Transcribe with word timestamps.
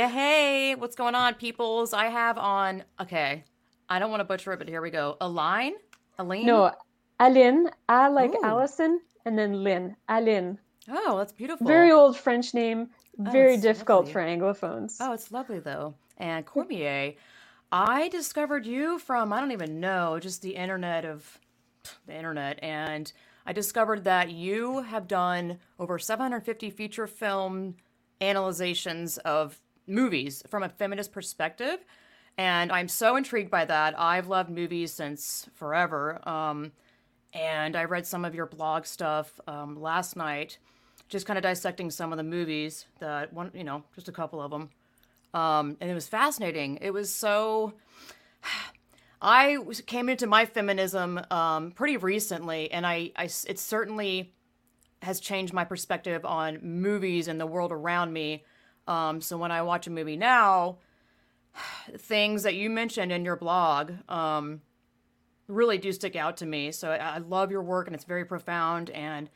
Yeah, 0.00 0.08
hey, 0.08 0.74
what's 0.76 0.96
going 0.96 1.14
on, 1.14 1.34
peoples? 1.34 1.92
I 1.92 2.06
have 2.06 2.38
on, 2.38 2.84
okay, 3.02 3.44
I 3.86 3.98
don't 3.98 4.08
want 4.08 4.20
to 4.20 4.24
butcher 4.24 4.50
it, 4.54 4.58
but 4.58 4.66
here 4.66 4.80
we 4.80 4.88
go. 4.88 5.18
Aline? 5.20 5.74
Aline? 6.18 6.46
No, 6.46 6.72
Aline, 7.18 7.68
I 7.86 8.08
like 8.08 8.30
Ooh. 8.32 8.40
Allison, 8.42 9.02
and 9.26 9.38
then 9.38 9.62
Lynn. 9.62 9.94
Aline. 10.08 10.58
Oh, 10.88 11.18
that's 11.18 11.32
beautiful. 11.34 11.66
Very 11.66 11.92
old 11.92 12.16
French 12.16 12.54
name, 12.54 12.88
Oh, 13.26 13.30
very 13.30 13.56
it's 13.56 13.62
difficult 13.62 14.06
lovely. 14.06 14.12
for 14.14 14.22
Anglophones. 14.22 14.96
Oh, 15.00 15.12
it's 15.12 15.30
lovely 15.30 15.58
though. 15.58 15.92
And 16.16 16.46
Cormier, 16.46 17.12
I 17.70 18.08
discovered 18.08 18.64
you 18.64 18.98
from 18.98 19.34
I 19.34 19.40
don't 19.40 19.52
even 19.52 19.80
know, 19.80 20.18
just 20.18 20.40
the 20.40 20.56
internet 20.56 21.04
of 21.04 21.38
the 22.06 22.16
internet, 22.16 22.58
and 22.62 23.12
I 23.44 23.52
discovered 23.52 24.04
that 24.04 24.30
you 24.30 24.80
have 24.80 25.06
done 25.06 25.58
over 25.78 25.98
750 25.98 26.70
feature 26.70 27.06
film 27.06 27.74
analyzations 28.22 29.18
of 29.18 29.60
movies 29.86 30.42
from 30.48 30.62
a 30.62 30.68
feminist 30.68 31.12
perspective. 31.12 31.84
And 32.38 32.72
I'm 32.72 32.88
so 32.88 33.16
intrigued 33.16 33.50
by 33.50 33.64
that. 33.64 33.98
I've 33.98 34.28
loved 34.28 34.50
movies 34.50 34.92
since 34.92 35.48
forever. 35.54 36.26
Um, 36.28 36.72
and 37.32 37.76
I 37.76 37.84
read 37.84 38.06
some 38.06 38.24
of 38.24 38.34
your 38.34 38.46
blog 38.46 38.86
stuff 38.86 39.38
um, 39.46 39.80
last 39.80 40.16
night, 40.16 40.58
just 41.08 41.26
kind 41.26 41.36
of 41.36 41.42
dissecting 41.42 41.90
some 41.90 42.12
of 42.12 42.16
the 42.16 42.24
movies 42.24 42.86
that 42.98 43.32
one, 43.32 43.50
you 43.54 43.64
know, 43.64 43.84
just 43.94 44.08
a 44.08 44.12
couple 44.12 44.40
of 44.40 44.50
them. 44.50 44.70
Um, 45.34 45.76
and 45.80 45.90
it 45.90 45.94
was 45.94 46.08
fascinating. 46.08 46.78
It 46.80 46.92
was 46.92 47.12
so. 47.12 47.74
I 49.22 49.58
came 49.86 50.08
into 50.08 50.26
my 50.26 50.46
feminism 50.46 51.20
um, 51.30 51.72
pretty 51.72 51.98
recently, 51.98 52.72
and 52.72 52.86
I, 52.86 53.12
I 53.16 53.24
it 53.24 53.58
certainly 53.58 54.32
has 55.02 55.20
changed 55.20 55.52
my 55.52 55.64
perspective 55.64 56.24
on 56.24 56.58
movies 56.62 57.28
and 57.28 57.38
the 57.38 57.46
world 57.46 57.70
around 57.70 58.12
me. 58.12 58.44
Um, 58.90 59.20
so 59.20 59.38
when 59.38 59.52
I 59.52 59.62
watch 59.62 59.86
a 59.86 59.90
movie 59.90 60.16
now, 60.16 60.78
things 61.96 62.42
that 62.42 62.56
you 62.56 62.68
mentioned 62.68 63.12
in 63.12 63.24
your 63.24 63.36
blog 63.36 63.92
um, 64.08 64.60
really 65.46 65.78
do 65.78 65.92
stick 65.92 66.16
out 66.16 66.38
to 66.38 66.46
me. 66.46 66.72
So 66.72 66.90
I, 66.90 66.96
I 66.96 67.18
love 67.18 67.52
your 67.52 67.62
work, 67.62 67.86
and 67.86 67.94
it's 67.94 68.04
very 68.04 68.24
profound. 68.24 68.90
And 68.90 69.30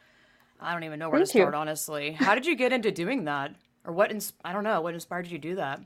I 0.60 0.72
don't 0.72 0.82
even 0.82 0.98
know 0.98 1.08
where 1.08 1.20
to 1.20 1.26
Thank 1.26 1.36
you. 1.36 1.42
start, 1.42 1.54
honestly. 1.54 2.12
How 2.12 2.34
did 2.34 2.46
you 2.46 2.56
get 2.56 2.72
into 2.72 2.90
doing 2.90 3.24
that, 3.24 3.54
or 3.84 3.92
what? 3.92 4.10
Ins- 4.10 4.32
I 4.44 4.52
don't 4.52 4.64
know. 4.64 4.80
What 4.80 4.92
inspired 4.92 5.26
you 5.28 5.38
to 5.38 5.48
do 5.48 5.54
that? 5.54 5.80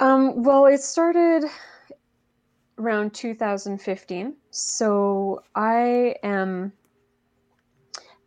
Um, 0.00 0.42
well, 0.42 0.66
it 0.66 0.82
started 0.82 1.44
around 2.76 3.14
2015. 3.14 4.34
So 4.50 5.44
I 5.54 6.16
am. 6.24 6.72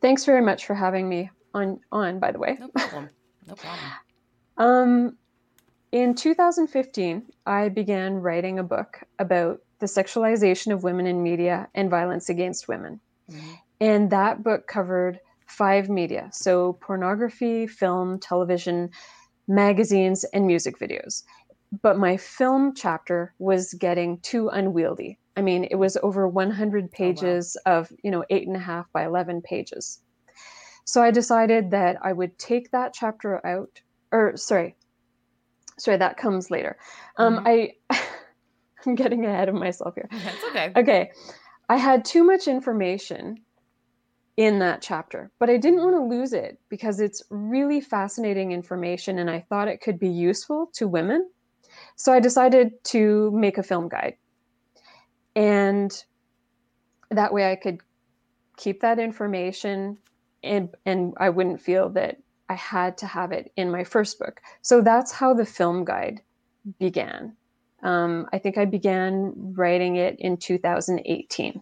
Thanks 0.02 0.24
very 0.24 0.42
much 0.42 0.66
for 0.66 0.74
having 0.74 1.10
me 1.10 1.30
on 1.54 1.82
on, 1.92 2.20
by 2.20 2.32
the 2.32 2.40
way. 2.40 2.58
No 2.62 2.70
problem. 2.70 3.10
No 3.46 3.56
problem. 3.56 3.92
Um, 4.58 5.18
in 5.92 6.16
2015, 6.16 7.24
I 7.46 7.70
began 7.70 8.16
writing 8.16 8.60
a 8.60 8.64
book 8.64 9.02
about 9.20 9.60
the 9.80 9.86
sexualization 9.86 10.74
of 10.74 10.84
women 10.84 11.06
in 11.08 11.24
media 11.24 11.68
and 11.76 11.90
violence 11.90 12.30
against 12.30 12.68
women. 12.68 13.00
Mhm. 13.30 13.60
And 13.82 14.10
that 14.12 14.44
book 14.44 14.68
covered 14.68 15.20
five 15.48 15.90
media 15.90 16.30
so 16.32 16.74
pornography, 16.74 17.68
film, 17.68 18.20
television, 18.20 18.90
magazines, 19.48 20.24
and 20.34 20.48
music 20.48 20.80
videos. 20.80 21.24
But 21.82 21.98
my 21.98 22.18
film 22.18 22.74
chapter 22.74 23.34
was 23.40 23.74
getting 23.74 24.20
too 24.22 24.50
unwieldy. 24.50 25.20
I 25.38 25.42
mean, 25.42 25.66
it 25.66 25.76
was 25.76 25.98
over 26.02 26.28
100 26.28 26.92
pages 26.92 27.58
of, 27.66 27.92
you 28.04 28.12
know, 28.12 28.24
eight 28.30 28.48
and 28.48 28.56
a 28.56 28.60
half 28.60 28.92
by 28.94 29.06
11 29.06 29.42
pages. 29.42 30.00
So 30.86 31.02
I 31.02 31.12
decided 31.12 31.72
that 31.72 31.98
I 32.04 32.14
would 32.14 32.38
take 32.38 32.72
that 32.72 32.94
chapter 32.94 33.46
out, 33.46 33.82
or 34.16 34.38
sorry, 34.38 34.76
sorry, 35.78 35.98
that 35.98 36.18
comes 36.18 36.50
later. 36.50 36.78
Um, 37.18 37.44
I, 37.46 37.74
I'm 38.86 38.96
getting 38.96 39.26
ahead 39.26 39.50
of 39.50 39.56
myself 39.56 39.96
here. 39.96 40.10
It's 40.12 40.44
okay. 40.50 40.72
Okay. 40.76 41.12
I 41.68 41.78
had 41.78 42.06
too 42.06 42.24
much 42.24 42.48
information 42.48 43.40
in 44.38 44.60
that 44.60 44.82
chapter, 44.82 45.32
but 45.40 45.50
I 45.50 45.58
didn't 45.58 45.84
want 45.84 45.96
to 45.96 46.16
lose 46.18 46.34
it 46.34 46.60
because 46.70 47.00
it's 47.00 47.24
really 47.30 47.82
fascinating 47.82 48.52
information 48.52 49.20
and 49.20 49.30
I 49.30 49.46
thought 49.50 49.68
it 49.68 49.82
could 49.82 50.00
be 50.00 50.10
useful 50.10 50.70
to 50.76 50.88
women. 50.88 51.30
So 51.96 52.14
I 52.14 52.20
decided 52.20 52.72
to 52.86 53.32
make 53.32 53.58
a 53.58 53.64
film 53.64 53.90
guide. 53.90 54.16
And 55.36 55.92
that 57.12 57.34
way 57.34 57.52
I 57.52 57.56
could 57.56 57.82
keep 58.58 58.82
that 58.82 59.00
information 59.00 59.98
and 60.44 60.70
and 60.86 61.14
I 61.18 61.30
wouldn't 61.30 61.60
feel 61.60 61.90
that 61.90 62.18
I 62.50 62.54
had 62.56 62.98
to 63.00 63.08
have 63.08 63.32
it 63.32 63.52
in 63.56 63.72
my 63.72 63.84
first 63.84 64.20
book. 64.20 64.42
So 64.62 64.82
that's 64.82 65.12
how 65.12 65.34
the 65.34 65.46
film 65.46 65.86
guide 65.86 66.22
began. 66.80 67.36
Um, 67.84 68.28
I 68.34 68.40
think 68.40 68.58
I 68.58 68.66
began 68.66 69.34
writing 69.36 69.96
it 69.96 70.16
in 70.20 70.38
2018. 70.38 71.62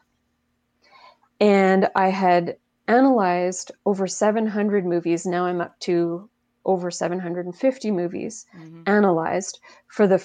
And 1.40 1.90
I 1.96 2.10
had 2.10 2.58
analyzed 2.88 3.72
over 3.86 4.08
700 4.08 4.86
movies. 4.86 5.26
Now 5.26 5.46
I'm 5.46 5.62
up 5.62 5.80
to 5.82 6.30
over 6.66 6.92
750 6.92 7.92
movies 7.92 8.46
Mhm. 8.56 8.84
analyzed 8.88 9.60
for 9.88 10.08
the 10.08 10.24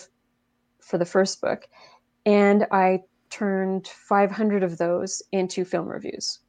for 0.81 0.99
the 0.99 1.05
first 1.05 1.41
book. 1.41 1.69
And 2.25 2.67
I 2.71 3.03
turned 3.31 3.89
500 3.89 4.63
of 4.63 4.79
those 4.79 5.23
into 5.33 5.65
film 5.65 5.89
reviews. 5.89 6.41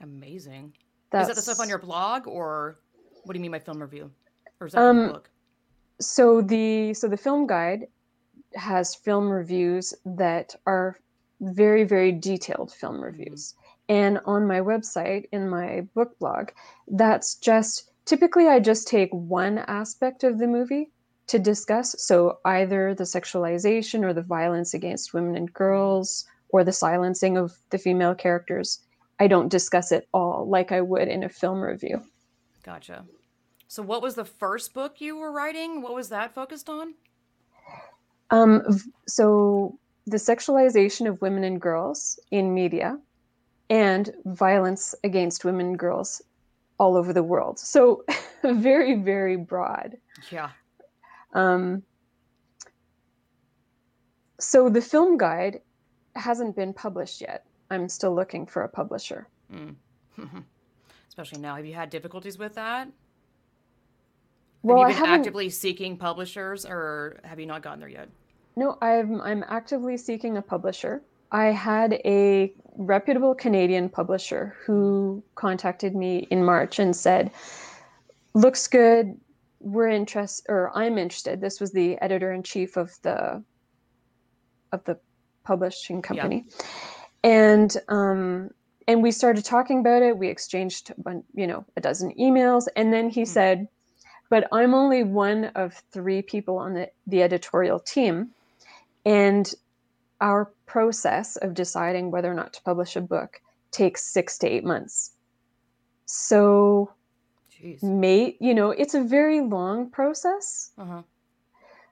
Amazing. 0.00 0.76
That's 1.10 1.22
Is 1.22 1.28
that 1.28 1.36
the 1.36 1.42
stuff 1.42 1.60
on 1.60 1.68
your 1.68 1.78
blog, 1.78 2.26
or 2.26 2.80
what 3.28 3.34
do 3.34 3.38
you 3.38 3.42
mean 3.42 3.52
by 3.52 3.58
film 3.58 3.82
review? 3.82 4.10
Or 4.58 4.66
is 4.66 4.72
that 4.72 4.80
Um, 4.80 5.12
book? 5.12 5.30
so 6.00 6.40
the 6.40 6.94
so 6.94 7.08
the 7.08 7.16
film 7.16 7.46
guide 7.46 7.88
has 8.54 8.94
film 8.94 9.28
reviews 9.28 9.92
that 10.06 10.54
are 10.64 10.98
very 11.40 11.84
very 11.84 12.10
detailed 12.10 12.72
film 12.72 13.00
reviews. 13.02 13.54
And 13.90 14.18
on 14.24 14.46
my 14.46 14.60
website 14.60 15.28
in 15.30 15.48
my 15.50 15.82
book 15.94 16.18
blog 16.18 16.50
that's 16.88 17.34
just 17.34 17.90
typically 18.06 18.48
i 18.48 18.58
just 18.60 18.88
take 18.88 19.10
one 19.12 19.58
aspect 19.58 20.24
of 20.24 20.38
the 20.38 20.46
movie 20.46 20.90
to 21.26 21.38
discuss. 21.38 21.94
So 21.98 22.38
either 22.46 22.94
the 22.94 23.04
sexualization 23.04 24.02
or 24.04 24.14
the 24.14 24.22
violence 24.22 24.72
against 24.72 25.12
women 25.12 25.36
and 25.36 25.52
girls 25.52 26.24
or 26.48 26.64
the 26.64 26.72
silencing 26.72 27.36
of 27.36 27.58
the 27.68 27.76
female 27.76 28.14
characters. 28.14 28.80
I 29.20 29.26
don't 29.26 29.50
discuss 29.50 29.92
it 29.92 30.08
all 30.14 30.48
like 30.48 30.72
i 30.72 30.80
would 30.80 31.08
in 31.08 31.22
a 31.24 31.28
film 31.28 31.60
review 31.60 32.00
Gotcha. 32.68 33.06
So, 33.66 33.82
what 33.82 34.02
was 34.02 34.14
the 34.14 34.26
first 34.26 34.74
book 34.74 35.00
you 35.00 35.16
were 35.16 35.32
writing? 35.32 35.80
What 35.80 35.94
was 35.94 36.10
that 36.10 36.34
focused 36.34 36.68
on? 36.68 36.92
Um, 38.28 38.62
so 39.06 39.78
the 40.06 40.18
sexualization 40.18 41.08
of 41.08 41.22
women 41.22 41.44
and 41.44 41.58
girls 41.58 42.20
in 42.30 42.52
media 42.52 42.98
and 43.70 44.10
violence 44.26 44.94
against 45.02 45.46
women 45.46 45.68
and 45.68 45.78
girls 45.78 46.20
all 46.78 46.94
over 46.94 47.14
the 47.14 47.22
world. 47.22 47.58
So 47.58 48.04
very, 48.44 48.96
very 48.96 49.36
broad. 49.36 49.96
Yeah. 50.30 50.50
Um, 51.32 51.82
so 54.38 54.68
the 54.68 54.82
film 54.82 55.16
guide 55.16 55.60
hasn't 56.16 56.54
been 56.54 56.74
published 56.74 57.22
yet. 57.22 57.46
I'm 57.70 57.88
still 57.88 58.14
looking 58.14 58.44
for 58.44 58.62
a 58.62 58.68
publisher. 58.68 59.26
Mm. 59.50 59.74
Especially 61.18 61.42
now. 61.42 61.56
Have 61.56 61.66
you 61.66 61.74
had 61.74 61.90
difficulties 61.90 62.38
with 62.38 62.54
that? 62.54 62.86
Well, 64.62 64.84
have 64.84 64.96
you 64.96 65.02
been 65.02 65.10
actively 65.10 65.50
seeking 65.50 65.96
publishers, 65.96 66.64
or 66.64 67.18
have 67.24 67.40
you 67.40 67.46
not 67.46 67.60
gotten 67.60 67.80
there 67.80 67.88
yet? 67.88 68.08
No, 68.54 68.78
I'm 68.80 69.20
I'm 69.22 69.44
actively 69.48 69.96
seeking 69.96 70.36
a 70.36 70.42
publisher. 70.42 71.02
I 71.32 71.46
had 71.46 71.94
a 72.04 72.52
reputable 72.76 73.34
Canadian 73.34 73.88
publisher 73.88 74.54
who 74.64 75.20
contacted 75.34 75.96
me 75.96 76.28
in 76.30 76.44
March 76.44 76.78
and 76.78 76.94
said, 76.94 77.32
"Looks 78.34 78.68
good. 78.68 79.18
We're 79.58 79.88
interested, 79.88 80.48
or 80.48 80.70
I'm 80.72 80.98
interested." 80.98 81.40
This 81.40 81.58
was 81.60 81.72
the 81.72 82.00
editor 82.00 82.32
in 82.32 82.44
chief 82.44 82.76
of 82.76 82.92
the 83.02 83.42
of 84.70 84.84
the 84.84 84.96
publishing 85.42 86.00
company, 86.00 86.44
and 87.24 87.76
um, 87.88 88.50
and 88.88 89.02
we 89.02 89.12
started 89.12 89.44
talking 89.44 89.80
about 89.80 90.02
it. 90.02 90.18
We 90.18 90.28
exchanged, 90.28 90.92
a 91.06 91.14
you 91.34 91.46
know, 91.46 91.64
a 91.76 91.80
dozen 91.80 92.12
emails, 92.18 92.66
and 92.74 92.92
then 92.92 93.10
he 93.10 93.20
Hmm. 93.22 93.26
said, 93.26 93.68
"But 94.30 94.48
I'm 94.50 94.74
only 94.74 95.04
one 95.04 95.46
of 95.54 95.74
three 95.92 96.22
people 96.22 96.58
on 96.58 96.74
the 96.74 96.90
the 97.06 97.22
editorial 97.22 97.78
team." 97.80 98.34
And 99.04 99.54
our 100.20 100.52
process 100.66 101.36
of 101.36 101.54
deciding 101.54 102.10
whether 102.10 102.30
or 102.30 102.34
not 102.34 102.52
to 102.54 102.62
publish 102.62 102.96
a 102.96 103.00
book 103.00 103.40
takes 103.70 104.12
six 104.12 104.38
to 104.38 104.48
eight 104.48 104.64
months. 104.64 105.12
So, 106.06 106.92
Jeez. 107.52 107.82
may 107.82 108.36
you 108.40 108.54
know, 108.54 108.70
it's 108.70 108.94
a 108.94 109.02
very 109.04 109.40
long 109.42 109.90
process. 109.90 110.72
Uh 110.78 110.84
huh. 110.86 111.02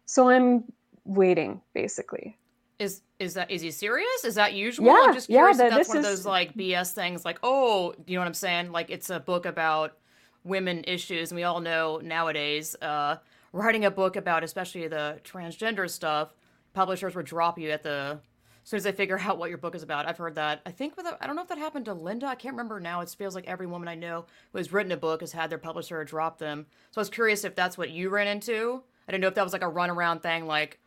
So 0.06 0.30
I'm 0.30 0.64
waiting, 1.04 1.60
basically. 1.74 2.38
Is 2.78 3.02
is 3.18 3.34
that 3.34 3.50
is 3.50 3.62
he 3.62 3.70
serious? 3.70 4.24
Is 4.24 4.34
that 4.34 4.52
usual? 4.52 4.86
Yeah, 4.86 5.04
I'm 5.06 5.14
just 5.14 5.30
yeah, 5.30 5.38
curious 5.38 5.58
that- 5.58 5.68
if 5.68 5.74
that's 5.74 5.88
one 5.88 5.98
of 5.98 6.04
those 6.04 6.26
like 6.26 6.54
BS 6.54 6.92
things. 6.92 7.24
Like, 7.24 7.38
oh, 7.42 7.94
you 8.06 8.14
know 8.14 8.20
what 8.20 8.28
I'm 8.28 8.34
saying? 8.34 8.72
Like, 8.72 8.90
it's 8.90 9.08
a 9.10 9.20
book 9.20 9.46
about 9.46 9.96
women 10.44 10.84
issues, 10.86 11.30
and 11.30 11.36
we 11.36 11.44
all 11.44 11.60
know 11.60 12.00
nowadays 12.02 12.76
uh, 12.82 13.16
writing 13.52 13.84
a 13.84 13.90
book 13.90 14.16
about 14.16 14.44
especially 14.44 14.86
the 14.88 15.20
transgender 15.24 15.88
stuff, 15.88 16.34
publishers 16.74 17.14
would 17.14 17.26
drop 17.26 17.58
you 17.58 17.70
at 17.70 17.82
the 17.82 18.20
as 18.66 18.70
soon 18.70 18.78
as 18.78 18.84
they 18.84 18.92
figure 18.92 19.18
out 19.18 19.38
what 19.38 19.48
your 19.48 19.58
book 19.58 19.76
is 19.76 19.84
about. 19.84 20.06
I've 20.06 20.18
heard 20.18 20.34
that. 20.34 20.60
I 20.66 20.72
think 20.72 20.96
with 20.96 21.06
a, 21.06 21.16
I 21.22 21.26
don't 21.28 21.36
know 21.36 21.42
if 21.42 21.48
that 21.48 21.58
happened 21.58 21.84
to 21.84 21.94
Linda. 21.94 22.26
I 22.26 22.34
can't 22.34 22.54
remember 22.54 22.80
now. 22.80 23.00
It 23.00 23.08
feels 23.16 23.34
like 23.34 23.46
every 23.46 23.66
woman 23.66 23.86
I 23.86 23.94
know 23.94 24.26
who 24.52 24.58
has 24.58 24.72
written 24.72 24.90
a 24.90 24.96
book 24.96 25.20
has 25.20 25.30
had 25.30 25.50
their 25.50 25.58
publisher 25.58 26.02
drop 26.04 26.38
them. 26.38 26.66
So 26.90 26.98
I 26.98 27.02
was 27.02 27.08
curious 27.08 27.44
if 27.44 27.54
that's 27.54 27.78
what 27.78 27.90
you 27.90 28.10
ran 28.10 28.26
into. 28.26 28.82
I 29.08 29.12
didn't 29.12 29.22
know 29.22 29.28
if 29.28 29.36
that 29.36 29.44
was 29.44 29.52
like 29.52 29.62
a 29.62 29.70
runaround 29.70 30.20
thing, 30.20 30.46
like, 30.48 30.80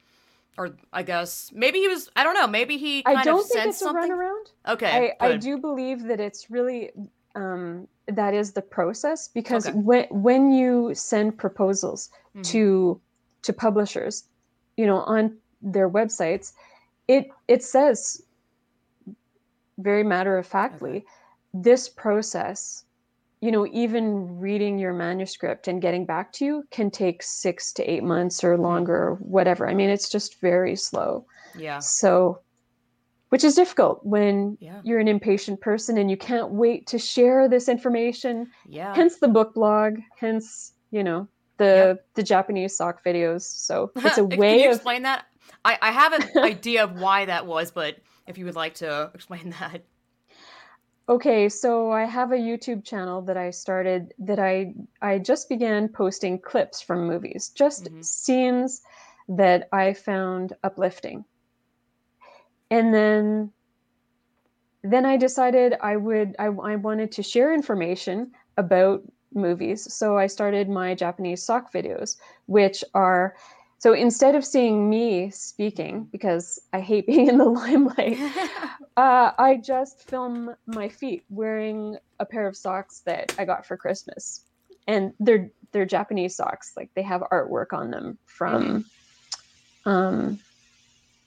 or 0.59 0.75
I 0.91 1.03
guess 1.03 1.51
maybe 1.55 1.79
he 1.79 1.87
was. 1.87 2.09
I 2.17 2.25
don't 2.25 2.33
know. 2.33 2.45
Maybe 2.45 2.77
he. 2.77 3.01
I 3.05 3.23
don't 3.23 3.47
think 3.47 3.69
it's 3.69 3.79
something. 3.79 4.11
a 4.11 4.13
runaround. 4.13 4.45
Okay, 4.67 5.13
I, 5.21 5.27
I 5.29 5.37
do 5.37 5.57
believe 5.57 6.03
that 6.03 6.19
it's 6.19 6.51
really 6.51 6.91
um, 7.33 7.87
that 8.07 8.33
is 8.33 8.51
the 8.51 8.61
process 8.61 9.29
because 9.29 9.67
okay. 9.67 9.77
when 9.77 10.05
when 10.09 10.51
you 10.51 10.93
send 10.93 11.37
proposals 11.37 12.09
mm-hmm. 12.35 12.41
to 12.41 12.99
to 13.43 13.53
publishers, 13.53 14.25
you 14.75 14.85
know, 14.85 14.97
on 14.97 15.37
their 15.61 15.89
websites, 15.89 16.51
it 17.07 17.29
it 17.47 17.63
says 17.63 18.21
very 19.77 20.03
matter 20.03 20.37
of 20.37 20.45
factly 20.45 20.97
okay. 20.97 21.05
this 21.53 21.87
process 21.87 22.83
you 23.41 23.51
know 23.51 23.65
even 23.67 24.39
reading 24.39 24.77
your 24.79 24.93
manuscript 24.93 25.67
and 25.67 25.81
getting 25.81 26.05
back 26.05 26.31
to 26.33 26.45
you 26.45 26.63
can 26.71 26.91
take 26.91 27.23
6 27.23 27.73
to 27.73 27.83
8 27.83 28.03
months 28.03 28.43
or 28.43 28.57
longer 28.57 28.95
or 28.95 29.15
whatever. 29.15 29.67
I 29.67 29.73
mean 29.73 29.89
it's 29.89 30.09
just 30.09 30.39
very 30.41 30.75
slow. 30.75 31.25
Yeah. 31.57 31.79
So 31.79 32.41
which 33.29 33.43
is 33.43 33.55
difficult 33.55 34.03
when 34.03 34.57
yeah. 34.59 34.81
you're 34.83 34.99
an 34.99 35.07
impatient 35.07 35.61
person 35.61 35.97
and 35.97 36.09
you 36.09 36.17
can't 36.17 36.51
wait 36.51 36.87
to 36.87 36.97
share 36.97 37.47
this 37.47 37.69
information. 37.69 38.49
Yeah. 38.67 38.95
Hence 38.95 39.17
the 39.17 39.27
book 39.27 39.53
blog 39.53 39.99
hence 40.17 40.73
you 40.91 41.03
know 41.03 41.27
the 41.57 41.65
yep. 41.65 42.05
the 42.15 42.23
japanese 42.23 42.75
sock 42.75 43.03
videos. 43.03 43.43
So 43.43 43.91
it's 43.95 44.17
a 44.17 44.23
way 44.23 44.57
Can 44.57 44.59
you 44.59 44.69
of 44.69 44.75
explain 44.75 45.03
that? 45.03 45.25
I, 45.63 45.77
I 45.81 45.91
have 45.91 46.13
an 46.13 46.23
idea 46.43 46.83
of 46.83 46.99
why 46.99 47.25
that 47.25 47.45
was, 47.45 47.71
but 47.71 47.97
if 48.27 48.37
you 48.37 48.45
would 48.45 48.55
like 48.55 48.75
to 48.75 49.11
explain 49.13 49.49
that. 49.59 49.83
Okay, 51.09 51.49
so 51.49 51.91
I 51.91 52.03
have 52.05 52.31
a 52.31 52.37
YouTube 52.37 52.85
channel 52.85 53.23
that 53.23 53.35
I 53.35 53.49
started 53.49 54.13
that 54.19 54.37
I 54.37 54.75
I 55.01 55.17
just 55.17 55.49
began 55.49 55.87
posting 55.87 56.37
clips 56.37 56.81
from 56.81 57.07
movies, 57.07 57.49
just 57.49 57.85
mm-hmm. 57.85 58.01
scenes 58.01 58.83
that 59.27 59.67
I 59.71 59.93
found 59.93 60.53
uplifting. 60.63 61.25
And 62.69 62.93
then 62.93 63.51
then 64.83 65.03
I 65.07 65.17
decided 65.17 65.75
I 65.81 65.95
would 65.95 66.35
I, 66.37 66.45
I 66.45 66.75
wanted 66.75 67.11
to 67.13 67.23
share 67.23 67.55
information 67.55 68.31
about 68.57 69.01
movies. 69.33 69.91
So 69.91 70.15
I 70.15 70.27
started 70.27 70.69
my 70.69 70.93
Japanese 70.93 71.41
sock 71.41 71.73
videos, 71.73 72.17
which 72.45 72.83
are 72.93 73.35
so 73.79 73.93
instead 73.93 74.35
of 74.35 74.45
seeing 74.45 74.89
me 74.89 75.29
speaking, 75.29 76.07
because 76.11 76.59
I 76.73 76.81
hate 76.81 77.07
being 77.07 77.29
in 77.29 77.37
the 77.37 77.45
limelight, 77.45 78.19
uh, 78.97 79.31
I 79.37 79.59
just 79.63 80.07
film 80.07 80.53
my 80.67 80.89
feet 80.89 81.23
wearing 81.29 81.97
a 82.19 82.25
pair 82.25 82.45
of 82.45 82.55
socks 82.55 82.99
that 83.05 83.33
I 83.39 83.45
got 83.45 83.65
for 83.65 83.77
Christmas, 83.77 84.43
and 84.87 85.13
they're 85.19 85.49
they're 85.71 85.85
Japanese 85.85 86.35
socks. 86.35 86.73
Like 86.75 86.89
they 86.93 87.03
have 87.03 87.21
artwork 87.31 87.71
on 87.71 87.89
them 87.89 88.17
from, 88.25 88.85
um, 89.85 90.39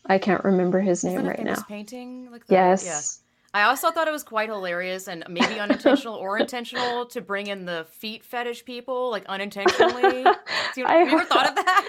I 0.07 0.19
can't 0.19 0.45
remember 0.45 0.81
his 0.81 1.03
name 1.05 1.25
right 1.25 1.43
now. 1.43 1.63
Painting 1.63 2.31
like 2.31 2.47
the, 2.47 2.55
yes. 2.55 3.21
I 3.55 3.65
also 3.65 3.91
thought 3.91 4.09
it 4.09 4.13
was 4.13 4.23
quite 4.23 4.49
hilarious 4.49 5.09
and 5.09 5.25
maybe 5.29 5.61
unintentional 5.61 6.15
or 6.15 6.39
intentional 6.41 7.05
to 7.07 7.21
bring 7.21 7.49
in 7.49 7.67
the 7.67 7.87
feet 7.91 8.25
fetish 8.25 8.65
people, 8.65 9.11
like 9.11 9.27
unintentionally. 9.27 10.25
You, 10.75 10.87
have 10.87 11.07
you 11.07 11.19
ever 11.19 11.25
thought 11.27 11.51
of 11.51 11.55
that? 11.67 11.89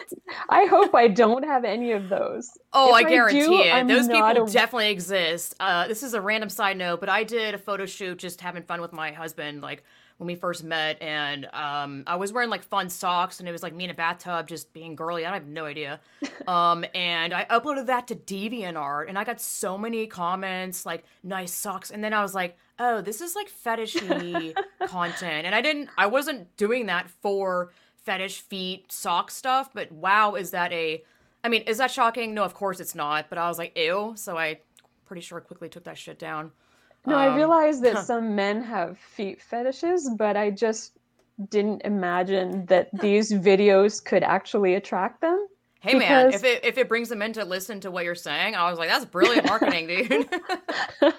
I 0.49 0.65
hope 0.65 0.93
I 0.93 1.07
don't 1.07 1.45
have 1.45 1.63
any 1.63 1.93
of 1.93 2.09
those. 2.09 2.49
Oh, 2.73 2.89
if 2.89 2.95
I 2.95 3.09
guarantee 3.09 3.39
I 3.39 3.45
do, 3.45 3.53
it. 3.61 3.73
I'm 3.73 3.87
those 3.87 4.09
people 4.09 4.43
a... 4.43 4.51
definitely 4.51 4.89
exist. 4.89 5.55
Uh, 5.57 5.87
this 5.87 6.03
is 6.03 6.13
a 6.13 6.19
random 6.19 6.49
side 6.49 6.75
note, 6.75 6.99
but 6.99 7.07
I 7.07 7.23
did 7.23 7.53
a 7.55 7.57
photo 7.57 7.85
shoot 7.85 8.17
just 8.17 8.41
having 8.41 8.61
fun 8.61 8.81
with 8.81 8.91
my 8.91 9.13
husband, 9.13 9.61
like 9.61 9.85
when 10.17 10.27
we 10.27 10.35
first 10.35 10.63
met, 10.63 11.01
and 11.01 11.45
um, 11.53 12.03
I 12.07 12.15
was 12.15 12.31
wearing 12.31 12.49
like 12.49 12.63
fun 12.63 12.89
socks, 12.89 13.39
and 13.39 13.49
it 13.49 13.51
was 13.51 13.63
like 13.63 13.73
me 13.73 13.85
in 13.85 13.89
a 13.89 13.93
bathtub, 13.93 14.47
just 14.47 14.73
being 14.73 14.95
girly. 14.95 15.25
I 15.25 15.33
have 15.33 15.47
no 15.47 15.65
idea. 15.65 15.99
Um, 16.47 16.83
and 16.93 17.33
I 17.33 17.45
uploaded 17.45 17.85
that 17.85 18.07
to 18.07 18.15
DeviantArt, 18.15 19.07
and 19.07 19.17
I 19.17 19.23
got 19.23 19.39
so 19.39 19.77
many 19.77 20.07
comments 20.07 20.85
like 20.85 21.05
"nice 21.23 21.53
socks," 21.53 21.89
and 21.89 22.03
then 22.03 22.13
I 22.13 22.21
was 22.21 22.35
like, 22.35 22.57
"Oh, 22.79 22.99
this 22.99 23.21
is 23.21 23.33
like 23.33 23.49
fetishy 23.49 24.53
content," 24.87 25.45
and 25.45 25.55
I 25.55 25.61
didn't, 25.61 25.89
I 25.97 26.07
wasn't 26.07 26.57
doing 26.57 26.87
that 26.87 27.09
for 27.09 27.71
fetish 27.95 28.41
feet 28.41 28.91
sock 28.91 29.31
stuff, 29.31 29.69
but 29.73 29.89
wow, 29.93 30.35
is 30.35 30.51
that 30.51 30.73
a 30.73 31.01
I 31.43 31.49
mean, 31.49 31.63
is 31.63 31.77
that 31.77 31.91
shocking? 31.91 32.33
No, 32.33 32.43
of 32.43 32.53
course 32.53 32.79
it's 32.79 32.95
not. 32.95 33.25
But 33.29 33.37
I 33.37 33.47
was 33.47 33.57
like, 33.57 33.77
ew. 33.77 34.13
So 34.15 34.37
I 34.37 34.59
pretty 35.05 35.21
sure 35.21 35.39
quickly 35.41 35.69
took 35.69 35.83
that 35.83 35.97
shit 35.97 36.17
down. 36.17 36.51
No, 37.05 37.15
um, 37.15 37.21
I 37.21 37.35
realized 37.35 37.83
that 37.83 38.05
some 38.05 38.35
men 38.35 38.61
have 38.63 38.97
feet 38.97 39.41
fetishes, 39.41 40.09
but 40.17 40.37
I 40.37 40.51
just 40.51 40.97
didn't 41.49 41.81
imagine 41.83 42.65
that 42.67 42.89
these 42.99 43.31
videos 43.31 44.03
could 44.03 44.23
actually 44.23 44.75
attract 44.75 45.21
them. 45.21 45.47
Hey 45.83 45.99
because... 45.99 46.09
man, 46.09 46.33
if 46.33 46.43
it 46.45 46.63
if 46.63 46.77
it 46.77 46.87
brings 46.87 47.09
them 47.09 47.21
in 47.21 47.33
to 47.33 47.43
listen 47.43 47.81
to 47.81 47.91
what 47.91 48.05
you're 48.05 48.15
saying, 48.15 48.55
I 48.55 48.69
was 48.69 48.79
like, 48.79 48.87
that's 48.87 49.03
brilliant 49.03 49.47
marketing, 49.47 49.87
dude. 49.87 50.29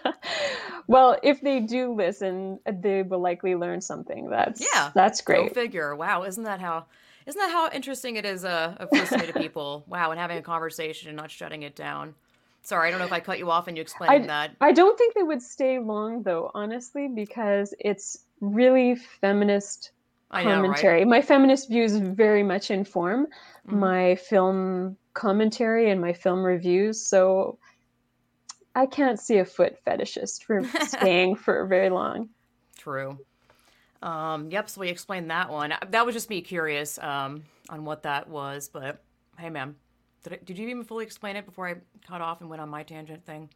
well, 0.86 1.18
if 1.22 1.42
they 1.42 1.60
do 1.60 1.92
listen, 1.92 2.58
they 2.64 3.02
will 3.02 3.18
likely 3.18 3.56
learn 3.56 3.82
something. 3.82 4.30
That's 4.30 4.62
yeah, 4.62 4.90
that's 4.94 5.20
great. 5.20 5.48
Go 5.48 5.54
figure. 5.54 5.94
Wow, 5.94 6.22
isn't 6.22 6.44
that 6.44 6.60
how 6.60 6.86
isn't 7.26 7.38
that 7.38 7.50
how 7.50 7.68
interesting 7.72 8.16
it 8.16 8.24
is 8.24 8.42
uh, 8.42 8.74
of 8.78 8.88
listening 8.90 9.26
to 9.26 9.34
people? 9.38 9.84
Wow, 9.86 10.12
and 10.12 10.18
having 10.18 10.38
a 10.38 10.42
conversation 10.42 11.10
and 11.10 11.16
not 11.16 11.30
shutting 11.30 11.62
it 11.62 11.76
down. 11.76 12.14
Sorry, 12.64 12.88
I 12.88 12.90
don't 12.90 12.98
know 12.98 13.06
if 13.06 13.12
I 13.12 13.20
cut 13.20 13.38
you 13.38 13.50
off 13.50 13.68
and 13.68 13.76
you 13.76 13.82
explained 13.82 14.24
I, 14.24 14.26
that. 14.26 14.56
I 14.60 14.72
don't 14.72 14.96
think 14.96 15.14
they 15.14 15.22
would 15.22 15.42
stay 15.42 15.78
long 15.78 16.22
though, 16.22 16.50
honestly, 16.54 17.08
because 17.08 17.74
it's 17.78 18.24
really 18.40 18.94
feminist 18.94 19.90
commentary. 20.30 21.00
Know, 21.04 21.04
right? 21.04 21.06
My 21.06 21.22
feminist 21.22 21.68
views 21.68 21.96
very 21.96 22.42
much 22.42 22.70
inform 22.70 23.26
mm-hmm. 23.26 23.78
my 23.78 24.14
film 24.16 24.96
commentary 25.12 25.90
and 25.90 26.00
my 26.00 26.14
film 26.14 26.42
reviews. 26.42 27.00
So 27.00 27.58
I 28.74 28.86
can't 28.86 29.20
see 29.20 29.38
a 29.38 29.44
foot 29.44 29.76
fetishist 29.86 30.44
for 30.44 30.64
staying 30.86 31.36
for 31.36 31.66
very 31.66 31.90
long. 31.90 32.30
True. 32.76 33.18
Um, 34.02 34.50
yep. 34.50 34.68
So 34.68 34.80
we 34.80 34.88
explained 34.88 35.30
that 35.30 35.50
one. 35.50 35.74
That 35.90 36.04
was 36.04 36.14
just 36.14 36.28
me 36.28 36.40
curious 36.40 36.98
um, 36.98 37.44
on 37.68 37.84
what 37.84 38.02
that 38.02 38.28
was. 38.28 38.68
But 38.68 39.02
hey, 39.38 39.50
ma'am, 39.50 39.76
did, 40.24 40.44
did 40.44 40.58
you 40.58 40.68
even 40.68 40.84
fully 40.84 41.04
explain 41.04 41.36
it 41.36 41.46
before 41.46 41.68
I 41.68 41.76
cut 42.06 42.20
off 42.20 42.40
and 42.40 42.50
went 42.50 42.60
on 42.60 42.68
my 42.68 42.82
tangent 42.82 43.24
thing? 43.24 43.48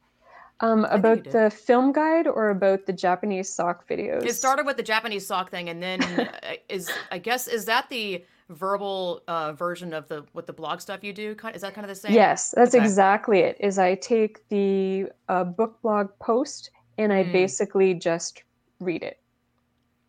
Um, 0.60 0.86
about 0.86 1.22
the 1.24 1.50
film 1.50 1.92
guide 1.92 2.26
or 2.26 2.50
about 2.50 2.84
the 2.84 2.92
Japanese 2.92 3.48
sock 3.48 3.88
videos? 3.88 4.24
It 4.24 4.34
started 4.34 4.66
with 4.66 4.76
the 4.76 4.82
Japanese 4.82 5.24
sock 5.26 5.50
thing, 5.50 5.68
and 5.68 5.80
then 5.82 6.02
uh, 6.02 6.54
is 6.68 6.90
I 7.12 7.18
guess 7.18 7.46
is 7.46 7.64
that 7.66 7.88
the 7.90 8.24
verbal 8.48 9.22
uh, 9.28 9.52
version 9.52 9.92
of 9.92 10.08
the 10.08 10.24
what 10.32 10.46
the 10.46 10.52
blog 10.52 10.80
stuff 10.80 11.04
you 11.04 11.12
do? 11.12 11.36
Is 11.54 11.62
that 11.62 11.74
kind 11.74 11.84
of 11.84 11.88
the 11.88 11.94
same? 11.94 12.12
Yes, 12.12 12.52
that's 12.56 12.74
okay. 12.74 12.84
exactly 12.84 13.40
it. 13.40 13.56
Is 13.60 13.78
I 13.78 13.94
take 13.94 14.48
the 14.48 15.06
uh, 15.28 15.44
book 15.44 15.80
blog 15.80 16.08
post 16.20 16.70
and 16.96 17.12
I 17.12 17.22
mm. 17.22 17.32
basically 17.32 17.94
just 17.94 18.42
read 18.80 19.04
it. 19.04 19.20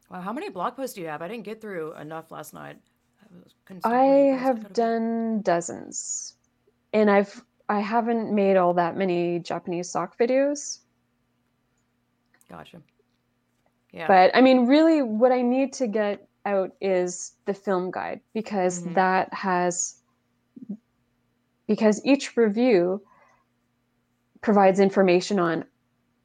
Wow, 0.09 0.21
how 0.21 0.33
many 0.33 0.49
blog 0.49 0.75
posts 0.75 0.95
do 0.95 1.01
you 1.01 1.07
have? 1.07 1.21
I 1.21 1.27
didn't 1.27 1.43
get 1.43 1.61
through 1.61 1.93
enough 1.93 2.31
last 2.31 2.55
night. 2.55 2.77
I, 3.83 3.91
I 3.93 4.05
have 4.35 4.73
done 4.73 5.41
dozens 5.43 6.33
and 6.93 7.09
I've 7.09 7.43
I 7.67 7.79
haven't 7.79 8.33
made 8.33 8.57
all 8.57 8.73
that 8.73 8.97
many 8.97 9.39
Japanese 9.39 9.91
sock 9.91 10.17
videos. 10.17 10.79
Gotcha. 12.49 12.81
Yeah. 13.91 14.07
But 14.07 14.35
I 14.35 14.41
mean, 14.41 14.65
really, 14.65 15.01
what 15.01 15.31
I 15.31 15.41
need 15.41 15.73
to 15.73 15.87
get 15.87 16.27
out 16.45 16.71
is 16.81 17.33
the 17.45 17.53
film 17.53 17.91
guide 17.91 18.21
because 18.33 18.81
mm-hmm. 18.81 18.93
that 18.93 19.33
has 19.33 19.95
because 21.67 22.01
each 22.03 22.35
review 22.35 23.01
provides 24.41 24.79
information 24.79 25.39
on 25.39 25.65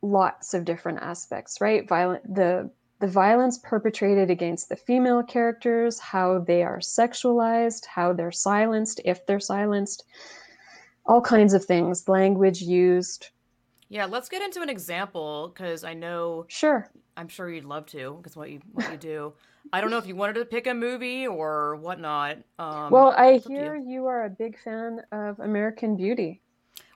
lots 0.01 0.55
of 0.55 0.65
different 0.65 1.01
aspects, 1.01 1.61
right? 1.61 1.89
Violent 1.89 2.35
the 2.35 2.71
the 3.01 3.07
violence 3.07 3.59
perpetrated 3.59 4.31
against 4.31 4.69
the 4.69 4.77
female 4.77 5.23
characters, 5.23 5.99
how 5.99 6.39
they 6.39 6.63
are 6.63 6.79
sexualized, 6.79 7.85
how 7.87 8.13
they're 8.13 8.33
silenced, 8.33 9.01
if 9.05 9.27
they're 9.27 9.41
silenced, 9.41 10.05
all 11.07 11.21
kinds 11.21 11.55
of 11.55 11.65
things, 11.65 12.09
language 12.09 12.63
used. 12.63 13.29
Yeah, 13.89 14.07
let's 14.07 14.29
get 14.29 14.43
into 14.43 14.61
an 14.63 14.69
example 14.69 15.53
because 15.53 15.85
I 15.85 15.95
know. 15.95 16.47
Sure. 16.49 16.91
I'm 17.17 17.29
sure 17.29 17.49
you'd 17.49 17.65
love 17.65 17.87
to 17.87 18.15
because 18.15 18.37
what 18.37 18.51
you 18.51 18.61
what 18.73 18.91
you 18.91 18.97
do. 18.97 19.35
I 19.73 19.81
don't 19.81 19.91
know 19.91 19.99
if 19.99 20.07
you 20.07 20.17
wanted 20.17 20.35
to 20.35 20.45
pick 20.45 20.67
a 20.67 20.75
movie 20.75 21.27
or 21.27 21.77
whatnot. 21.77 22.39
Um, 22.59 22.91
well, 22.91 23.15
I 23.17 23.39
hear 23.39 23.77
you. 23.77 23.89
you 23.89 24.07
are 24.07 24.25
a 24.25 24.31
big 24.31 24.59
fan 24.59 25.01
of 25.13 25.41
American 25.41 25.97
Beauty. 25.97 26.41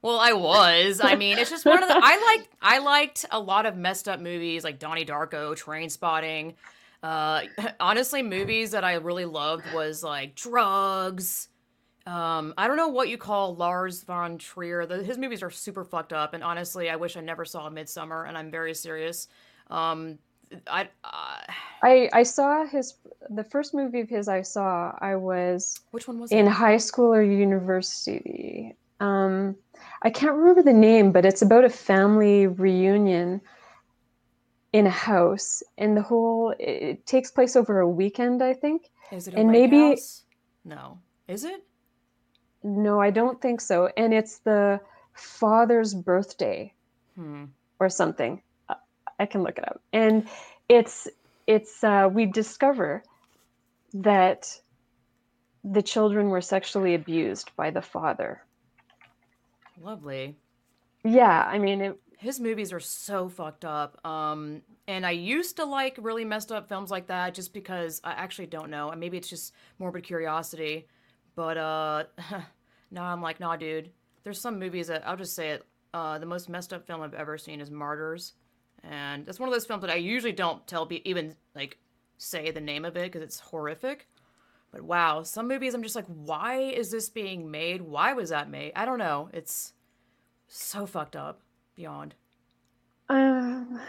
Well, 0.03 0.19
I 0.19 0.33
was. 0.33 1.01
I 1.03 1.17
mean, 1.17 1.39
it's 1.39 1.51
just 1.51 1.65
one 1.65 1.83
of 1.83 1.89
the. 1.89 1.97
I 1.97 2.37
like. 2.37 2.49
I 2.61 2.79
liked 2.79 3.27
a 3.31 3.41
lot 3.41 3.67
of 3.67 3.77
messed 3.77 4.09
up 4.09 4.21
movies 4.21 4.65
like 4.65 4.79
Donnie 4.79 5.05
Darko, 5.05 5.57
Trainspotting. 5.59 6.55
Uh, 7.03 7.43
honestly, 7.81 8.23
movies 8.23 8.73
that 8.73 8.85
I 8.85 8.95
really 8.95 9.25
loved 9.25 9.65
was 9.73 10.03
like 10.03 10.35
drugs. 10.35 11.49
Um, 12.09 12.55
I 12.57 12.67
don't 12.67 12.79
know 12.79 12.89
what 12.89 13.11
you 13.11 13.19
call 13.19 13.55
Lars 13.55 14.03
von 14.03 14.39
Trier. 14.39 14.87
The, 14.87 15.03
his 15.03 15.19
movies 15.19 15.43
are 15.43 15.51
super 15.51 15.85
fucked 15.85 16.15
up, 16.15 16.33
and 16.33 16.43
honestly, 16.43 16.89
I 16.89 16.97
wish 16.97 17.19
I 17.19 17.21
never 17.21 17.45
saw 17.45 17.69
Midsommar. 17.69 18.27
And 18.27 18.39
I'm 18.39 18.51
very 18.51 18.73
serious. 18.73 19.29
Um, 19.69 20.19
I, 20.67 20.89
uh, 21.05 21.43
I 21.83 22.09
I 22.15 22.23
saw 22.23 22.65
his 22.65 22.95
the 23.29 23.45
first 23.45 23.75
movie 23.75 24.01
of 24.01 24.09
his 24.09 24.27
I 24.27 24.41
saw. 24.41 24.97
I 25.01 25.17
was 25.17 25.79
which 25.91 26.09
one 26.09 26.19
was 26.19 26.33
in 26.33 26.47
high 26.47 26.79
school 26.79 27.13
or 27.13 27.23
university. 27.23 28.75
Um, 29.01 29.55
I 30.01 30.09
can't 30.09 30.35
remember 30.35 30.63
the 30.63 30.73
name, 30.73 31.13
but 31.13 31.27
it's 31.27 31.43
about 31.43 31.65
a 31.65 31.69
family 31.69 32.47
reunion 32.47 33.43
in 34.73 34.87
a 34.87 34.91
house, 34.91 35.63
and 35.77 35.95
the 35.95 36.03
whole 36.03 36.55
it, 36.59 36.65
it 36.65 37.07
takes 37.07 37.31
place 37.31 37.55
over 37.55 37.81
a 37.81 37.89
weekend, 37.89 38.43
I 38.43 38.55
think. 38.55 38.89
Is 39.13 39.29
it 39.29 39.35
and 39.35 39.51
a 39.51 39.53
maybe- 39.53 39.77
maybe 39.77 40.01
no? 40.65 41.01
Is 41.27 41.45
it? 41.45 41.68
No, 42.63 43.01
I 43.01 43.11
don't 43.11 43.41
think 43.41 43.61
so. 43.61 43.91
And 43.97 44.13
it's 44.13 44.39
the 44.39 44.81
father's 45.15 45.95
birthday 45.95 46.73
Hmm. 47.15 47.47
or 47.81 47.89
something. 47.89 48.43
I- 48.69 48.77
I 49.19 49.27
can 49.27 49.43
look 49.43 49.59
it 49.59 49.67
up. 49.67 49.81
And 49.93 50.29
it's 50.69 51.09
it's 51.47 51.83
uh, 51.83 52.09
we 52.13 52.27
discover 52.27 53.03
that 53.95 54.61
the 55.65 55.83
children 55.83 56.29
were 56.29 56.41
sexually 56.43 56.95
abused 56.95 57.51
by 57.57 57.71
the 57.71 57.81
father. 57.83 58.43
Lovely. 59.83 60.37
Yeah, 61.05 61.43
I 61.51 61.59
mean, 61.59 61.81
it, 61.81 62.01
His 62.19 62.41
movies 62.41 62.73
are 62.73 62.81
so 62.81 63.29
fucked 63.29 63.65
up. 63.65 64.05
Um, 64.05 64.63
and 64.87 65.07
I 65.07 65.13
used 65.13 65.57
to 65.57 65.65
like 65.65 65.97
really 66.01 66.25
messed 66.25 66.51
up 66.53 66.69
films 66.69 66.91
like 66.91 67.07
that 67.07 67.33
just 67.35 67.53
because 67.53 68.01
I 68.05 68.13
actually 68.13 68.47
don't 68.47 68.71
know. 68.71 68.91
And 68.91 69.01
maybe 69.01 69.17
it's 69.17 69.29
just 69.29 69.55
morbid 69.79 70.03
curiosity. 70.05 70.87
But 71.39 71.57
uh, 71.57 72.05
now 72.91 73.05
I'm 73.05 73.23
like, 73.23 73.39
nah, 73.39 73.55
dude. 73.55 73.93
There's 74.25 74.41
some 74.41 74.59
movies 74.59 74.89
that 74.89 75.07
I'll 75.07 75.17
just 75.17 75.37
say 75.37 75.51
it. 75.51 75.65
Uh, 75.95 76.19
the 76.19 76.27
most 76.27 76.49
messed 76.49 76.73
up 76.73 76.85
film 76.85 77.01
I've 77.01 77.15
ever 77.15 77.39
seen 77.39 77.61
is 77.61 77.71
Martyrs, 77.71 78.33
and 78.83 79.25
that's 79.25 79.39
one 79.39 79.49
of 79.49 79.53
those 79.55 79.65
films 79.65 79.83
that 79.83 79.91
I 79.91 79.95
usually 79.95 80.33
don't 80.33 80.67
tell 80.67 80.85
be 80.85 81.09
even 81.09 81.37
like 81.55 81.79
say 82.17 82.51
the 82.51 82.61
name 82.61 82.85
of 82.85 82.97
it 82.97 83.05
because 83.05 83.23
it's 83.23 83.39
horrific. 83.39 84.09
But 84.73 84.83
wow, 84.83 85.23
some 85.23 85.47
movies 85.47 85.75
I'm 85.75 85.83
just 85.85 85.95
like, 85.95 86.07
why 86.07 86.59
is 86.59 86.91
this 86.91 87.09
being 87.09 87.53
made? 87.53 87.83
Why 87.83 88.15
was 88.15 88.31
that 88.31 88.51
made? 88.51 88.73
I 88.75 88.85
don't 88.85 88.99
know. 88.99 89.31
It's 89.33 89.75
so 90.49 90.87
fucked 90.87 91.15
up 91.15 91.41
beyond. 91.77 92.17
um, 93.09 93.81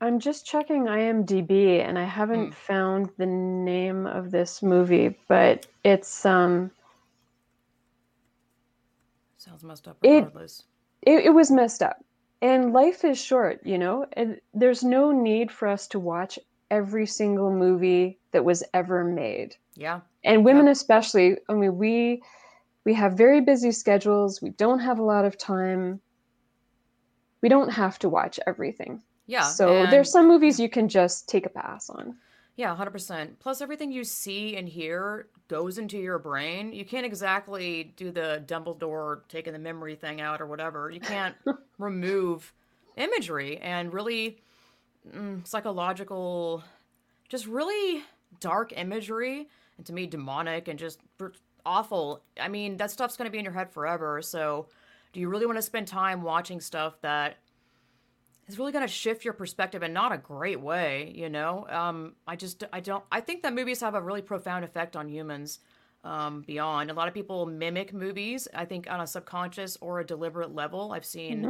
I'm 0.00 0.18
just 0.20 0.44
checking 0.46 0.84
IMDb 0.84 1.80
and 1.80 1.98
I 1.98 2.04
haven't 2.04 2.46
Hmm. 2.48 2.50
found 2.52 3.10
the 3.16 3.26
name 3.26 4.06
of 4.06 4.30
this 4.30 4.62
movie, 4.62 5.16
but 5.28 5.66
it's 5.84 6.24
um 6.26 6.70
Sounds 9.38 9.62
messed 9.64 9.86
up 9.88 9.96
regardless. 10.02 10.64
it, 11.02 11.26
it 11.26 11.30
was 11.34 11.50
messed 11.50 11.82
up. 11.82 11.96
And 12.42 12.72
life 12.72 13.04
is 13.04 13.18
short, 13.18 13.64
you 13.64 13.78
know? 13.78 14.06
And 14.12 14.40
there's 14.52 14.82
no 14.84 15.10
need 15.12 15.50
for 15.50 15.68
us 15.68 15.86
to 15.88 15.98
watch 15.98 16.38
every 16.70 17.06
single 17.06 17.50
movie 17.50 18.18
that 18.32 18.44
was 18.44 18.62
ever 18.74 19.04
made. 19.04 19.56
yeah. 19.76 20.00
and 20.24 20.44
women 20.44 20.66
especially 20.68 21.36
i 21.48 21.54
mean 21.54 21.76
we 21.78 22.20
we 22.84 22.92
have 22.92 23.12
very 23.16 23.40
busy 23.40 23.70
schedules 23.70 24.42
we 24.42 24.50
don't 24.50 24.80
have 24.80 24.98
a 24.98 25.02
lot 25.04 25.24
of 25.24 25.38
time 25.38 26.00
we 27.40 27.48
don't 27.48 27.68
have 27.70 27.98
to 28.00 28.08
watch 28.08 28.40
everything 28.48 29.00
Yeah. 29.26 29.42
so 29.42 29.86
there's 29.86 30.10
some 30.10 30.28
movies 30.28 30.60
you 30.60 30.68
can 30.68 30.88
just 30.88 31.28
take 31.28 31.46
a 31.46 31.48
pass 31.48 31.90
on 31.90 32.16
Yeah, 32.56 32.74
100%. 32.74 33.38
Plus, 33.38 33.60
everything 33.60 33.92
you 33.92 34.04
see 34.04 34.56
and 34.56 34.68
hear 34.68 35.28
goes 35.48 35.78
into 35.78 35.98
your 35.98 36.18
brain. 36.18 36.72
You 36.72 36.84
can't 36.84 37.04
exactly 37.04 37.92
do 37.96 38.10
the 38.10 38.42
Dumbledore 38.46 39.20
taking 39.28 39.52
the 39.52 39.58
memory 39.58 39.94
thing 39.94 40.20
out 40.20 40.40
or 40.40 40.46
whatever. 40.46 40.90
You 40.90 41.00
can't 41.00 41.34
remove 41.78 42.52
imagery 42.96 43.58
and 43.58 43.92
really 43.92 44.38
mm, 45.14 45.46
psychological, 45.46 46.64
just 47.28 47.46
really 47.46 48.02
dark 48.40 48.72
imagery, 48.76 49.48
and 49.76 49.86
to 49.86 49.92
me, 49.92 50.06
demonic 50.06 50.68
and 50.68 50.78
just 50.78 51.00
awful. 51.64 52.22
I 52.40 52.48
mean, 52.48 52.76
that 52.78 52.90
stuff's 52.90 53.16
going 53.16 53.26
to 53.26 53.32
be 53.32 53.38
in 53.38 53.44
your 53.44 53.54
head 53.54 53.70
forever. 53.70 54.22
So, 54.22 54.68
do 55.12 55.20
you 55.20 55.28
really 55.28 55.46
want 55.46 55.58
to 55.58 55.62
spend 55.62 55.88
time 55.88 56.22
watching 56.22 56.60
stuff 56.60 57.00
that 57.02 57.36
is 58.48 58.58
really 58.58 58.72
going 58.72 58.86
to 58.86 58.92
shift 58.92 59.24
your 59.24 59.34
perspective 59.34 59.82
and 59.82 59.92
not 59.92 60.12
a 60.12 60.18
great 60.18 60.60
way, 60.60 61.12
you 61.14 61.28
know? 61.28 61.66
Um, 61.68 62.14
I 62.26 62.36
just, 62.36 62.64
I 62.72 62.80
don't, 62.80 63.04
I 63.10 63.20
think 63.20 63.42
that 63.42 63.54
movies 63.54 63.80
have 63.80 63.94
a 63.94 64.00
really 64.00 64.22
profound 64.22 64.64
effect 64.64 64.96
on 64.96 65.08
humans 65.08 65.58
um, 66.04 66.42
beyond. 66.46 66.90
A 66.90 66.94
lot 66.94 67.08
of 67.08 67.14
people 67.14 67.46
mimic 67.46 67.92
movies, 67.92 68.46
I 68.54 68.64
think, 68.64 68.88
on 68.90 69.00
a 69.00 69.06
subconscious 69.06 69.76
or 69.80 70.00
a 70.00 70.06
deliberate 70.06 70.54
level. 70.54 70.92
I've 70.92 71.04
seen 71.04 71.44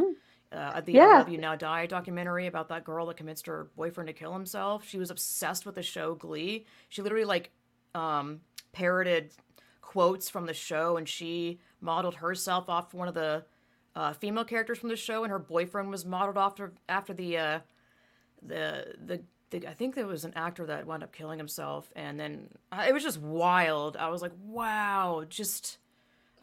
uh, 0.52 0.80
the 0.80 0.98
I 0.98 1.04
Yeah. 1.04 1.18
Love 1.18 1.28
You 1.28 1.38
Now 1.38 1.54
Die 1.56 1.86
documentary 1.86 2.46
about 2.46 2.68
that 2.68 2.84
girl 2.84 3.06
that 3.06 3.18
convinced 3.18 3.46
her 3.46 3.68
boyfriend 3.76 4.08
to 4.08 4.14
kill 4.14 4.32
himself. 4.32 4.86
She 4.88 4.98
was 4.98 5.10
obsessed 5.10 5.66
with 5.66 5.74
the 5.74 5.82
show 5.82 6.14
Glee. 6.14 6.64
She 6.88 7.02
literally, 7.02 7.26
like, 7.26 7.50
um, 7.94 8.40
parroted 8.72 9.32
quotes 9.82 10.28
from 10.28 10.46
the 10.46 10.54
show 10.54 10.96
and 10.96 11.08
she 11.08 11.60
modeled 11.80 12.16
herself 12.16 12.68
off 12.68 12.92
one 12.92 13.08
of 13.08 13.14
the 13.14 13.44
uh, 13.96 14.12
female 14.12 14.44
characters 14.44 14.78
from 14.78 14.90
the 14.90 14.96
show, 14.96 15.24
and 15.24 15.30
her 15.32 15.38
boyfriend 15.40 15.90
was 15.90 16.04
modeled 16.04 16.38
after 16.38 16.72
after 16.88 17.12
the 17.12 17.36
uh, 17.38 17.58
the, 18.42 18.94
the 19.04 19.22
the 19.50 19.66
I 19.68 19.72
think 19.74 19.94
there 19.94 20.06
was 20.06 20.24
an 20.24 20.32
actor 20.36 20.66
that 20.66 20.86
wound 20.86 21.02
up 21.02 21.12
killing 21.12 21.38
himself, 21.38 21.90
and 21.96 22.20
then 22.20 22.48
uh, 22.70 22.84
it 22.88 22.92
was 22.92 23.02
just 23.02 23.20
wild. 23.20 23.96
I 23.96 24.08
was 24.08 24.22
like, 24.22 24.32
wow, 24.44 25.24
just. 25.28 25.78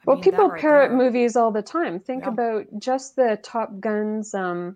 I 0.01 0.05
well 0.07 0.17
mean, 0.17 0.23
people 0.23 0.49
right 0.49 0.59
parrot 0.59 0.89
there. 0.89 0.97
movies 0.97 1.37
all 1.37 1.51
the 1.51 1.61
time 1.61 1.97
think 1.99 2.23
Yeah. 2.23 2.29
about 2.29 2.65
just 2.77 3.15
the 3.15 3.39
top 3.41 3.79
guns 3.79 4.33
um 4.33 4.75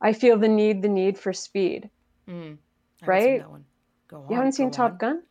i 0.00 0.12
feel 0.12 0.38
the 0.38 0.46
need 0.46 0.80
the 0.80 0.88
need 0.88 1.18
for 1.18 1.32
speed 1.32 1.90
Mm, 2.28 2.58
I 3.02 3.04
haven't 3.06 3.20
seen 3.20 3.30
right? 3.32 3.38
that 3.40 3.50
one. 3.50 3.64
Go 4.06 4.16
on. 4.18 4.26
you 4.30 4.36
haven't 4.36 4.52
seen 4.52 4.70
top 4.70 4.92
on. 4.92 4.98
gun 4.98 5.22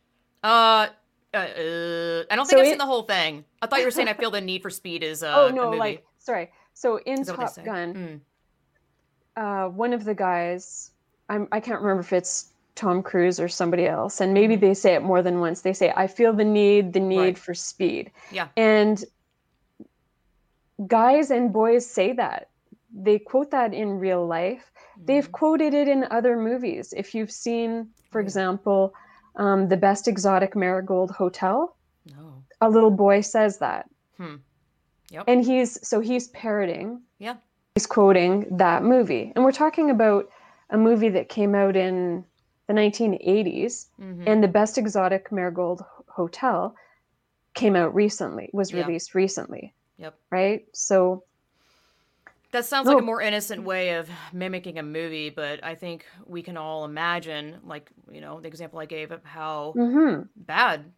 Uh, 0.44 0.88
uh, 1.32 1.36
uh, 1.36 2.22
I 2.30 2.36
don't 2.36 2.46
think 2.46 2.50
So 2.50 2.58
I've 2.58 2.66
it- 2.66 2.70
seen 2.70 2.78
the 2.78 2.84
whole 2.86 3.04
thing. 3.04 3.44
I 3.62 3.66
thought 3.66 3.78
you 3.78 3.86
were 3.86 3.90
saying 3.90 4.08
I 4.08 4.12
feel 4.14 4.30
the 4.30 4.40
need 4.42 4.60
for 4.60 4.68
speed 4.68 5.02
is 5.02 5.22
uh, 5.22 5.32
oh 5.34 5.46
a 5.46 5.52
no 5.52 5.66
movie. 5.66 5.78
like 5.78 6.04
sorry 6.28 6.46
so 6.82 6.88
in 7.12 7.20
Is 7.20 7.26
that 7.28 7.38
what 7.38 7.54
they 7.54 7.62
top 7.62 7.64
gun 7.72 7.88
Mm. 8.00 8.16
uh, 9.44 9.66
one 9.84 9.92
of 9.98 10.02
the 10.04 10.14
guys, 10.28 10.90
I'm, 11.32 11.44
I 11.56 11.60
can't 11.66 11.80
remember 11.82 12.00
if 12.08 12.12
it's 12.20 12.34
Tom 12.74 13.02
Cruise 13.08 13.38
or 13.44 13.48
somebody 13.60 13.86
else, 13.96 14.14
and 14.22 14.30
maybe 14.38 14.56
Mhm. 14.56 14.60
they 14.64 14.74
say 14.84 14.92
it 14.98 15.02
more 15.10 15.22
than 15.26 15.36
once. 15.46 15.58
They 15.62 15.72
say, 15.82 15.88
I 16.04 16.06
feel 16.18 16.32
the 16.32 16.44
need, 16.60 16.92
the 16.96 17.00
need 17.12 17.18
Right. 17.28 17.38
for 17.44 17.54
speed. 17.54 18.04
Yeah. 18.38 18.48
And 18.56 18.96
guys 20.86 21.30
and 21.30 21.52
boys 21.52 21.84
say 21.98 22.12
that. 22.14 22.48
They 22.92 23.18
quote 23.18 23.50
that 23.50 23.74
in 23.74 23.98
real 24.06 24.24
life. 24.26 24.64
They've 25.08 25.28
Mhm. 25.28 25.32
quoted 25.40 25.72
it 25.74 25.88
in 25.88 26.00
other 26.18 26.34
movies. 26.36 26.94
If 26.96 27.14
you've 27.14 27.30
seen, 27.46 27.90
for 28.10 28.20
example, 28.20 28.94
um, 29.36 29.68
The 29.68 29.76
Best 29.76 30.08
Exotic 30.08 30.56
Marigold 30.56 31.10
Hotel, 31.12 31.76
No. 32.06 32.42
a 32.60 32.68
little 32.70 32.90
boy 33.06 33.20
says 33.20 33.58
that. 33.58 33.88
Hmm. 34.16 34.36
Yep. 35.10 35.24
And 35.26 35.44
he's 35.44 35.86
so 35.86 36.00
he's 36.00 36.28
parroting 36.28 37.00
Yeah. 37.18 37.36
he's 37.74 37.86
quoting 37.86 38.46
that 38.58 38.82
movie. 38.82 39.32
And 39.34 39.44
we're 39.44 39.52
talking 39.52 39.90
about 39.90 40.28
a 40.70 40.76
movie 40.76 41.08
that 41.10 41.28
came 41.28 41.54
out 41.54 41.76
in 41.76 42.24
the 42.66 42.74
1980s, 42.74 43.86
hmm 43.96 44.24
and 44.26 44.42
The 44.42 44.48
Best 44.48 44.76
Exotic 44.76 45.32
Marigold 45.32 45.82
Hotel 46.08 46.74
came 47.54 47.74
out 47.74 47.94
recently, 47.94 48.50
was 48.52 48.72
Yeah. 48.72 48.84
released 48.84 49.14
recently, 49.14 49.74
Yep. 49.96 50.14
right? 50.30 50.66
So, 50.74 51.24
That 52.50 52.64
sounds 52.64 52.86
like 52.88 52.98
a 52.98 53.02
more 53.02 53.20
innocent 53.20 53.62
way 53.62 53.94
of 53.94 54.08
mimicking 54.32 54.78
a 54.78 54.82
movie, 54.82 55.30
but 55.30 55.62
I 55.64 55.74
think 55.74 56.06
we 56.26 56.42
can 56.42 56.56
all 56.56 56.84
imagine, 56.84 57.58
like, 57.64 57.90
you 58.10 58.20
know, 58.20 58.40
the 58.40 58.48
example 58.48 58.78
I 58.78 58.86
gave 58.86 59.10
of 59.10 59.24
how 59.24 59.74
mhm. 59.76 60.28
bad, 60.36 60.92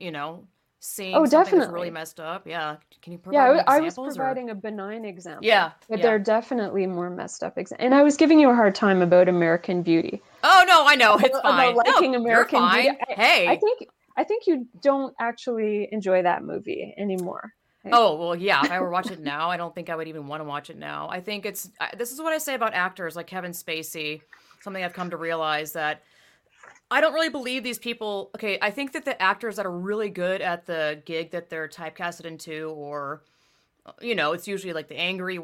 you 0.00 0.10
know, 0.10 0.46
seeing 0.80 1.14
Oh, 1.14 1.26
definitely. 1.26 1.72
really 1.74 1.90
messed 1.90 2.20
up. 2.20 2.46
Yeah. 2.46 2.76
Can 3.02 3.12
you 3.12 3.18
provide 3.18 3.36
yeah, 3.38 3.62
I, 3.66 3.76
I 3.76 3.80
was 3.80 3.92
examples? 3.94 4.16
or- 4.16 4.20
providing 4.20 4.50
a 4.50 4.54
benign 4.54 5.04
example. 5.04 5.44
Yeah. 5.46 5.72
But 5.88 5.98
yeah. 5.98 6.02
there 6.04 6.14
are 6.14 6.18
definitely 6.20 6.86
more 6.86 7.10
messed 7.10 7.42
up 7.42 7.58
examples. 7.58 7.84
And 7.84 7.94
I 7.94 8.02
was 8.02 8.16
giving 8.16 8.38
you 8.38 8.50
a 8.50 8.54
hard 8.54 8.74
time 8.74 9.02
about 9.02 9.28
American 9.28 9.82
Beauty. 9.82 10.20
Oh, 10.44 10.64
no, 10.68 10.84
I 10.86 10.94
know. 10.94 11.16
It's 11.16 11.28
About 11.38 11.42
fine. 11.42 11.74
liking 11.74 12.12
no, 12.12 12.20
American 12.20 12.62
you're 12.62 12.70
Beauty. 12.72 12.98
I- 13.10 13.14
hey. 13.14 13.48
I 13.48 13.56
think 13.56 13.88
I 14.18 14.24
think 14.24 14.46
you 14.46 14.66
don't 14.82 15.14
actually 15.20 15.88
enjoy 15.92 16.22
that 16.22 16.42
movie 16.42 16.94
anymore. 16.96 17.52
Oh 17.92 18.16
well, 18.16 18.34
yeah. 18.34 18.64
If 18.64 18.70
I 18.72 18.80
were 18.80 18.90
watching 18.90 19.12
it 19.12 19.20
now, 19.20 19.48
I 19.50 19.56
don't 19.56 19.72
think 19.74 19.90
I 19.90 19.94
would 19.94 20.08
even 20.08 20.26
want 20.26 20.40
to 20.40 20.44
watch 20.44 20.70
it 20.70 20.76
now. 20.78 21.08
I 21.08 21.20
think 21.20 21.46
it's 21.46 21.70
I, 21.78 21.94
this 21.96 22.10
is 22.10 22.20
what 22.20 22.32
I 22.32 22.38
say 22.38 22.54
about 22.54 22.74
actors 22.74 23.14
like 23.14 23.26
Kevin 23.28 23.52
Spacey. 23.52 24.22
Something 24.62 24.82
I've 24.82 24.92
come 24.94 25.10
to 25.10 25.16
realize 25.16 25.72
that 25.74 26.02
I 26.90 27.00
don't 27.00 27.14
really 27.14 27.30
believe 27.30 27.62
these 27.64 27.78
people. 27.78 28.30
Okay, 28.36 28.58
I 28.62 28.70
think 28.70 28.92
that 28.92 29.04
the 29.04 29.20
actors 29.20 29.56
that 29.56 29.66
are 29.66 29.70
really 29.76 30.08
good 30.10 30.40
at 30.40 30.66
the 30.66 31.02
gig 31.04 31.32
that 31.32 31.50
they're 31.50 31.68
typecasted 31.68 32.24
into, 32.26 32.68
or 32.70 33.22
you 34.00 34.14
know, 34.14 34.32
it's 34.32 34.46
usually 34.48 34.72
like 34.72 34.88
the 34.88 34.96
angry 34.98 35.40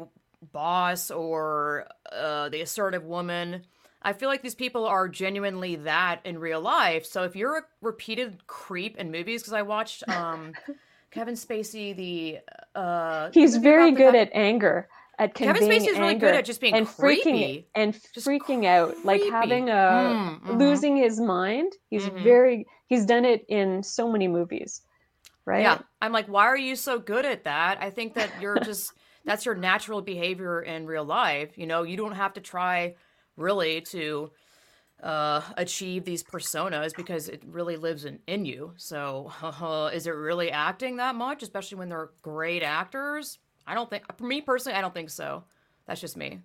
boss 0.51 1.11
or 1.11 1.87
uh, 2.11 2.49
the 2.49 2.61
assertive 2.61 3.03
woman. 3.03 3.63
I 4.01 4.13
feel 4.13 4.27
like 4.27 4.41
these 4.41 4.55
people 4.55 4.85
are 4.85 5.07
genuinely 5.07 5.77
that 5.77 6.19
in 6.25 6.37
real 6.37 6.59
life. 6.59 7.05
So 7.05 7.23
if 7.23 7.35
you're 7.35 7.59
a 7.59 7.61
repeated 7.81 8.45
creep 8.47 8.97
in 8.97 9.11
movies, 9.11 9.41
because 9.41 9.53
I 9.53 9.61
watched 9.61 10.07
um, 10.09 10.53
Kevin 11.11 11.35
Spacey, 11.35 11.95
the 11.95 12.39
uh, 12.77 13.29
He's 13.33 13.55
very 13.57 13.91
good 13.91 14.13
guy- 14.13 14.19
at 14.19 14.29
anger, 14.33 14.89
at 15.19 15.33
Kevin 15.35 15.61
Spacey 15.61 15.87
is 15.89 15.99
really 15.99 16.15
good 16.15 16.35
at 16.35 16.45
just 16.45 16.61
being 16.61 16.75
and 16.75 16.87
creepy. 16.97 17.43
freaking 17.43 17.65
and 17.75 17.93
Just 18.13 18.27
freaking 18.27 18.65
out, 18.65 18.95
like 19.03 19.23
having 19.23 19.69
a 19.69 20.17
Mm, 20.17 20.41
mhm. 20.41 20.57
losing 20.59 20.97
his 20.97 21.19
mind. 21.19 21.73
He's 21.89 22.07
Mhm. 22.07 22.23
very 22.23 22.65
he's 22.87 23.05
done 23.05 23.25
it 23.25 23.45
in 23.49 23.83
so 23.83 24.11
many 24.11 24.27
movies, 24.27 24.81
right? 25.45 25.61
Yeah, 25.61 25.79
I'm 26.01 26.11
like, 26.11 26.27
why 26.27 26.45
are 26.45 26.57
you 26.57 26.75
so 26.75 26.99
good 26.99 27.25
at 27.25 27.43
that? 27.43 27.77
I 27.81 27.89
think 27.89 28.15
that 28.15 28.37
you're 28.39 28.59
just 28.59 28.97
that's 29.25 29.45
your 29.45 29.55
natural 29.55 30.01
behavior 30.01 30.61
in 30.61 30.85
real 30.87 31.05
life. 31.05 31.57
You 31.57 31.67
know, 31.67 31.83
you 31.83 31.95
don't 31.97 32.13
have 32.13 32.33
to 32.33 32.41
try 32.41 32.95
really 33.37 33.81
to 33.81 34.31
uh, 35.01 35.41
achieve 35.57 36.05
these 36.05 36.23
personas 36.23 36.95
because 36.95 37.29
it 37.29 37.43
really 37.45 37.77
lives 37.77 38.05
in, 38.05 38.19
in 38.27 38.45
you. 38.45 38.73
So, 38.77 39.31
uh, 39.41 39.91
is 39.93 40.07
it 40.07 40.11
really 40.11 40.51
acting 40.51 40.97
that 40.97 41.15
much, 41.15 41.43
especially 41.43 41.79
when 41.79 41.89
they're 41.89 42.11
great 42.21 42.63
actors? 42.63 43.39
I 43.65 43.73
don't 43.73 43.89
think, 43.89 44.03
for 44.17 44.25
me 44.25 44.41
personally, 44.41 44.77
I 44.77 44.81
don't 44.81 44.93
think 44.93 45.09
so. 45.09 45.43
That's 45.87 46.01
just 46.01 46.17
me. 46.17 46.39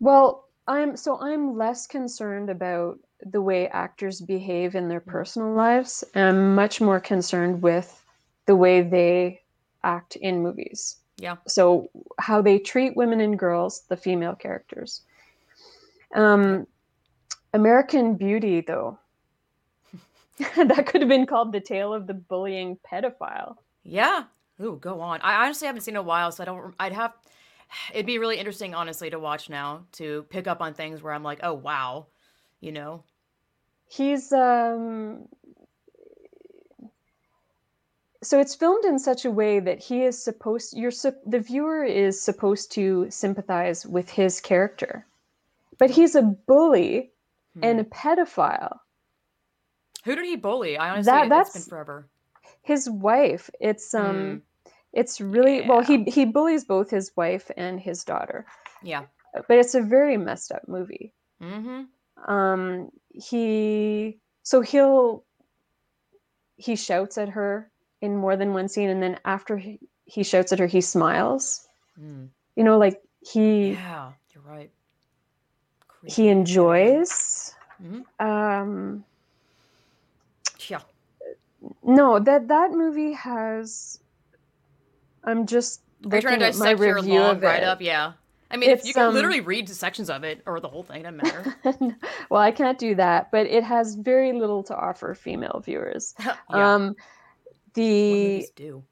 Well, 0.00 0.44
I'm 0.66 0.96
so 0.96 1.18
I'm 1.18 1.56
less 1.56 1.86
concerned 1.86 2.50
about 2.50 2.98
the 3.24 3.40
way 3.40 3.68
actors 3.68 4.20
behave 4.20 4.74
in 4.74 4.88
their 4.88 5.00
Mhm. 5.00 5.06
personal 5.06 5.52
lives. 5.54 6.04
I'm 6.14 6.54
much 6.54 6.80
more 6.80 7.00
concerned 7.00 7.62
with 7.62 8.04
the 8.46 8.54
way 8.54 8.82
they 8.82 9.42
act 9.82 10.16
in 10.16 10.42
movies. 10.42 10.96
Yeah. 11.16 11.36
So 11.46 11.90
how 12.18 12.42
they 12.42 12.58
treat 12.58 12.96
women 12.96 13.20
and 13.20 13.38
girls, 13.38 13.82
the 13.88 13.96
female 13.96 14.36
characters. 14.36 15.02
Um, 16.14 16.66
American 17.54 18.14
Beauty, 18.14 18.60
though, 18.60 18.98
that 20.56 20.86
could 20.86 21.00
have 21.00 21.08
been 21.08 21.26
called 21.26 21.52
the 21.52 21.60
tale 21.60 21.92
of 21.92 22.06
the 22.06 22.14
bullying 22.14 22.78
pedophile. 22.90 23.56
Yeah. 23.82 24.24
Ooh, 24.60 24.76
go 24.80 25.00
on. 25.00 25.20
I 25.22 25.44
honestly 25.44 25.66
haven't 25.66 25.82
seen 25.82 25.94
it 25.94 25.98
in 25.98 26.04
a 26.04 26.06
while, 26.06 26.32
so 26.32 26.42
I 26.42 26.46
don't. 26.46 26.74
I'd 26.80 26.92
have. 26.92 27.14
It'd 27.92 28.06
be 28.06 28.18
really 28.18 28.38
interesting, 28.38 28.74
honestly, 28.74 29.10
to 29.10 29.18
watch 29.18 29.48
now 29.50 29.84
to 29.92 30.24
pick 30.30 30.46
up 30.46 30.60
on 30.62 30.74
things 30.74 31.02
where 31.02 31.12
I'm 31.12 31.22
like, 31.22 31.40
oh 31.42 31.54
wow, 31.54 32.06
you 32.60 32.72
know. 32.72 33.04
He's 33.90 34.32
um, 34.32 35.28
so 38.22 38.40
it's 38.40 38.54
filmed 38.54 38.84
in 38.84 38.98
such 38.98 39.24
a 39.24 39.30
way 39.30 39.60
that 39.60 39.78
he 39.78 40.02
is 40.02 40.20
supposed 40.22 40.76
you're 40.76 40.92
the 41.26 41.38
viewer 41.40 41.84
is 41.84 42.20
supposed 42.20 42.72
to 42.72 43.06
sympathize 43.10 43.86
with 43.86 44.10
his 44.10 44.40
character 44.40 45.06
but 45.78 45.90
he's 45.90 46.14
a 46.14 46.22
bully 46.22 47.10
Hmm. 47.54 47.64
and 47.64 47.80
a 47.80 47.84
pedophile 47.84 48.78
Who 50.04 50.14
did 50.16 50.26
he 50.26 50.36
bully? 50.36 50.76
I 50.76 50.90
honestly, 50.90 51.10
That- 51.12 51.22
it's 51.22 51.30
that's- 51.30 51.52
been 51.54 51.70
forever. 51.70 52.06
his 52.62 52.90
wife 52.90 53.48
it's 53.60 53.94
um 53.94 54.42
it's 54.92 55.20
really 55.20 55.62
well 55.68 55.80
he 55.80 56.04
he 56.04 56.24
bullies 56.24 56.64
both 56.64 56.90
his 56.90 57.12
wife 57.16 57.50
and 57.56 57.80
his 57.80 58.04
daughter 58.04 58.46
Yeah. 58.82 59.04
but 59.48 59.58
it's 59.58 59.74
a 59.74 59.82
very 59.82 60.16
messed 60.16 60.52
up 60.52 60.62
movie 60.68 61.12
Mm-hmm. 61.42 62.32
um 62.32 62.90
he 63.12 64.18
so 64.42 64.60
he'll 64.60 65.24
he 66.56 66.74
shouts 66.76 67.16
at 67.18 67.28
her 67.30 67.70
in 68.00 68.16
more 68.16 68.36
than 68.36 68.52
one 68.54 68.68
scene 68.68 68.88
and 68.88 69.02
then 69.02 69.18
after 69.24 69.56
he, 69.56 69.78
he 70.04 70.22
shouts 70.22 70.52
at 70.52 70.58
her 70.58 70.66
he 70.66 70.80
smiles 70.80 71.66
Mm. 72.00 72.28
you 72.56 72.62
know 72.64 72.78
like 72.78 73.00
he 73.20 73.72
Yeah, 73.72 74.12
you're 74.32 74.42
right. 74.44 74.70
he 76.04 76.26
Creepy. 76.26 76.28
enjoys 76.28 77.54
Mhm. 77.82 78.04
um 78.20 79.04
Yeah. 80.68 80.80
no 81.82 82.18
that 82.18 82.48
that 82.48 82.70
movie 82.72 83.12
has 83.12 84.00
i'm 85.28 85.46
just 85.46 85.80
Are 86.10 86.16
you 86.16 86.22
trying 86.22 86.40
looking 86.40 86.40
to 86.40 86.46
at 86.46 86.56
my 86.56 86.74
dissect 86.74 86.80
your 86.80 86.94
review 86.96 87.20
long 87.20 87.36
of 87.36 87.42
it 87.42 87.46
write 87.46 87.62
up? 87.62 87.80
Yeah. 87.82 88.12
I 88.50 88.56
mean, 88.56 88.70
if 88.70 88.84
you 88.84 88.94
can 88.94 89.08
um, 89.08 89.14
literally 89.14 89.40
read 89.42 89.68
sections 89.68 90.08
of 90.08 90.24
it 90.24 90.42
or 90.46 90.58
the 90.58 90.68
whole 90.68 90.82
thing, 90.82 91.02
doesn't 91.02 91.18
matter. 91.18 91.56
well 92.30 92.40
i 92.40 92.50
can't 92.50 92.78
do 92.78 92.94
that 92.94 93.30
but 93.30 93.46
it 93.46 93.62
has 93.62 93.94
very 93.94 94.32
little 94.32 94.62
to 94.64 94.74
offer 94.76 95.14
female 95.14 95.60
viewers 95.64 96.14
yeah. 96.24 96.34
um 96.74 96.96
the 97.74 98.46
do. 98.56 98.84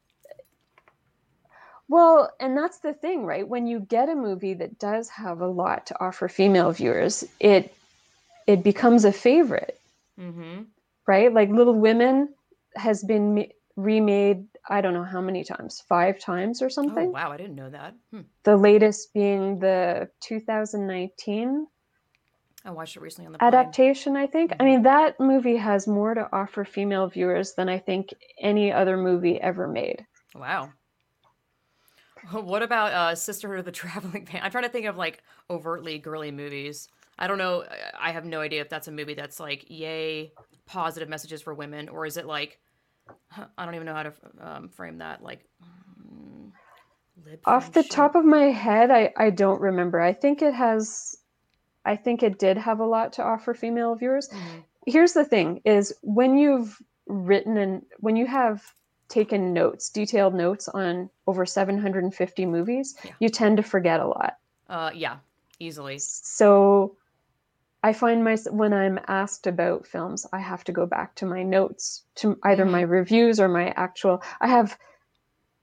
Well, 1.89 2.29
and 2.39 2.57
that's 2.57 2.79
the 2.79 2.93
thing, 2.93 3.25
right? 3.25 3.47
When 3.47 3.65
you 3.65 3.79
get 3.79 4.09
a 4.09 4.15
movie 4.15 4.53
that 4.55 4.77
does 4.77 5.09
have 5.09 5.39
a 5.41 5.47
lot 5.47 5.85
to 5.87 6.03
offer 6.03 6.27
female 6.27 6.71
viewers, 6.71 7.23
it 7.39 7.73
it 8.45 8.63
becomes 8.63 9.05
a 9.05 9.11
favorite, 9.11 9.79
Mm-hmm. 10.19 10.63
right? 11.05 11.33
Like 11.33 11.49
Little 11.49 11.75
Women 11.75 12.29
has 12.75 13.03
been 13.03 13.47
remade 13.75 14.47
I 14.69 14.81
don't 14.81 14.93
know 14.93 15.03
how 15.03 15.21
many 15.21 15.43
times, 15.43 15.81
5 15.87 16.19
times 16.19 16.61
or 16.61 16.67
Oh 16.67 16.69
something. 16.69 17.11
wow, 17.11 17.31
I 17.31 17.37
didn't 17.37 17.55
know 17.55 17.69
that. 17.69 17.95
Hmm. 18.11 18.21
The 18.43 18.57
latest 18.57 19.13
being 19.13 19.59
the 19.59 20.09
2019 20.21 21.67
I 22.65 22.71
watched 22.71 22.97
it 22.97 23.01
recently 23.01 23.27
on 23.27 23.31
the 23.31 23.39
plane. 23.39 23.53
adaptation, 23.53 24.17
I 24.17 24.27
think. 24.27 24.51
I 24.53 24.55
Mhm. 24.55 24.65
mean, 24.65 24.81
that 24.83 25.19
movie 25.19 25.55
has 25.55 25.87
more 25.87 26.13
to 26.13 26.27
offer 26.33 26.65
female 26.65 27.07
viewers 27.07 27.53
than 27.53 27.69
I 27.69 27.79
think 27.79 28.13
any 28.39 28.71
other 28.73 28.97
movie 28.97 29.39
ever 29.39 29.67
made. 29.67 30.05
Wow. 30.35 30.73
What 32.31 32.63
about 32.63 32.91
uh, 32.91 33.15
Sisterhood 33.15 33.59
of 33.59 33.65
the 33.65 33.71
Traveling 33.83 34.25
Pants? 34.25 34.43
I'm 34.43 34.51
trying 34.51 34.65
to 34.65 34.69
think 34.69 34.85
of 34.85 34.97
like 34.97 35.23
overtly 35.49 35.97
girly 35.97 36.31
movies. 36.31 36.89
I 37.17 37.27
don't 37.27 37.37
know. 37.37 37.63
I- 37.63 38.09
I 38.09 38.11
have 38.11 38.25
no 38.25 38.41
idea 38.41 38.61
if 38.61 38.69
that's 38.69 38.87
a 38.87 38.91
movie 38.91 39.13
that's 39.13 39.39
like 39.39 39.69
yay 39.69 40.33
positive 40.65 41.07
messages 41.09 41.41
for 41.41 41.53
women, 41.53 41.87
or 41.89 42.05
is 42.05 42.17
it 42.17 42.25
like 42.25 42.59
I 43.57 43.65
don't 43.65 43.75
even 43.75 43.85
know 43.85 43.93
how 43.93 44.03
to 44.03 44.13
um, 44.41 44.69
frame 44.69 44.97
that. 44.99 45.23
Like 45.23 45.45
mm, 46.01 46.51
Off 47.45 47.71
the 47.71 47.83
top 47.83 48.15
of 48.15 48.25
my 48.25 48.45
head, 48.45 48.91
I, 48.91 49.13
I 49.17 49.29
don't 49.29 49.61
remember. 49.61 49.99
I 50.01 50.13
think 50.13 50.41
it 50.41 50.53
has, 50.53 51.17
I 51.85 51.95
think 51.95 52.23
it 52.23 52.39
did 52.39 52.57
have 52.57 52.79
a 52.79 52.85
lot 52.85 53.13
to 53.13 53.23
offer 53.23 53.53
female 53.53 53.95
viewers. 53.95 54.29
Mhm. 54.29 54.63
Here's 54.85 55.13
the 55.13 55.25
thing 55.25 55.61
is 55.65 55.93
when 56.01 56.37
you've 56.37 56.81
written 57.07 57.57
and 57.57 57.85
when 57.99 58.15
you 58.15 58.25
have 58.27 58.63
taken 59.09 59.53
notes, 59.53 59.89
detailed 59.89 60.33
notes 60.33 60.67
on 60.67 61.09
over 61.27 61.45
750 61.45 62.45
movies, 62.45 62.95
Yeah. 63.03 63.11
you 63.19 63.29
tend 63.29 63.57
to 63.57 63.63
forget 63.63 63.99
a 63.99 64.07
lot. 64.07 64.37
Uh, 64.69 64.91
yeah, 64.93 65.17
easily. 65.59 65.99
So 65.99 66.97
I 67.83 67.93
find 67.93 68.23
my 68.23 68.37
when 68.49 68.73
I'm 68.73 68.99
asked 69.07 69.47
about 69.47 69.87
films, 69.87 70.25
I 70.33 70.39
have 70.39 70.63
to 70.65 70.71
go 70.71 70.85
back 70.85 71.15
to 71.15 71.25
my 71.25 71.43
notes, 71.43 72.03
to 72.15 72.37
either 72.43 72.65
my 72.65 72.83
mm-hmm. 72.83 72.91
reviews 72.91 73.39
or 73.39 73.47
my 73.47 73.69
actual. 73.77 74.21
I 74.41 74.47
have 74.47 74.77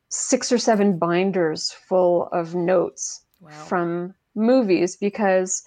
six 0.09 0.53
or 0.53 0.59
seven 0.59 0.99
binders 0.99 1.73
full 1.73 2.29
of 2.33 2.55
notes 2.55 3.25
Wow. 3.41 3.51
from 3.51 4.15
movies 4.35 4.97
because 4.97 5.65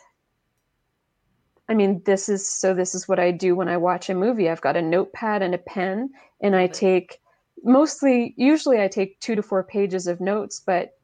I 1.69 1.73
mean, 1.73 2.01
this 2.05 2.29
is 2.29 2.47
so 2.47 2.73
this 2.73 2.95
is 2.95 3.07
what 3.07 3.19
I 3.19 3.31
do 3.31 3.55
when 3.55 3.67
I 3.67 3.77
watch 3.77 4.09
a 4.09 4.15
movie. 4.15 4.49
I've 4.49 4.61
got 4.61 4.77
a 4.77 4.81
notepad 4.81 5.41
and 5.41 5.53
a 5.53 5.57
pen, 5.57 6.09
and 6.41 6.55
I 6.55 6.67
take 6.67 7.19
mostly, 7.63 8.33
usually, 8.37 8.81
I 8.81 8.87
take 8.87 9.19
two 9.19 9.35
to 9.35 9.43
four 9.43 9.63
pages 9.63 10.07
of 10.07 10.21
notes, 10.21 10.61
but 10.65 10.96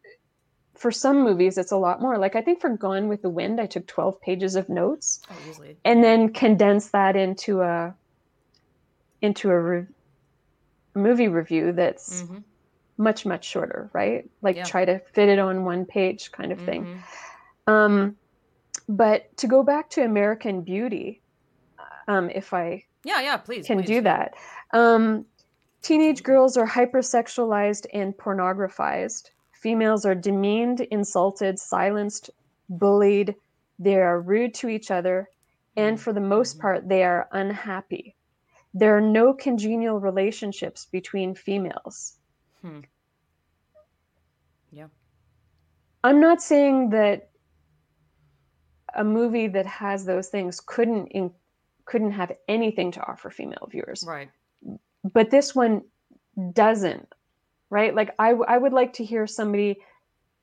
for 0.84 0.92
some 0.92 1.24
movies, 1.24 1.58
it's 1.58 1.72
a 1.72 1.78
lot 1.78 2.02
more. 2.02 2.18
Like 2.20 2.36
I 2.36 2.42
think 2.42 2.60
for 2.62 2.70
Gone 2.78 3.08
with 3.08 3.22
the 3.22 3.30
Wind, 3.30 3.60
I 3.62 3.66
took 3.66 3.88
12 3.88 4.20
pages 4.22 4.56
of 4.58 4.68
notes 4.68 5.22
oh, 5.32 5.64
and 5.86 6.04
then 6.04 6.34
condensed 6.34 6.92
that 6.92 7.16
into 7.16 7.62
a 7.62 7.96
into 9.22 9.50
a 9.50 9.60
re- 9.60 9.86
movie 10.94 11.30
review 11.30 11.72
that's 11.72 12.22
hmm 12.22 12.40
much 13.00 13.26
much 13.26 13.44
shorter 13.44 13.90
right 13.92 14.30
like 14.44 14.56
Yeah. 14.56 14.66
try 14.66 14.86
to 14.86 15.00
fit 15.16 15.28
it 15.28 15.40
on 15.40 15.66
one 15.66 15.84
page 15.84 16.30
kind 16.32 16.52
of 16.52 16.60
thing 16.62 16.84
Mhm. 16.86 17.74
um 17.74 18.16
but 18.88 19.36
to 19.38 19.48
go 19.48 19.64
back 19.64 19.90
to 19.90 20.04
american 20.04 20.62
beauty 20.62 21.24
um 22.08 22.30
if 22.30 22.54
i 22.54 22.84
Yeah, 23.04 23.22
yeah. 23.22 23.38
Please 23.38 23.66
can 23.66 23.78
please. 23.80 23.88
do 23.88 24.02
that 24.02 24.36
um 24.74 25.26
teenage 25.82 26.22
girls 26.22 26.56
are 26.56 26.68
hypersexualized 26.68 27.88
and 27.94 28.14
pornographized 28.16 29.26
females 29.64 30.06
are 30.06 30.16
demeaned 30.16 30.82
insulted 30.82 31.58
silenced 31.58 32.30
bullied 32.70 33.34
they 33.80 33.96
are 33.96 34.22
rude 34.22 34.54
to 34.54 34.68
each 34.68 34.92
other 34.92 35.30
and 35.78 36.00
for 36.00 36.14
the 36.14 36.28
most 36.36 36.58
mhm. 36.58 36.62
part 36.62 36.90
they 36.90 37.04
are 37.04 37.28
unhappy 37.32 38.16
there 38.74 38.96
are 38.98 39.02
no 39.02 39.34
congenial 39.34 40.00
relationships 40.00 40.88
between 40.92 41.34
females 41.36 42.18
Hmm. 42.62 42.80
Yeah. 44.72 44.88
i'm 46.04 46.20
not 46.20 46.42
saying 46.42 46.90
that 46.92 47.30
a 48.96 49.04
movie 49.04 49.48
that 49.48 49.66
has 49.66 50.06
those 50.06 50.30
things 50.30 50.60
couldn't 50.60 51.08
in, 51.08 51.32
couldn't 51.86 52.12
have 52.12 52.32
anything 52.48 52.92
to 52.92 53.02
offer 53.12 53.30
female 53.30 53.68
viewers 53.72 54.04
Right. 54.08 54.30
but 55.14 55.30
this 55.32 55.54
one 55.56 55.82
doesn't 56.54 57.08
right 57.74 57.94
like 57.96 58.12
I, 58.20 58.30
w- 58.30 58.46
I 58.48 58.58
would 58.58 58.74
like 58.74 58.94
to 58.94 59.04
hear 59.04 59.26
somebody 59.28 59.78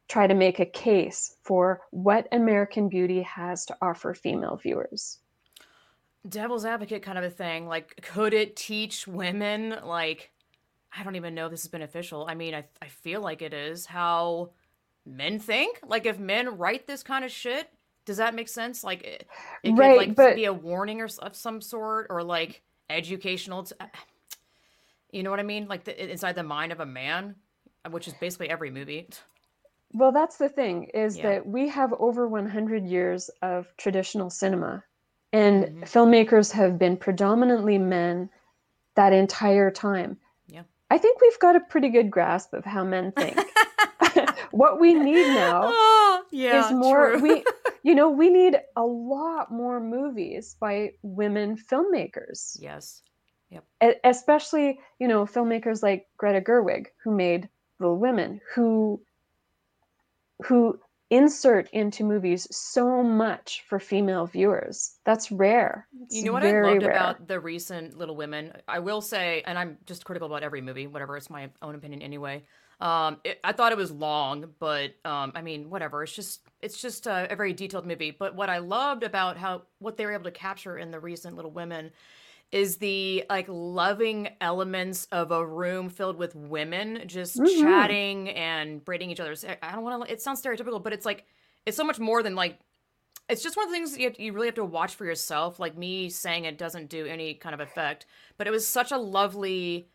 try 0.08 0.26
to 0.26 0.34
make 0.34 0.58
a 0.58 0.66
case 0.66 1.36
for 1.44 1.82
what 1.90 2.26
American 2.32 2.88
Beauty 2.88 3.22
has 3.22 3.64
to 3.66 3.76
offer 3.80 4.12
female 4.12 4.56
viewers. 4.56 5.18
Devil's 6.28 6.64
advocate 6.64 7.02
kind 7.02 7.16
of 7.16 7.22
a 7.24 7.30
thing. 7.30 7.66
Like, 7.68 7.98
could 8.02 8.34
it 8.34 8.56
teach 8.56 9.06
women, 9.06 9.76
like, 9.84 10.30
I 10.94 11.04
don't 11.04 11.14
even 11.14 11.34
know 11.36 11.46
if 11.46 11.52
this 11.52 11.62
is 11.62 11.68
beneficial. 11.68 12.26
I 12.28 12.34
mean, 12.34 12.54
I, 12.54 12.64
I 12.82 12.88
feel 12.88 13.20
like 13.22 13.40
it 13.40 13.54
is 13.54 13.86
how 13.86 14.50
men 15.06 15.38
think. 15.38 15.78
Like, 15.86 16.04
if 16.06 16.18
men 16.18 16.58
write 16.58 16.86
this 16.88 17.02
kind 17.04 17.24
of 17.24 17.30
shit, 17.30 17.70
does 18.04 18.16
that 18.16 18.34
make 18.34 18.48
sense? 18.48 18.82
Like, 18.82 19.02
it, 19.04 19.26
it 19.62 19.72
Right, 19.72 19.90
could 19.92 19.96
like 20.08 20.14
but- 20.16 20.34
be 20.34 20.44
a 20.46 20.52
warning 20.52 21.00
or 21.00 21.08
of 21.20 21.36
some 21.36 21.60
sort, 21.60 22.08
or 22.10 22.22
like 22.24 22.62
educational. 22.90 23.62
T- 23.62 23.76
you 25.12 25.22
know 25.22 25.30
what 25.30 25.40
I 25.40 25.44
mean? 25.44 25.66
Like 25.68 25.84
the, 25.84 26.10
inside 26.10 26.34
the 26.36 26.42
mind 26.42 26.72
of 26.72 26.80
a 26.80 26.86
man, 26.86 27.36
which 27.90 28.06
is 28.08 28.14
basically 28.14 28.50
every 28.50 28.70
movie. 28.70 29.08
Well, 29.92 30.12
that's 30.12 30.36
the 30.36 30.48
thing 30.48 30.84
is 30.94 31.16
Yeah. 31.16 31.22
that 31.30 31.46
we 31.46 31.68
have 31.68 31.92
over 31.98 32.28
100 32.28 32.84
years 32.86 33.28
of 33.42 33.66
traditional 33.76 34.30
cinema, 34.30 34.84
and 35.32 35.64
Mhm. 35.64 35.82
filmmakers 35.82 36.52
have 36.52 36.78
been 36.78 36.96
predominantly 36.96 37.78
men 37.78 38.30
that 38.94 39.12
entire 39.12 39.70
time. 39.70 40.18
Yeah. 40.48 40.62
I 40.90 40.98
think 40.98 41.20
we've 41.20 41.38
got 41.38 41.56
a 41.56 41.60
pretty 41.60 41.88
good 41.88 42.10
grasp 42.10 42.52
of 42.52 42.64
how 42.64 42.84
men 42.84 43.12
think. 43.12 43.36
what 44.50 44.80
we 44.80 44.94
need 44.94 45.26
now 45.28 45.70
Oh, 45.72 46.22
yeah, 46.32 46.66
is 46.66 46.72
more 46.72 47.12
true. 47.12 47.20
we 47.20 47.44
you 47.82 47.94
know 47.94 48.10
we 48.10 48.28
need 48.30 48.58
a 48.76 48.82
lot 48.82 49.52
more 49.52 49.78
movies 49.80 50.56
by 50.58 50.92
women 51.02 51.56
filmmakers 51.56 52.56
yes. 52.60 53.02
E- 53.82 53.94
especially 54.04 54.78
you 54.98 55.08
know 55.08 55.24
filmmakers 55.24 55.82
like 55.82 56.06
greta 56.16 56.40
gerwig 56.40 56.86
who 57.02 57.10
made 57.10 57.48
little 57.78 57.96
women 57.96 58.40
who 58.54 59.00
who 60.44 60.78
insert 61.10 61.68
into 61.72 62.04
movies 62.04 62.46
so 62.54 63.02
much 63.02 63.64
for 63.68 63.80
female 63.80 64.26
viewers 64.26 64.94
that's 65.04 65.32
rare 65.32 65.88
You 66.10 66.22
know 66.24 66.32
what 66.32 66.42
I 66.44 66.60
loved 66.60 66.82
rare. 66.82 66.90
about 66.92 67.26
the 67.26 67.40
recent 67.40 67.96
Little 67.98 68.16
Women? 68.16 68.52
I 68.68 68.78
will 68.78 69.00
say, 69.00 69.42
and 69.46 69.58
I'm 69.58 69.78
just 69.86 70.04
critical 70.04 70.26
about 70.26 70.42
every 70.42 70.60
movie, 70.60 70.86
whatever. 70.86 71.16
It's 71.16 71.30
my 71.30 71.50
own 71.62 71.74
opinion 71.74 72.02
anyway. 72.02 72.44
Um, 72.80 73.18
it, 73.24 73.38
I 73.44 73.52
thought 73.52 73.72
it 73.72 73.78
was 73.78 73.90
long, 73.90 74.54
but 74.58 74.94
um, 75.04 75.32
I 75.34 75.42
mean, 75.42 75.68
whatever. 75.68 76.02
It's 76.02 76.14
just, 76.14 76.40
it's 76.60 76.80
just 76.80 77.06
a, 77.06 77.30
a 77.30 77.36
very 77.36 77.52
detailed 77.52 77.86
movie. 77.86 78.10
But 78.10 78.34
what 78.34 78.48
I 78.48 78.58
loved 78.58 79.02
about 79.02 79.36
how 79.36 79.62
what 79.80 79.96
they 79.96 80.06
were 80.06 80.12
able 80.12 80.24
to 80.24 80.30
capture 80.30 80.78
in 80.78 80.90
the 80.90 80.98
recent 81.00 81.36
Little 81.36 81.50
Women 81.50 81.90
is 82.52 82.78
the 82.78 83.24
like 83.30 83.46
loving 83.48 84.28
elements 84.40 85.06
of 85.12 85.30
a 85.30 85.46
room 85.46 85.88
filled 85.88 86.16
with 86.16 86.34
women 86.34 87.02
just 87.06 87.36
Mhm. 87.38 87.60
chatting 87.60 88.28
and 88.30 88.84
braiding 88.84 89.10
each 89.10 89.20
other's. 89.20 89.44
I 89.44 89.72
don't 89.72 89.84
want 89.84 90.04
to. 90.06 90.12
It 90.12 90.20
sounds 90.20 90.42
stereotypical, 90.42 90.82
but 90.82 90.92
it's 90.92 91.06
like 91.06 91.26
it's 91.66 91.76
so 91.76 91.84
much 91.84 91.98
more 91.98 92.22
than 92.22 92.34
like 92.34 92.58
it's 93.28 93.42
just 93.44 93.56
one 93.56 93.66
of 93.66 93.70
the 93.70 93.76
things 93.76 93.96
you, 93.96 94.08
have, 94.08 94.18
you 94.18 94.32
really 94.32 94.48
have 94.48 94.56
to 94.56 94.64
watch 94.64 94.96
for 94.96 95.04
yourself. 95.04 95.60
Like 95.60 95.76
me 95.76 96.08
saying 96.10 96.44
it 96.44 96.58
doesn't 96.58 96.88
do 96.90 97.06
any 97.06 97.34
kind 97.34 97.54
of 97.54 97.60
effect, 97.60 98.06
but 98.36 98.48
it 98.48 98.50
was 98.50 98.66
such 98.66 98.90
a 98.90 98.98
lovely. 98.98 99.88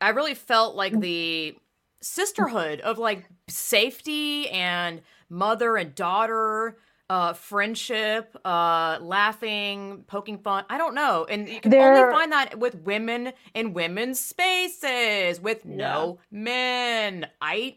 I 0.00 0.10
really 0.10 0.34
felt 0.34 0.76
like 0.76 1.00
the 1.00 1.56
sisterhood 2.02 2.80
of 2.82 2.98
like 2.98 3.24
safety 3.48 4.50
and 4.50 5.00
mother 5.30 5.76
and 5.78 5.94
daughter, 5.94 6.76
uh, 7.08 7.32
friendship, 7.32 8.36
uh, 8.44 8.98
laughing, 9.00 10.04
poking 10.06 10.38
fun. 10.38 10.64
I 10.68 10.78
don't 10.78 10.94
know, 10.94 11.26
and 11.28 11.48
you 11.48 11.60
can 11.60 11.70
There- 11.70 11.96
only 11.96 12.12
find 12.18 12.32
that 12.32 12.58
with 12.58 12.74
women 12.76 13.32
in 13.54 13.72
women's 13.74 14.18
spaces 14.20 15.40
with 15.40 15.64
no 15.64 16.18
men. 16.30 17.28
I. 17.40 17.76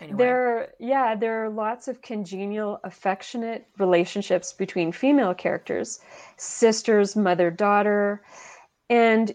Anyway. 0.00 0.16
There, 0.16 0.72
yeah, 0.78 1.14
there 1.14 1.44
are 1.44 1.50
lots 1.50 1.86
of 1.86 2.00
congenial, 2.00 2.80
affectionate 2.84 3.66
relationships 3.76 4.50
between 4.54 4.92
female 4.92 5.34
characters, 5.34 6.00
sisters, 6.38 7.14
mother, 7.14 7.50
daughter, 7.50 8.22
and 8.88 9.30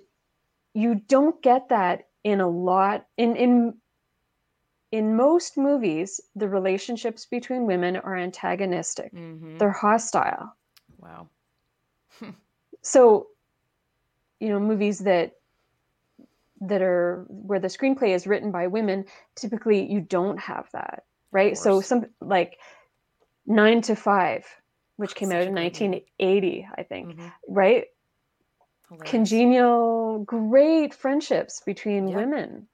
you 0.74 0.96
don't 0.96 1.40
get 1.44 1.70
that 1.70 2.08
in 2.24 2.42
a 2.42 2.50
lot 2.50 3.06
in 3.18 3.36
in 3.36 3.76
in 4.92 5.16
most 5.16 5.58
movies. 5.58 6.22
The 6.36 6.50
relationships 6.50 7.26
between 7.26 7.66
women 7.66 7.96
are 7.98 8.16
antagonistic; 8.16 9.12
Mhm. 9.14 9.58
they're 9.60 9.72
hostile. 9.72 10.56
Wow. 11.00 11.30
So, 12.82 13.28
you 14.40 14.50
know, 14.50 14.60
movies 14.60 15.00
that 15.00 15.34
that 16.62 16.82
are 16.82 17.26
where 17.30 17.60
the 17.60 17.68
screenplay 17.68 18.10
is 18.10 18.26
written 18.28 18.52
by 18.52 18.68
women, 18.68 19.06
typically 19.36 19.92
you 19.92 20.00
don't 20.02 20.40
have 20.40 20.70
that, 20.72 21.04
right? 21.32 21.58
So 21.58 21.82
some 21.82 22.06
like 22.22 22.60
Nine 23.46 23.82
to 23.84 23.96
Five, 23.96 24.46
which 24.98 25.16
came 25.16 25.32
Such 25.32 25.38
out 25.38 25.48
in 25.48 25.54
great 25.54 25.74
movie. 25.74 26.00
1980, 26.20 26.68
I 26.78 26.84
think, 26.84 27.12
Mhm. 27.12 27.34
right? 27.48 27.86
Hilarious. 28.90 29.10
Congenial, 29.12 30.20
great 30.26 30.94
friendships 30.94 31.62
between 31.66 32.06
Yep. 32.08 32.14
women. 32.14 32.68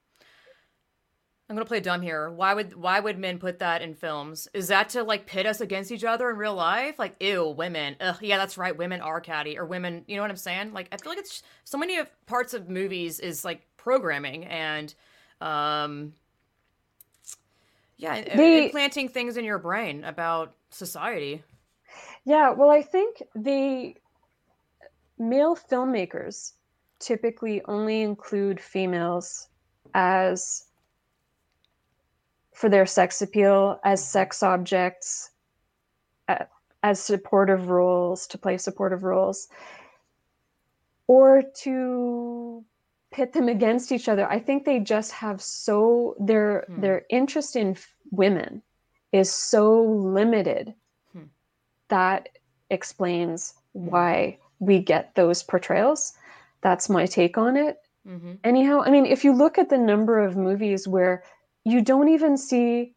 I'm 1.52 1.56
gonna 1.56 1.66
play 1.66 1.80
dumb 1.80 2.00
here. 2.00 2.30
Why 2.30 2.54
would 2.54 2.74
why 2.74 2.98
would 2.98 3.18
men 3.18 3.38
put 3.38 3.58
that 3.58 3.82
in 3.82 3.92
films? 3.92 4.48
Is 4.54 4.68
that 4.68 4.88
to 4.90 5.02
like 5.02 5.26
pit 5.26 5.44
us 5.44 5.60
against 5.60 5.92
each 5.92 6.02
other 6.02 6.30
in 6.30 6.38
real 6.38 6.54
life? 6.54 6.98
Like, 6.98 7.14
ew, 7.20 7.46
women. 7.46 7.94
Ugh, 8.00 8.16
yeah, 8.22 8.38
that's 8.38 8.56
right. 8.56 8.74
Women 8.74 9.02
are 9.02 9.20
catty, 9.20 9.58
or 9.58 9.66
women. 9.66 10.02
You 10.08 10.16
know 10.16 10.22
what 10.22 10.30
I'm 10.30 10.38
saying? 10.38 10.72
Like, 10.72 10.88
I 10.92 10.96
feel 10.96 11.12
like 11.12 11.18
it's 11.18 11.42
so 11.64 11.76
many 11.76 11.98
of 11.98 12.08
parts 12.24 12.54
of 12.54 12.70
movies 12.70 13.20
is 13.20 13.44
like 13.44 13.60
programming 13.76 14.46
and, 14.46 14.94
um, 15.42 16.14
yeah, 17.98 18.22
They- 18.34 18.64
implanting 18.64 19.10
things 19.10 19.36
in 19.36 19.44
your 19.44 19.58
brain 19.58 20.04
about 20.04 20.54
society. 20.70 21.42
Yeah, 22.24 22.52
well, 22.52 22.70
I 22.70 22.80
think 22.80 23.22
the 23.34 23.94
male 25.18 25.54
filmmakers 25.54 26.52
typically 26.98 27.60
only 27.66 28.00
include 28.00 28.58
females 28.58 29.48
as 29.92 30.64
for 32.62 32.68
their 32.68 32.86
sex 32.86 33.20
appeal, 33.20 33.80
as 33.82 34.08
sex 34.08 34.40
objects, 34.40 35.30
uh, 36.28 36.44
as 36.84 37.02
supportive 37.02 37.66
roles, 37.66 38.28
to 38.28 38.38
play 38.38 38.56
supportive 38.56 39.02
roles, 39.02 39.48
or 41.08 41.42
to 41.42 42.64
pit 43.10 43.32
them 43.32 43.48
against 43.48 43.90
each 43.90 44.08
other. 44.08 44.30
I 44.30 44.38
think 44.38 44.64
they 44.64 44.78
just 44.78 45.10
have 45.10 45.42
so 45.42 46.14
their 46.20 46.64
Hmm. 46.68 46.80
their 46.82 47.02
interest 47.10 47.56
in 47.56 47.72
f- 47.72 47.92
women 48.12 48.62
is 49.10 49.34
so 49.34 49.82
limited 49.82 50.72
Hmm. 51.12 51.24
that 51.88 52.28
explains 52.70 53.54
why 53.72 54.38
we 54.60 54.78
get 54.78 55.16
those 55.16 55.42
portrayals. 55.42 56.14
That's 56.60 56.88
my 56.88 57.06
take 57.06 57.36
on 57.36 57.56
it. 57.56 57.80
Mm-hmm. 58.06 58.34
Anyhow, 58.44 58.82
I 58.86 58.90
mean, 58.90 59.06
if 59.06 59.24
you 59.24 59.32
look 59.32 59.58
at 59.58 59.68
the 59.68 59.78
number 59.78 60.20
of 60.20 60.36
movies 60.36 60.86
where 60.86 61.24
you 61.64 61.82
don't 61.82 62.08
even 62.08 62.36
see, 62.36 62.94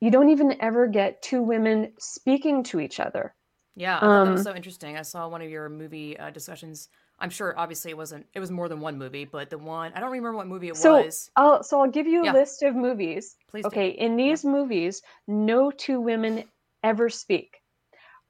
you 0.00 0.10
don't 0.10 0.30
even 0.30 0.60
ever 0.60 0.86
get 0.86 1.22
two 1.22 1.42
women 1.42 1.92
speaking 1.98 2.62
to 2.64 2.80
each 2.80 3.00
other. 3.00 3.34
Yeah, 3.74 4.00
thought 4.00 4.24
that 4.24 4.30
was 4.30 4.40
Um, 4.40 4.44
so 4.44 4.54
interesting. 4.54 4.96
I 4.98 5.02
saw 5.02 5.28
one 5.28 5.40
of 5.42 5.48
your 5.48 5.68
movie 5.68 6.18
uh, 6.18 6.30
discussions. 6.30 6.88
I'm 7.18 7.30
sure, 7.30 7.54
obviously, 7.56 7.90
it 7.90 7.96
wasn't. 7.96 8.26
It 8.34 8.40
was 8.40 8.50
more 8.50 8.68
than 8.68 8.80
one 8.80 8.98
movie, 8.98 9.24
but 9.24 9.48
the 9.48 9.58
one 9.58 9.92
I 9.94 10.00
don't 10.00 10.10
remember 10.10 10.36
what 10.36 10.46
movie 10.46 10.68
it 10.68 10.76
So 10.76 10.96
was. 10.96 11.30
I'll 11.36 11.62
so 11.62 11.80
I'll 11.80 11.90
give 11.90 12.06
you 12.06 12.22
a 12.22 12.26
Yeah. 12.26 12.32
list 12.32 12.62
of 12.62 12.74
movies. 12.74 13.36
Please 13.48 13.64
do. 13.64 13.68
Okay, 13.68 13.90
in 13.90 14.16
these 14.16 14.44
movies, 14.44 15.02
no 15.26 15.70
two 15.70 16.00
women 16.00 16.44
ever 16.82 17.08
speak. 17.08 17.62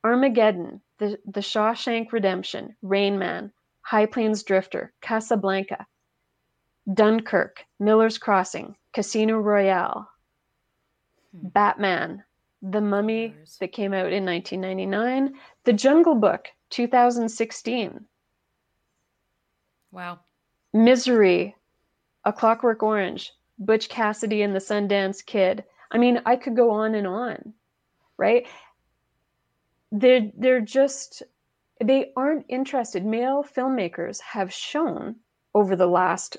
Armageddon, 0.04 0.82
The 0.98 1.18
The 1.26 1.40
Shawshank 1.40 2.12
Redemption, 2.12 2.76
Rain 2.82 3.18
Man, 3.18 3.52
High 3.82 4.06
Plains 4.06 4.42
Drifter, 4.44 4.92
Casablanca, 5.00 5.86
Dunkirk, 6.92 7.64
Miller's 7.80 8.18
Crossing, 8.18 8.76
Casino 8.92 9.38
Royale, 9.38 10.08
Hmm. 11.32 11.48
Batman, 11.48 12.24
The 12.62 12.80
Mummy 12.80 13.34
that 13.60 13.72
came 13.72 13.92
out 13.94 14.12
in 14.12 14.24
1999, 14.24 15.38
The 15.64 15.72
Jungle 15.72 16.14
Book, 16.14 16.48
2016, 16.70 18.06
Wow. 19.90 20.20
Misery, 20.72 21.56
A 22.24 22.32
Clockwork 22.32 22.82
Orange, 22.82 23.32
Butch 23.58 23.88
Cassidy 23.88 24.42
and 24.42 24.54
the 24.54 24.58
Sundance 24.58 25.24
Kid. 25.24 25.64
I 25.90 25.98
mean, 25.98 26.20
I 26.24 26.36
could 26.36 26.56
go 26.56 26.70
on 26.70 26.94
and 26.94 27.06
on, 27.06 27.54
right? 28.16 28.46
They're 29.90 30.30
they're 30.36 30.60
just 30.60 31.22
they 31.84 32.12
aren't 32.16 32.46
interested. 32.48 33.04
Male 33.04 33.44
filmmakers 33.44 34.20
have 34.20 34.52
shown 34.52 35.16
over 35.54 35.76
the 35.76 35.86
last. 35.86 36.36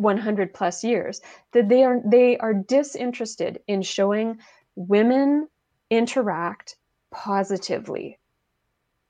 100 0.00 0.54
plus 0.54 0.84
years 0.84 1.20
that 1.52 1.68
they 1.68 1.84
are 1.84 2.00
they 2.04 2.36
are 2.38 2.54
disinterested 2.54 3.60
in 3.66 3.82
showing 3.82 4.38
women 4.76 5.48
interact 5.90 6.76
positively. 7.10 8.18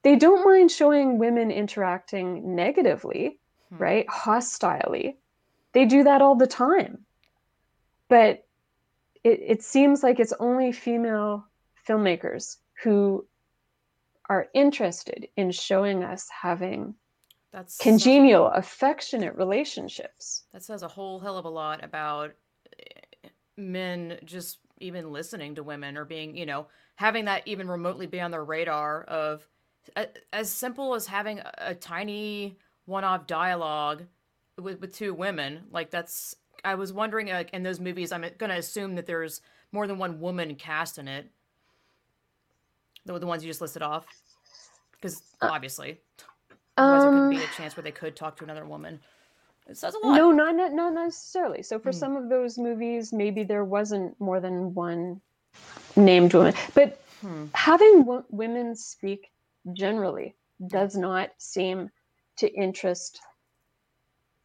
They 0.03 0.17
don't 0.17 0.45
mind 0.45 0.71
showing 0.71 1.19
women 1.19 1.51
interacting 1.51 2.55
negatively, 2.55 3.39
Hmm. 3.71 3.79
right? 3.79 4.07
Hostilely. 4.09 5.17
They 5.73 5.87
do 5.87 6.05
that 6.05 6.23
all 6.23 6.37
the 6.37 6.47
time. 6.47 7.05
But 8.09 8.47
it, 9.25 9.41
it 9.43 9.63
seems 9.63 10.03
like 10.03 10.21
it's 10.21 10.35
only 10.39 10.73
female 10.73 11.47
filmmakers 11.89 12.59
who 12.83 13.27
are 14.29 14.49
interested 14.55 15.29
in 15.37 15.51
showing 15.51 16.05
us 16.05 16.29
having 16.29 16.95
That's 17.55 17.79
congenial, 17.79 18.49
affectionate 18.49 19.37
relationships. 19.37 20.43
That 20.53 20.65
says 20.65 20.83
a 20.83 20.89
whole 20.89 21.21
hell 21.21 21.39
of 21.39 21.45
a 21.45 21.49
lot 21.49 21.85
about 21.85 22.33
eh, 22.81 23.29
men 23.57 24.19
just 24.25 24.59
even 24.81 25.13
listening 25.13 25.55
to 25.55 25.63
women 25.63 25.97
or 25.97 26.05
being, 26.05 26.37
you 26.37 26.47
know, 26.47 26.67
having 26.97 27.27
that 27.27 27.47
even 27.47 27.69
remotely 27.69 28.09
be 28.09 28.21
on 28.21 28.33
their 28.33 28.43
radar 28.43 29.05
of 29.05 29.47
as 30.33 30.51
simple 30.51 30.97
as 30.97 31.07
having 31.07 31.41
a, 31.59 31.77
tiny 31.77 32.59
one-off 32.87 33.29
dialogue 33.29 34.03
with, 34.61 34.81
with 34.81 34.93
two 34.93 35.15
women. 35.15 35.61
Like 35.71 35.91
that's 35.91 36.35
I 36.65 36.75
was 36.75 36.93
wondering 36.93 37.29
like 37.29 37.51
in 37.55 37.63
those 37.63 37.79
movies 37.79 38.11
I'm 38.11 38.23
going 38.37 38.51
to 38.51 38.59
assume 38.59 38.97
that 38.97 39.07
there's 39.07 39.43
more 39.71 39.87
than 39.87 39.99
one 39.99 40.19
woman 40.19 40.57
cast 40.57 40.99
in 40.99 41.07
it. 41.07 41.31
The, 43.07 43.17
the 43.17 43.29
ones 43.29 43.45
you 43.45 43.51
just 43.51 43.61
listed 43.61 43.83
off. 43.83 44.07
Because 44.91 45.23
obviously, 45.41 46.01
otherwise 46.77 47.03
there 47.03 47.11
Um, 47.13 47.21
could 47.23 47.31
be 47.31 47.43
a 47.43 47.47
chance 47.49 47.77
where 47.77 47.85
they 47.85 47.93
could 47.93 48.17
talk 48.17 48.37
to 48.39 48.45
another 48.45 48.65
woman. 48.67 49.01
It 49.69 49.77
says 49.79 49.95
a 49.95 49.99
lot. 49.99 50.17
no, 50.17 50.31
not, 50.33 50.55
not 50.57 50.73
not 50.73 50.93
necessarily. 50.95 51.63
So 51.63 51.79
for 51.79 51.93
Hmm. 51.93 51.99
some 51.99 52.17
of 52.17 52.29
those 52.29 52.59
movies, 52.59 53.13
maybe 53.13 53.45
there 53.45 53.65
wasn't 53.65 54.21
more 54.21 54.41
than 54.41 54.75
one 54.75 55.21
named 55.97 56.35
woman, 56.35 56.55
but 56.75 57.01
Hmm. 57.21 57.47
having 57.55 58.01
w- 58.01 58.25
women 58.31 58.77
speak 58.77 59.31
generally 59.73 60.35
does 60.67 60.97
not 60.97 61.31
seem 61.39 61.91
to 62.39 62.53
interest 62.53 63.21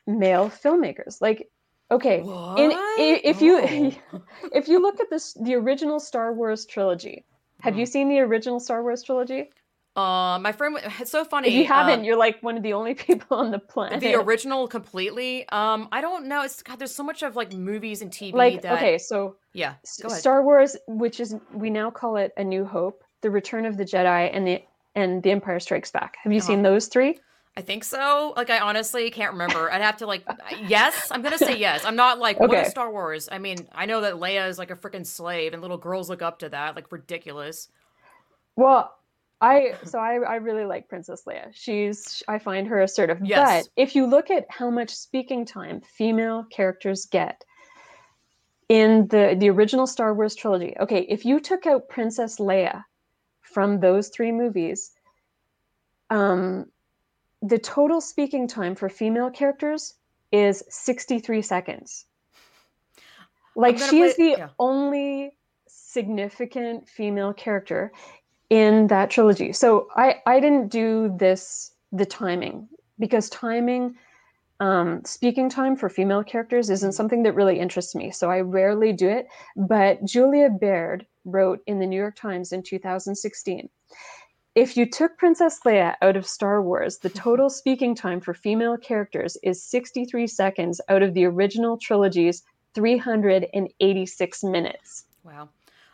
male 0.08 0.50
filmmakers. 0.50 1.22
Like, 1.22 1.50
okay, 1.92 2.20
in, 2.58 2.72
i- 2.72 3.22
if 3.24 3.42
you 3.42 3.58
Oh. 3.60 3.94
if 4.54 4.68
you 4.68 4.82
look 4.82 5.00
at 5.00 5.10
this, 5.10 5.34
the 5.34 5.56
original 5.56 6.00
Star 6.00 6.34
Wars 6.34 6.66
trilogy, 6.66 7.26
have 7.62 7.78
you 7.78 7.86
Hmm. 7.86 7.92
seen 7.92 8.10
the 8.10 8.20
original 8.20 8.60
Star 8.60 8.82
Wars 8.84 9.04
trilogy? 9.04 9.50
Uh, 9.96 10.40
my 10.40 10.52
friend, 10.52 10.78
it's 11.00 11.12
so 11.12 11.26
funny. 11.26 11.50
If 11.50 11.54
you 11.56 11.66
haven't, 11.66 12.00
um, 12.00 12.06
you're 12.06 12.16
like 12.18 12.42
one 12.42 12.56
of 12.56 12.64
the 12.64 12.74
only 12.74 12.94
people 13.08 13.38
on 13.38 13.52
the 13.52 13.60
planet. 13.60 14.00
the 14.00 14.16
original 14.16 14.68
completely. 14.68 15.48
Um, 15.50 15.90
I 15.92 16.00
don't 16.02 16.28
know. 16.28 16.44
It's 16.44 16.62
God. 16.64 16.80
There's 16.80 16.94
so 16.96 17.04
much 17.04 17.22
of 17.24 17.36
like 17.36 17.52
movies 17.54 18.02
and 18.02 18.12
TV 18.12 18.34
like 18.34 18.62
that. 18.62 18.74
okay, 18.78 18.98
so 18.98 19.36
Yeah. 19.54 19.74
S- 19.84 20.00
Go 20.02 20.08
ahead. 20.08 20.20
Star 20.20 20.44
Wars, 20.44 20.78
which 20.88 21.20
is 21.20 21.36
we 21.54 21.70
now 21.70 21.90
call 21.92 22.16
it 22.18 22.32
A 22.38 22.44
New 22.44 22.64
Hope, 22.66 23.04
The 23.22 23.30
Return 23.30 23.66
of 23.66 23.78
the 23.78 23.84
Jedi, 23.84 24.30
and 24.34 24.48
the 24.48 24.64
and 24.96 25.22
The 25.22 25.32
Empire 25.32 25.60
Strikes 25.60 25.92
Back. 25.92 26.18
Have 26.24 26.32
you 26.32 26.40
Uh-huh. 26.40 26.48
seen 26.48 26.62
those 26.62 26.88
three? 26.88 27.20
I 27.58 27.62
think 27.62 27.84
so. 27.84 28.34
Like, 28.38 28.50
I 28.50 28.60
honestly 28.60 29.10
can't 29.12 29.34
remember. 29.34 29.70
I'd 29.72 29.82
have 29.82 29.98
to 29.98 30.06
like. 30.08 30.24
Yes, 30.68 31.10
I'm 31.12 31.22
gonna 31.22 31.38
say 31.38 31.58
yes. 31.58 31.84
I'm 31.84 31.96
not 31.98 32.20
like 32.20 32.40
what 32.40 32.52
Okay. 32.52 32.62
is 32.62 32.70
Star 32.70 32.90
Wars. 32.90 33.28
I 33.30 33.38
mean, 33.40 33.68
I 33.74 33.86
know 33.86 34.02
that 34.02 34.14
Leia 34.14 34.48
is 34.48 34.58
like 34.58 34.72
a 34.72 34.76
freaking 34.76 35.06
slave, 35.06 35.52
and 35.54 35.62
little 35.62 35.78
girls 35.78 36.10
look 36.10 36.22
up 36.22 36.40
to 36.40 36.50
that. 36.50 36.76
Like 36.78 36.90
ridiculous. 36.92 37.68
Well, 38.56 38.96
I 39.42 39.76
so 39.84 40.00
I 40.00 40.16
I 40.16 40.36
really 40.36 40.66
like 40.66 40.90
Princess 40.90 41.24
Leia. 41.26 41.50
She's 41.54 42.22
I 42.28 42.40
find 42.40 42.68
her 42.68 42.82
assertive. 42.82 43.20
Yes. 43.24 43.68
But 43.68 43.82
if 43.82 43.96
you 43.96 44.06
look 44.06 44.30
at 44.30 44.46
how 44.50 44.70
much 44.70 44.90
speaking 44.90 45.46
time 45.46 45.82
female 45.82 46.46
characters 46.50 47.06
get 47.06 47.44
in 48.68 49.08
the 49.08 49.36
the 49.40 49.50
original 49.50 49.88
Star 49.88 50.14
Wars 50.14 50.36
trilogy, 50.36 50.76
okay, 50.80 51.06
if 51.08 51.26
you 51.26 51.40
took 51.40 51.66
out 51.66 51.88
Princess 51.88 52.38
Leia 52.38 52.84
from 53.42 53.80
those 53.80 54.10
three 54.10 54.32
movies, 54.32 54.92
um, 56.10 56.66
the 57.42 57.60
total 57.60 58.02
speaking 58.02 58.48
time 58.48 58.76
for 58.76 58.90
female 58.90 59.32
characters 59.32 59.96
is 60.32 60.64
63 60.70 61.42
seconds. 61.42 62.06
Like 63.56 63.78
she 63.78 64.02
is 64.02 64.16
the 64.16 64.36
yeah. 64.38 64.50
only 64.60 65.32
significant 65.68 66.88
female 66.88 67.34
character 67.34 67.92
in 68.50 68.88
that 68.88 69.10
trilogy. 69.10 69.54
So 69.54 69.88
I 69.96 70.22
I 70.26 70.40
didn't 70.40 70.70
do 70.70 71.14
this 71.18 71.72
the 71.92 72.06
timing 72.06 72.68
because 73.00 73.30
timing 73.30 73.96
um, 74.60 75.02
speaking 75.06 75.50
time 75.50 75.78
for 75.78 75.88
female 75.88 76.24
characters 76.24 76.70
isn't 76.70 76.92
something 76.92 77.24
that 77.24 77.34
really 77.34 77.60
interests 77.60 77.96
me. 77.96 78.12
So 78.12 78.30
I 78.30 78.42
rarely 78.42 78.92
do 78.92 79.08
it. 79.08 79.28
But 79.56 80.04
Julia 80.04 80.50
Baird 80.50 81.06
wrote 81.24 81.62
in 81.66 81.80
the 81.80 81.88
New 81.88 81.96
York 81.96 82.18
Times 82.18 82.52
in 82.52 82.62
2016 82.62 83.70
if 84.56 84.76
you 84.76 84.86
took 84.86 85.18
Princess 85.18 85.60
Leia 85.66 85.96
out 86.02 86.18
of 86.18 86.28
Star 86.28 86.62
Wars, 86.62 86.98
the 86.98 87.10
total 87.26 87.50
speaking 87.50 87.96
time 87.96 88.20
for 88.20 88.34
female 88.34 88.78
characters 88.78 89.38
is 89.44 89.64
63 89.64 90.28
seconds 90.28 90.82
out 90.90 91.02
of 91.02 91.14
the 91.14 91.26
original 91.26 91.78
trilogy's 91.78 92.44
386 92.76 94.44
minutes. 94.44 95.06
Wow. 95.24 95.50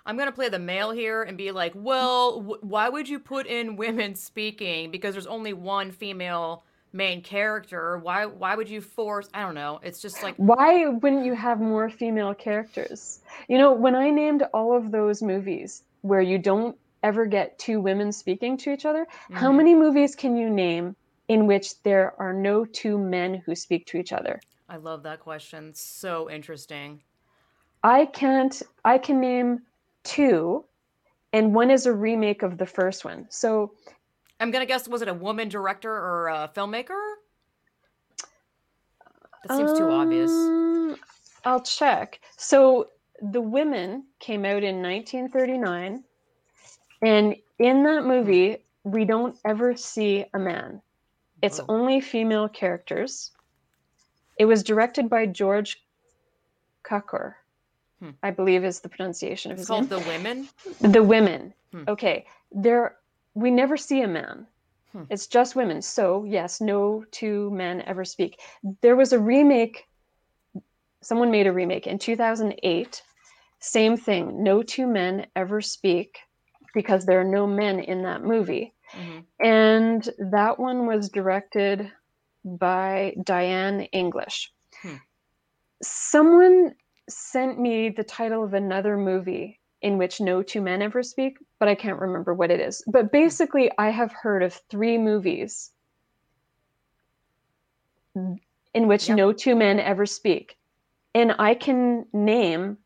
I'm 0.06 0.18
gonna 0.18 0.32
play 0.32 0.50
the 0.50 0.60
male 0.60 0.92
here 0.92 1.24
and 1.24 1.38
be 1.38 1.52
like, 1.52 1.74
well, 1.76 2.40
w- 2.42 2.60
why 2.62 2.90
would 2.90 3.10
you 3.10 3.20
put 3.20 3.48
in 3.48 3.76
women 3.76 4.16
speaking? 4.16 4.92
Because 4.92 5.14
there's 5.16 5.26
only 5.28 5.54
one 5.54 5.92
female 5.92 6.64
main 6.94 7.22
character. 7.24 7.98
Why? 7.98 8.26
Why 8.26 8.56
would 8.56 8.70
you 8.70 8.82
force? 8.82 9.30
I 9.34 9.42
don't 9.42 9.56
know. 9.56 9.80
It's 9.84 10.02
just 10.02 10.22
like 10.22 10.36
Why 10.38 10.86
wouldn't 10.88 11.26
you 11.26 11.34
have 11.34 11.60
more 11.60 11.90
female 11.90 12.36
characters? 12.36 13.20
You 13.50 13.58
know, 13.58 13.74
when 13.74 13.96
I 13.96 14.12
named 14.12 14.44
all 14.54 14.78
of 14.78 14.92
those 14.92 15.24
movies 15.24 15.84
where 16.02 16.22
you 16.22 16.38
don't 16.38 16.78
ever 17.02 17.26
get 17.26 17.58
two 17.58 17.82
women 17.82 18.12
speaking 18.12 18.58
to 18.58 18.72
each 18.72 18.86
other, 18.86 19.08
how 19.32 19.52
Mhm. 19.52 19.58
many 19.58 19.76
movies 19.76 20.16
can 20.16 20.38
you 20.38 20.50
name 20.50 20.96
in 21.28 21.48
which 21.48 21.82
there 21.82 22.14
are 22.20 22.34
no 22.34 22.64
two 22.66 22.98
men 22.98 23.34
who 23.46 23.56
speak 23.56 23.88
to 23.88 23.98
each 23.98 24.14
other? 24.14 24.40
I 24.70 24.78
love 24.78 25.04
that 25.04 25.20
question. 25.20 25.74
So 25.74 26.30
interesting. 26.30 27.02
I 27.84 28.06
can't 28.06 28.62
I 28.84 28.98
can 29.00 29.20
name 29.20 29.62
two 30.06 30.64
and 31.34 31.54
one 31.54 31.70
is 31.70 31.86
a 31.86 31.94
remake 31.94 32.44
of 32.44 32.58
the 32.58 32.66
first 32.66 33.04
one. 33.04 33.28
So 33.30 33.74
I'm 34.40 34.52
gonna 34.52 34.66
guess 34.66 34.88
was 34.88 35.02
it 35.02 35.10
a 35.10 35.14
woman 35.14 35.50
director 35.50 35.92
or 35.92 36.30
a 36.30 36.50
filmmaker? 36.56 37.16
That 39.44 39.58
seems 39.58 39.74
too 39.74 39.90
obvious. 39.90 40.32
Um, 40.32 40.96
I'll 41.44 41.62
check. 41.62 42.20
So 42.38 42.90
the 43.22 43.42
women 43.42 44.06
came 44.20 44.46
out 44.46 44.64
in 44.64 44.82
1939, 44.82 46.04
and 47.02 47.36
in 47.60 47.84
that 47.84 48.06
movie, 48.06 48.58
we 48.84 49.06
don't 49.06 49.38
ever 49.46 49.76
see 49.76 50.26
a 50.34 50.40
man. 50.40 50.82
It's 51.42 51.60
Oh. 51.60 51.66
only 51.70 52.02
female 52.02 52.50
characters. 52.50 53.32
It 54.40 54.46
was 54.46 54.64
directed 54.64 55.10
by 55.10 55.28
George 55.28 55.86
Cukor, 56.84 57.36
Hmm. 58.02 58.12
I 58.22 58.32
believe 58.32 58.66
is 58.66 58.82
the 58.82 58.90
pronunciation 58.90 59.52
of 59.52 59.58
It's 59.58 59.62
his 59.64 59.68
called 59.68 59.90
name. 59.90 60.00
The 60.00 60.08
Women. 60.08 60.50
The 60.82 61.04
women. 61.04 61.54
Hmm. 61.72 61.84
Okay, 61.88 62.26
there 62.52 62.98
we 63.34 63.52
never 63.52 63.78
see 63.78 64.02
a 64.02 64.08
man. 64.08 64.48
Hmm. 64.92 65.04
It's 65.10 65.28
just 65.28 65.56
women. 65.56 65.82
So 65.82 66.26
yes, 66.26 66.62
no 66.62 67.04
two 67.12 67.52
men 67.52 67.82
ever 67.86 68.06
speak. 68.06 68.40
There 68.82 68.96
was 68.96 69.14
a 69.14 69.20
remake. 69.20 69.86
Someone 71.02 71.32
made 71.32 71.48
a 71.48 71.54
remake 71.54 71.88
in 71.88 72.00
2008. 72.00 73.04
Same 73.60 73.98
thing. 73.98 74.44
No 74.44 74.62
two 74.64 74.88
men 74.88 75.28
ever 75.36 75.62
speak 75.62 76.18
because 76.74 77.06
there 77.06 77.20
are 77.22 77.24
no 77.40 77.48
men 77.48 77.80
in 77.80 78.04
that 78.04 78.24
movie. 78.24 78.74
hmm 78.94 79.20
And 79.40 80.08
that 80.32 80.60
one 80.60 80.86
was 80.86 81.10
directed 81.10 81.92
by 82.44 83.16
Diane 83.24 83.82
English. 83.92 84.52
Hmm. 84.82 84.96
Someone 85.82 86.76
sent 87.10 87.60
me 87.60 87.90
the 87.90 88.04
title 88.04 88.44
of 88.44 88.54
another 88.54 88.98
movie 88.98 89.60
in 89.82 89.98
which 89.98 90.20
no 90.20 90.42
two 90.42 90.62
men 90.62 90.82
ever 90.82 91.04
speak, 91.04 91.38
but 91.60 91.68
I 91.68 91.76
can't 91.76 92.00
remember 92.00 92.34
what 92.34 92.50
it 92.52 92.60
is. 92.60 92.84
But 92.88 93.12
basically, 93.12 93.70
I 93.78 93.90
have 93.90 94.12
heard 94.12 94.42
of 94.42 94.54
three 94.70 94.98
movies 94.98 95.72
in 98.16 98.88
which 98.88 99.08
Yep. 99.10 99.18
no 99.18 99.34
two 99.34 99.56
men 99.56 99.80
ever 99.80 100.06
speak. 100.06 100.58
And 101.14 101.36
I 101.40 101.54
can 101.56 102.08
name 102.14 102.78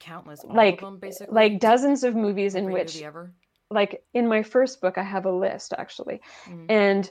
Countless. 0.00 0.44
Like- 0.44 0.80
them, 0.82 1.00
like 1.30 1.60
dozens 1.60 2.04
of 2.04 2.14
movies 2.14 2.54
in 2.54 2.70
which 2.70 3.02
movie 3.02 3.30
like 3.70 4.04
in 4.14 4.28
my 4.28 4.42
first 4.42 4.80
book 4.80 4.98
i 4.98 5.02
have 5.02 5.24
a 5.26 5.32
list 5.32 5.72
actually 5.78 6.20
Mhm. 6.44 6.66
and 6.68 7.10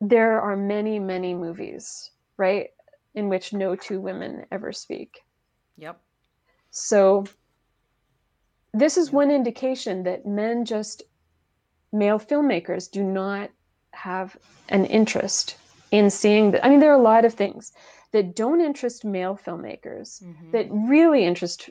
there 0.00 0.40
are 0.40 0.56
many 0.56 0.98
many 0.98 1.34
movies 1.34 2.10
right 2.36 2.70
in 3.18 3.28
which 3.28 3.52
no 3.52 3.74
two 3.76 4.00
women 4.00 4.46
ever 4.52 4.72
speak 4.72 5.20
Yep. 5.76 6.00
so 6.70 7.24
this 8.72 8.96
is 8.96 9.10
one 9.10 9.30
indication 9.30 10.02
that 10.04 10.26
men 10.26 10.64
just 10.64 11.02
male 11.92 12.18
filmmakers 12.18 12.90
do 12.90 13.02
not 13.02 13.50
have 13.92 14.36
an 14.68 14.84
interest 14.84 15.56
in 15.90 16.10
seeing 16.10 16.50
that 16.52 16.64
i 16.64 16.68
mean 16.68 16.80
there 16.80 16.92
are 16.92 17.00
a 17.00 17.10
lot 17.12 17.24
of 17.24 17.34
things 17.34 17.72
that 18.12 18.34
don't 18.36 18.60
interest 18.60 19.04
male 19.04 19.36
filmmakers 19.46 20.22
Mhm. 20.22 20.52
that 20.52 20.66
really 20.70 21.24
interest 21.24 21.70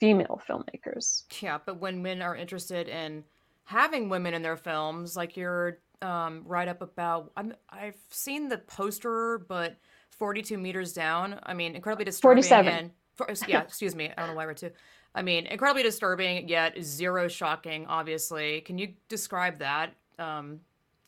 female 0.00 0.40
filmmakers 0.48 1.24
Yeah, 1.42 1.58
but 1.64 1.78
when 1.78 2.02
men 2.02 2.20
are 2.20 2.36
interested 2.36 2.88
in 2.88 3.24
having 3.64 4.08
women 4.10 4.34
in 4.34 4.42
their 4.42 4.56
films, 4.58 5.16
like 5.16 5.36
you're 5.36 5.78
um, 6.02 6.42
right 6.44 6.68
up 6.68 6.82
about, 6.82 7.32
I'm, 7.36 7.54
I've 7.70 7.96
seen 8.10 8.48
the 8.48 8.58
poster, 8.58 9.38
but 9.38 9.78
42 10.14 10.58
meters 10.58 10.92
down. 10.92 11.38
I 11.42 11.54
mean, 11.54 11.74
incredibly 11.74 12.04
disturbing. 12.04 12.42
47. 12.42 12.72
And 12.72 12.90
For, 13.14 13.26
yeah, 13.48 13.62
excuse 13.62 13.94
me. 13.94 14.10
I 14.16 14.20
don't 14.20 14.30
know 14.30 14.36
why 14.36 14.44
read 14.44 14.56
two. 14.56 14.70
I 15.14 15.22
mean, 15.22 15.46
incredibly 15.46 15.82
disturbing, 15.82 16.48
yet 16.48 16.76
zero 16.82 17.28
shocking. 17.28 17.86
Obviously, 17.86 18.62
can 18.62 18.78
you 18.78 18.94
describe 19.08 19.58
that? 19.58 19.94
Um, 20.18 20.60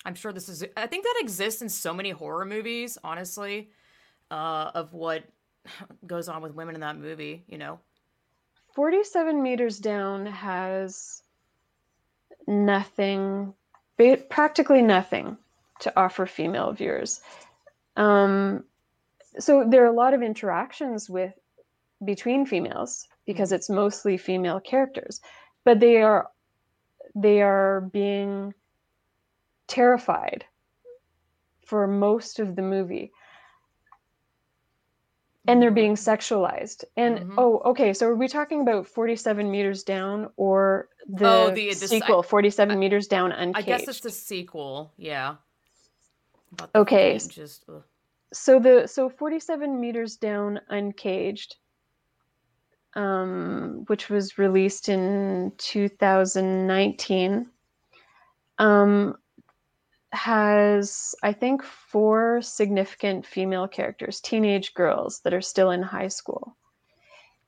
I'm 0.04 0.14
sure 0.14 0.32
this 0.32 0.48
is. 0.48 0.64
I 0.76 0.86
think 0.86 1.04
that 1.04 1.16
exists 1.20 1.62
in 1.62 1.68
so 1.68 1.92
many 1.92 2.10
horror 2.10 2.44
movies. 2.44 2.98
Honestly, 3.02 3.70
uh, 4.30 4.70
of 4.74 4.92
what 4.92 5.24
goes 6.06 6.28
on 6.28 6.42
with 6.42 6.54
women 6.54 6.74
in 6.74 6.80
that 6.82 6.96
movie. 6.96 7.44
You 7.48 7.58
know, 7.58 7.80
47 8.74 9.42
meters 9.42 9.78
down 9.78 10.26
has 10.26 11.22
nothing, 12.46 13.54
practically 14.28 14.82
nothing 14.82 15.36
to 15.80 15.92
offer 15.98 16.26
female 16.26 16.72
viewers. 16.72 17.20
Um, 17.96 18.64
so 19.38 19.64
there 19.68 19.82
are 19.84 19.88
a 19.88 19.92
lot 19.92 20.14
of 20.14 20.22
interactions 20.22 21.08
with 21.10 21.32
between 22.04 22.46
females 22.46 23.06
because 23.26 23.52
it's 23.52 23.68
mostly 23.70 24.16
female 24.16 24.60
characters, 24.60 25.20
but 25.64 25.80
they 25.80 26.02
are 26.02 26.28
they 27.14 27.40
are 27.42 27.80
being 27.92 28.52
terrified 29.68 30.44
for 31.64 31.86
most 31.86 32.38
of 32.38 32.54
the 32.56 32.62
movie 32.62 33.10
and 35.48 35.62
they're 35.62 35.70
being 35.70 35.94
sexualized. 35.94 36.84
And 36.96 37.18
Mhm. 37.20 37.34
oh, 37.38 37.58
okay. 37.70 37.92
So 37.92 38.08
are 38.08 38.14
we 38.16 38.28
talking 38.28 38.60
about 38.62 38.86
47 38.86 39.50
meters 39.50 39.82
down 39.84 40.30
or 40.36 40.88
the, 41.06 41.26
Oh, 41.26 41.50
the- 41.50 41.74
sequel, 41.74 42.22
47 42.22 42.78
meters 42.78 43.06
down 43.06 43.30
uncaged? 43.32 43.56
I 43.58 43.62
guess 43.78 43.88
it's 43.88 44.00
the 44.00 44.10
sequel. 44.10 44.92
Yeah. 44.96 45.36
Okay. 46.74 47.18
Just 47.18 47.64
ugh. 47.68 47.82
So 48.32 48.58
the 48.58 48.86
so 48.86 49.08
47 49.08 49.80
meters 49.80 50.16
down 50.16 50.60
uncaged 50.68 51.56
um 52.94 53.84
which 53.86 54.08
was 54.08 54.38
released 54.38 54.88
in 54.88 55.52
2019 55.58 57.50
um 58.58 59.16
has 60.12 61.14
i 61.22 61.32
think 61.32 61.62
four 61.62 62.40
significant 62.42 63.24
female 63.26 63.68
characters 63.68 64.20
teenage 64.20 64.74
girls 64.74 65.20
that 65.20 65.34
are 65.34 65.42
still 65.42 65.70
in 65.70 65.82
high 65.82 66.08
school. 66.08 66.56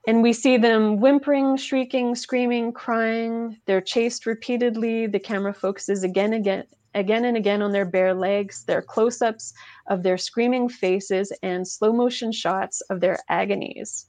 And 0.06 0.22
we 0.22 0.32
see 0.32 0.56
them 0.56 1.00
whimpering 1.00 1.58
shrieking 1.58 2.14
screaming 2.14 2.72
crying. 2.72 3.58
They're 3.66 3.82
chased 3.82 4.24
repeatedly. 4.24 5.06
The 5.06 5.18
camera 5.18 5.52
focuses 5.52 6.02
again 6.02 6.32
again 6.32 6.64
again 6.94 7.24
and 7.24 7.36
again 7.36 7.62
on 7.62 7.72
their 7.72 7.84
bare 7.84 8.14
legs 8.14 8.64
their 8.66 8.82
close-ups 8.82 9.52
of 9.88 10.02
their 10.02 10.16
screaming 10.18 10.68
faces 10.68 11.32
and 11.42 11.66
slow 11.66 11.92
motion 11.92 12.32
shots 12.32 12.80
of 12.90 13.00
their 13.00 13.18
agonies. 13.28 14.06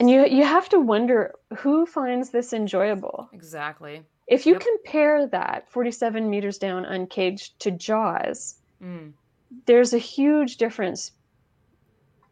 And 0.00 0.10
you 0.10 0.26
you 0.26 0.44
have 0.44 0.68
to 0.70 0.80
wonder 0.80 1.32
who 1.58 1.86
finds 1.86 2.30
this 2.30 2.52
enjoyable. 2.52 3.28
exactly. 3.32 4.02
If 4.26 4.46
you 4.46 4.54
Yep. 4.54 4.62
compare 4.62 5.26
that 5.28 5.70
47 5.70 6.28
meters 6.30 6.58
down 6.58 6.84
uncaged 6.84 7.60
to 7.60 7.70
Jaws, 7.70 8.56
Mm. 8.82 9.12
there's 9.66 9.92
a 9.94 9.98
huge 9.98 10.56
difference 10.56 11.12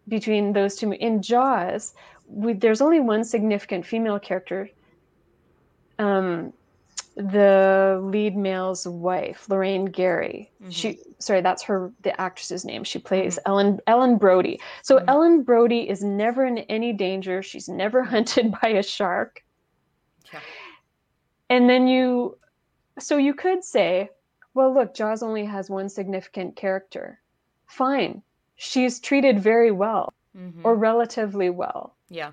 between 0.08 0.52
those 0.52 0.76
two. 0.76 0.92
In 0.92 1.22
Jaws, 1.22 1.92
we, 2.26 2.54
there's 2.54 2.80
only 2.80 3.00
one 3.00 3.22
significant 3.24 3.86
female 3.86 4.18
character. 4.18 4.68
Um, 5.98 6.52
the 7.20 8.00
lead 8.02 8.36
male's 8.36 8.86
wife, 8.86 9.48
Lorraine 9.48 9.86
Gary. 9.86 10.50
She, 10.68 10.98
sorry, 11.18 11.40
that's 11.40 11.62
her, 11.64 11.92
the 12.02 12.18
actress's 12.20 12.64
name. 12.64 12.84
She 12.84 12.98
plays 12.98 13.38
Ellen 13.46 13.80
Ellen 13.86 14.16
Brody. 14.18 14.60
So 14.82 14.98
Mhm. 14.98 15.04
Ellen 15.08 15.42
Brody 15.42 15.88
is 15.88 16.02
never 16.02 16.44
in 16.46 16.58
any 16.58 16.92
danger. 16.92 17.42
She's 17.42 17.68
never 17.68 18.02
hunted 18.14 18.54
by 18.62 18.68
a 18.68 18.82
shark. 18.82 19.44
Yeah. 20.32 20.40
And 21.48 21.68
then 21.68 21.86
you, 21.88 22.38
so 22.98 23.16
you 23.16 23.34
could 23.34 23.64
say, 23.64 24.10
well, 24.54 24.72
look, 24.72 24.94
Jaws 24.94 25.22
only 25.22 25.44
has 25.44 25.68
one 25.70 25.88
significant 25.88 26.56
character. 26.56 27.20
Fine. 27.66 28.22
She's 28.56 29.00
treated 29.00 29.40
very 29.40 29.70
well 29.70 30.12
Mhm. 30.36 30.60
or 30.64 30.74
relatively 30.76 31.50
well, 31.50 31.96
yeah. 32.08 32.32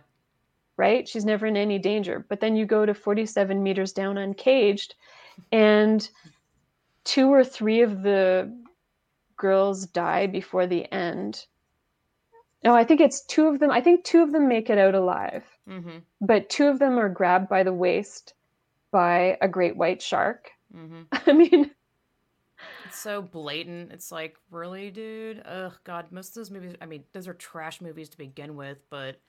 Right? 0.77 1.07
She's 1.07 1.25
never 1.25 1.45
in 1.47 1.57
any 1.57 1.79
danger. 1.79 2.25
But 2.29 2.39
then 2.39 2.55
you 2.55 2.65
go 2.65 2.85
to 2.85 2.93
47 2.93 3.61
meters 3.61 3.91
down 3.91 4.17
uncaged, 4.17 4.95
and 5.51 6.07
two 7.03 7.29
or 7.33 7.43
three 7.43 7.81
of 7.81 8.03
the 8.03 8.55
girls 9.35 9.85
die 9.87 10.27
before 10.27 10.67
the 10.67 10.91
end. 10.93 11.45
No, 12.63 12.75
I 12.75 12.83
think 12.83 13.01
it's 13.01 13.21
two 13.25 13.47
of 13.47 13.59
them. 13.59 13.69
I 13.71 13.81
think 13.81 14.03
two 14.03 14.21
of 14.23 14.31
them 14.31 14.47
make 14.47 14.69
it 14.69 14.77
out 14.77 14.95
alive 14.95 15.43
Mm-hmm. 15.69 15.97
but 16.21 16.49
two 16.49 16.67
of 16.67 16.79
them 16.79 16.97
are 16.97 17.09
grabbed 17.09 17.49
by 17.49 17.61
the 17.63 17.73
waist 17.73 18.33
by 18.91 19.37
a 19.41 19.47
great 19.49 19.75
white 19.75 20.01
shark. 20.01 20.49
Mm-hmm. 20.75 21.01
I 21.29 21.33
mean, 21.33 21.71
It's 22.85 22.97
so 22.99 23.21
blatant. 23.21 23.91
It's 23.91 24.11
like, 24.11 24.37
really, 24.49 24.89
dude? 24.91 25.43
Ugh, 25.45 25.73
God, 25.83 26.11
most 26.11 26.29
of 26.29 26.35
those 26.35 26.51
movies, 26.51 26.73
I 26.81 26.85
mean, 26.85 27.03
those 27.13 27.27
are 27.27 27.33
trash 27.33 27.81
movies 27.81 28.07
to 28.09 28.17
begin 28.17 28.55
with, 28.55 28.77
but 28.89 29.19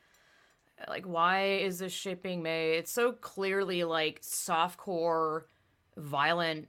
like, 0.87 1.07
why 1.07 1.55
is 1.57 1.79
this 1.79 1.93
shit 1.93 2.23
being 2.23 2.43
made? 2.43 2.77
It's 2.77 2.93
so 2.93 3.13
clearly 3.13 3.85
like 3.85 4.21
softcore, 4.23 5.45
violent 5.97 6.69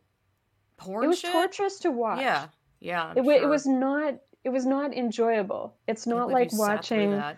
porn 0.78 1.04
it 1.04 1.08
was 1.08 1.20
shit. 1.20 1.32
torturous 1.32 1.80
to 1.80 1.92
watch. 1.92 2.22
Yeah, 2.22 2.48
yeah. 2.80 3.14
It, 3.16 3.24
wa- 3.24 3.34
it 3.34 3.48
was 3.48 3.66
not 3.66 4.16
it 4.44 4.50
was 4.50 4.66
not 4.66 4.94
enjoyable. 4.94 5.76
It's 5.88 6.08
not 6.08 6.32
like 6.32 6.52
you 6.52 6.58
sat 6.58 6.86
through 6.86 6.98
watching 6.98 7.12
that. 7.12 7.38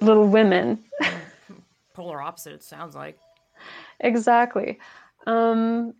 Little 0.00 0.26
Women. 0.26 0.82
Polar 1.94 2.20
opposite, 2.20 2.54
it 2.54 2.62
sounds 2.62 2.94
like. 2.94 3.18
exactly. 4.00 4.78
Um, 5.26 5.94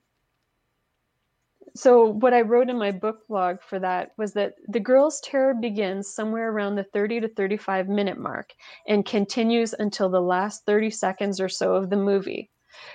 so 1.76 2.06
what 2.06 2.34
I 2.34 2.40
wrote 2.40 2.70
in 2.70 2.78
my 2.78 2.90
book 2.90 3.26
blog 3.28 3.60
for 3.60 3.78
that 3.78 4.12
was 4.16 4.32
that 4.32 4.54
the 4.68 4.80
girl's 4.80 5.20
terror 5.20 5.54
begins 5.54 6.08
somewhere 6.08 6.50
around 6.50 6.76
the 6.76 6.84
30 6.84 7.20
to 7.20 7.28
35 7.28 7.88
minute 7.88 8.18
mark 8.18 8.52
and 8.88 9.04
continues 9.04 9.74
until 9.78 10.08
the 10.08 10.20
last 10.20 10.64
30 10.66 10.90
seconds 10.90 11.40
or 11.40 11.48
so 11.48 11.74
of 11.74 11.90
the 11.90 11.96
movie. 11.96 12.50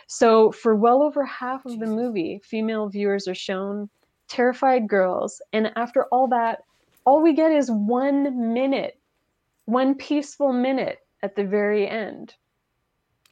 So 0.07 0.51
for 0.51 0.75
well 0.75 1.01
over 1.01 1.25
half 1.25 1.65
of 1.65 1.79
the 1.79 1.87
movie, 1.87 2.41
female 2.43 2.89
viewers 2.89 3.27
are 3.27 3.35
shown 3.35 3.89
terrified 4.27 4.87
girls, 4.87 5.41
and 5.53 5.71
after 5.75 6.05
all 6.05 6.27
that, 6.29 6.63
all 7.05 7.21
we 7.21 7.33
get 7.33 7.51
is 7.51 7.69
one 7.69 8.53
minute, 8.53 8.99
one 9.65 9.95
peaceful 9.95 10.53
minute 10.53 10.99
at 11.23 11.35
the 11.35 11.43
very 11.43 11.87
end. 11.87 12.35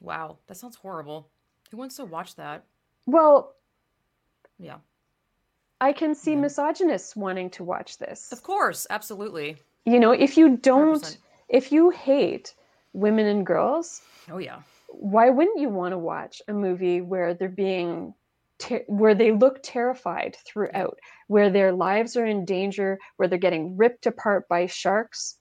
Wow, 0.00 0.38
that 0.46 0.56
sounds 0.56 0.76
horrible. 0.76 1.28
Who 1.70 1.76
wants 1.76 1.96
to 1.96 2.04
watch 2.04 2.36
that? 2.36 2.64
Well, 3.06 3.54
Yeah. 4.58 4.78
I 5.80 5.92
can 5.92 6.14
see 6.14 6.32
Yeah. 6.32 6.40
misogynists 6.40 7.16
wanting 7.16 7.50
to 7.50 7.64
watch 7.64 7.98
this. 7.98 8.32
Of 8.32 8.42
course, 8.42 8.86
absolutely. 8.90 9.56
You 9.86 9.98
know, 9.98 10.12
if 10.12 10.36
you 10.36 10.56
don't, 10.56 11.02
100%. 11.02 11.18
if 11.48 11.72
you 11.72 11.90
hate 11.90 12.54
women 12.92 13.26
and 13.26 13.46
girls, 13.46 14.02
Oh, 14.30 14.38
yeah. 14.38 14.60
why 14.88 15.30
wouldn't 15.30 15.58
you 15.60 15.68
want 15.70 15.92
to 15.92 15.98
watch 15.98 16.42
a 16.48 16.52
movie 16.52 17.00
where 17.00 17.32
they're 17.34 17.48
being, 17.48 18.14
ter- 18.58 18.84
where 18.88 19.14
they 19.14 19.32
look 19.32 19.60
terrified 19.62 20.36
throughout, 20.46 20.98
where 21.28 21.48
their 21.50 21.72
lives 21.72 22.16
are 22.16 22.26
in 22.26 22.44
danger, 22.44 22.98
where 23.16 23.28
they're 23.28 23.38
getting 23.38 23.76
ripped 23.76 24.06
apart 24.06 24.48
by 24.48 24.66
sharks? 24.66 25.36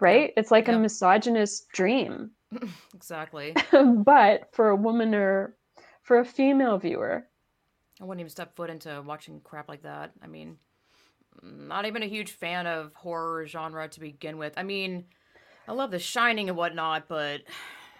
Right? 0.00 0.32
It's 0.36 0.50
like 0.50 0.68
Yeah. 0.68 0.76
a 0.76 0.78
misogynist 0.78 1.68
dream. 1.70 2.32
Exactly. 2.94 3.54
but 4.04 4.48
for 4.54 4.68
a 4.68 4.76
woman 4.76 5.14
or 5.14 5.56
for 6.02 6.18
a 6.20 6.24
female 6.24 6.78
viewer, 6.78 7.26
I 8.00 8.04
wouldn't 8.04 8.20
even 8.20 8.30
step 8.30 8.56
foot 8.56 8.70
into 8.70 9.02
watching 9.06 9.40
crap 9.40 9.68
like 9.68 9.82
that. 9.82 10.12
I 10.22 10.26
mean, 10.26 10.56
not 11.42 11.86
even 11.86 12.02
a 12.02 12.06
huge 12.06 12.32
fan 12.32 12.66
of 12.66 12.94
horror 12.94 13.46
genre 13.46 13.88
to 13.88 14.00
begin 14.00 14.38
with. 14.38 14.54
I 14.56 14.62
mean, 14.62 15.04
I 15.68 15.72
love 15.72 15.90
The 15.90 15.98
Shining 15.98 16.48
and 16.48 16.56
whatnot, 16.56 17.08
but 17.08 17.42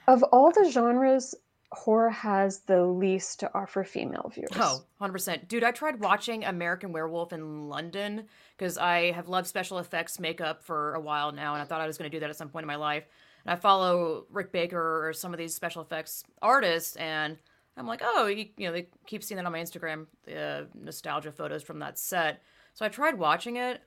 of 0.08 0.22
all 0.24 0.50
the 0.50 0.70
genres, 0.70 1.34
horror 1.70 2.10
has 2.10 2.60
the 2.60 2.84
least 2.84 3.40
to 3.40 3.50
offer 3.54 3.84
female 3.84 4.30
viewers. 4.34 4.50
oh, 4.56 4.84
100%. 5.00 5.48
Dude, 5.48 5.64
I 5.64 5.70
tried 5.70 6.00
watching 6.00 6.44
American 6.44 6.92
Werewolf 6.92 7.32
in 7.32 7.68
London 7.68 8.26
because 8.56 8.76
I 8.78 9.12
have 9.12 9.28
loved 9.28 9.46
special 9.46 9.78
effects 9.78 10.18
makeup 10.18 10.62
for 10.62 10.94
a 10.94 11.00
while 11.00 11.32
now, 11.32 11.54
and 11.54 11.62
I 11.62 11.64
thought 11.64 11.80
I 11.80 11.86
was 11.86 11.96
going 11.96 12.10
to 12.10 12.16
do 12.16 12.20
that 12.20 12.30
at 12.30 12.36
some 12.36 12.48
point 12.48 12.64
in 12.64 12.68
my 12.68 12.76
life. 12.76 13.04
And 13.44 13.52
I 13.52 13.56
follow 13.56 14.26
Rick 14.30 14.52
Baker 14.52 15.06
or 15.06 15.12
some 15.12 15.32
of 15.32 15.38
these 15.38 15.54
special 15.54 15.82
effects 15.82 16.24
artists, 16.40 16.96
and 16.96 17.38
I'm 17.76 17.86
like, 17.86 18.02
oh, 18.04 18.26
you, 18.26 18.46
you 18.56 18.66
know, 18.66 18.72
they 18.72 18.88
keep 19.06 19.22
seeing 19.24 19.36
that 19.36 19.46
on 19.46 19.52
my 19.52 19.60
Instagram, 19.60 20.06
uh, 20.28 20.62
nostalgia 20.74 21.32
photos 21.32 21.62
from 21.62 21.78
that 21.78 21.98
set. 21.98 22.42
So 22.74 22.84
I 22.84 22.88
tried 22.88 23.18
watching 23.18 23.56
it. 23.56 23.80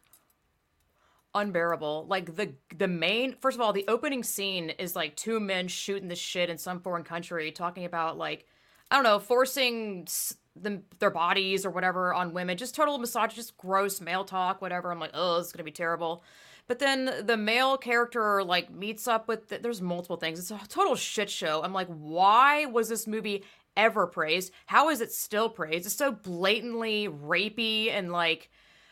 Unbearable. 1.33 2.05
Like 2.07 2.37
the 2.37 2.53
the 2.73 2.87
main 2.87 3.35
first 3.41 3.55
of 3.55 3.61
all, 3.61 3.73
the 3.73 3.83
opening 3.89 4.23
scene 4.23 4.69
is 4.69 4.95
like 4.95 5.17
two 5.17 5.39
men 5.41 5.67
shooting 5.67 6.07
the 6.07 6.15
shit 6.15 6.49
in 6.49 6.57
some 6.57 6.79
foreign 6.79 7.03
country, 7.03 7.51
talking 7.51 7.83
about 7.83 8.17
like 8.17 8.45
I 8.89 8.95
don't 8.95 9.03
know, 9.03 9.19
forcing 9.19 10.07
them 10.55 10.83
their 10.99 11.11
bodies 11.11 11.65
or 11.65 11.71
whatever 11.71 12.13
on 12.13 12.31
women, 12.33 12.55
just 12.55 12.73
total 12.73 12.97
misogynist, 12.99 13.57
gross 13.57 13.99
male 13.99 14.23
talk, 14.23 14.61
whatever. 14.61 14.91
I'm 14.93 14.99
like, 14.99 15.11
oh, 15.13 15.37
this 15.39 15.47
is 15.47 15.51
gonna 15.51 15.65
be 15.65 15.71
terrible. 15.71 16.23
but 16.67 16.79
then 16.79 17.11
the 17.25 17.35
male 17.37 17.77
character 17.77 18.41
like 18.43 18.71
meets 18.71 19.05
up 19.07 19.27
with 19.27 19.49
the, 19.49 19.57
there's 19.59 19.81
multiple 19.81 20.15
things 20.17 20.39
it's 20.39 20.51
a 20.51 20.59
total 20.67 20.95
shit 20.95 21.29
show 21.29 21.61
i'm 21.63 21.73
like 21.73 21.87
why 21.87 22.65
was 22.65 22.89
this 22.89 23.05
movie 23.05 23.43
ever 23.77 24.07
praised. 24.07 24.51
How 24.65 24.89
is 24.89 25.01
it 25.01 25.11
still 25.11 25.49
praised? 25.49 25.85
It's 25.85 25.95
so 25.95 26.11
blatantly 26.11 27.07
rapey 27.07 27.89
and 27.91 28.11
like 28.11 28.49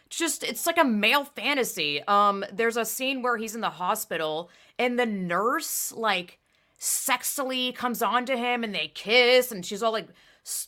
just 0.09 0.43
it's 0.43 0.65
like 0.65 0.77
a 0.77 0.83
male 0.83 1.25
fantasy. 1.25 2.01
Um 2.03 2.45
there's 2.51 2.77
a 2.77 2.85
scene 2.85 3.21
where 3.21 3.37
he's 3.37 3.55
in 3.55 3.61
the 3.61 3.69
hospital 3.69 4.49
and 4.77 4.99
the 4.99 5.05
nurse 5.05 5.91
like 5.91 6.39
sexily 6.79 7.73
comes 7.73 8.01
on 8.01 8.25
to 8.25 8.37
him 8.37 8.63
and 8.63 8.75
they 8.75 8.89
kiss 8.89 9.51
and 9.51 9.65
she's 9.65 9.81
all 9.81 9.93
like 9.93 10.07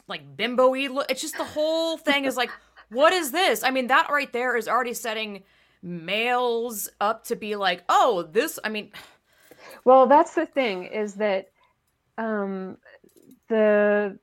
like 0.07 0.38
bimbo-y 0.38 0.88
look 0.88 1.05
it's 1.11 1.22
just 1.22 1.38
the 1.38 1.43
whole 1.43 1.97
thing 1.97 2.24
is 2.24 2.38
like 2.38 2.51
what 2.89 3.13
is 3.13 3.32
this? 3.32 3.63
I 3.63 3.72
mean 3.72 3.88
that 3.88 4.09
right 4.09 4.32
there 4.32 4.55
is 4.55 4.68
already 4.68 4.93
setting 4.93 5.43
males 5.86 6.89
up 6.99 7.24
to 7.26 7.36
be 7.36 7.55
like, 7.55 7.84
oh, 7.88 8.28
this, 8.32 8.59
I 8.63 8.70
mean. 8.70 8.91
Well, 9.84 10.05
that's 10.05 10.36
the 10.36 10.45
thing 10.45 10.86
is 10.86 11.16
that 11.16 11.49
um, 12.20 12.78
the 13.48 14.18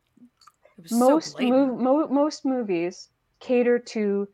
most 0.90 1.32
so 1.32 1.38
mov- 1.38 1.78
mo- 1.78 2.08
most 2.08 2.44
movies 2.44 3.08
cater 3.40 3.78
to 3.78 4.28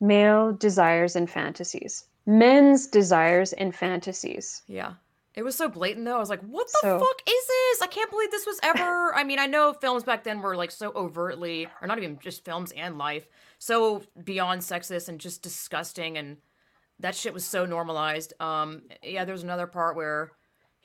male 0.00 0.52
desires 0.52 1.16
and 1.16 1.28
fantasies, 1.30 2.04
men's 2.26 2.86
desires 2.86 3.52
and 3.54 3.74
fantasies. 3.74 4.62
Yeah. 4.66 4.94
It 5.34 5.44
was 5.44 5.54
so 5.54 5.68
blatant 5.68 6.06
though. 6.06 6.16
I 6.16 6.18
was 6.18 6.30
like, 6.30 6.40
what 6.40 6.66
the 6.66 6.78
so, 6.80 6.98
fuck 6.98 7.20
is 7.28 7.46
this? 7.46 7.82
I 7.82 7.88
can't 7.88 8.10
believe 8.10 8.30
this 8.30 8.46
was 8.46 8.58
ever. 8.62 9.14
I 9.14 9.22
mean, 9.22 9.38
I 9.38 9.46
know 9.46 9.74
films 9.74 10.02
back 10.02 10.24
then 10.24 10.40
were 10.40 10.56
like 10.56 10.70
so 10.70 10.92
overtly, 10.96 11.68
or 11.82 11.86
not 11.86 11.98
even 11.98 12.18
just 12.18 12.44
films 12.44 12.72
and 12.72 12.96
life, 12.96 13.26
so 13.58 14.02
beyond 14.24 14.62
sexist 14.62 15.08
and 15.10 15.20
just 15.20 15.42
disgusting 15.42 16.16
and 16.16 16.38
that 17.00 17.14
shit 17.14 17.34
was 17.34 17.44
so 17.44 17.66
normalized. 17.66 18.32
Um, 18.40 18.82
yeah, 19.02 19.26
there's 19.26 19.42
another 19.42 19.66
part 19.66 19.96
where 19.96 20.32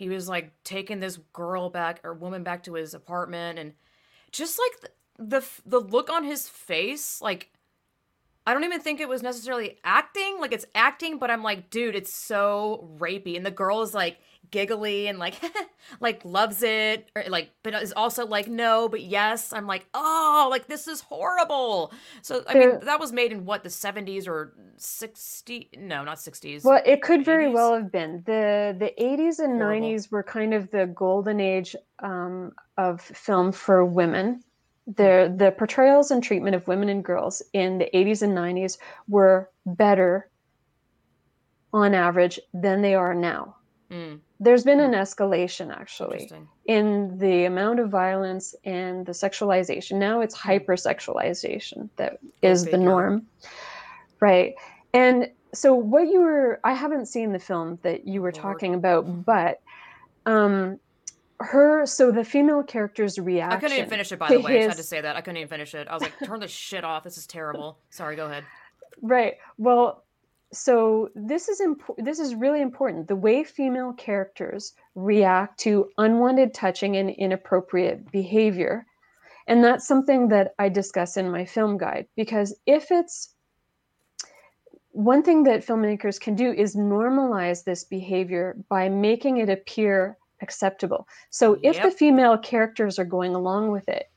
he 0.02 0.10
was 0.10 0.28
like 0.28 0.52
taking 0.64 1.00
this 1.00 1.20
girl 1.32 1.70
back 1.70 2.00
or 2.04 2.14
woman 2.14 2.42
back 2.42 2.64
to 2.64 2.74
his 2.74 2.96
apartment, 2.96 3.60
and 3.60 3.74
just 4.32 4.60
like 4.60 4.82
the 4.82 4.90
the, 5.24 5.48
the 5.66 5.80
look 5.80 6.10
on 6.10 6.24
his 6.24 6.50
face, 6.50 7.22
like 7.22 7.52
I 8.48 8.54
don't 8.54 8.64
even 8.64 8.82
think 8.82 9.00
it 9.00 9.08
was 9.08 9.22
necessarily 9.22 9.78
acting. 9.84 10.40
Like 10.40 10.54
it's 10.54 10.66
acting, 10.74 11.20
but 11.20 11.30
I'm 11.30 11.44
like, 11.44 11.70
dude, 11.70 11.96
it's 11.96 12.14
so 12.14 12.90
rapey, 12.98 13.38
and 13.38 13.46
the 13.46 13.52
girl 13.52 13.84
is 13.84 13.94
like 13.94 14.18
giggly 14.50 15.08
and 15.08 15.18
like 15.18 15.36
like 16.00 16.24
loves 16.26 16.64
it 16.64 17.10
or 17.16 17.24
like 17.30 17.52
but 17.64 17.74
is 17.76 17.94
also 17.94 18.26
like 18.26 18.48
no 18.48 18.90
but 18.90 19.02
yes. 19.02 19.54
I'm 19.54 19.68
like 19.68 19.88
oh 19.94 20.48
like 20.50 20.68
this 20.68 20.88
is 20.88 21.02
horrible. 21.02 21.94
So 22.22 22.44
i 22.48 22.54
mean 22.54 22.80
that 22.84 23.00
was 23.00 23.12
made 23.12 23.32
in 23.32 23.46
what 23.46 23.64
the 23.64 23.70
70s 23.70 24.28
or 24.28 24.54
60 24.78 25.70
no 25.78 26.04
not 26.04 26.18
60s 26.18 26.64
well 26.64 26.82
it 26.86 27.02
could 27.02 27.22
80s? 27.22 27.26
very 27.26 27.50
well 27.50 27.74
have 27.74 27.92
been. 27.92 28.24
The 28.26 28.76
the 28.78 28.94
80s 29.02 29.40
and 29.40 29.62
horrible. 29.62 29.88
90s 29.88 30.12
were 30.12 30.24
kind 30.24 30.54
of 30.54 30.70
the 30.72 30.88
golden 30.88 31.40
age 31.40 31.76
um, 32.00 32.52
of 32.78 33.02
film 33.02 33.52
for 33.52 33.86
women. 33.86 34.42
The 34.88 35.34
the 35.36 35.52
portrayals 35.52 36.12
and 36.12 36.24
treatment 36.24 36.56
of 36.56 36.68
women 36.68 36.90
and 36.90 37.04
girls 37.04 37.42
in 37.54 37.78
the 37.78 37.90
80s 37.94 38.22
and 38.24 38.36
90s 38.36 38.78
were 39.08 39.50
better 39.66 40.30
on 41.72 41.94
average 41.94 42.40
than 42.54 42.82
they 42.82 42.96
are 42.96 43.14
now. 43.14 43.56
Mm 43.90 44.20
there's 44.42 44.64
been 44.64 44.80
an 44.80 44.94
hmm. 44.94 45.00
escalation 45.00 45.72
actually 45.72 46.30
in 46.66 47.18
the 47.20 47.46
amount 47.46 47.80
of 47.80 47.90
violence 47.90 48.56
and 48.66 49.06
the 49.06 49.12
sexualization. 49.12 49.98
Now 49.98 50.20
it's 50.20 50.38
hmm. 50.38 50.50
hypersexualization 50.50 51.90
that 51.96 52.18
is 52.42 52.66
the 52.66 52.78
norm. 52.78 53.28
Right. 54.20 54.56
And 54.94 55.30
so 55.54 55.74
what 55.76 56.08
you 56.08 56.22
were 56.22 56.60
I 56.64 56.74
haven't 56.74 57.06
seen 57.06 57.32
the 57.32 57.40
film 57.40 57.78
that 57.84 58.08
you 58.08 58.22
were 58.22 58.32
talking 58.32 58.74
about, 58.74 59.06
hmm. 59.06 59.22
but 59.22 59.62
um 60.26 60.80
her 61.40 61.86
so 61.86 62.12
the 62.12 62.24
female 62.24 62.64
character's 62.64 63.20
reaction. 63.20 63.58
I 63.58 63.60
couldn't 63.60 63.78
even 63.78 63.90
finish 63.90 64.12
it 64.12 64.18
by 64.18 64.30
the 64.30 64.40
way. 64.40 64.58
His... 64.58 64.66
I 64.66 64.70
had 64.70 64.78
to 64.78 64.84
say 64.84 65.02
that. 65.02 65.16
I 65.16 65.22
couldn't 65.22 65.38
even 65.38 65.50
finish 65.50 65.76
it. 65.76 65.88
I 65.88 65.94
was 65.94 66.02
like, 66.02 66.14
turn 66.24 66.40
the 66.40 66.48
shit 66.48 66.84
off. 66.84 67.04
This 67.04 67.18
is 67.18 67.28
terrible. 67.28 67.78
Sorry, 67.92 68.16
go 68.16 68.26
ahead. 68.26 68.44
Right. 69.04 69.36
Well, 69.58 70.04
so 70.54 71.10
this 71.16 71.48
is 71.48 71.62
this 71.98 72.20
is 72.20 72.36
really 72.36 72.62
important 72.62 73.08
the 73.08 73.16
way 73.16 73.44
female 73.44 73.94
characters 73.94 74.74
react 74.96 75.60
to 75.60 75.90
unwanted 75.98 76.54
touching 76.54 76.98
and 76.98 77.10
inappropriate 77.12 78.12
behavior 78.12 78.86
and 79.48 79.64
that's 79.64 79.88
something 79.88 80.28
that 80.28 80.54
i 80.60 80.68
discuss 80.68 81.16
in 81.16 81.32
my 81.32 81.46
film 81.46 81.78
guide 81.78 82.06
because 82.16 82.54
if 82.66 82.92
it's 82.92 83.34
one 84.92 85.24
thing 85.24 85.44
that 85.44 85.66
filmmakers 85.66 86.20
can 86.20 86.36
do 86.36 86.52
is 86.52 86.76
normalize 86.76 87.64
this 87.64 87.86
behavior 87.86 88.58
by 88.68 88.90
making 88.90 89.38
it 89.38 89.50
appear 89.50 90.18
acceptable 90.42 91.08
so 91.30 91.54
if 91.64 91.76
yep. 91.76 91.84
the 91.84 91.92
female 91.92 92.38
characters 92.38 93.00
are 93.00 93.06
going 93.06 93.34
along 93.34 93.72
with 93.72 93.88
it 93.88 94.12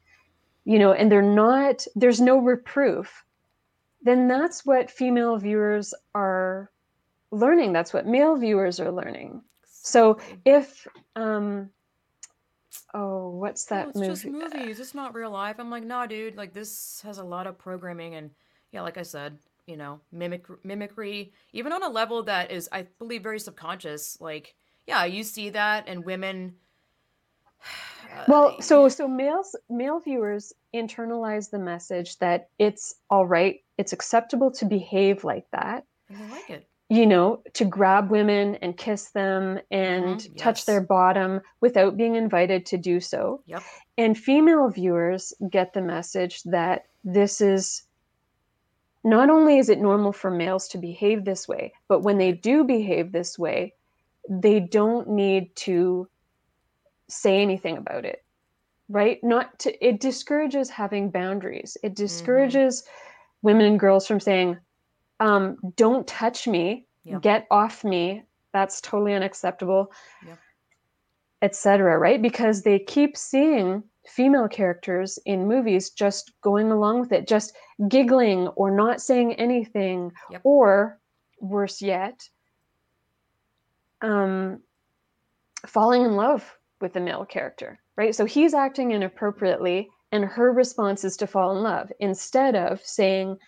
you 0.64 0.80
know 0.80 0.92
and 0.92 1.12
they're 1.12 1.22
not 1.22 1.86
there's 1.94 2.20
no 2.20 2.38
reproof 2.38 3.24
then 4.04 4.28
that's 4.28 4.64
what 4.64 4.90
female 4.90 5.36
viewers 5.38 5.94
are 6.14 6.70
learning. 7.30 7.72
That's 7.72 7.92
what 7.92 8.06
male 8.06 8.36
viewers 8.36 8.78
are 8.78 8.92
learning. 8.92 9.42
So 9.66 10.18
if 10.44 10.86
um 11.16 11.70
oh, 12.92 13.30
what's 13.30 13.64
that 13.66 13.86
oh, 13.86 13.88
it's 13.88 13.98
movie? 13.98 14.10
just 14.10 14.24
movies. 14.26 14.80
It's 14.80 14.94
not 14.94 15.14
real 15.14 15.30
life. 15.30 15.56
I'm 15.58 15.70
like, 15.70 15.84
nah, 15.84 16.06
dude. 16.06 16.36
Like 16.36 16.52
this 16.52 17.00
has 17.04 17.18
a 17.18 17.24
lot 17.24 17.46
of 17.46 17.58
programming 17.58 18.14
and 18.14 18.30
yeah, 18.72 18.82
like 18.82 18.98
I 18.98 19.02
said, 19.02 19.38
you 19.66 19.76
know, 19.76 20.00
mimic 20.12 20.46
mimicry, 20.64 21.32
even 21.52 21.72
on 21.72 21.82
a 21.82 21.88
level 21.88 22.22
that 22.24 22.50
is, 22.50 22.68
I 22.72 22.86
believe, 22.98 23.22
very 23.22 23.38
subconscious. 23.38 24.20
Like, 24.20 24.54
yeah, 24.86 25.04
you 25.04 25.22
see 25.22 25.50
that, 25.50 25.84
and 25.86 26.04
women 26.04 26.54
well, 28.28 28.60
so 28.60 28.88
so 28.88 29.08
males 29.08 29.56
male 29.70 30.00
viewers 30.00 30.52
internalize 30.74 31.50
the 31.50 31.58
message 31.58 32.18
that 32.18 32.48
it's 32.58 32.96
all 33.10 33.26
right, 33.26 33.60
it's 33.78 33.92
acceptable 33.92 34.50
to 34.52 34.64
behave 34.64 35.24
like 35.24 35.46
that. 35.52 35.84
And 36.08 36.18
they 36.18 36.34
like 36.34 36.50
it. 36.50 36.68
You 36.90 37.06
know, 37.06 37.42
to 37.54 37.64
grab 37.64 38.10
women 38.10 38.56
and 38.56 38.76
kiss 38.76 39.10
them 39.10 39.58
and 39.70 40.04
mm-hmm. 40.04 40.36
touch 40.36 40.66
their 40.66 40.82
bottom 40.82 41.40
without 41.60 41.96
being 41.96 42.14
invited 42.14 42.66
to 42.66 42.76
do 42.76 43.00
so. 43.00 43.42
Yep. 43.46 43.62
And 43.96 44.18
female 44.18 44.68
viewers 44.68 45.32
get 45.48 45.72
the 45.72 45.80
message 45.80 46.42
that 46.42 46.84
this 47.02 47.40
is 47.40 47.84
not 49.02 49.30
only 49.30 49.58
is 49.58 49.68
it 49.68 49.80
normal 49.80 50.12
for 50.12 50.30
males 50.30 50.68
to 50.68 50.78
behave 50.78 51.24
this 51.24 51.48
way, 51.48 51.72
but 51.88 52.00
when 52.00 52.18
they 52.18 52.32
do 52.32 52.64
behave 52.64 53.12
this 53.12 53.38
way, 53.38 53.74
they 54.28 54.60
don't 54.60 55.08
need 55.08 55.54
to 55.56 56.08
say 57.08 57.40
anything 57.40 57.76
about 57.76 58.04
it 58.04 58.23
right 58.88 59.18
not 59.22 59.58
to 59.58 59.86
it 59.86 60.00
discourages 60.00 60.68
having 60.68 61.10
boundaries 61.10 61.76
it 61.82 61.88
mm-hmm. 61.88 61.94
discourages 61.94 62.82
mm-hmm. 62.82 63.46
women 63.48 63.66
and 63.66 63.80
girls 63.80 64.06
from 64.06 64.20
saying 64.20 64.58
um, 65.20 65.56
don't 65.76 66.06
touch 66.06 66.46
me 66.46 66.86
yep. 67.04 67.22
get 67.22 67.46
off 67.50 67.84
me 67.84 68.22
that's 68.52 68.80
totally 68.80 69.14
unacceptable 69.14 69.90
yep. 70.26 70.38
etc 71.42 71.96
right 71.98 72.20
because 72.20 72.62
they 72.62 72.78
keep 72.78 73.16
seeing 73.16 73.82
female 74.06 74.48
characters 74.48 75.18
in 75.24 75.48
movies 75.48 75.90
just 75.90 76.32
going 76.42 76.70
along 76.70 77.00
with 77.00 77.12
it 77.12 77.26
just 77.26 77.54
giggling 77.88 78.48
or 78.48 78.70
not 78.70 79.00
saying 79.00 79.32
anything 79.34 80.12
yep. 80.30 80.40
or 80.44 80.98
worse 81.40 81.80
yet 81.80 82.28
um, 84.02 84.60
falling 85.66 86.02
in 86.02 86.16
love 86.16 86.58
with 86.80 86.92
the 86.92 87.00
male 87.00 87.24
character, 87.24 87.78
right? 87.96 88.14
So 88.14 88.24
he's 88.24 88.54
acting 88.54 88.92
inappropriately, 88.92 89.88
and 90.12 90.24
her 90.24 90.52
response 90.52 91.04
is 91.04 91.16
to 91.18 91.26
fall 91.26 91.56
in 91.56 91.62
love 91.62 91.90
instead 92.00 92.54
of 92.54 92.80
saying, 92.84 93.38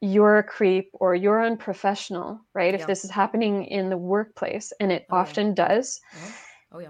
you're 0.00 0.38
a 0.38 0.42
creep 0.42 0.90
or 0.94 1.14
you're 1.14 1.44
unprofessional, 1.44 2.40
right? 2.54 2.74
Yeah. 2.74 2.80
If 2.80 2.86
this 2.86 3.04
is 3.04 3.10
happening 3.10 3.66
in 3.66 3.88
the 3.88 3.96
workplace, 3.96 4.72
and 4.80 4.90
it 4.90 5.06
oh, 5.10 5.16
often 5.16 5.48
yeah. 5.48 5.66
does. 5.66 6.00
Uh-huh. 6.14 6.32
Oh, 6.72 6.78
yeah. 6.80 6.88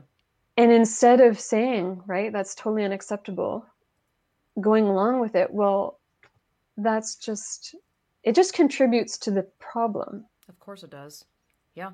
And 0.56 0.72
instead 0.72 1.20
of 1.20 1.38
saying, 1.38 2.02
right, 2.06 2.32
that's 2.32 2.54
totally 2.54 2.84
unacceptable, 2.84 3.66
going 4.60 4.86
along 4.86 5.20
with 5.20 5.34
it, 5.34 5.52
well, 5.52 5.98
that's 6.76 7.16
just, 7.16 7.74
it 8.22 8.34
just 8.34 8.54
contributes 8.54 9.18
to 9.18 9.30
the 9.30 9.42
problem. 9.58 10.24
Of 10.48 10.58
course 10.58 10.82
it 10.82 10.90
does. 10.90 11.24
Yeah 11.74 11.92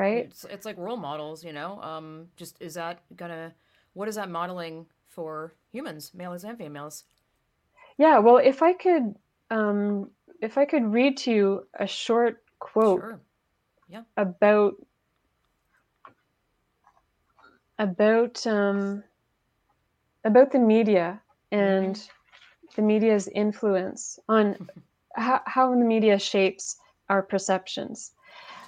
right 0.00 0.24
it's, 0.24 0.44
it's 0.44 0.64
like 0.64 0.78
role 0.78 0.96
models 0.96 1.44
you 1.44 1.52
know 1.52 1.80
um 1.82 2.26
just 2.36 2.56
is 2.60 2.74
that 2.74 3.00
gonna 3.16 3.52
what 3.92 4.08
is 4.08 4.14
that 4.14 4.30
modeling 4.30 4.86
for 5.08 5.52
humans 5.70 6.12
males 6.14 6.44
and 6.44 6.56
females 6.56 7.04
yeah 7.98 8.18
well 8.18 8.38
if 8.38 8.62
i 8.62 8.72
could 8.72 9.14
um 9.50 10.10
if 10.40 10.56
i 10.56 10.64
could 10.64 10.84
read 10.92 11.16
to 11.18 11.30
you 11.30 11.66
a 11.78 11.86
short 11.86 12.42
quote 12.58 13.00
sure. 13.00 13.20
yeah 13.88 14.02
about 14.16 14.74
about 17.78 18.46
um 18.46 19.02
about 20.24 20.50
the 20.52 20.58
media 20.58 21.20
and 21.52 21.96
mm-hmm. 21.96 22.74
the 22.76 22.82
media's 22.82 23.28
influence 23.28 24.18
on 24.28 24.56
how, 25.14 25.40
how 25.44 25.70
the 25.70 25.84
media 25.94 26.18
shapes 26.18 26.76
our 27.10 27.22
perceptions 27.22 28.12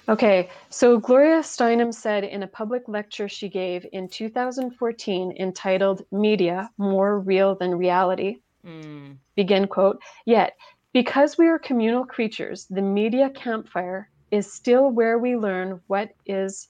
Okay, 0.09 0.49
so 0.69 0.99
Gloria 0.99 1.39
Steinem 1.39 1.93
said 1.93 2.25
in 2.25 2.43
a 2.43 2.47
public 2.47 2.83
lecture 2.89 3.29
she 3.29 3.47
gave 3.47 3.85
in 3.93 4.09
2014 4.09 5.33
entitled 5.39 6.01
Media 6.11 6.69
More 6.77 7.19
Real 7.19 7.55
Than 7.55 7.75
Reality, 7.75 8.37
Mm. 8.65 9.17
begin 9.35 9.67
quote, 9.67 10.01
yet 10.25 10.53
because 10.93 11.37
we 11.37 11.47
are 11.47 11.59
communal 11.59 12.05
creatures, 12.05 12.65
the 12.69 12.81
media 12.81 13.29
campfire 13.29 14.09
is 14.31 14.51
still 14.53 14.89
where 14.89 15.19
we 15.19 15.35
learn 15.35 15.81
what 15.87 16.09
is 16.25 16.69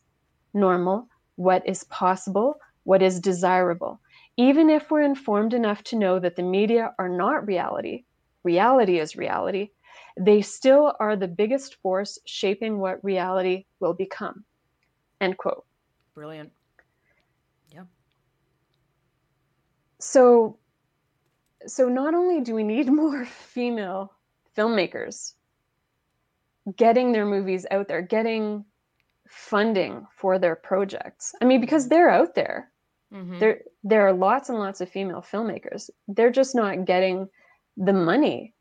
normal, 0.54 1.08
what 1.36 1.68
is 1.68 1.84
possible, 1.86 2.56
what 2.84 3.02
is 3.02 3.20
desirable. 3.20 4.00
Even 4.38 4.70
if 4.70 4.90
we're 4.90 5.02
informed 5.02 5.54
enough 5.54 5.84
to 5.84 5.98
know 5.98 6.20
that 6.20 6.36
the 6.36 6.44
media 6.44 6.94
are 6.98 7.10
not 7.10 7.48
reality, 7.48 8.06
reality 8.44 9.00
is 9.00 9.16
reality, 9.16 9.70
they 10.20 10.42
still 10.42 10.94
are 11.00 11.16
the 11.16 11.28
biggest 11.28 11.76
force 11.76 12.20
shaping 12.26 12.80
what 12.80 13.04
reality 13.04 13.66
will 13.80 13.94
become. 13.94 14.44
End 15.22 15.38
quote. 15.38 15.66
Brilliant. 16.14 16.52
Yeah. 17.72 17.84
So 20.00 20.58
so 21.66 21.88
not 21.88 22.14
only 22.14 22.42
do 22.42 22.54
we 22.56 22.64
need 22.64 22.88
more 22.92 23.26
female 23.26 24.14
filmmakers 24.56 25.34
getting 26.76 27.12
their 27.12 27.26
movies 27.26 27.66
out 27.72 27.88
there, 27.88 28.02
getting 28.02 28.66
funding 29.28 30.06
for 30.16 30.40
their 30.40 30.56
projects. 30.56 31.34
I 31.42 31.46
mean, 31.46 31.60
because 31.60 31.88
they're 31.90 32.10
out 32.10 32.36
there. 32.36 32.72
Mm-hmm. 33.14 33.40
There 33.40 33.62
there 33.84 34.08
are 34.08 34.14
lots 34.14 34.50
and 34.50 34.58
lots 34.58 34.82
of 34.82 34.90
female 34.90 35.22
filmmakers. 35.22 35.90
They're 36.08 36.32
just 36.32 36.56
not 36.56 36.86
getting 36.86 37.28
the 37.78 37.94
money 37.94 38.54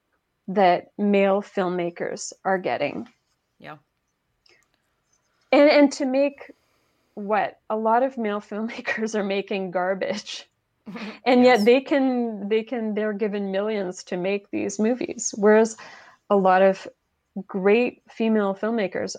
that 0.49 0.93
male 0.99 1.43
filmmakers 1.43 2.32
are 2.45 2.59
getting. 2.59 3.09
Yeah. 3.59 3.76
And 5.53 5.70
and 5.70 5.93
to 5.93 6.07
make 6.07 6.51
what 7.14 7.61
a 7.68 7.76
lot 7.76 8.03
of 8.03 8.16
male 8.18 8.40
filmmakers 8.51 9.14
are 9.14 9.24
making 9.24 9.70
garbage. 9.70 10.49
And 11.24 11.45
Yes. 11.45 11.59
yet 11.61 11.64
they 11.64 11.80
can 11.80 12.49
they 12.49 12.64
can 12.64 12.95
they're 12.95 13.12
given 13.12 13.53
millions 13.53 14.03
to 14.05 14.16
make 14.16 14.51
these 14.51 14.80
movies. 14.80 15.32
Whereas 15.36 15.76
a 16.28 16.36
lot 16.36 16.62
of 16.62 16.88
great 17.47 18.03
female 18.11 18.55
filmmakers 18.55 19.16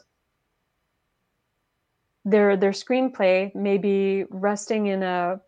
their 2.26 2.58
their 2.58 2.72
screenplay 2.72 3.54
may 3.56 3.78
be 3.78 4.26
resting 4.30 4.88
in 4.88 5.04
a 5.04 5.40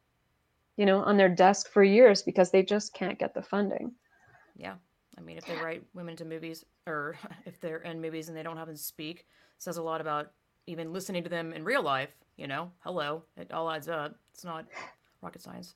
you 0.78 0.86
know 0.86 1.00
on 1.04 1.18
their 1.18 1.30
desk 1.30 1.70
for 1.70 1.84
years 1.84 2.22
because 2.22 2.52
they 2.52 2.64
just 2.64 2.94
can't 2.94 3.20
get 3.20 3.34
the 3.34 3.42
funding. 3.42 3.94
Yeah. 4.56 4.76
I 5.18 5.22
mean, 5.22 5.38
if 5.38 5.46
they 5.46 5.56
write 5.56 5.84
women 5.94 6.12
into 6.12 6.26
movies, 6.26 6.66
or 6.88 7.18
if 7.46 7.60
they're 7.60 7.78
in 7.78 8.02
movies 8.02 8.30
and 8.30 8.38
they 8.38 8.44
don't 8.44 8.58
have 8.58 8.68
them 8.68 8.78
speak, 8.78 9.26
says 9.58 9.78
a 9.78 9.84
lot 9.84 10.02
about 10.02 10.32
even 10.68 10.92
listening 10.94 11.24
to 11.24 11.30
them 11.30 11.54
in 11.54 11.64
real 11.64 11.84
life. 11.84 12.10
You 12.38 12.48
know, 12.48 12.72
hello, 12.80 13.24
it 13.38 13.52
all 13.52 13.72
adds 13.72 13.88
up. 13.88 14.16
It's 14.34 14.44
not 14.44 14.66
rocket 15.22 15.42
science. 15.42 15.76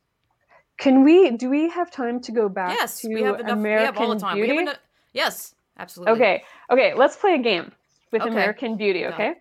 Can 0.77 1.03
we 1.03 1.31
do 1.31 1.49
we 1.49 1.69
have 1.69 1.91
time 1.91 2.19
to 2.21 2.31
go 2.31 2.49
back 2.49 2.77
Yes, 2.77 3.01
to 3.01 3.09
we 3.09 3.21
have 3.21 3.39
enough. 3.39 3.57
American 3.57 3.79
we 3.79 3.85
have 3.85 3.97
all 3.97 4.13
the 4.13 4.19
time. 4.19 4.35
Beauty? 4.35 4.51
We 4.51 4.57
have 4.57 4.63
enough. 4.63 4.77
Yes, 5.13 5.55
absolutely. 5.77 6.15
Okay. 6.15 6.43
Okay, 6.71 6.93
let's 6.93 7.15
play 7.15 7.35
a 7.35 7.37
game 7.37 7.71
with 8.11 8.21
Okay. 8.21 8.31
American 8.31 8.77
Beauty, 8.77 9.05
okay? 9.05 9.33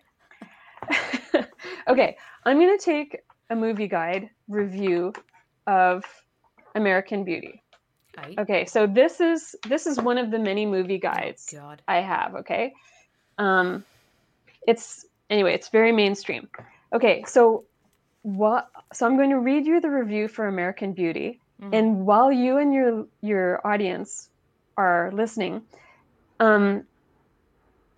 okay, 1.87 2.17
I'm 2.45 2.57
going 2.57 2.77
to 2.77 2.83
take 2.83 3.19
a 3.49 3.55
movie 3.55 3.87
guide 3.87 4.29
review 4.47 5.13
of 5.67 6.03
American 6.75 7.23
Beauty. 7.23 7.63
Okay, 8.37 8.65
so 8.65 8.87
this 8.87 9.19
is 9.21 9.55
this 9.67 9.87
is 9.87 9.99
one 9.99 10.17
of 10.17 10.31
the 10.31 10.39
many 10.39 10.65
movie 10.65 10.99
guides 10.99 11.49
God. 11.53 11.81
I 11.87 11.97
have, 11.97 12.35
okay? 12.35 12.73
Um 13.37 13.85
it's 14.67 15.05
anyway, 15.29 15.53
it's 15.53 15.69
very 15.69 15.91
mainstream. 15.91 16.49
Okay, 16.93 17.23
so 17.27 17.65
what 18.23 18.67
so 18.93 19.05
I'm 19.05 19.15
going 19.15 19.29
to 19.29 19.39
read 19.39 19.65
you 19.65 19.79
the 19.79 19.89
review 19.89 20.27
for 20.27 20.47
American 20.47 20.93
Beauty 20.93 21.39
Mhm. 21.61 21.73
and 21.73 22.05
while 22.05 22.31
you 22.31 22.57
and 22.57 22.73
your 22.73 23.07
your 23.21 23.65
audience 23.65 24.29
are 24.77 25.11
listening, 25.13 25.61
um 26.39 26.85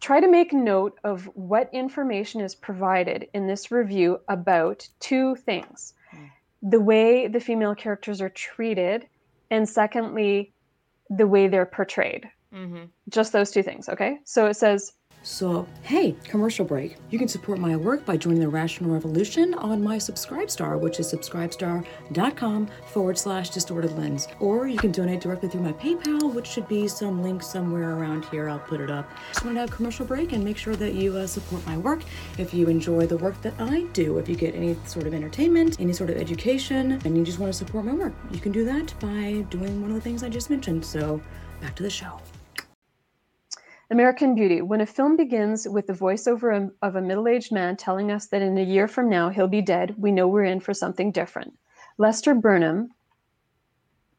try 0.02 0.20
to 0.20 0.28
make 0.28 0.52
note 0.52 1.00
of 1.04 1.26
what 1.36 1.70
information 1.74 2.42
is 2.42 2.56
provided 2.56 3.28
in 3.34 3.46
this 3.48 3.72
review 3.72 4.20
about 4.28 4.88
two 5.00 5.36
things 5.36 5.94
Mm. 6.14 6.30
the 6.64 6.80
way 6.82 7.28
the 7.28 7.40
female 7.40 7.76
characters 7.76 8.20
are 8.22 8.30
treated, 8.30 9.08
and 9.52 9.70
secondly, 9.70 10.54
the 11.10 11.28
way 11.28 11.48
they're 11.48 11.66
portrayed. 11.66 12.28
Mm-hmm. 12.54 12.86
Just 13.10 13.34
those 13.34 13.52
two 13.52 13.62
things, 13.62 13.90
okay? 13.90 14.18
So 14.24 14.48
it 14.48 14.56
says, 14.56 14.94
So, 15.24 15.68
hey, 15.84 16.16
commercial 16.24 16.66
break. 16.66 16.98
You 17.12 17.20
can 17.20 17.28
support 17.28 17.60
my 17.60 17.76
work 17.76 18.06
by 18.06 18.18
joining 18.18 18.40
the 18.40 18.50
Rational 18.50 18.90
Revolution 18.90 19.54
on 19.54 19.84
my 19.84 19.98
Subscribestar, 19.98 20.80
which 20.80 21.00
is 21.00 21.14
subscribestar.com 21.14 22.68
forward 22.88 23.18
slash 23.20 23.52
distorted 23.52 23.96
lens. 24.00 24.28
Or 24.40 24.68
you 24.68 24.80
can 24.80 24.92
donate 24.92 25.22
directly 25.22 25.48
through 25.48 25.62
my 25.62 25.74
PayPal, 25.74 26.34
which 26.34 26.48
should 26.48 26.68
be 26.68 26.88
some 26.88 27.22
link 27.22 27.44
somewhere 27.44 27.96
around 27.98 28.26
here. 28.26 28.50
I'll 28.50 28.58
put 28.58 28.82
it 28.82 28.90
up. 28.90 29.12
Just 29.32 29.46
wanted 29.46 29.56
to 29.56 29.60
have 29.62 29.72
a 29.72 29.76
commercial 29.76 30.08
break 30.08 30.32
and 30.32 30.44
make 30.44 30.58
sure 30.58 30.76
that 30.76 30.96
you 30.96 31.16
uh, 31.16 31.28
support 31.28 31.66
my 31.68 31.78
work. 31.78 32.02
If 32.40 32.52
you 32.52 32.68
enjoy 32.68 33.06
the 33.06 33.18
work 33.18 33.40
that 33.44 33.54
I 33.60 33.84
do, 33.94 34.18
if 34.18 34.28
you 34.28 34.36
get 34.36 34.56
any 34.56 34.76
sort 34.86 35.06
of 35.06 35.14
entertainment, 35.14 35.80
any 35.80 35.94
sort 35.94 36.10
of 36.10 36.18
education, 36.18 37.00
and 37.06 37.16
you 37.16 37.24
just 37.24 37.38
want 37.38 37.54
to 37.54 37.58
support 37.58 37.86
my 37.86 37.94
work, 37.94 38.14
you 38.32 38.40
can 38.40 38.52
do 38.52 38.66
that 38.66 38.92
by 39.00 39.46
doing 39.52 39.82
one 39.82 39.92
of 39.92 39.96
the 39.96 40.02
things 40.02 40.24
I 40.24 40.30
just 40.30 40.50
mentioned. 40.50 40.84
So, 40.84 41.22
back 41.62 41.76
to 41.76 41.84
the 41.84 41.92
show. 41.92 42.20
American 43.92 44.36
Beauty. 44.36 44.62
When 44.62 44.80
a 44.80 44.86
film 44.86 45.18
begins 45.18 45.68
with 45.68 45.86
the 45.86 45.94
voiceover 45.94 46.72
of- 46.82 46.96
a 46.96 47.02
middle 47.02 47.28
aged 47.28 47.52
man 47.52 47.76
telling 47.76 48.10
us 48.10 48.28
that 48.28 48.42
in 48.42 48.58
a 48.58 48.64
year 48.64 48.88
from 48.88 49.10
now 49.10 49.28
he'll 49.28 49.50
be 49.50 49.62
dead, 49.62 49.94
we 49.98 50.14
know 50.14 50.30
we're 50.30 50.46
in 50.46 50.62
for 50.62 50.74
something 50.74 51.12
different. 51.12 51.54
Lester 51.98 52.34
Burnham, 52.34 52.94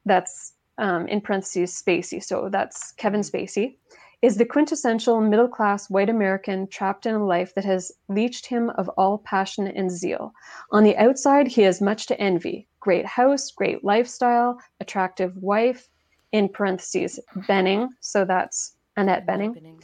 that's 0.05 0.53
um, 0.77 1.09
in 1.09 1.23
parentheses 1.23 1.73
Spacey, 1.73 2.23
so 2.23 2.51
that's 2.51 2.93
Kevin 2.93 3.23
Spacey, 3.23 3.79
is 4.21 4.37
the 4.37 4.45
quintessential 4.45 5.23
middle 5.23 5.49
class 5.49 5.89
white 5.89 6.11
American 6.11 6.67
trapped 6.67 7.07
in 7.07 7.15
a 7.15 7.25
life 7.25 7.55
that 7.55 7.65
has 7.65 7.91
leached 8.09 8.45
him 8.45 8.69
of 8.71 8.91
all 8.91 9.19
passion 9.19 9.67
and 9.69 9.91
zeal. 9.91 10.35
On 10.71 10.85
the 10.85 10.99
outside, 10.99 11.47
he 11.47 11.63
has 11.63 11.81
much 11.81 12.07
to 12.09 12.21
envy 12.21 12.69
great 12.81 13.07
house, 13.07 13.51
great 13.51 13.83
lifestyle, 13.83 14.61
attractive 14.81 15.35
wife, 15.39 15.89
in 16.33 16.49
parentheses, 16.49 17.19
Bening, 17.49 17.89
so 18.01 18.25
that's 18.27 18.75
Annette 18.97 19.27
Bening, 19.27 19.83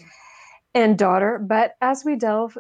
and 0.75 0.99
daughter. 0.99 1.39
But 1.39 1.75
as 1.81 2.05
we 2.05 2.17
delve 2.17 2.57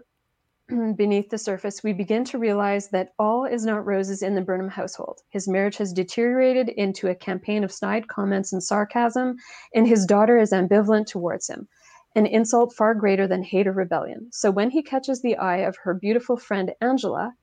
beneath 0.96 1.30
the 1.30 1.38
surface, 1.38 1.82
we 1.82 1.92
begin 1.92 2.24
to 2.24 2.38
realize 2.38 2.88
that 2.88 3.12
all 3.18 3.44
is 3.44 3.64
not 3.64 3.86
roses 3.86 4.22
in 4.22 4.34
the 4.34 4.42
Burnham 4.42 4.68
household. 4.68 5.20
His 5.30 5.48
marriage 5.48 5.76
has 5.78 5.92
deteriorated 5.92 6.68
into 6.70 7.08
a 7.08 7.14
campaign 7.14 7.64
of 7.64 7.72
snide 7.72 8.08
comments 8.08 8.52
and 8.52 8.62
sarcasm, 8.62 9.36
and 9.74 9.86
his 9.86 10.06
daughter 10.06 10.38
is 10.38 10.52
ambivalent 10.52 11.06
towards 11.06 11.48
him. 11.48 11.68
An 12.14 12.26
insult 12.26 12.74
far 12.74 12.94
greater 12.94 13.26
than 13.26 13.42
hate 13.42 13.66
or 13.66 13.72
rebellion. 13.72 14.28
So 14.32 14.50
when 14.50 14.70
he 14.70 14.82
catches 14.82 15.22
the 15.22 15.36
eye 15.36 15.58
of 15.58 15.76
her 15.76 15.94
beautiful 15.94 16.36
friend 16.36 16.74
Angela, 16.80 17.34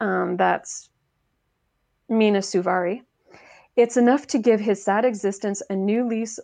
um, 0.00 0.36
that's 0.36 0.88
Mena 2.08 2.40
Suvari, 2.40 3.02
it's 3.76 3.96
enough 3.96 4.26
to 4.28 4.38
give 4.38 4.60
his 4.60 4.84
sad 4.84 5.04
existence 5.04 5.62
a 5.70 5.76
new 5.76 6.06
lease 6.06 6.38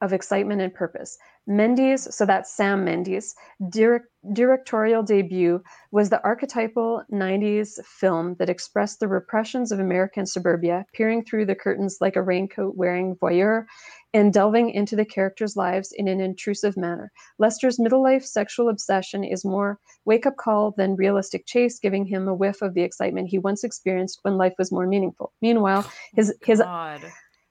of 0.00 0.12
excitement 0.12 0.60
and 0.60 0.72
purpose. 0.74 1.18
Mendes, 1.46 2.14
so 2.14 2.26
that's 2.26 2.52
Sam 2.52 2.84
Mendes, 2.84 3.34
direct, 3.70 4.06
directorial 4.32 5.02
debut 5.02 5.62
was 5.92 6.10
the 6.10 6.22
archetypal 6.24 7.04
90s 7.12 7.84
film 7.84 8.34
that 8.38 8.50
expressed 8.50 8.98
the 8.98 9.08
repressions 9.08 9.70
of 9.70 9.78
American 9.78 10.26
suburbia, 10.26 10.84
peering 10.92 11.24
through 11.24 11.46
the 11.46 11.54
curtains 11.54 11.98
like 12.00 12.16
a 12.16 12.22
raincoat 12.22 12.76
wearing 12.76 13.14
voyeur 13.16 13.66
and 14.12 14.32
delving 14.32 14.70
into 14.70 14.96
the 14.96 15.04
characters' 15.04 15.56
lives 15.56 15.92
in 15.92 16.08
an 16.08 16.20
intrusive 16.20 16.76
manner. 16.76 17.12
Lester's 17.38 17.78
middle 17.78 18.02
life 18.02 18.24
sexual 18.24 18.68
obsession 18.68 19.22
is 19.22 19.44
more 19.44 19.78
wake 20.04 20.26
up 20.26 20.36
call 20.36 20.72
than 20.72 20.96
realistic 20.96 21.46
chase, 21.46 21.78
giving 21.78 22.04
him 22.04 22.26
a 22.26 22.34
whiff 22.34 22.62
of 22.62 22.74
the 22.74 22.82
excitement 22.82 23.28
he 23.28 23.38
once 23.38 23.62
experienced 23.62 24.18
when 24.22 24.36
life 24.36 24.54
was 24.58 24.72
more 24.72 24.86
meaningful. 24.86 25.32
Meanwhile, 25.40 25.84
oh, 25.86 25.92
his, 26.14 26.34
his 26.42 26.60
God. 26.60 27.02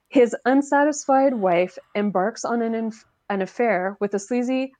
His 0.08 0.36
unsatisfied 0.44 1.34
wife 1.34 1.76
embarks 1.94 2.44
on 2.44 2.62
an, 2.62 2.74
inf- 2.74 3.04
an 3.28 3.42
affair 3.42 3.96
with 4.00 4.14
a 4.14 4.18
sleazy 4.18 4.72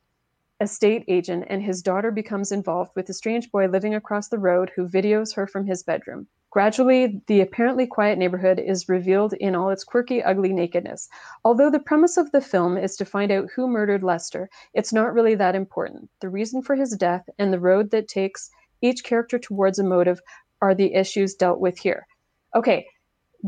estate 0.61 1.05
agent, 1.09 1.45
and 1.51 1.63
his 1.63 1.83
daughter 1.83 2.11
becomes 2.11 2.53
involved 2.53 2.91
with 2.97 3.09
a 3.11 3.15
strange 3.15 3.51
boy 3.51 3.67
living 3.67 3.95
across 3.95 4.29
the 4.29 4.39
road 4.39 4.71
who 4.75 4.89
videos 4.89 5.35
her 5.35 5.47
from 5.47 5.67
his 5.67 5.83
bedroom. 5.83 6.27
Gradually, 6.51 7.21
the 7.27 7.43
apparently 7.43 7.87
quiet 7.87 8.17
neighborhood 8.17 8.59
is 8.59 8.89
revealed 8.89 9.35
in 9.35 9.55
all 9.55 9.69
its 9.69 9.85
quirky, 9.85 10.23
ugly 10.23 10.55
nakedness. 10.55 11.07
Although 11.45 11.71
the 11.71 11.79
premise 11.79 12.17
of 12.17 12.33
the 12.33 12.41
film 12.41 12.79
is 12.79 12.97
to 12.97 13.05
find 13.05 13.31
out 13.31 13.51
who 13.55 13.69
murdered 13.69 14.03
Lester, 14.03 14.49
it's 14.73 14.93
not 14.93 15.13
really 15.13 15.35
that 15.35 15.55
important. 15.55 16.09
The 16.21 16.31
reason 16.31 16.63
for 16.63 16.75
his 16.75 16.97
death 16.97 17.29
and 17.39 17.53
the 17.53 17.61
road 17.61 17.91
that 17.91 18.09
takes 18.09 18.49
each 18.81 19.05
character 19.05 19.39
towards 19.39 19.79
a 19.79 19.85
motive 19.85 20.21
are 20.63 20.75
the 20.75 20.95
issues 20.95 21.35
dealt 21.35 21.61
with 21.61 21.79
here. 21.79 22.07
Okay, 22.55 22.87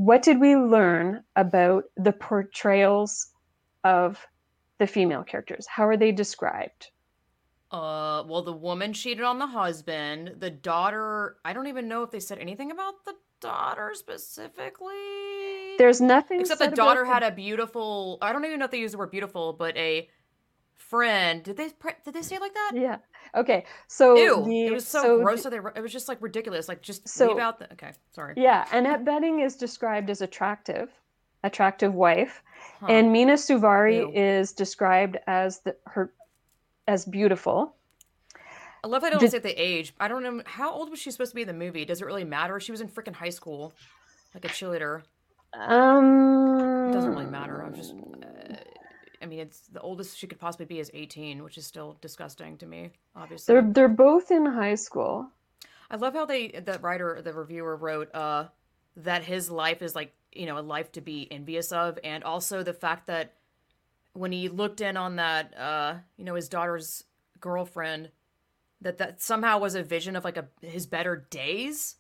what 0.05 0.23
did 0.23 0.41
we 0.41 0.55
learn 0.55 1.25
about 1.35 1.85
the 1.97 2.13
portrayals 2.13 3.29
of 3.83 4.25
the 4.79 4.87
female 4.87 5.25
characters? 5.25 5.67
How 5.67 5.87
are 5.89 5.97
they 5.97 6.13
described? 6.13 6.91
Uh, 7.71 8.23
well, 8.27 8.43
the 8.43 8.53
woman 8.53 8.93
cheated 8.93 9.25
on 9.25 9.39
the 9.39 9.47
husband. 9.47 10.37
The 10.39 10.51
daughter, 10.51 11.37
I 11.45 11.53
don't 11.53 11.67
even 11.67 11.89
know 11.89 12.05
if 12.05 12.11
they 12.13 12.21
said 12.21 12.39
anything 12.39 12.71
about 12.71 13.05
the 13.05 13.15
daughter 13.41 13.93
specifically. 13.95 14.95
There's 15.79 16.01
nothing 16.01 16.41
Except 16.41 16.61
the 16.61 16.69
daughter 16.69 17.05
had 17.05 17.25
a 17.25 17.33
beautiful, 17.33 18.19
I 18.23 18.33
don't 18.33 18.45
even 18.45 18.61
know 18.61 18.67
if 18.67 18.71
they 18.71 18.79
used 18.79 18.95
the 18.95 18.99
word 18.99 19.11
beautiful, 19.11 19.53
but 19.53 19.77
a 19.77 20.09
friend. 20.79 21.43
Did 21.43 21.57
they 21.57 21.69
did 22.05 22.15
they 22.15 22.23
say 22.23 22.37
it 22.37 22.41
like 22.41 22.55
that? 22.55 22.73
yeah. 22.75 22.97
Okay, 23.35 23.67
so 23.89 24.17
Ew, 24.17 24.43
the, 24.47 24.67
it 24.67 24.73
was 24.73 24.89
so, 24.89 25.21
gross. 25.23 25.43
the- 25.43 25.51
that 25.51 25.63
they, 25.75 25.79
it 25.79 25.83
was 25.83 25.93
just 25.93 26.09
like 26.09 26.17
ridiculous. 26.23 26.67
Like 26.67 26.81
just 26.81 27.07
So- 27.07 27.29
leave 27.29 27.39
out 27.39 27.59
the. 27.59 27.71
Okay, 27.75 27.93
sorry. 28.13 28.35
yeah, 28.39 28.67
Annette 28.73 29.05
Bening 29.05 29.45
is 29.45 29.55
described 29.57 30.09
as 30.09 30.23
attractive, 30.23 30.91
attractive 31.45 31.95
wife, 31.95 32.43
Huh. 32.81 32.87
and 32.89 33.13
Mena 33.13 33.35
Suvari 33.35 33.99
Ew. 33.99 34.13
is 34.15 34.53
described 34.53 35.19
as 35.27 35.61
the, 35.61 35.77
her 35.87 36.11
as 36.87 37.05
beautiful. 37.05 37.75
I 38.83 38.87
love 38.87 39.03
how 39.03 39.09
they 39.09 39.11
don't 39.17 39.21
the- 39.21 39.29
say 39.29 39.39
the 39.41 39.63
age. 39.63 39.93
I 40.01 40.09
don't 40.09 40.23
know 40.23 40.41
how 40.47 40.73
old 40.73 40.89
was 40.91 40.99
she 40.99 41.11
supposed 41.11 41.33
to 41.33 41.35
be 41.35 41.43
in 41.43 41.49
the 41.49 41.53
movie. 41.55 41.85
Does 41.85 42.01
it 42.01 42.07
really 42.07 42.25
matter? 42.25 42.59
She 42.61 42.73
was 42.73 42.81
in 42.81 42.89
freaking 42.89 43.15
high 43.15 43.29
school, 43.29 43.75
like 44.35 44.45
a 44.47 44.49
cheerleader. 44.49 45.03
Um, 45.53 46.89
It 46.89 46.93
doesn't 46.95 47.11
really 47.11 47.27
matter. 47.27 47.63
I'm 47.63 47.75
just. 47.75 47.95
I 49.23 49.27
mean, 49.27 49.41
it's 49.41 49.61
the 49.61 49.81
oldest 49.81 50.17
she 50.17 50.27
could 50.27 50.39
possibly 50.39 50.67
be 50.67 50.79
is 50.79 50.91
18, 50.95 51.43
which 51.43 51.59
is 51.59 51.67
still 51.67 51.97
disgusting 52.01 52.57
to 52.59 52.67
me. 52.67 52.91
Obviously, 53.17 53.53
They're 53.53 53.73
they're 53.73 53.89
both 53.89 54.31
in 54.31 54.47
high 54.47 54.75
school. 54.75 55.29
I 55.91 55.97
love 55.97 56.15
how 56.15 56.27
they 56.27 56.49
the 56.49 56.79
writer, 56.81 57.21
the 57.23 57.33
reviewer 57.33 57.77
wrote 57.77 58.15
uh 58.15 58.47
that 58.97 59.25
his 59.25 59.51
life 59.51 59.83
is 59.83 59.95
like 59.95 60.13
you 60.33 60.47
know 60.47 60.59
a 60.59 60.61
life 60.61 60.93
to 60.93 61.01
be 61.01 61.31
envious 61.31 61.73
of, 61.73 61.99
and 62.05 62.25
also 62.25 62.63
the 62.63 62.75
fact 62.75 63.07
that 63.07 63.35
when 64.13 64.33
he 64.33 64.49
looked 64.49 64.81
in 64.81 64.97
on 64.97 65.17
that 65.17 65.57
uh 65.59 65.95
you 66.17 66.25
know 66.25 66.35
his 66.35 66.49
daughter's 66.49 67.05
girlfriend, 67.41 68.11
that 68.81 68.99
that 68.99 69.23
somehow 69.23 69.59
was 69.59 69.75
a 69.75 69.83
vision 69.83 70.17
of 70.17 70.25
like 70.25 70.37
a 70.37 70.47
his 70.61 70.87
better 70.87 71.27
days. 71.31 71.97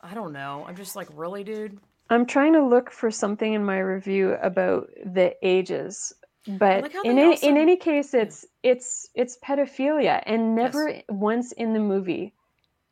I 0.00 0.14
don't 0.14 0.32
know. 0.32 0.64
I'm 0.66 0.76
just 0.76 0.96
like, 0.96 1.08
really, 1.12 1.44
dude. 1.44 1.78
I'm 2.08 2.26
trying 2.26 2.54
to 2.54 2.64
look 2.64 2.90
for 2.90 3.10
something 3.10 3.52
in 3.52 3.64
my 3.64 3.78
review 3.78 4.36
about 4.42 4.90
the 5.04 5.36
ages, 5.46 6.12
but 6.46 6.82
like 6.82 6.94
in 7.04 7.18
any, 7.18 7.36
in 7.42 7.56
any 7.56 7.76
case, 7.76 8.14
it's 8.14 8.46
it's 8.62 9.08
it's 9.14 9.38
pedophilia, 9.44 10.22
and 10.26 10.54
never 10.54 10.94
once 11.08 11.52
in 11.52 11.74
the 11.74 11.80
movie 11.80 12.32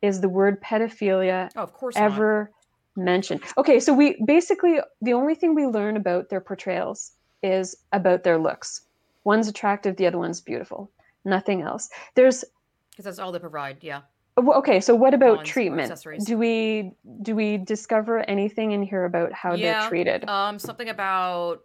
is 0.01 0.21
the 0.21 0.29
word 0.29 0.61
pedophilia 0.61 1.49
Oh, 1.55 1.61
of 1.63 1.73
course 1.73 1.95
not. 1.95 2.03
ever 2.03 2.51
mentioned. 2.95 3.41
Okay, 3.57 3.79
so 3.79 3.93
we 3.93 4.21
basically 4.25 4.79
the 5.01 5.13
only 5.13 5.35
thing 5.35 5.55
we 5.55 5.65
learn 5.65 5.97
about 5.97 6.29
their 6.29 6.41
portrayals 6.41 7.13
is 7.41 7.75
about 7.91 8.23
their 8.23 8.37
looks. 8.37 8.81
One's 9.23 9.47
attractive, 9.47 9.95
the 9.97 10.05
other 10.05 10.17
one's 10.17 10.41
beautiful. 10.41 10.91
Nothing 11.25 11.61
else. 11.61 11.89
There's 12.15 12.45
because 12.91 13.05
that's 13.05 13.19
all 13.19 13.31
they 13.31 13.39
provide. 13.39 13.77
Yeah. 13.81 14.01
okay. 14.37 14.79
So 14.79 14.93
what 14.93 15.13
about 15.13 15.43
treatment? 15.43 15.91
Do 16.25 16.37
we 16.37 16.91
do 17.23 17.35
we 17.35 17.57
discover 17.57 18.19
anything 18.29 18.73
in 18.73 18.83
here 18.83 19.05
about 19.05 19.33
how 19.33 19.53
Yeah, 19.55 19.81
they're 19.81 19.89
treated? 19.89 20.29
Um, 20.29 20.59
something 20.59 20.89
about 20.89 21.63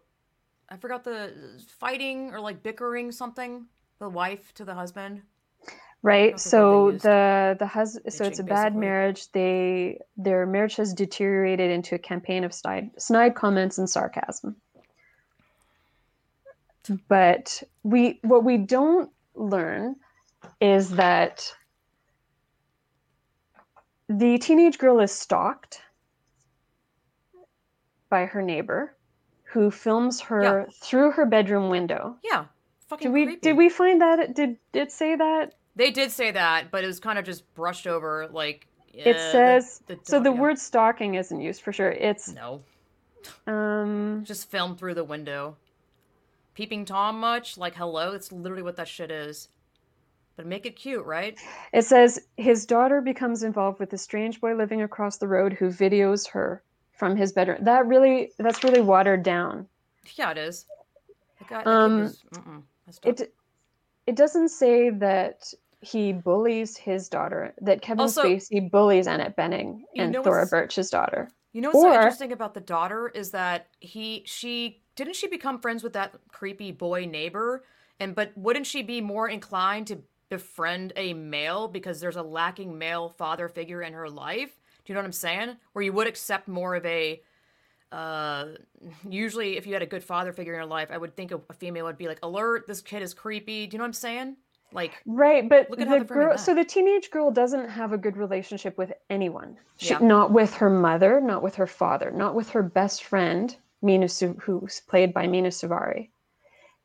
I 0.74 0.76
forgot 0.76 1.04
the 1.04 1.32
fighting 1.78 2.34
or 2.34 2.40
like 2.40 2.64
bickering 2.64 3.12
something. 3.12 3.66
The 4.00 4.08
wife 4.08 4.52
to 4.54 4.64
the 4.64 4.74
husband. 4.74 5.22
right 6.02 6.38
so 6.38 6.86
word 6.86 6.88
they 6.88 6.94
used. 6.94 7.04
the 7.04 7.56
the 7.60 7.66
hus- 7.66 7.98
so 8.08 8.24
it's 8.24 8.40
a 8.40 8.42
bad 8.42 8.72
basically. 8.72 8.80
marriage 8.80 9.32
they 9.32 10.00
their 10.16 10.46
marriage 10.46 10.74
has 10.74 10.92
deteriorated 10.92 11.70
into 11.70 11.94
a 11.94 11.98
campaign 11.98 12.42
of 12.42 12.52
snide, 12.52 12.90
snide 12.98 13.36
comments 13.36 13.78
and 13.78 13.88
sarcasm 13.88 14.56
but 17.08 17.62
we 17.84 18.18
what 18.22 18.44
we 18.44 18.58
don't 18.58 19.10
learn 19.36 19.94
is 20.60 20.90
that 20.90 21.50
the 24.08 24.36
teenage 24.38 24.76
girl 24.78 24.98
is 24.98 25.12
stalked 25.12 25.80
by 28.10 28.26
her 28.26 28.42
neighbor 28.42 28.93
who 29.54 29.70
films 29.70 30.20
her 30.20 30.66
through 30.82 31.12
her 31.12 31.24
bedroom 31.24 31.70
window 31.70 32.16
Yeah. 32.24 32.46
Fucking 32.88 33.08
did 33.08 33.14
we 33.14 33.24
creepy. 33.24 33.40
did 33.40 33.56
we 33.56 33.68
find 33.68 34.00
that 34.02 34.34
did 34.34 34.58
it 34.72 34.90
say 34.92 35.14
that 35.14 35.54
They 35.76 35.90
did 35.90 36.10
say 36.10 36.32
that, 36.32 36.70
but 36.72 36.84
it 36.84 36.88
was 36.88 37.00
kind 37.00 37.18
of 37.18 37.24
just 37.24 37.42
brushed 37.54 37.86
over. 37.86 38.28
Like 38.30 38.66
it 38.92 39.16
uh, 39.16 39.32
says 39.32 39.80
the, 39.86 39.94
the 39.94 40.00
so 40.02 40.20
the 40.20 40.32
yeah. 40.32 40.40
word 40.40 40.58
stalking 40.58 41.14
isn't 41.14 41.40
used 41.40 41.62
for 41.62 41.72
sure 41.72 41.92
it's 41.92 42.32
no, 42.32 42.62
um 43.46 44.22
just 44.26 44.50
filmed 44.50 44.76
through 44.78 44.94
the 44.94 45.04
window. 45.04 45.56
Peeping 46.54 46.84
tom 46.84 47.20
much? 47.20 47.56
Like 47.56 47.76
hello, 47.76 48.12
it's 48.12 48.32
literally 48.32 48.62
what 48.62 48.76
that 48.76 48.88
shit 48.88 49.10
is. 49.10 49.48
But 50.36 50.46
make 50.46 50.66
it 50.66 50.74
cute, 50.74 51.06
right? 51.06 51.38
it 51.72 51.82
says 51.82 52.20
his 52.36 52.66
daughter 52.66 53.00
becomes 53.00 53.44
involved 53.44 53.78
with 53.78 53.92
a 53.92 53.98
strange 53.98 54.40
boy 54.40 54.56
living 54.56 54.82
across 54.82 55.18
the 55.18 55.28
road 55.28 55.52
who 55.52 55.68
videos 55.68 56.28
her 56.30 56.60
from 56.96 57.16
his 57.16 57.32
bedroom. 57.32 57.58
That 57.62 57.86
really 57.86 58.32
that's 58.38 58.62
really 58.64 58.80
watered 58.80 59.22
down. 59.22 59.66
Yeah, 60.14 60.30
it 60.30 60.38
is. 60.38 60.66
That 61.40 61.48
guy, 61.48 61.62
Um, 61.64 62.02
was, 62.02 63.00
it 63.04 63.32
it 64.06 64.16
doesn't 64.16 64.48
say 64.48 64.90
that 64.90 65.52
he 65.80 66.12
bullies 66.12 66.76
his 66.76 67.08
daughter 67.08 67.52
that 67.60 67.82
kevin 67.82 68.00
Also- 68.00 68.22
spacey 68.22 68.70
bullies 68.70 69.06
annette 69.06 69.36
bening 69.36 69.82
and 69.96 70.14
thora 70.14 70.46
birch's 70.46 70.90
daughter. 70.90 71.30
You 71.52 71.60
know 71.60 71.70
what's 71.70 71.82
so 71.82 71.94
interesting 71.94 72.32
about 72.32 72.54
the 72.54 72.60
daughter 72.60 73.08
is 73.08 73.30
that 73.30 73.68
he 73.80 74.22
she 74.26 74.82
didn't 74.96 75.16
she 75.16 75.28
become 75.28 75.58
friends 75.60 75.82
with 75.82 75.92
that 75.94 76.14
creepy 76.28 76.72
boy 76.72 77.04
neighbor? 77.06 77.64
And 78.00 78.14
but 78.14 78.32
wouldn't 78.36 78.66
she 78.66 78.82
be 78.82 79.00
more 79.00 79.28
inclined 79.28 79.86
to 79.88 80.02
befriend 80.30 80.92
a 80.96 81.12
male 81.14 81.68
because 81.68 82.00
there's 82.00 82.16
a 82.16 82.22
lacking 82.22 82.76
male 82.76 83.08
father 83.08 83.48
figure 83.48 83.82
in 83.82 83.92
her 83.92 84.08
life? 84.08 84.60
Do 84.84 84.92
you 84.92 84.94
know 84.94 85.00
what 85.00 85.06
I'm 85.06 85.12
saying? 85.12 85.56
Where 85.72 85.84
you 85.84 85.92
would 85.92 86.06
accept 86.06 86.48
more 86.48 86.74
of 86.74 86.84
a 86.86 87.22
uh 87.92 88.46
usually 89.08 89.56
if 89.56 89.66
you 89.66 89.72
had 89.72 89.82
a 89.82 89.86
good 89.86 90.02
father 90.02 90.32
figure 90.32 90.52
in 90.52 90.58
your 90.58 90.66
life, 90.66 90.88
I 90.90 90.98
would 90.98 91.16
think 91.16 91.32
a, 91.32 91.40
female 91.54 91.84
would 91.86 91.98
be 91.98 92.08
like, 92.08 92.18
"Alert, 92.22 92.66
this 92.66 92.80
kid 92.80 93.02
is 93.02 93.14
creepy." 93.14 93.66
Do 93.66 93.74
you 93.74 93.78
know 93.78 93.84
what 93.84 93.88
I'm 93.88 93.92
saying? 93.92 94.36
Like 94.72 95.00
Right, 95.06 95.48
but 95.48 95.70
Look 95.70 95.80
at 95.80 95.88
how 95.88 96.00
the 96.00 96.04
girl, 96.04 96.36
so 96.36 96.54
the 96.54 96.64
teenage 96.64 97.10
girl 97.10 97.30
doesn't 97.30 97.68
have 97.68 97.92
a 97.92 97.98
good 97.98 98.16
relationship 98.16 98.76
with 98.76 98.92
anyone. 99.08 99.56
She, 99.76 99.90
Yeah. 99.90 99.98
Not 100.00 100.32
with 100.32 100.52
her 100.54 100.68
mother, 100.68 101.20
not 101.20 101.42
with 101.42 101.54
her 101.54 101.68
father, 101.68 102.10
not 102.10 102.34
with 102.34 102.50
her 102.50 102.62
best 102.62 103.04
friend, 103.04 103.56
Mina, 103.82 104.08
who's 104.40 104.80
played 104.88 105.14
by 105.14 105.28
Mena 105.28 105.50
Suvari. 105.50 106.10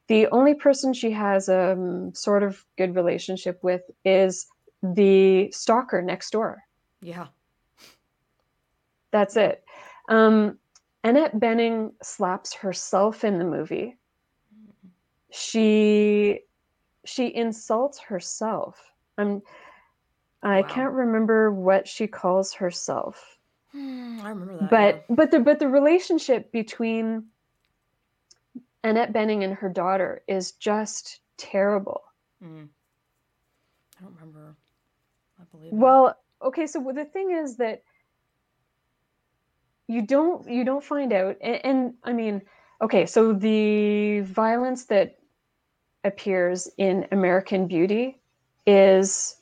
The 0.08 0.28
only 0.28 0.54
person 0.54 0.94
she 0.94 1.12
has 1.12 1.50
a 1.50 1.72
um, 1.74 2.14
sort 2.14 2.44
of 2.44 2.64
good 2.78 2.96
relationship 2.96 3.64
with 3.64 3.82
is 4.06 4.48
the 4.84 5.52
stalker 5.52 6.02
next 6.02 6.32
door. 6.32 6.64
yeah. 7.02 7.28
That's 9.12 9.36
it. 9.38 9.64
Um, 10.10 10.58
Annette 11.04 11.40
Bening 11.40 11.94
slaps 12.04 12.54
herself 12.54 13.24
in 13.24 13.40
the 13.40 13.46
movie. 13.46 13.98
She 15.32 16.42
she 17.06 17.34
insults 17.34 18.00
herself. 18.00 18.80
I'm 19.18 19.42
I 20.42 20.62
Wow. 20.62 20.68
can't 20.68 20.94
remember 20.94 21.52
what 21.52 21.88
she 21.88 22.08
calls 22.08 22.54
herself. 22.54 23.40
Hmm, 23.72 24.20
I 24.24 24.30
remember 24.30 24.58
that. 24.58 24.70
But 24.70 25.06
yeah. 25.10 25.16
but 25.16 25.32
the 25.32 25.40
but 25.40 25.60
the 25.60 25.68
relationship 25.68 26.52
between 26.52 27.26
Annette 28.84 29.14
Bening 29.14 29.44
and 29.44 29.54
her 29.54 29.70
daughter 29.70 30.24
is 30.28 30.54
just 30.54 31.20
terrible. 31.38 32.02
Mm. 32.44 32.70
I 33.98 34.02
don't 34.04 34.14
remember. 34.14 34.56
I 35.40 35.44
believe. 35.52 35.74
Well, 35.74 36.18
okay, 36.42 36.68
so 36.68 36.80
the 36.94 37.06
thing 37.06 37.32
is 37.32 37.58
that 37.58 37.84
you 39.90 40.04
don't 40.04 40.48
you 40.50 40.64
don't 40.64 40.84
find 40.84 41.14
out 41.14 41.38
and, 41.42 41.66
and 41.66 41.96
I 42.06 42.14
mean, 42.14 42.44
okay, 42.82 43.08
so 43.08 43.34
the 43.34 44.22
violence 44.22 44.86
that 44.86 45.18
appears 46.06 46.70
in 46.78 47.08
American 47.12 47.68
Beauty 47.68 48.20
is 48.68 49.38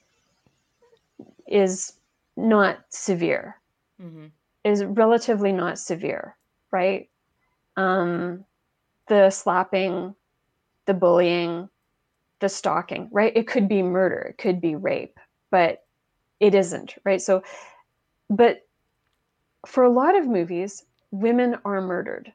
is 1.48 1.94
not 2.38 2.80
severe. 2.90 3.58
hmm 4.00 4.28
Is 4.64 4.84
relatively 4.86 5.52
not 5.52 5.80
severe, 5.80 6.38
right? 6.72 7.10
Um 7.78 8.46
the 9.08 9.30
slapping, 9.30 10.16
the 10.88 10.94
bullying, 10.94 11.70
the 12.42 12.50
stalking, 12.50 13.10
right? 13.12 13.34
It 13.36 13.48
could 13.48 13.70
be 13.70 13.84
murder, 13.84 14.20
it 14.32 14.38
could 14.38 14.62
be 14.62 14.76
rape, 14.76 15.20
but 15.52 15.86
it 16.40 16.56
isn't, 16.56 16.96
right? 17.06 17.22
So, 17.22 17.44
but 18.30 18.67
for 19.68 19.84
a 19.84 19.90
lot 19.90 20.16
of 20.18 20.28
movies, 20.28 20.86
women 21.12 21.58
are 21.66 21.82
murdered 21.82 22.34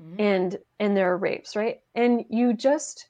Mhm. 0.00 0.20
and 0.20 0.58
and 0.78 0.96
there 0.96 1.12
are 1.12 1.16
rapes, 1.16 1.56
right? 1.56 1.80
And 1.94 2.24
you 2.28 2.52
just 2.54 3.08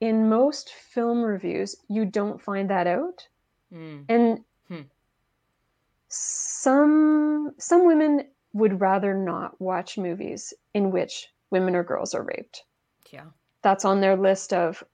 in 0.00 0.28
most 0.28 0.70
film 0.70 1.22
reviews, 1.22 1.76
you 1.88 2.04
don't 2.04 2.40
find 2.40 2.68
that 2.70 2.86
out. 2.86 3.28
Mm. 3.72 4.04
And 4.08 4.44
Hmm. 4.68 4.82
some 6.08 7.54
some 7.58 7.86
women 7.86 8.28
would 8.52 8.80
rather 8.80 9.14
not 9.14 9.60
watch 9.60 9.98
movies 9.98 10.54
in 10.74 10.90
which 10.90 11.32
women 11.50 11.74
or 11.74 11.82
girls 11.82 12.14
are 12.14 12.22
raped. 12.22 12.64
Yeah. 13.10 13.26
That's 13.62 13.84
on 13.84 14.00
their 14.00 14.16
list 14.16 14.52
of 14.52 14.84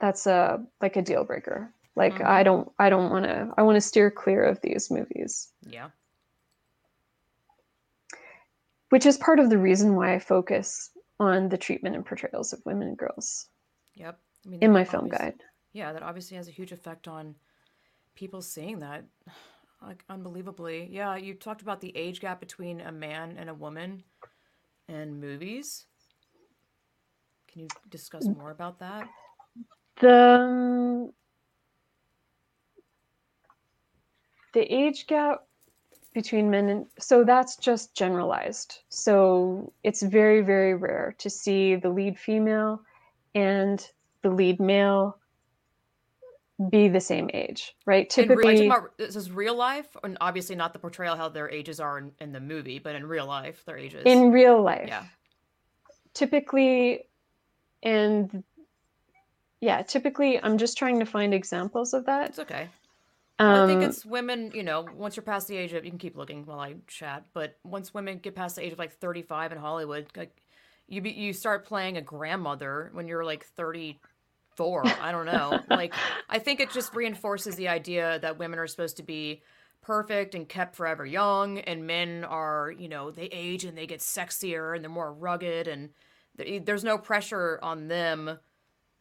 that's 0.00 0.26
a 0.26 0.64
like 0.80 0.96
a 0.96 1.02
deal 1.02 1.24
breaker. 1.24 1.72
Like 1.96 2.14
Mhm. 2.18 2.26
I 2.26 2.42
don't 2.42 2.72
I 2.78 2.88
don't 2.90 3.10
want 3.10 3.24
to 3.26 3.52
I 3.56 3.62
want 3.62 3.76
to 3.76 3.80
steer 3.80 4.10
clear 4.10 4.42
of 4.44 4.60
these 4.60 4.90
movies, 4.90 5.52
Yeah. 5.62 5.90
Which 8.94 9.06
is 9.06 9.18
part 9.18 9.40
of 9.40 9.50
the 9.50 9.58
reason 9.58 9.96
why 9.96 10.14
I 10.14 10.20
focus 10.20 10.90
on 11.18 11.48
the 11.48 11.58
treatment 11.58 11.96
and 11.96 12.06
portrayals 12.06 12.52
of 12.52 12.64
women 12.64 12.86
and 12.86 12.96
girls 12.96 13.48
Yep. 13.96 14.20
I 14.46 14.48
mean, 14.48 14.62
in 14.62 14.72
my 14.72 14.84
film 14.84 15.08
guide. 15.08 15.34
Yeah, 15.72 15.92
that 15.92 16.04
obviously 16.04 16.36
has 16.36 16.46
a 16.46 16.52
huge 16.52 16.70
effect 16.70 17.08
on 17.08 17.34
people 18.14 18.40
seeing 18.40 18.78
that. 18.78 19.04
Like 19.82 20.04
unbelievably. 20.08 20.90
Yeah, 20.92 21.16
you 21.16 21.34
talked 21.34 21.60
about 21.60 21.80
the 21.80 21.94
age 21.96 22.20
gap 22.20 22.38
between 22.38 22.80
a 22.80 22.92
man 22.92 23.34
and 23.36 23.50
a 23.50 23.54
woman 23.54 24.04
in 24.88 25.20
movies. 25.20 25.86
Can 27.52 27.62
you 27.62 27.68
discuss 27.90 28.24
more 28.26 28.52
about 28.52 28.78
that? 28.78 29.08
The 30.00 30.40
um, 30.40 31.12
the 34.54 34.62
age 34.62 35.06
gap 35.08 35.42
between 36.14 36.50
men 36.50 36.68
and 36.68 36.86
so 36.98 37.24
that's 37.24 37.56
just 37.56 37.94
generalized. 37.94 38.78
So 38.88 39.72
it's 39.82 40.02
very 40.02 40.40
very 40.40 40.74
rare 40.74 41.14
to 41.18 41.28
see 41.28 41.74
the 41.76 41.90
lead 41.90 42.18
female 42.18 42.80
and 43.34 43.86
the 44.22 44.30
lead 44.30 44.60
male 44.60 45.18
be 46.70 46.88
the 46.88 47.00
same 47.00 47.28
age, 47.34 47.74
right? 47.84 48.08
Typically, 48.08 48.66
about 48.66 48.96
this 48.96 49.16
is 49.16 49.30
real 49.30 49.56
life, 49.56 49.88
and 50.04 50.16
obviously 50.20 50.54
not 50.54 50.72
the 50.72 50.78
portrayal 50.78 51.16
how 51.16 51.28
their 51.28 51.50
ages 51.50 51.80
are 51.80 51.98
in, 51.98 52.12
in 52.20 52.32
the 52.32 52.40
movie, 52.40 52.78
but 52.78 52.94
in 52.94 53.06
real 53.06 53.26
life, 53.26 53.64
their 53.66 53.76
ages. 53.76 54.02
in 54.06 54.30
real 54.30 54.62
life, 54.62 54.86
Yeah. 54.88 55.02
typically, 56.14 57.08
and 57.82 58.44
yeah, 59.60 59.82
typically, 59.82 60.40
I'm 60.40 60.58
just 60.58 60.78
trying 60.78 61.00
to 61.00 61.06
find 61.06 61.34
examples 61.34 61.92
of 61.92 62.06
that. 62.06 62.30
It's 62.30 62.38
okay. 62.38 62.68
I 63.38 63.66
think 63.66 63.82
Um, 63.82 63.88
it's 63.88 64.04
women, 64.06 64.52
you 64.54 64.62
know, 64.62 64.86
once 64.94 65.16
you're 65.16 65.24
past 65.24 65.48
the 65.48 65.56
age 65.56 65.72
of, 65.72 65.84
you 65.84 65.90
can 65.90 65.98
keep 65.98 66.16
looking 66.16 66.46
while 66.46 66.60
I 66.60 66.76
chat, 66.86 67.26
but 67.34 67.58
once 67.64 67.92
women 67.92 68.18
get 68.18 68.34
past 68.34 68.56
the 68.56 68.64
age 68.64 68.72
of 68.72 68.78
like 68.78 68.92
35 68.92 69.52
in 69.52 69.58
Hollywood, 69.58 70.06
like 70.16 70.36
you 70.86 71.00
be, 71.00 71.10
you 71.10 71.32
start 71.32 71.66
playing 71.66 71.96
a 71.96 72.02
grandmother 72.02 72.90
when 72.92 73.08
you're 73.08 73.24
like 73.24 73.44
34. 73.44 74.86
I 74.86 75.10
don't 75.12 75.26
know. 75.26 75.60
like 75.68 75.94
I 76.28 76.38
think 76.38 76.60
it 76.60 76.70
just 76.70 76.94
reinforces 76.94 77.56
the 77.56 77.68
idea 77.68 78.18
that 78.20 78.38
women 78.38 78.58
are 78.58 78.66
supposed 78.68 78.98
to 78.98 79.02
be 79.02 79.42
perfect 79.82 80.34
and 80.34 80.48
kept 80.48 80.76
forever 80.76 81.04
young 81.04 81.58
and 81.58 81.86
men 81.86 82.24
are, 82.24 82.72
you 82.78 82.88
know, 82.88 83.10
they 83.10 83.24
age 83.26 83.64
and 83.64 83.76
they 83.76 83.86
get 83.86 84.00
sexier 84.00 84.74
and 84.74 84.84
they're 84.84 84.90
more 84.90 85.12
rugged 85.12 85.68
and 85.68 85.90
th- 86.38 86.64
there's 86.64 86.84
no 86.84 86.98
pressure 86.98 87.58
on 87.62 87.88
them 87.88 88.38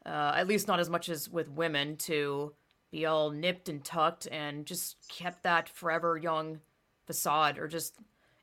uh, 0.06 0.34
at 0.36 0.48
least 0.48 0.68
not 0.68 0.80
as 0.80 0.90
much 0.90 1.08
as 1.08 1.30
with 1.30 1.50
women 1.50 1.96
to 1.96 2.54
be 2.94 3.08
all 3.08 3.32
nipped 3.32 3.70
and 3.70 3.84
tucked 3.84 4.28
and 4.32 4.68
just 4.68 4.98
kept 5.10 5.42
that 5.42 5.68
forever 5.68 6.16
young 6.16 6.60
facade 7.08 7.58
or 7.58 7.68
just 7.68 7.96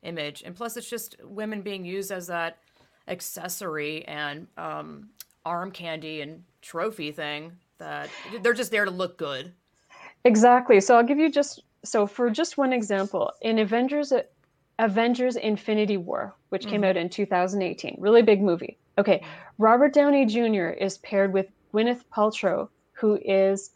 image. 0.03 0.43
And 0.45 0.57
plus, 0.57 0.77
it's 0.77 0.91
just 0.91 1.15
women 1.23 1.63
being 1.63 1.85
used 1.85 2.11
as 2.11 2.27
that 2.27 2.59
accessory 3.07 4.05
and 4.07 4.49
um, 4.59 5.09
arm 5.47 5.71
candy 5.71 6.21
and 6.21 6.43
trophy 6.63 7.13
thing 7.13 7.53
that 7.79 8.11
they're 8.43 8.53
just 8.53 8.73
there 8.73 8.85
to 8.85 8.91
look 8.91 9.17
good. 9.17 9.53
Exactly. 10.25 10.81
So 10.81 10.97
I'll 10.97 11.05
give 11.05 11.19
you 11.19 11.31
just 11.31 11.63
so 11.85 12.07
for 12.07 12.29
just 12.29 12.59
one 12.59 12.73
example 12.73 13.33
in 13.41 13.61
Avengers 13.61 14.13
Avengers 14.81 15.37
Infinity 15.37 15.97
War, 15.97 16.35
which 16.49 16.67
came 16.67 16.83
Mhm. 16.83 16.87
out 16.89 16.97
in 16.97 17.09
2018, 17.09 17.97
really 18.01 18.23
big 18.23 18.43
movie. 18.43 18.77
Okay, 18.99 19.25
Robert 19.59 19.93
Downey 19.95 20.27
Jr. 20.27 20.71
is 20.71 20.99
paired 20.99 21.33
with 21.33 21.47
Gwyneth 21.73 22.03
Paltrow, 22.13 22.69
who 22.93 23.19
is 23.25 23.71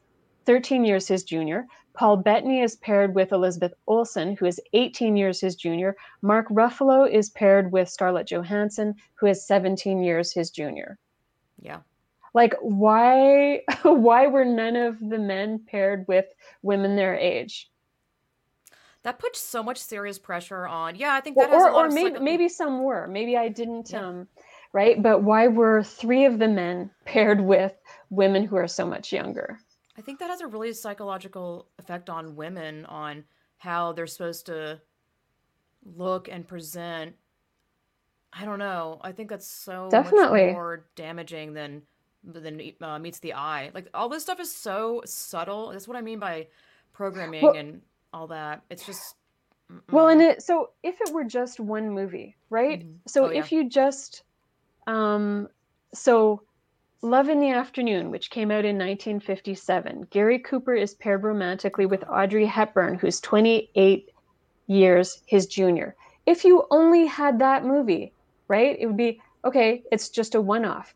13 0.44 0.84
years 0.84 1.08
his 1.08 1.24
junior. 1.24 1.66
Paul 1.94 2.16
Bettany 2.16 2.60
is 2.60 2.76
paired 2.76 3.14
with 3.14 3.32
Elizabeth 3.32 3.72
Olsen, 3.86 4.36
who 4.36 4.46
is 4.46 4.60
18 4.72 5.16
years 5.16 5.40
his 5.40 5.54
junior. 5.54 5.96
Mark 6.22 6.48
Ruffalo 6.48 7.08
is 7.08 7.30
paired 7.30 7.70
with 7.70 7.88
Scarlett 7.88 8.26
Johansson, 8.26 8.94
who 9.14 9.26
is 9.26 9.46
17 9.46 10.02
years 10.02 10.32
his 10.32 10.50
junior. 10.50 10.98
Yeah. 11.60 11.80
Like 12.34 12.54
why 12.60 13.62
why 13.82 14.26
were 14.26 14.44
none 14.44 14.74
of 14.74 14.98
the 14.98 15.18
men 15.18 15.60
paired 15.66 16.04
with 16.08 16.26
women 16.62 16.96
their 16.96 17.16
age? 17.16 17.70
That 19.04 19.18
puts 19.18 19.38
so 19.38 19.62
much 19.62 19.78
serious 19.78 20.18
pressure 20.18 20.66
on. 20.66 20.96
Yeah, 20.96 21.14
I 21.14 21.20
think 21.20 21.36
Well, 21.36 21.46
that 21.46 21.54
has 21.54 21.62
or 21.62 21.68
a 21.68 21.72
lot 21.74 21.86
or 21.86 21.90
maybe 21.90 22.18
maybe 22.18 22.48
some 22.48 22.82
were. 22.82 23.06
Maybe 23.06 23.36
I 23.36 23.48
didn't 23.48 23.90
Yeah. 23.90 24.06
um 24.06 24.28
right? 24.72 25.00
But 25.00 25.22
why 25.22 25.46
were 25.46 25.84
three 25.84 26.24
of 26.24 26.40
the 26.40 26.48
men 26.48 26.90
paired 27.04 27.40
with 27.40 27.72
women 28.10 28.44
who 28.44 28.56
are 28.56 28.66
so 28.66 28.84
much 28.84 29.12
younger? 29.12 29.60
I 29.96 30.02
think 30.02 30.18
that 30.18 30.30
has 30.30 30.40
a 30.40 30.46
really 30.46 30.72
psychological 30.72 31.68
effect 31.78 32.10
on 32.10 32.36
women 32.36 32.84
on 32.86 33.24
how 33.58 33.92
they're 33.92 34.06
supposed 34.06 34.46
to 34.46 34.80
look 35.96 36.28
and 36.28 36.46
present. 36.46 37.14
I 38.32 38.44
don't 38.44 38.58
know. 38.58 39.00
I 39.02 39.12
think 39.12 39.28
that's 39.30 39.46
so 39.46 39.88
Definitely. 39.90 40.46
much 40.46 40.54
more 40.54 40.86
damaging 40.96 41.52
than 41.54 41.82
than 42.24 42.72
uh, 42.80 42.98
meets 42.98 43.18
the 43.20 43.34
eye. 43.34 43.70
Like 43.74 43.88
all 43.92 44.08
this 44.08 44.22
stuff 44.22 44.40
is 44.40 44.50
so 44.50 45.02
subtle. 45.04 45.70
That's 45.70 45.86
what 45.86 45.96
I 45.96 46.00
mean 46.00 46.18
by 46.18 46.48
programming 46.92 47.42
Well- 47.42 47.54
and 47.54 47.82
all 48.12 48.26
that. 48.28 48.62
It's 48.70 48.86
just 48.86 49.16
Well, 49.90 50.06
mm-mm. 50.06 50.12
and 50.12 50.22
it 50.22 50.42
so 50.42 50.70
if 50.82 51.00
it 51.00 51.12
were 51.12 51.24
just 51.24 51.60
one 51.60 51.90
movie, 51.90 52.36
right? 52.50 52.80
Mhm. 52.84 52.98
So 53.06 53.26
Oh, 53.26 53.30
yeah. 53.30 53.38
if 53.40 53.52
you 53.52 53.68
just 53.68 54.22
um 54.86 55.48
so 55.92 56.42
Love 57.04 57.28
in 57.28 57.38
the 57.38 57.50
Afternoon, 57.50 58.10
which 58.10 58.30
came 58.30 58.50
out 58.50 58.64
in 58.64 58.78
1957, 58.78 60.06
Gary 60.08 60.38
Cooper 60.38 60.72
is 60.72 60.94
paired 60.94 61.22
romantically 61.22 61.84
with 61.84 62.02
Audrey 62.08 62.46
Hepburn, 62.46 62.98
who's 62.98 63.20
28 63.20 64.10
years 64.68 65.20
his 65.26 65.44
junior. 65.44 65.94
If 66.24 66.46
you 66.46 66.64
only 66.70 67.04
had 67.04 67.40
that 67.40 67.62
movie, 67.62 68.14
right, 68.48 68.74
it 68.80 68.86
would 68.86 68.96
be 68.96 69.20
okay, 69.44 69.82
it's 69.92 70.08
just 70.08 70.34
a 70.34 70.40
one 70.40 70.64
off. 70.64 70.94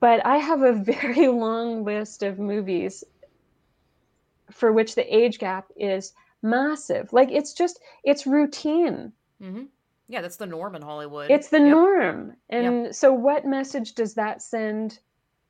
But 0.00 0.26
I 0.26 0.38
have 0.38 0.62
a 0.62 0.72
very 0.92 1.28
long 1.28 1.84
list 1.84 2.24
of 2.24 2.40
movies 2.40 3.04
for 4.50 4.72
which 4.72 4.96
the 4.96 5.16
age 5.16 5.38
gap 5.38 5.66
is 5.76 6.14
massive. 6.42 7.12
Like 7.12 7.30
it's 7.30 7.52
just, 7.54 7.78
it's 8.02 8.26
routine. 8.26 9.12
Mhm. 9.40 9.68
Yeah, 10.08 10.20
that's 10.20 10.36
the 10.36 10.46
norm 10.46 10.74
in 10.74 10.82
Hollywood. 10.82 11.36
It's 11.36 11.48
the 11.50 11.60
Yep. 11.62 11.80
norm. 11.80 12.36
And 12.48 12.94
so, 12.94 13.12
what 13.12 13.44
message 13.44 13.94
does 13.94 14.14
that 14.14 14.42
send 14.42 14.98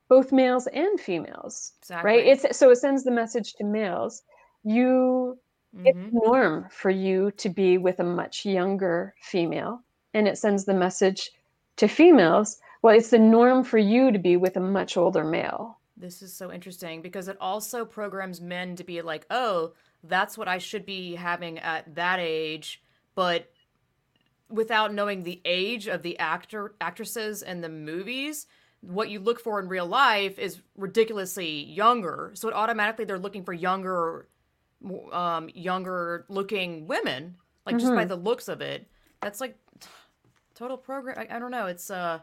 both 0.09 0.31
males 0.31 0.67
and 0.67 0.99
females? 1.01 1.73
Exactly. 1.81 2.21
Right? 2.21 2.25
It's 2.27 2.57
so 2.57 2.71
it 2.71 2.77
sends 2.77 3.03
the 3.05 3.11
message 3.11 3.53
to 3.55 3.63
males. 3.65 4.23
You 4.63 5.39
it's 5.85 5.97
Mhm. 5.97 6.11
the 6.11 6.19
norm 6.27 6.69
for 6.71 6.89
you 6.91 7.31
to 7.31 7.49
be 7.49 7.77
with 7.79 7.99
a 7.99 8.03
much 8.03 8.45
younger 8.45 9.15
female, 9.21 9.83
and 10.13 10.27
it 10.27 10.37
sends 10.37 10.65
the 10.65 10.73
message 10.75 11.31
to 11.77 11.87
females. 11.87 12.59
Well, 12.83 12.95
it's 12.97 13.11
the 13.11 13.19
norm 13.19 13.63
for 13.63 13.77
you 13.79 14.11
to 14.11 14.19
be 14.19 14.37
with 14.37 14.57
a 14.57 14.61
much 14.61 14.97
older 14.97 15.23
male. 15.25 15.79
This 15.95 16.21
is 16.21 16.35
so 16.35 16.51
interesting 16.51 17.01
because 17.01 17.27
it 17.27 17.37
also 17.41 17.83
programs 17.83 18.39
men 18.39 18.75
to 18.75 18.83
be 18.83 19.01
like, 19.01 19.25
oh, 19.31 19.73
that's 20.03 20.37
what 20.37 20.47
I 20.47 20.59
should 20.59 20.85
be 20.85 21.15
having 21.15 21.57
at 21.57 21.95
that 21.95 22.19
age, 22.19 22.83
but 23.15 23.51
without 24.49 24.93
knowing 24.93 25.23
the 25.23 25.41
age 25.45 25.87
of 25.87 26.01
the 26.03 26.17
actor 26.19 26.73
actresses 26.79 27.41
in 27.41 27.61
the 27.61 27.69
movies, 27.69 28.47
what 28.81 29.09
you 29.09 29.19
look 29.19 29.39
for 29.39 29.59
in 29.59 29.67
real 29.67 29.85
life 29.87 30.37
is 30.39 30.61
ridiculously 30.77 31.63
younger. 31.65 32.31
So 32.35 32.47
it 32.47 32.53
automatically 32.53 33.05
they're 33.05 33.19
looking 33.19 33.43
for 33.43 33.53
younger, 33.53 34.27
um, 35.11 35.49
younger 35.53 36.25
looking 36.29 36.87
women, 36.87 37.35
like 37.65 37.77
just 37.77 37.93
by 37.93 38.05
Mhm. 38.05 38.09
the 38.09 38.15
looks 38.15 38.47
of 38.47 38.61
it. 38.61 38.87
That's 39.21 39.41
like 39.41 39.57
total 40.53 40.77
program. 40.77 41.17
I, 41.19 41.35
I 41.35 41.39
don't 41.39 41.51
know. 41.51 41.65
It's 41.67 41.89
uh, 41.91 42.19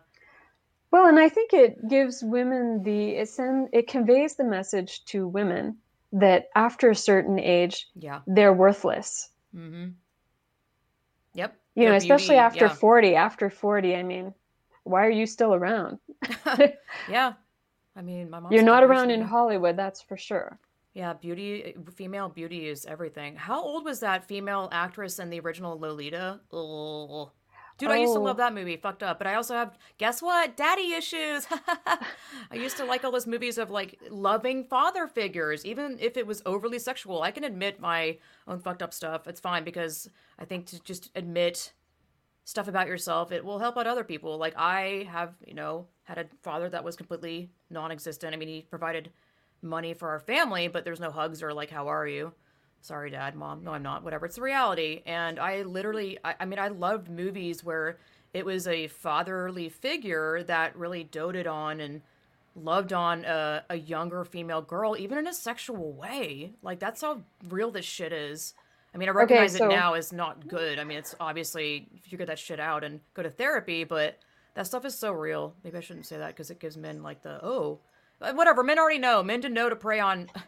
Well, 0.91 1.07
and 1.07 1.18
I 1.18 1.29
think 1.29 1.53
it 1.53 1.89
gives 1.89 2.22
women 2.22 2.83
the 2.85 3.16
it 3.16 3.29
send 3.29 3.68
it 3.72 3.89
conveys 3.89 4.37
the 4.37 4.45
message 4.45 5.05
to 5.07 5.27
women 5.27 5.79
that 6.12 6.49
after 6.55 6.91
a 6.91 6.95
certain 6.95 7.39
age 7.41 7.89
yeah. 7.97 8.20
they're 8.29 8.53
worthless. 8.53 9.29
Mm-hmm. 9.55 9.91
You 11.75 11.87
know, 11.87 11.95
especially 11.95 12.37
beauty, 12.37 12.39
after 12.39 12.66
yeah. 12.66 12.75
40. 12.75 13.14
After 13.16 13.51
40, 13.51 13.97
I 13.97 14.03
mean, 14.03 14.35
why 14.85 15.07
are 15.07 15.11
you 15.11 15.27
still 15.27 15.55
around? 15.55 15.99
yeah. 17.11 17.33
I 17.97 18.03
mean, 18.03 18.31
my 18.31 18.41
mom. 18.41 18.53
You're 18.53 18.62
not 18.62 18.85
around 18.85 19.11
in. 19.11 19.22
Hollywood, 19.22 19.77
that's 19.77 20.03
for 20.03 20.16
sure. 20.16 20.59
Yeah, 20.95 21.12
beauty, 21.14 21.75
female 21.95 22.29
beauty 22.29 22.68
is 22.68 22.87
everything. 22.87 23.35
How 23.35 23.61
old 23.61 23.85
was 23.85 23.99
that 24.01 24.29
female 24.29 24.68
actress 24.70 25.18
in 25.18 25.29
the 25.29 25.41
original 25.41 25.79
Lolita? 25.79 26.41
Ugh. 26.53 27.31
Dude, 27.77 27.91
I 27.91 27.97
used 27.97 28.12
to 28.14 28.20
Oh. 28.20 28.22
love 28.22 28.37
that 28.37 28.55
movie. 28.55 28.77
Fucked 28.77 29.03
up. 29.03 29.18
But 29.18 29.27
I 29.27 29.35
also 29.35 29.55
have, 29.55 29.77
guess 29.99 30.22
what? 30.22 30.57
Daddy 30.57 30.93
issues. 30.93 31.47
I 31.87 32.55
used 32.55 32.77
to 32.77 32.85
like 32.85 33.05
all 33.05 33.11
those 33.11 33.27
movies 33.27 33.59
of 33.59 33.70
like 33.70 33.99
loving 34.11 34.64
father 34.64 35.07
figures, 35.09 35.64
even 35.66 35.99
if 36.01 36.16
it 36.16 36.27
was 36.27 36.41
overly 36.47 36.79
sexual. 36.79 37.22
I 37.22 37.31
can 37.33 37.43
admit 37.45 37.81
my 37.81 38.18
own 38.47 38.61
fucked 38.61 38.83
up 38.83 38.95
stuff. 38.95 39.27
It's 39.27 39.41
fine 39.41 39.64
because 39.64 40.09
I 40.39 40.45
think 40.45 40.66
to 40.66 40.81
just 40.83 41.11
admit 41.16 41.72
stuff 42.45 42.68
about 42.68 42.87
yourself, 42.87 43.33
it 43.33 43.45
will 43.45 43.59
help 43.59 43.77
out 43.77 43.87
other 43.87 44.05
people. 44.05 44.39
Like 44.39 44.55
I 44.57 45.09
have, 45.11 45.35
you 45.45 45.55
know, 45.55 45.87
had 46.05 46.18
a 46.18 46.27
father 46.43 46.68
that 46.68 46.85
was 46.85 46.95
completely 46.95 47.51
non-existent. 47.70 48.33
I 48.35 48.37
mean, 48.37 48.49
he 48.49 48.62
provided 48.62 49.11
money 49.62 49.95
for 49.95 50.11
our 50.11 50.20
family, 50.20 50.68
but 50.68 50.85
there's 50.85 51.01
no 51.01 51.11
hugs 51.11 51.43
or 51.43 51.53
like, 51.55 51.70
how 51.70 51.89
are 51.89 52.07
you? 52.07 52.33
Sorry, 52.85 53.09
dad, 53.09 53.35
mom. 53.35 53.64
No, 53.64 53.72
I'm 53.72 53.82
not. 53.82 54.05
Whatever. 54.05 54.26
It's 54.26 54.37
the 54.37 54.43
reality. 54.43 55.01
And 55.07 55.39
I 55.39 55.62
literally, 55.62 56.18
I, 56.22 56.35
I 56.41 56.45
mean, 56.45 56.59
I 56.59 56.68
loved 56.68 57.09
movies 57.09 57.64
where 57.64 57.97
it 58.35 58.45
was 58.45 58.68
a 58.68 58.89
fatherly 58.89 59.70
figure 59.70 60.43
that 60.43 60.76
really 60.76 61.03
doted 61.03 61.47
on 61.47 61.80
and 61.80 62.03
loved 62.55 62.93
on 62.93 63.24
a, 63.24 63.64
a 63.70 63.76
younger 63.76 64.22
female 64.22 64.61
girl, 64.61 64.99
even 64.99 65.16
in 65.16 65.26
a 65.26 65.32
sexual 65.32 65.93
way. 65.93 66.53
Like 66.62 66.78
that's 66.78 67.01
how 67.01 67.22
real 67.49 67.70
this 67.70 67.87
shit 67.87 68.12
is. 68.12 68.53
I 68.95 68.99
mean, 68.99 69.09
I 69.09 69.12
recognize 69.12 69.57
so- 69.57 69.64
it 69.64 69.74
now 69.74 69.95
as 69.95 70.12
not 70.12 70.47
good. 70.47 70.78
I 70.78 70.85
mean, 70.85 70.99
it's 70.99 71.14
obviously 71.18 71.89
figure 72.03 72.26
that 72.26 72.39
shit 72.39 72.61
out 72.61 72.85
and 72.85 73.01
go 73.14 73.22
to 73.22 73.30
therapy, 73.30 73.85
but 73.85 74.18
that 74.57 74.66
stuff 74.66 74.85
is 74.85 74.95
so 74.95 75.11
real. 75.11 75.55
Maybe 75.64 75.78
I 75.78 75.80
shouldn't 75.80 76.05
say 76.05 76.18
that 76.18 76.28
because 76.28 76.51
it 76.51 76.61
gives 76.61 76.76
men 76.76 77.03
like 77.03 77.22
the 77.22 77.43
oh, 77.43 77.78
whatever. 78.33 78.62
Men 78.62 78.79
already 78.79 78.99
know. 78.99 79.22
Men 79.22 79.41
to 79.43 79.49
know 79.49 79.68
to 79.68 79.77
prey 79.77 80.01
on. 80.01 80.29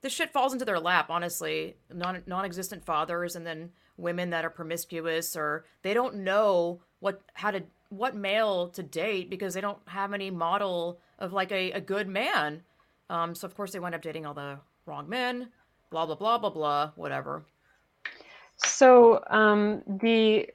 This 0.00 0.12
shit 0.12 0.34
falls 0.34 0.52
into 0.52 0.66
their 0.66 0.78
lap, 0.78 1.06
honestly. 1.08 1.76
Non 1.90 2.22
non-existent 2.26 2.84
fathers, 2.84 3.36
and 3.36 3.46
then 3.46 3.70
women 3.96 4.28
that 4.30 4.44
are 4.44 4.50
promiscuous, 4.50 5.34
or 5.34 5.64
they 5.80 5.94
don't 5.94 6.16
know 6.16 6.82
what 7.00 7.22
how 7.32 7.50
to 7.50 7.62
what 7.88 8.14
male 8.14 8.68
to 8.68 8.82
date 8.82 9.30
because 9.30 9.54
they 9.54 9.62
don't 9.62 9.78
have 9.86 10.12
any 10.12 10.30
model 10.30 10.98
of 11.18 11.32
like 11.32 11.52
a, 11.52 11.72
a 11.72 11.80
good 11.80 12.06
man. 12.08 12.62
Um, 13.08 13.34
so 13.34 13.46
of 13.46 13.54
course 13.54 13.72
they 13.72 13.78
wind 13.78 13.94
up 13.94 14.02
dating 14.02 14.26
all 14.26 14.34
the 14.34 14.58
wrong 14.84 15.08
men. 15.08 15.48
Blah 15.90 16.06
blah 16.06 16.16
blah 16.16 16.36
blah 16.38 16.50
blah. 16.50 16.90
Whatever. 16.96 17.44
So 18.56 19.22
um, 19.30 19.82
the 19.86 20.48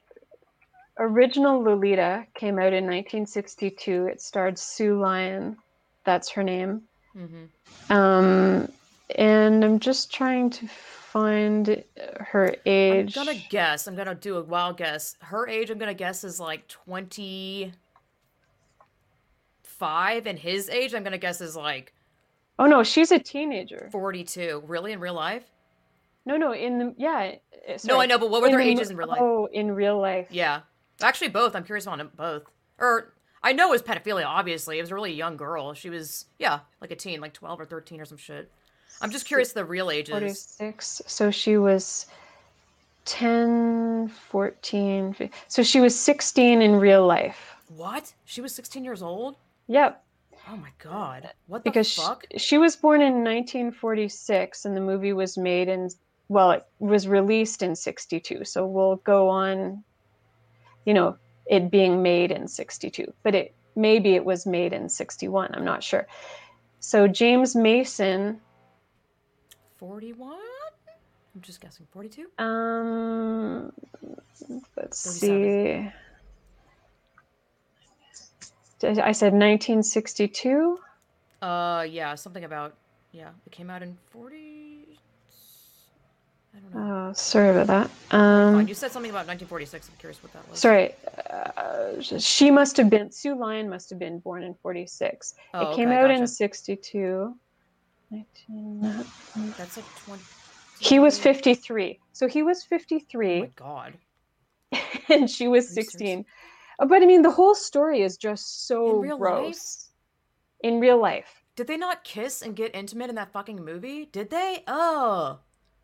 original 0.98 1.62
Lolita 1.62 2.26
came 2.34 2.58
out 2.58 2.72
in 2.72 2.84
1962. 2.84 4.06
It 4.06 4.20
starred 4.20 4.58
Sue 4.58 5.00
Lyon. 5.00 5.56
That's 6.04 6.28
her 6.30 6.42
name. 6.42 6.82
hmm 7.12 7.44
Um, 7.90 8.68
and 9.16 9.64
I'm 9.64 9.78
just 9.78 10.12
trying 10.12 10.50
to 10.50 10.66
find 10.68 11.82
her 12.20 12.54
age. 12.66 13.16
I'm 13.16 13.24
gonna 13.26 13.38
guess. 13.50 13.86
I'm 13.86 13.96
gonna 13.96 14.14
do 14.14 14.36
a 14.36 14.42
wild 14.42 14.76
guess. 14.76 15.16
Her 15.20 15.48
age, 15.48 15.70
I'm 15.70 15.78
gonna 15.78 15.94
guess, 15.94 16.22
is 16.24 16.38
like 16.40 16.68
25, 16.68 17.72
and 20.26 20.38
his 20.38 20.68
age, 20.70 20.94
I'm 20.94 21.02
gonna 21.02 21.18
guess, 21.18 21.40
is 21.40 21.56
like 21.56 21.92
Oh 22.58 22.66
no, 22.66 22.82
she's 22.82 23.10
a 23.10 23.18
teenager. 23.18 23.88
42. 23.90 24.64
Really, 24.66 24.92
in 24.92 25.00
real 25.00 25.14
life? 25.14 25.44
No, 26.26 26.36
no, 26.36 26.52
in 26.52 26.78
the 26.78 26.94
yeah. 26.98 27.36
uh, 27.68 27.78
No. 27.84 27.98
I 27.98 28.04
know, 28.06 28.18
but 28.18 28.30
what 28.30 28.42
were 28.42 28.48
In 28.48 28.52
their 28.52 28.60
the 28.60 28.68
ages 28.68 28.90
in 28.90 28.96
real 28.98 29.08
life? 29.08 29.20
Oh, 29.22 29.46
in 29.50 29.72
real 29.72 29.98
life. 29.98 30.28
Yeah, 30.30 30.60
actually, 31.00 31.28
both. 31.28 31.56
I'm 31.56 31.64
curious 31.64 31.86
on 31.86 31.96
them 31.98 32.10
both. 32.14 32.44
Or 32.78 33.14
I 33.42 33.52
know 33.52 33.68
it 33.68 33.70
was 33.70 33.82
pedophilia. 33.82 34.26
Obviously, 34.26 34.78
it 34.78 34.82
was 34.82 34.90
a 34.90 34.94
really 34.94 35.12
young 35.14 35.36
girl. 35.36 35.72
She 35.74 35.88
was, 35.90 36.26
yeah, 36.38 36.60
like 36.80 36.90
a 36.90 36.96
teen, 36.96 37.20
like 37.20 37.32
12 37.32 37.60
or 37.60 37.64
13 37.64 38.00
or 38.00 38.04
some 38.04 38.18
shit. 38.18 38.50
I'm 39.00 39.10
just 39.10 39.24
curious 39.26 39.52
the 39.52 39.64
real 39.64 39.90
ages. 39.90 40.10
46. 40.12 41.02
So 41.06 41.30
she 41.30 41.56
was 41.56 42.06
10, 43.06 44.08
14. 44.08 45.12
fif- 45.14 45.30
So 45.48 45.62
she 45.62 45.80
was 45.80 45.98
16 45.98 46.60
in 46.60 46.76
real 46.76 47.06
life. 47.06 47.56
What? 47.74 48.12
She 48.24 48.40
was 48.40 48.54
16 48.54 48.84
years 48.84 49.02
old? 49.02 49.36
Yep. 49.68 50.02
Oh 50.50 50.56
my 50.56 50.70
god. 50.78 51.30
What 51.46 51.64
Because 51.64 51.86
the 51.86 51.90
she, 51.92 52.00
fuck? 52.02 52.24
she 52.36 52.58
was 52.58 52.76
born 52.76 53.00
in 53.00 53.24
1946 53.24 54.64
and 54.64 54.76
the 54.76 54.80
movie 54.80 55.12
was 55.12 55.38
made 55.38 55.68
in, 55.68 55.88
well, 56.28 56.50
it 56.50 56.66
was 56.78 57.06
released 57.08 57.62
in 57.62 57.74
62. 57.76 58.44
So 58.44 58.66
we'll 58.66 58.96
go 58.96 59.28
on, 59.28 59.82
you 60.84 60.92
know, 60.94 61.16
it 61.50 61.70
being 61.70 62.02
made 62.02 62.30
in 62.30 62.48
62. 62.48 63.12
But 63.22 63.34
it 63.34 63.54
maybe 63.76 64.14
it 64.14 64.24
was 64.24 64.46
made 64.46 64.72
in 64.72 64.88
61. 64.88 65.54
I'm 65.54 65.64
not 65.64 65.82
sure. 65.82 66.06
So 66.78 67.06
James 67.08 67.54
Mason 67.54 68.40
41? 69.78 70.38
I'm 71.34 71.40
just 71.42 71.60
guessing. 71.60 71.86
42? 71.90 72.26
Um, 72.38 73.72
let's 74.76 74.98
see. 74.98 75.90
I 78.82 79.12
said 79.12 79.32
1962. 79.32 80.78
Uh, 81.42 81.86
yeah, 81.88 82.14
something 82.14 82.44
about, 82.44 82.74
yeah, 83.12 83.30
it 83.46 83.52
came 83.52 83.70
out 83.70 83.82
in 83.82 83.96
40. 84.10 84.79
I 86.72 86.76
don't 86.76 86.88
know. 86.88 87.08
Oh, 87.10 87.12
sorry 87.12 87.50
about 87.50 87.66
that. 87.66 88.16
Um, 88.16 88.66
you 88.68 88.74
said 88.74 88.92
something 88.92 89.10
about 89.10 89.26
1946. 89.26 89.88
I'm 89.88 89.96
curious 89.98 90.22
what 90.22 90.32
that 90.32 90.48
was. 90.48 90.58
sorry. 90.58 90.94
Uh, 91.30 92.00
she 92.00 92.50
must 92.50 92.76
have 92.76 92.88
been 92.90 93.10
Sue 93.10 93.34
Lyon 93.34 93.68
must 93.68 93.90
have 93.90 93.98
been 93.98 94.18
born 94.20 94.42
in 94.42 94.54
46. 94.54 95.34
Oh, 95.54 95.70
it 95.72 95.76
came 95.76 95.88
okay, 95.88 95.98
out 95.98 96.10
in 96.10 96.26
62. 96.26 97.34
19... 98.10 98.80
That's 99.56 99.76
like 99.76 99.86
20. 100.06 100.22
He 100.80 100.98
was 100.98 101.18
53. 101.18 101.98
So 102.12 102.26
he 102.28 102.42
was 102.42 102.62
Oh 102.62 102.66
53 102.68 103.40
my 103.40 103.46
god. 103.56 103.94
and 105.08 105.28
she 105.30 105.48
was 105.48 105.66
Are 105.66 105.80
you 105.80 105.82
serious? 105.84 105.92
16. 105.92 106.24
Uh, 106.78 106.86
But 106.86 107.02
I 107.02 107.06
mean, 107.06 107.22
the 107.22 107.30
whole 107.30 107.54
story 107.54 108.02
is 108.02 108.16
just 108.16 108.66
so 108.66 108.96
In 108.96 109.00
real 109.00 109.18
life? 109.18 109.20
gross. 109.20 109.88
In 110.62 110.80
real 110.80 110.98
life. 111.00 111.42
Did 111.56 111.66
they 111.66 111.76
not 111.76 112.04
kiss 112.04 112.42
and 112.42 112.56
get 112.56 112.74
intimate 112.74 113.10
in 113.10 113.16
that 113.16 113.32
fucking 113.32 113.64
movie? 113.64 114.06
Did 114.06 114.30
they? 114.30 114.64
Oh. 114.66 115.40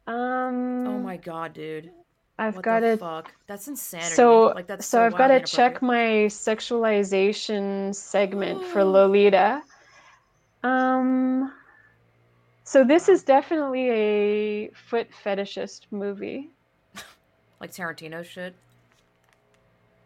Um, 0.07 0.87
Oh 0.87 0.99
my 0.99 1.17
god, 1.17 1.53
dude. 1.55 1.91
I've 2.39 2.61
got 2.61 2.81
the 2.81 2.91
to. 2.93 2.97
fuck? 2.99 3.33
That's 3.47 3.67
insanity. 3.67 4.15
So, 4.15 4.53
like 4.55 4.67
that's 4.67 4.87
so 4.87 4.99
so 4.99 5.05
I've 5.05 5.17
got 5.17 5.29
to 5.29 5.41
check 5.41 5.81
my 5.81 6.29
sexualization 6.29 7.95
segment 7.95 8.63
for 8.65 8.85
Lolita. 8.85 9.63
Um, 10.63 11.53
so 12.65 12.85
this 12.85 13.09
is 13.09 13.23
definitely 13.23 13.89
a 13.91 14.69
foot 14.71 15.09
fetishist 15.25 15.83
movie. 15.91 16.51
like 17.61 17.73
Tarantino 17.73 18.25
shit. 18.25 18.55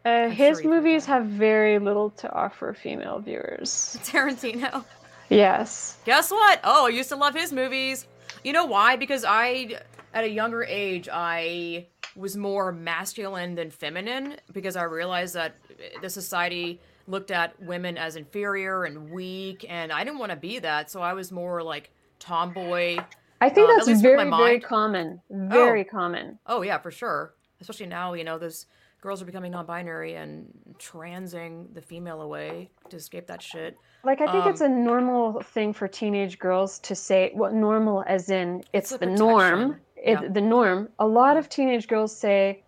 Uh, 0.04 0.28
his 0.28 0.60
sure 0.60 0.70
movies 0.70 1.04
have 1.06 1.26
very 1.26 1.78
little 1.78 2.10
to 2.10 2.32
offer 2.32 2.72
female 2.74 3.18
viewers. 3.18 3.98
Tarantino. 4.04 4.84
Yes. 5.28 5.96
Guess 6.04 6.30
what? 6.30 6.60
Oh, 6.64 6.86
I 6.86 6.90
used 6.90 7.08
to 7.10 7.16
love 7.16 7.34
his 7.34 7.52
movies. 7.52 8.06
You 8.44 8.52
know 8.52 8.64
why? 8.64 8.96
Because 8.96 9.24
I, 9.24 9.80
at 10.14 10.24
a 10.24 10.28
younger 10.28 10.64
age, 10.64 11.08
I 11.12 11.86
was 12.16 12.36
more 12.36 12.72
masculine 12.72 13.54
than 13.54 13.70
feminine 13.70 14.36
because 14.52 14.76
I 14.76 14.82
realized 14.84 15.34
that 15.34 15.54
the 16.02 16.10
society 16.10 16.80
looked 17.06 17.30
at 17.30 17.60
women 17.62 17.96
as 17.96 18.16
inferior 18.16 18.84
and 18.84 19.10
weak, 19.10 19.64
and 19.68 19.92
I 19.92 20.04
didn't 20.04 20.18
want 20.18 20.30
to 20.30 20.36
be 20.36 20.58
that. 20.60 20.90
So 20.90 21.00
I 21.02 21.12
was 21.12 21.32
more 21.32 21.62
like 21.62 21.90
tomboy. 22.18 22.98
I 23.40 23.48
think 23.48 23.70
at 23.70 23.76
that's 23.76 23.86
least 23.88 24.04
with 24.04 24.16
my 24.16 24.24
very, 24.24 24.30
very 24.30 24.60
common. 24.60 25.20
Very 25.30 25.84
common. 25.84 26.38
Oh 26.46 26.62
yeah, 26.62 26.78
for 26.78 26.90
sure. 26.90 27.34
Especially 27.60 27.86
now, 27.86 28.12
you 28.14 28.24
know, 28.24 28.38
those 28.38 28.66
girls 29.00 29.22
are 29.22 29.24
becoming 29.24 29.52
non-binary 29.52 30.14
and 30.14 30.46
transing 30.78 31.68
the 31.72 31.80
female 31.80 32.20
away 32.20 32.70
to 32.90 32.96
escape 32.96 33.26
that 33.26 33.40
shit. 33.40 33.78
Like, 34.04 34.20
I 34.20 34.30
think 34.30 34.46
it's 34.46 34.60
a 34.60 34.66
Um, 34.66 34.84
normal 34.84 35.40
thing 35.40 35.72
for 35.72 35.88
teenage 35.88 36.38
girls 36.38 36.78
to 36.80 36.94
say, 36.94 37.32
well, 37.34 37.52
normal 37.52 38.04
as 38.06 38.28
in 38.28 38.62
it's, 38.72 38.92
a 38.92 38.98
the 38.98 39.06
norm. 39.06 39.80
It, 40.02 40.18
Yeah. 40.22 40.28
The 40.28 40.40
norm. 40.40 40.88
A 40.98 41.06
lot 41.06 41.36
of 41.36 41.48
teenage 41.48 41.86
girls 41.88 42.16
say, 42.16 42.62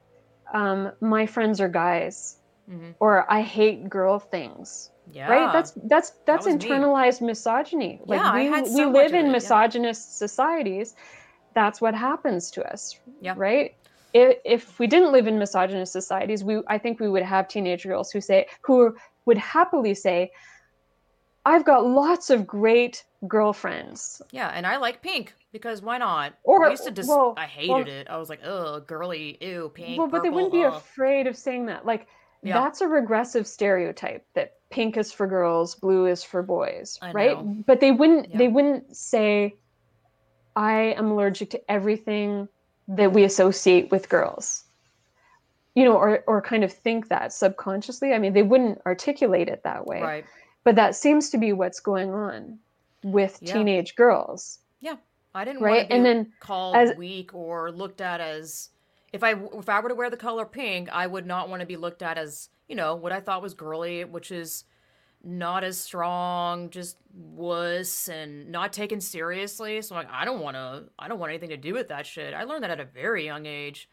um, 0.53 0.93
my 1.01 1.27
friends 1.27 1.61
are 1.61 1.69
guys, 1.69 2.37
Mhm. 2.71 2.95
or 3.01 3.31
I 3.33 3.41
hate 3.41 3.89
girl 3.89 4.19
things. 4.19 4.91
Yeah. 5.13 5.29
Right? 5.29 5.53
That's 5.53 5.73
that's 5.85 6.11
that's 6.27 6.47
me. 6.47 6.53
internalized 6.53 7.21
misogyny. 7.21 8.01
Like 8.07 8.21
Yeah, 8.21 8.35
we 8.35 8.47
had 8.47 8.65
we 8.75 8.85
live 8.85 9.13
in 9.13 9.27
it, 9.27 9.27
yeah. 9.27 9.33
misogynist 9.33 10.19
societies. 10.19 10.95
That's 11.55 11.81
what 11.81 11.95
happens 11.95 12.51
to 12.53 12.73
us. 12.73 12.99
Yeah. 13.21 13.35
Right? 13.37 13.75
If, 14.15 14.39
if 14.45 14.79
we 14.79 14.87
didn't 14.87 15.11
live 15.13 15.27
in 15.27 15.39
misogynist 15.39 15.93
societies, 15.93 16.45
we 16.45 16.63
I 16.69 16.79
think 16.79 17.01
we 17.01 17.09
would 17.09 17.23
have 17.25 17.49
teenage 17.49 17.85
girls 17.85 18.11
who 18.13 18.21
say 18.21 18.47
who 18.63 18.95
would 19.27 19.39
happily 19.39 19.95
say, 19.95 20.31
I've 21.45 21.65
got 21.65 21.85
lots 21.87 22.31
of 22.31 22.47
great 22.47 23.05
girlfriends. 23.27 24.23
Yeah, 24.31 24.49
and 24.49 24.67
I 24.67 24.77
like 24.77 25.03
pink 25.03 25.35
because 25.53 25.83
why 25.83 25.99
not? 25.99 26.35
Or- 26.45 26.65
I 26.67 26.71
used 26.71 26.85
to 26.85 26.91
just 26.91 27.09
well- 27.09 27.35
I 27.37 27.47
hated 27.47 27.69
well- 27.71 27.87
it. 27.87 28.07
I 28.09 28.17
was 28.19 28.29
like, 28.29 28.41
ugh, 28.45 28.87
girly, 28.87 29.39
ew, 29.41 29.71
pink. 29.75 29.99
well, 29.99 30.07
but 30.09 30.23
they 30.23 30.31
wouldn't 30.31 30.53
be 30.53 30.65
ugh." 30.65 30.75
afraid 30.75 31.27
of 31.27 31.37
saying 31.37 31.67
that. 31.67 31.85
Like 31.85 32.07
Yeah. 32.43 32.55
that's 32.61 32.81
a 32.81 32.89
regressive 32.89 33.47
stereotype 33.47 34.25
that 34.35 34.55
pink 34.71 34.97
is 34.97 35.13
for 35.13 35.27
girls, 35.27 35.75
blue 35.75 36.07
is 36.07 36.23
for 36.25 36.43
boys, 36.43 36.99
I 37.03 37.13
right? 37.13 37.37
know. 37.45 37.57
But 37.67 37.81
they 37.81 37.91
wouldn't 37.93 38.31
Yeah. 38.31 38.39
they 38.39 38.49
wouldn't 38.49 38.97
say 38.97 39.57
I 40.55 40.95
am 40.99 41.11
allergic 41.11 41.51
to 41.51 41.71
everything 41.71 42.49
that 42.89 43.13
we 43.13 43.25
associate 43.25 43.91
with 43.91 44.09
girls. 44.09 44.65
You 45.75 45.85
know, 45.85 45.97
or 45.97 46.23
or 46.27 46.43
kind 46.43 46.65
of 46.65 46.73
think 46.73 47.09
that 47.09 47.33
subconsciously. 47.33 48.13
I 48.13 48.19
mean, 48.19 48.33
they 48.35 48.43
wouldn't 48.43 48.81
articulate 48.85 49.49
it 49.49 49.63
that 49.65 49.87
way. 49.87 50.03
Right. 50.03 50.25
But 50.65 50.77
that 50.77 50.95
seems 50.95 51.31
to 51.31 51.39
be 51.39 51.53
what's 51.53 51.81
going 51.81 52.11
on 52.13 52.59
with 53.03 53.39
Yeah. 53.41 53.55
teenage 53.55 53.95
girls. 53.97 54.61
Yeah. 54.81 54.97
I 55.35 55.45
didn't 55.45 55.63
Right, 55.63 55.71
want 55.71 55.81
to 55.83 55.89
be 55.89 55.95
and 55.95 56.07
then 56.07 56.33
called 56.41 56.77
as- 56.77 56.97
weak 56.97 57.35
or 57.35 57.73
looked 57.73 58.01
at 58.01 58.21
as 58.21 58.69
if 59.13 59.23
I 59.25 59.33
if 59.33 59.69
I 59.69 59.81
were 59.81 59.89
to 59.89 59.95
wear 59.95 60.11
the 60.11 60.17
color 60.17 60.47
pink, 60.47 60.89
I 60.91 61.07
would 61.07 61.27
not 61.27 61.49
want 61.49 61.61
to 61.61 61.67
be 61.67 61.77
looked 61.77 62.03
at 62.03 62.19
as 62.19 62.49
you 62.69 62.77
know 62.77 62.95
what 62.95 63.13
I 63.13 63.21
thought 63.21 63.43
was 63.43 63.55
girly, 63.55 64.05
which 64.05 64.31
is 64.31 64.65
not 65.25 65.63
as 65.65 65.79
strong, 65.79 66.69
just 66.71 66.97
wuss 67.15 68.09
and 68.09 68.51
not 68.51 68.73
taken 68.73 69.01
seriously. 69.01 69.81
So 69.83 69.95
like 69.95 70.09
I 70.11 70.25
don't 70.25 70.41
want 70.41 70.57
to 70.57 70.85
I 70.99 71.09
don't 71.09 71.19
want 71.19 71.31
anything 71.31 71.51
to 71.51 71.57
do 71.57 71.75
with 71.75 71.89
that 71.89 72.07
shit. 72.07 72.35
I 72.35 72.45
learned 72.45 72.63
that 72.65 72.71
at 72.71 72.81
a 72.81 72.85
very 72.85 73.25
young 73.25 73.47
age. 73.47 73.89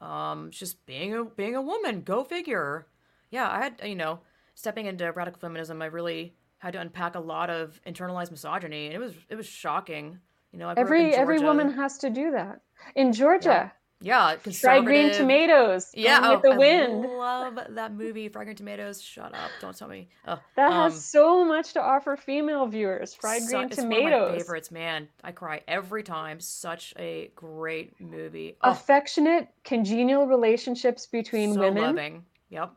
Um, 0.00 0.50
just 0.50 0.84
being 0.84 1.14
a 1.14 1.24
being 1.24 1.54
a 1.54 1.62
woman, 1.62 2.02
go 2.02 2.24
figure. 2.24 2.86
Yeah, 3.30 3.48
I 3.48 3.62
had 3.62 3.80
you 3.84 3.94
know 3.94 4.20
stepping 4.54 4.86
into 4.86 5.10
radical 5.12 5.40
feminism. 5.40 5.82
I 5.82 5.86
really 5.86 6.34
had 6.58 6.74
to 6.74 6.80
unpack 6.80 7.16
a 7.16 7.20
lot 7.20 7.50
of 7.50 7.80
internalized 7.86 8.30
misogyny, 8.30 8.86
and 8.86 8.94
it 8.94 8.98
was 8.98 9.14
it 9.28 9.34
was 9.34 9.46
shocking. 9.46 10.18
You 10.52 10.58
know, 10.58 10.72
every 10.76 11.14
every 11.14 11.40
woman 11.40 11.72
has 11.72 11.98
to 11.98 12.10
do 12.10 12.30
that 12.32 12.60
in 12.94 13.12
Georgia. 13.12 13.72
Yeah, 14.00 14.36
yeah 14.44 14.52
fried 14.52 14.84
green 14.84 15.12
tomatoes. 15.12 15.90
Yeah, 15.94 16.20
oh, 16.22 16.32
with 16.34 16.42
the 16.42 16.54
wind. 16.56 17.06
I 17.06 17.08
love 17.08 17.58
that 17.70 17.94
movie, 17.94 18.28
Fried 18.28 18.46
Green 18.46 18.56
Tomatoes. 18.56 19.02
Shut 19.02 19.34
up! 19.34 19.50
Don't 19.60 19.76
tell 19.76 19.88
me. 19.88 20.08
Oh, 20.26 20.38
that 20.56 20.72
um, 20.72 20.92
has 20.92 21.04
so 21.04 21.44
much 21.44 21.72
to 21.72 21.82
offer 21.82 22.16
female 22.16 22.66
viewers. 22.66 23.14
Fried 23.14 23.42
so, 23.42 23.48
green 23.48 23.66
it's 23.66 23.76
tomatoes. 23.76 24.02
One 24.02 24.12
of 24.12 24.28
my 24.28 24.38
favorites, 24.38 24.70
man. 24.70 25.08
I 25.24 25.32
cry 25.32 25.62
every 25.66 26.02
time. 26.02 26.38
Such 26.38 26.94
a 26.98 27.30
great 27.34 27.98
movie. 28.00 28.56
Oh. 28.62 28.70
Affectionate, 28.70 29.48
congenial 29.64 30.26
relationships 30.26 31.06
between 31.06 31.54
so 31.54 31.60
women. 31.60 31.82
Loving. 31.82 32.24
Yep. 32.50 32.74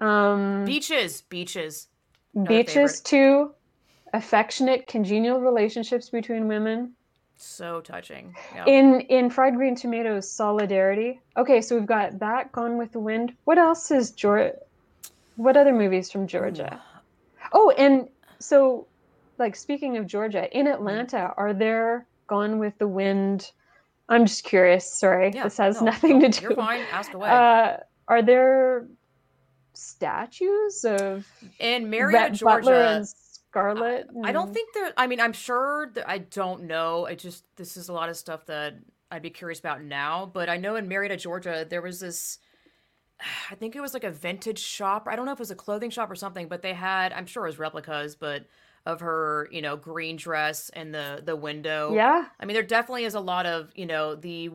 Um, 0.00 0.64
beaches, 0.64 1.22
beaches. 1.22 1.88
Beaches 2.46 3.00
too. 3.00 3.52
Affectionate, 4.12 4.86
congenial 4.86 5.40
relationships 5.40 6.10
between 6.10 6.48
women. 6.48 6.92
So 7.36 7.80
touching. 7.80 8.34
Yep. 8.54 8.68
In 8.68 9.00
in 9.02 9.30
fried 9.30 9.56
green 9.56 9.74
tomatoes, 9.74 10.30
solidarity. 10.30 11.20
Okay, 11.36 11.62
so 11.62 11.76
we've 11.76 11.86
got 11.86 12.18
that 12.18 12.52
Gone 12.52 12.76
with 12.76 12.92
the 12.92 13.00
Wind. 13.00 13.34
What 13.44 13.56
else 13.56 13.90
is 13.90 14.10
Georgia? 14.10 14.56
What 15.36 15.56
other 15.56 15.72
movies 15.72 16.10
from 16.12 16.26
Georgia? 16.26 16.82
Oh, 17.52 17.70
and 17.78 18.08
so, 18.40 18.86
like 19.38 19.56
speaking 19.56 19.96
of 19.96 20.06
Georgia, 20.06 20.54
in. 20.56 20.66
Atlanta, 20.66 21.32
are 21.36 21.54
there 21.54 22.06
Gone 22.26 22.58
with 22.58 22.76
the 22.78 22.86
Wind? 22.88 23.50
I'm 24.10 24.26
just 24.26 24.44
curious. 24.44 24.92
Sorry, 24.92 25.32
yeah, 25.34 25.44
this 25.44 25.56
has 25.56 25.80
no, 25.80 25.86
nothing 25.86 26.18
no, 26.18 26.28
to 26.28 26.40
do. 26.40 26.46
You're 26.48 26.56
fine. 26.56 26.82
Ask 26.92 27.14
away. 27.14 27.30
Uh, 27.30 27.78
are 28.06 28.22
there 28.22 28.86
statues 29.72 30.84
of 30.84 31.26
in 31.58 31.90
Marietta, 31.90 32.34
Georgia? 32.34 32.96
And 32.96 33.08
Scarlett? 33.50 34.08
I, 34.24 34.28
I 34.28 34.32
don't 34.32 34.52
think 34.52 34.72
there. 34.74 34.92
I 34.96 35.06
mean, 35.06 35.20
I'm 35.20 35.32
sure. 35.32 35.90
That, 35.94 36.08
I 36.08 36.18
don't 36.18 36.64
know. 36.64 37.06
I 37.06 37.14
just 37.14 37.44
this 37.56 37.76
is 37.76 37.88
a 37.88 37.92
lot 37.92 38.08
of 38.08 38.16
stuff 38.16 38.46
that 38.46 38.74
I'd 39.10 39.22
be 39.22 39.30
curious 39.30 39.58
about 39.58 39.82
now. 39.82 40.30
But 40.32 40.48
I 40.48 40.56
know 40.56 40.76
in 40.76 40.88
Marietta, 40.88 41.16
Georgia, 41.16 41.66
there 41.68 41.82
was 41.82 42.00
this. 42.00 42.38
I 43.50 43.54
think 43.54 43.76
it 43.76 43.80
was 43.80 43.92
like 43.92 44.04
a 44.04 44.10
vintage 44.10 44.60
shop. 44.60 45.06
I 45.10 45.14
don't 45.14 45.26
know 45.26 45.32
if 45.32 45.38
it 45.38 45.40
was 45.40 45.50
a 45.50 45.56
clothing 45.56 45.90
shop 45.90 46.10
or 46.10 46.14
something, 46.14 46.48
but 46.48 46.62
they 46.62 46.74
had. 46.74 47.12
I'm 47.12 47.26
sure 47.26 47.44
it 47.44 47.48
was 47.48 47.58
replicas, 47.58 48.16
but 48.16 48.46
of 48.86 49.00
her, 49.00 49.48
you 49.50 49.60
know, 49.60 49.76
green 49.76 50.16
dress 50.16 50.70
and 50.70 50.94
the 50.94 51.22
the 51.24 51.36
window. 51.36 51.92
Yeah. 51.94 52.26
I 52.38 52.44
mean, 52.44 52.54
there 52.54 52.62
definitely 52.62 53.04
is 53.04 53.14
a 53.14 53.20
lot 53.20 53.46
of 53.46 53.70
you 53.74 53.86
know 53.86 54.14
the 54.14 54.50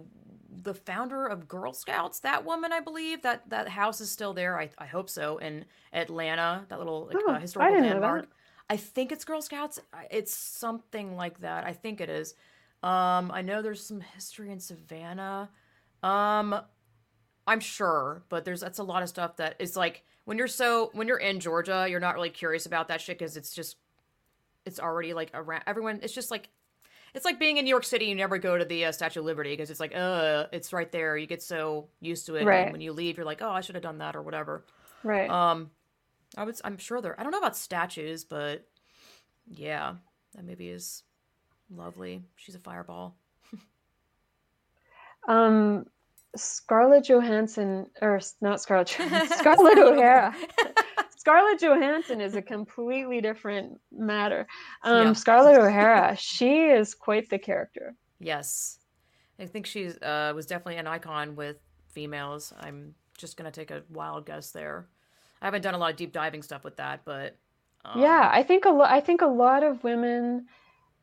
the 0.63 0.73
founder 0.73 1.25
of 1.25 1.47
Girl 1.47 1.73
Scouts, 1.73 2.19
that 2.21 2.45
woman, 2.45 2.71
I 2.71 2.79
believe 2.79 3.21
that 3.23 3.49
that 3.49 3.69
house 3.69 4.01
is 4.01 4.09
still 4.09 4.33
there. 4.33 4.59
I, 4.59 4.69
I 4.77 4.85
hope 4.85 5.09
so 5.09 5.37
in 5.37 5.65
Atlanta, 5.93 6.65
that 6.69 6.79
little 6.79 7.07
like, 7.07 7.17
oh, 7.27 7.33
uh, 7.33 7.39
historical 7.39 7.81
landmark. 7.81 8.27
I 8.69 8.77
think 8.77 9.11
it's 9.11 9.25
Girl 9.25 9.41
Scouts. 9.41 9.79
It's 10.09 10.33
something 10.33 11.15
like 11.15 11.41
that. 11.41 11.65
I 11.65 11.73
think 11.73 12.01
it 12.01 12.09
is. 12.09 12.33
Um, 12.81 13.31
I 13.31 13.41
know 13.41 13.61
there's 13.61 13.85
some 13.85 14.01
history 14.01 14.51
in 14.51 14.59
Savannah. 14.59 15.49
Um, 16.03 16.59
I'm 17.47 17.59
sure, 17.59 18.23
but 18.29 18.45
there's 18.45 18.61
that's 18.61 18.79
a 18.79 18.83
lot 18.83 19.03
of 19.03 19.09
stuff 19.09 19.37
that 19.37 19.55
is 19.59 19.75
like 19.75 20.03
when 20.25 20.37
you're 20.37 20.47
so 20.47 20.89
when 20.93 21.07
you're 21.07 21.17
in 21.17 21.39
Georgia, 21.39 21.87
you're 21.89 21.99
not 21.99 22.15
really 22.15 22.29
curious 22.29 22.65
about 22.65 22.87
that 22.87 23.01
shit 23.01 23.19
because 23.19 23.37
it's 23.37 23.53
just 23.53 23.77
it's 24.65 24.79
already 24.79 25.13
like 25.13 25.29
around 25.33 25.63
everyone. 25.67 25.99
It's 26.01 26.13
just 26.13 26.31
like 26.31 26.49
it's 27.15 27.25
like 27.25 27.39
being 27.39 27.57
in 27.57 27.65
New 27.65 27.69
York 27.69 27.85
City. 27.85 28.05
You 28.05 28.15
never 28.15 28.37
go 28.37 28.57
to 28.57 28.65
the 28.65 28.85
uh, 28.85 28.91
Statue 28.91 29.21
of 29.21 29.25
Liberty 29.25 29.53
because 29.53 29.71
it's 29.71 29.79
like, 29.79 29.95
uh, 29.95 30.45
it's 30.51 30.71
right 30.73 30.91
there. 30.91 31.17
You 31.17 31.25
get 31.25 31.41
so 31.41 31.87
used 32.01 32.27
to 32.27 32.35
it, 32.35 32.45
right. 32.45 32.65
and 32.65 32.71
when 32.71 32.81
you 32.81 32.93
leave, 32.93 33.17
you're 33.17 33.25
like, 33.25 33.41
oh, 33.41 33.49
I 33.49 33.61
should 33.61 33.75
have 33.75 33.83
done 33.83 33.97
that 33.99 34.15
or 34.15 34.21
whatever. 34.21 34.65
Right. 35.03 35.29
Um, 35.29 35.71
I 36.37 36.43
was 36.43 36.61
I'm 36.63 36.77
sure 36.77 37.01
there 37.01 37.19
I 37.19 37.23
don't 37.23 37.31
know 37.31 37.37
about 37.37 37.55
statues, 37.55 38.23
but 38.23 38.67
yeah, 39.47 39.95
that 40.33 40.45
movie 40.45 40.69
is 40.69 41.03
lovely. 41.69 42.23
She's 42.35 42.55
a 42.55 42.59
fireball. 42.59 43.15
um 45.27 45.85
Scarlett 46.35 47.07
Johansson 47.07 47.87
or 48.01 48.19
not 48.41 48.61
Scarlett 48.61 48.89
Scarlett 48.89 49.77
O'Hara. 49.77 50.35
Scarlett 51.25 51.59
Johansson 51.59 52.21
is 52.21 52.35
a 52.35 52.41
completely 52.41 53.19
different 53.19 53.81
matter. 53.91 54.45
Um, 54.83 55.07
yeah. 55.07 55.13
Scarlett 55.13 55.57
O'Hara, 55.57 56.15
she 56.19 56.65
is 56.65 56.93
quite 56.93 57.31
the 57.31 57.39
character. 57.39 57.95
Yes, 58.19 58.77
I 59.39 59.47
think 59.47 59.65
she 59.65 59.87
uh, 60.03 60.33
was 60.35 60.45
definitely 60.45 60.77
an 60.77 60.85
icon 60.85 61.35
with 61.35 61.57
females. 61.89 62.53
I'm 62.59 62.93
just 63.17 63.37
gonna 63.37 63.49
take 63.49 63.71
a 63.71 63.81
wild 63.89 64.27
guess 64.27 64.51
there. 64.51 64.87
I 65.41 65.45
haven't 65.45 65.63
done 65.63 65.73
a 65.73 65.79
lot 65.79 65.89
of 65.89 65.97
deep 65.97 66.13
diving 66.13 66.43
stuff 66.43 66.63
with 66.63 66.75
that, 66.75 67.01
but 67.05 67.35
um... 67.85 67.99
yeah, 67.99 68.29
I 68.31 68.43
think 68.43 68.65
a 68.65 68.69
lot. 68.69 68.91
I 68.91 68.99
think 68.99 69.23
a 69.23 69.27
lot 69.27 69.63
of 69.63 69.83
women 69.83 70.45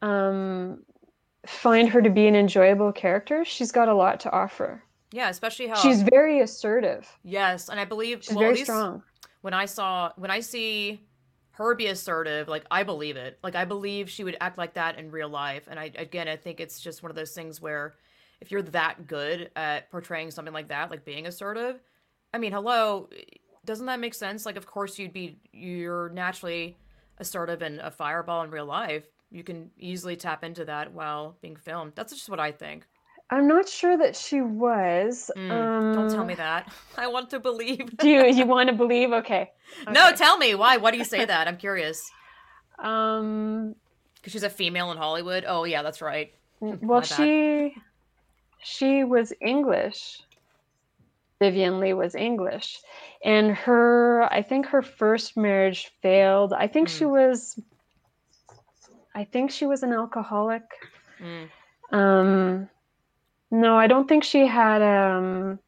um, 0.03 0.85
find 1.49 1.89
her 1.89 2.01
to 2.01 2.11
be 2.11 2.29
an 2.29 2.37
enjoyable 2.37 2.93
character. 2.93 3.45
She's 3.45 3.73
got 3.73 3.89
a 3.89 3.95
lot 3.95 4.21
to 4.21 4.31
offer. 4.31 4.85
Yeah, 5.11 5.31
especially 5.31 5.67
how 5.67 5.83
she's 5.83 6.03
very 6.03 6.41
assertive. 6.43 7.09
Yes, 7.25 7.69
and 7.69 7.81
I 7.81 7.85
believe 7.85 8.23
she's 8.23 8.37
well, 8.37 8.45
very 8.45 8.63
strong. 8.63 9.03
When 9.43 9.55
I 9.55 9.67
saw 9.67 10.13
when 10.17 10.31
I 10.31 10.41
see 10.41 11.07
her 11.53 11.75
be 11.75 11.87
assertive, 11.87 12.49
like 12.49 12.65
I 12.71 12.83
believe 12.83 13.17
it. 13.17 13.39
Like 13.43 13.55
I 13.55 13.65
believe 13.65 14.09
she 14.09 14.25
would 14.25 14.37
act 14.41 14.57
like 14.57 14.75
that 14.75 14.99
in 14.99 15.11
real 15.11 15.29
life. 15.29 15.65
And 15.71 15.79
I 15.79 15.91
again, 15.95 16.29
I 16.29 16.37
think 16.37 16.61
it's 16.61 16.81
just 16.81 17.03
one 17.03 17.11
of 17.11 17.17
those 17.17 17.33
things 17.33 17.61
where 17.61 17.95
if 18.41 18.51
you're 18.51 18.63
that 18.63 19.07
good 19.07 19.51
at 19.55 19.91
portraying 19.91 20.31
something 20.31 20.55
like 20.55 20.69
that, 20.69 20.91
like 20.91 21.05
being 21.05 21.27
assertive, 21.27 21.81
I 22.35 22.39
mean, 22.39 22.53
hello, 22.53 23.09
doesn't 23.65 23.87
that 23.87 24.01
make 24.01 24.15
sense? 24.15 24.45
Like, 24.47 24.57
of 24.57 24.67
course, 24.67 24.99
you'd 24.99 25.13
be 25.13 25.39
you're 25.53 26.09
naturally 26.09 26.77
assertive 27.19 27.63
and 27.63 27.79
a 27.81 27.91
fireball 27.91 28.43
in 28.43 28.51
real 28.51 28.67
life. 28.67 29.05
You 29.31 29.45
can 29.45 29.71
easily 29.79 30.17
tap 30.17 30.45
into 30.45 30.65
that 30.65 30.93
while 30.93 31.37
being 31.41 31.57
filmed. 31.57 31.93
That's 31.95 32.13
just 32.13 32.29
what 32.29 32.41
I 32.41 32.53
think. 32.53 32.87
I'm 33.33 33.49
not 33.49 33.67
sure 33.67 33.97
that 33.97 34.15
she 34.15 34.43
was. 34.43 35.31
Mm, 35.35 35.51
um, 35.51 35.95
don't 35.95 36.11
tell 36.11 36.25
me 36.25 36.35
that. 36.35 36.71
I 36.99 37.07
want 37.07 37.31
to 37.31 37.41
believe. 37.41 37.97
do 37.97 38.07
you 38.07 38.27
you 38.27 38.45
want 38.55 38.69
to 38.69 38.75
believe? 38.75 39.11
Okay. 39.11 39.51
okay. 39.83 39.93
No, 39.93 40.13
tell 40.13 40.37
me 40.37 40.55
why. 40.55 40.77
Why 40.77 40.91
do 40.91 40.99
you 40.99 41.05
say 41.05 41.25
that? 41.25 41.49
I'm 41.49 41.57
curious. 41.57 42.11
Um, 42.79 43.75
because 44.17 44.35
she's 44.35 44.43
a 44.43 44.51
female 44.51 44.93
in 44.93 44.99
Hollywood. 44.99 45.47
Oh 45.49 45.65
yeah, 45.65 45.83
that's 45.83 46.03
right. 46.03 46.33
Well, 46.61 47.01
she 47.01 47.75
she 48.63 49.03
was 49.03 49.33
English. 49.41 50.23
Vivien 51.41 51.81
Leigh 51.81 51.95
was 51.95 52.15
English. 52.15 52.81
And 53.25 53.51
her, 53.57 54.23
I 54.31 54.43
think 54.43 54.67
her 54.67 54.83
first 54.83 55.37
marriage 55.37 55.91
failed. 56.03 56.53
I 56.53 56.69
think 56.69 56.89
mm. 56.89 56.99
she 56.99 57.05
was, 57.05 57.59
I 59.15 59.25
think 59.25 59.51
she 59.51 59.67
was 59.67 59.83
an 59.83 59.93
alcoholic. 59.93 60.63
Mm. 61.21 61.49
Um, 61.91 62.69
no, 63.53 63.77
I 63.77 63.87
don't 63.87 64.09
think 64.09 64.25
she 64.25 64.47
had 64.47 64.81
a 64.81 65.17
um, 65.17 65.59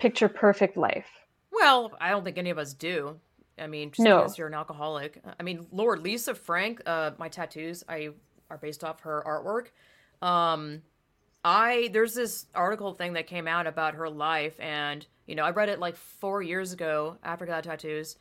picture 0.00 0.28
perfect 0.28 0.76
life. 0.76 1.06
Well, 1.52 1.92
I 2.00 2.10
don't 2.10 2.24
think 2.24 2.36
any 2.36 2.50
of 2.50 2.58
us 2.58 2.74
do. 2.74 3.16
I 3.56 3.68
mean, 3.68 3.90
just 3.90 4.00
no. 4.00 4.18
because 4.18 4.36
you're 4.36 4.48
an 4.48 4.54
alcoholic. 4.54 5.22
I 5.38 5.42
mean, 5.44 5.66
Lord 5.70 6.00
Lisa 6.00 6.34
Frank, 6.34 6.82
uh, 6.86 7.12
my 7.16 7.28
tattoos, 7.28 7.84
I 7.88 8.10
are 8.50 8.58
based 8.58 8.82
off 8.82 9.00
her 9.02 9.22
artwork. 9.24 9.68
Um, 10.26 10.82
I 11.44 11.90
there's 11.92 12.14
this 12.14 12.46
article 12.54 12.92
thing 12.94 13.12
that 13.12 13.28
came 13.28 13.46
out 13.46 13.68
about 13.68 13.94
her 13.94 14.10
life, 14.10 14.58
and 14.58 15.06
you 15.26 15.36
know 15.36 15.44
I 15.44 15.50
read 15.50 15.68
it 15.68 15.78
like 15.78 15.96
four 15.96 16.42
years 16.42 16.72
ago 16.72 17.18
after 17.22 17.44
I 17.44 17.48
got 17.48 17.64
tattoos. 17.64 18.16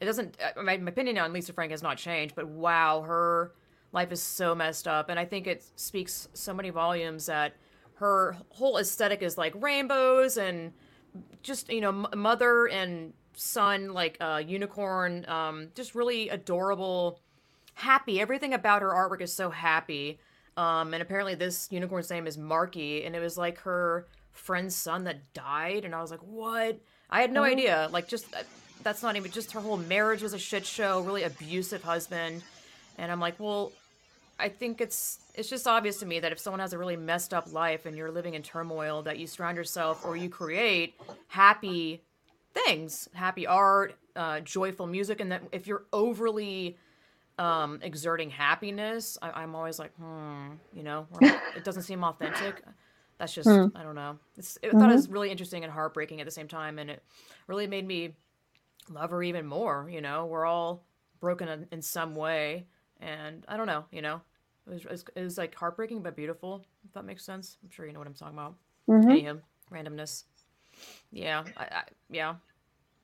It 0.00 0.06
doesn't. 0.06 0.38
Uh, 0.40 0.62
my, 0.62 0.78
my 0.78 0.90
opinion 0.90 1.18
on 1.18 1.34
Lisa 1.34 1.52
Frank 1.52 1.70
has 1.70 1.82
not 1.82 1.98
changed, 1.98 2.34
but 2.34 2.48
wow, 2.48 3.02
her 3.02 3.52
life 3.92 4.10
is 4.10 4.22
so 4.22 4.54
messed 4.54 4.88
up, 4.88 5.10
and 5.10 5.18
I 5.18 5.26
think 5.26 5.46
it 5.46 5.64
speaks 5.76 6.28
so 6.32 6.54
many 6.54 6.70
volumes 6.70 7.26
that 7.26 7.54
her 7.96 8.36
whole 8.50 8.78
aesthetic 8.78 9.22
is 9.22 9.38
like 9.38 9.54
rainbows 9.60 10.36
and 10.36 10.72
just 11.42 11.70
you 11.70 11.80
know 11.80 11.88
m- 11.88 12.06
mother 12.16 12.66
and 12.66 13.12
son 13.34 13.92
like 13.92 14.16
uh, 14.20 14.42
unicorn, 14.44 15.24
um, 15.28 15.68
just 15.74 15.94
really 15.94 16.28
adorable, 16.28 17.20
happy. 17.74 18.20
Everything 18.20 18.54
about 18.54 18.82
her 18.82 18.90
artwork 18.90 19.20
is 19.20 19.32
so 19.32 19.50
happy 19.50 20.18
um, 20.56 20.94
and 20.94 21.02
apparently 21.02 21.34
this 21.34 21.68
unicorn's 21.70 22.08
name 22.08 22.26
is 22.26 22.38
Marky, 22.38 23.04
and 23.04 23.14
it 23.14 23.20
was 23.20 23.36
like 23.36 23.58
her 23.60 24.06
friend's 24.32 24.74
son 24.74 25.04
that 25.04 25.34
died, 25.34 25.84
and 25.84 25.94
I 25.94 26.00
was 26.00 26.10
like, 26.10 26.20
what? 26.20 26.78
I 27.10 27.20
had 27.20 27.30
no 27.30 27.42
oh. 27.42 27.44
idea. 27.44 27.88
Like, 27.92 28.08
just 28.08 28.34
uh, 28.34 28.42
that's 28.82 29.02
not 29.02 29.16
even 29.16 29.30
just 29.30 29.52
her 29.52 29.60
whole 29.60 29.76
marriage 29.76 30.22
was 30.22 30.32
a 30.32 30.38
shit 30.38 30.64
show, 30.64 31.00
really 31.02 31.24
abusive 31.24 31.82
husband, 31.82 32.42
and 32.96 33.12
I'm 33.12 33.20
like, 33.20 33.38
well, 33.38 33.72
I 34.38 34.48
think 34.48 34.80
it's 34.80 35.18
it's 35.36 35.50
just 35.50 35.66
obvious 35.66 35.98
to 35.98 36.06
me 36.06 36.18
that 36.20 36.32
if 36.32 36.38
someone 36.38 36.60
has 36.60 36.72
a 36.72 36.78
really 36.78 36.96
messed 36.96 37.34
up 37.34 37.52
life 37.52 37.86
and 37.86 37.96
you're 37.96 38.10
living 38.10 38.34
in 38.34 38.42
turmoil, 38.42 39.02
that 39.02 39.18
you 39.18 39.26
surround 39.26 39.56
yourself 39.56 40.04
or 40.04 40.16
you 40.16 40.28
create 40.28 40.94
happy 41.28 42.02
things, 42.54 43.08
happy 43.12 43.46
art, 43.46 43.94
uh, 44.16 44.40
joyful 44.40 44.86
music, 44.86 45.20
and 45.20 45.30
that 45.30 45.42
if 45.52 45.66
you're 45.66 45.84
overly 45.92 46.78
um, 47.38 47.80
exerting 47.82 48.30
happiness, 48.30 49.18
I, 49.20 49.42
am 49.42 49.54
always 49.54 49.78
like, 49.78 49.94
hmm, 49.96 50.52
you 50.72 50.82
know, 50.82 51.06
it 51.20 51.64
doesn't 51.64 51.82
seem 51.82 52.02
authentic. 52.02 52.62
That's 53.18 53.34
just, 53.34 53.48
hmm. 53.48 53.66
I 53.74 53.82
don't 53.82 53.94
know. 53.94 54.18
It's, 54.38 54.58
I 54.62 54.68
mm-hmm. 54.68 54.78
thought 54.78 54.90
it 54.90 54.94
was 54.94 55.08
really 55.08 55.30
interesting 55.30 55.64
and 55.64 55.72
heartbreaking 55.72 56.20
at 56.20 56.24
the 56.24 56.30
same 56.30 56.48
time, 56.48 56.78
and 56.78 56.90
it 56.90 57.02
really 57.46 57.66
made 57.66 57.86
me 57.86 58.14
love 58.90 59.10
her 59.10 59.22
even 59.22 59.46
more. 59.46 59.88
You 59.90 60.00
know, 60.00 60.24
we're 60.26 60.46
all 60.46 60.84
broken 61.20 61.48
in, 61.48 61.66
in 61.72 61.82
some 61.82 62.14
way, 62.14 62.66
and 63.00 63.44
I 63.48 63.58
don't 63.58 63.66
know, 63.66 63.84
you 63.90 64.00
know, 64.00 64.22
it 64.66 64.72
was, 64.72 64.84
it 64.84 64.90
was, 64.90 65.04
it 65.16 65.22
was 65.22 65.38
like 65.38 65.54
heartbreaking 65.54 66.02
but 66.02 66.16
beautiful. 66.16 66.64
If 66.84 66.92
that 66.94 67.04
makes 67.04 67.24
sense, 67.24 67.58
I'm 67.62 67.70
sure 67.70 67.86
you 67.86 67.92
know 67.92 68.00
what 68.00 68.08
I'm 68.08 68.14
talking 68.14 68.34
about. 68.34 68.54
Mm-hmm. 68.88 69.10
Anyhow, 69.10 69.36
randomness. 69.72 70.24
Yeah, 71.10 71.44
I, 71.56 71.64
I, 71.64 71.82
yeah. 72.10 72.34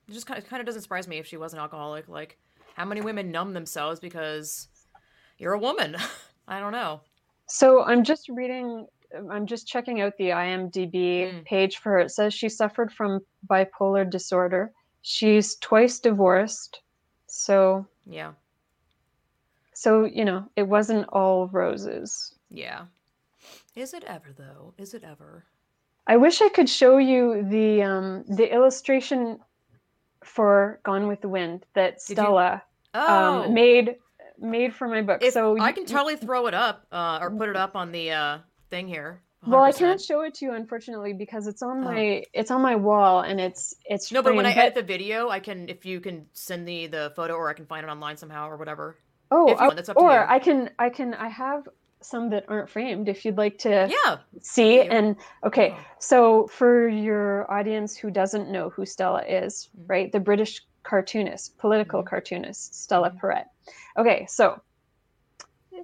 It 0.08 0.12
just 0.12 0.26
kind 0.26 0.38
of, 0.38 0.48
kind 0.48 0.60
of 0.60 0.66
doesn't 0.66 0.82
surprise 0.82 1.06
me 1.06 1.18
if 1.18 1.26
she 1.26 1.36
was 1.36 1.52
an 1.52 1.58
alcoholic. 1.60 2.08
Like, 2.08 2.38
how 2.74 2.84
many 2.84 3.00
women 3.00 3.30
numb 3.30 3.52
themselves 3.52 4.00
because 4.00 4.68
you're 5.38 5.52
a 5.52 5.58
woman? 5.58 5.96
I 6.48 6.58
don't 6.60 6.72
know. 6.72 7.00
So 7.46 7.82
I'm 7.84 8.02
just 8.02 8.28
reading. 8.28 8.86
I'm 9.30 9.46
just 9.46 9.68
checking 9.68 10.00
out 10.00 10.16
the 10.16 10.30
IMDb 10.30 10.92
mm. 10.92 11.44
page 11.44 11.78
for 11.78 11.92
her. 11.92 11.98
It 12.00 12.10
says 12.10 12.32
she 12.32 12.48
suffered 12.48 12.92
from 12.92 13.20
bipolar 13.48 14.08
disorder. 14.08 14.72
She's 15.02 15.56
twice 15.56 16.00
divorced. 16.00 16.80
So 17.26 17.86
yeah. 18.06 18.32
So, 19.82 20.04
you 20.04 20.24
know, 20.24 20.44
it 20.54 20.62
wasn't 20.62 21.08
all 21.08 21.48
roses. 21.48 22.36
Yeah. 22.50 22.82
Is 23.74 23.94
it 23.94 24.04
ever 24.04 24.28
though? 24.32 24.74
Is 24.78 24.94
it 24.94 25.02
ever? 25.02 25.44
I 26.06 26.18
wish 26.18 26.40
I 26.40 26.50
could 26.50 26.68
show 26.68 26.98
you 26.98 27.44
the 27.50 27.82
um 27.82 28.24
the 28.28 28.46
illustration 28.54 29.40
for 30.22 30.78
Gone 30.84 31.08
with 31.08 31.20
the 31.20 31.28
Wind 31.28 31.66
that 31.74 32.00
Stella 32.00 32.62
you... 32.94 33.00
Um, 33.00 33.06
oh. 33.08 33.42
um, 33.42 33.54
made 33.54 33.96
made 34.38 34.72
for 34.72 34.86
my 34.86 35.02
book. 35.02 35.20
If, 35.20 35.34
so 35.34 35.58
I 35.58 35.72
can 35.72 35.84
totally 35.84 36.14
throw 36.14 36.46
it 36.46 36.54
up 36.54 36.86
uh, 36.92 37.18
or 37.20 37.32
put 37.32 37.48
it 37.48 37.56
up 37.56 37.74
on 37.74 37.90
the 37.90 38.12
uh, 38.12 38.38
thing 38.70 38.86
here. 38.86 39.20
100%. 39.44 39.50
Well, 39.50 39.64
I 39.64 39.72
can't 39.72 40.00
show 40.00 40.20
it 40.20 40.34
to 40.34 40.44
you 40.44 40.52
unfortunately 40.52 41.12
because 41.12 41.48
it's 41.48 41.60
on 41.60 41.82
my 41.82 42.18
oh. 42.18 42.30
it's 42.32 42.52
on 42.52 42.62
my 42.62 42.76
wall 42.76 43.22
and 43.22 43.40
it's 43.40 43.74
it's 43.84 44.12
no. 44.12 44.22
But 44.22 44.36
when 44.36 44.46
I 44.46 44.52
edit 44.52 44.76
the 44.76 44.84
video, 44.84 45.28
I 45.28 45.40
can 45.40 45.68
if 45.68 45.84
you 45.84 45.98
can 45.98 46.26
send 46.34 46.64
me 46.64 46.86
the 46.86 47.12
photo 47.16 47.34
or 47.34 47.50
I 47.50 47.54
can 47.54 47.66
find 47.66 47.84
it 47.84 47.90
online 47.90 48.16
somehow 48.16 48.48
or 48.48 48.56
whatever. 48.56 48.94
Oh, 49.34 49.48
I, 49.54 49.66
want, 49.66 49.88
or 49.96 50.28
I 50.28 50.38
can 50.38 50.68
I 50.78 50.90
can 50.90 51.14
I 51.14 51.28
have 51.28 51.66
some 52.02 52.28
that 52.30 52.44
aren't 52.48 52.68
framed 52.68 53.08
if 53.08 53.24
you'd 53.24 53.38
like 53.38 53.56
to 53.58 53.88
yeah. 53.88 54.16
see 54.40 54.80
and 54.80 55.16
okay 55.44 55.74
oh. 55.74 55.84
so 55.98 56.46
for 56.48 56.88
your 56.88 57.50
audience 57.50 57.96
who 57.96 58.10
doesn't 58.10 58.50
know 58.50 58.68
who 58.70 58.84
stella 58.84 59.22
is 59.22 59.68
mm-hmm. 59.76 59.86
right 59.86 60.12
the 60.12 60.20
british 60.20 60.62
cartoonist 60.82 61.56
political 61.58 62.00
mm-hmm. 62.00 62.08
cartoonist 62.08 62.74
stella 62.74 63.10
mm-hmm. 63.10 64.00
okay 64.00 64.26
so 64.28 64.60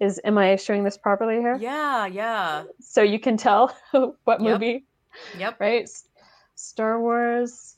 is 0.01 0.21
am 0.25 0.39
i 0.39 0.55
showing 0.57 0.85
this 0.85 0.97
properly 0.97 1.37
here? 1.37 1.57
Yeah 1.61 2.07
yeah. 2.07 2.65
So 2.81 3.03
you 3.03 3.19
can 3.19 3.37
tell 3.37 3.75
what 4.25 4.41
yep. 4.41 4.41
movie 4.41 4.85
yep. 5.37 5.59
right? 5.59 5.89
Star 6.55 7.01
wars 7.01 7.77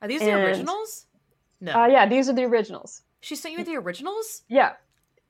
are 0.00 0.08
these 0.08 0.22
and, 0.22 0.30
the 0.30 0.34
originals? 0.34 1.06
No. 1.60 1.72
Uh, 1.72 1.86
yeah 1.86 2.06
these 2.06 2.28
are 2.28 2.32
the 2.32 2.44
originals. 2.44 3.02
She 3.20 3.36
sent 3.36 3.58
you 3.58 3.64
the 3.64 3.76
originals? 3.76 4.42
Yeah 4.48 4.72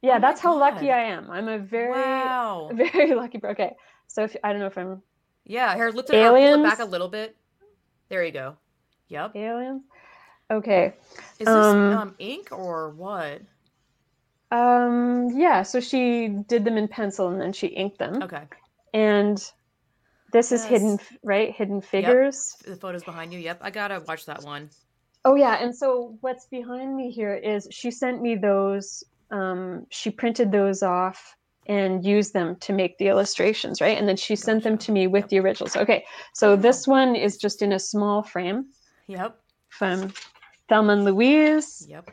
yeah, 0.03 0.16
oh 0.16 0.20
that's 0.20 0.40
how 0.40 0.59
lucky 0.59 0.90
I 0.90 1.05
am. 1.05 1.30
I'm 1.30 1.48
a 1.48 1.59
very, 1.59 1.90
wow. 1.90 2.70
very 2.74 3.14
lucky. 3.14 3.40
Okay, 3.44 3.74
so 4.07 4.24
if 4.24 4.36
I 4.42 4.53
don't 4.53 4.61
know 4.61 4.66
if 4.66 4.78
I'm. 4.78 5.03
Yeah, 5.44 5.74
here, 5.74 5.90
look 5.90 6.11
at 6.11 6.16
Aliens. 6.16 6.62
back 6.62 6.78
a 6.78 6.84
little 6.84 7.09
bit. 7.09 7.36
There 8.09 8.24
you 8.24 8.32
go. 8.32 8.57
Yep. 9.09 9.36
Aliens. 9.36 9.82
Okay. 10.51 10.94
Is 11.38 11.46
this 11.46 11.48
um, 11.48 11.92
um, 11.92 12.14
ink 12.18 12.48
or 12.51 12.90
what? 12.90 13.42
Um. 14.51 15.28
Yeah. 15.34 15.62
So 15.62 15.80
she 15.80 16.28
did 16.28 16.64
them 16.64 16.76
in 16.76 16.88
pencil 16.88 17.28
and 17.28 17.40
then 17.40 17.53
she 17.53 17.68
inked 17.68 17.98
them. 17.98 18.22
Okay. 18.22 18.44
And 18.94 19.36
this 20.32 20.51
yes. 20.51 20.53
is 20.53 20.64
hidden, 20.64 20.98
right? 21.22 21.53
Hidden 21.55 21.82
figures. 21.82 22.57
Yep. 22.64 22.74
The 22.74 22.80
photos 22.80 23.05
behind 23.05 23.32
you. 23.32 23.38
Yep. 23.38 23.59
I 23.62 23.70
gotta 23.70 24.03
watch 24.07 24.26
that 24.26 24.42
one. 24.42 24.70
Oh 25.24 25.34
yeah, 25.34 25.62
and 25.62 25.76
so 25.76 26.16
what's 26.20 26.46
behind 26.46 26.96
me 26.96 27.11
here 27.11 27.34
is 27.34 27.68
she 27.70 27.90
sent 27.90 28.22
me 28.22 28.36
those 28.36 29.05
um, 29.31 29.87
she 29.91 30.11
printed 30.11 30.53
those 30.53 30.83
off 30.83 31.37
and 31.66 32.05
used 32.05 32.33
them 32.33 32.57
to 32.57 32.72
make 32.72 32.99
the 32.99 33.09
illustrations, 33.09 33.81
right? 33.81 33.97
And 33.97 34.09
then 34.09 34.16
she 34.16 34.35
sent 34.35 34.64
them 34.64 34.76
to 34.78 34.93
me 34.93 35.07
with 35.07 35.28
the 35.28 35.39
originals. 35.39 35.76
Okay, 35.76 36.05
so 36.35 36.57
this 36.57 36.87
one 36.87 37.14
is 37.14 37.37
just 37.37 37.62
in 37.62 37.72
a 37.72 37.78
small 37.78 38.22
frame. 38.22 38.66
Yep. 39.07 39.39
From 39.68 40.12
Thelma 40.68 40.95
and 40.95 41.05
Louise. 41.05 41.87
Yep. 41.89 42.11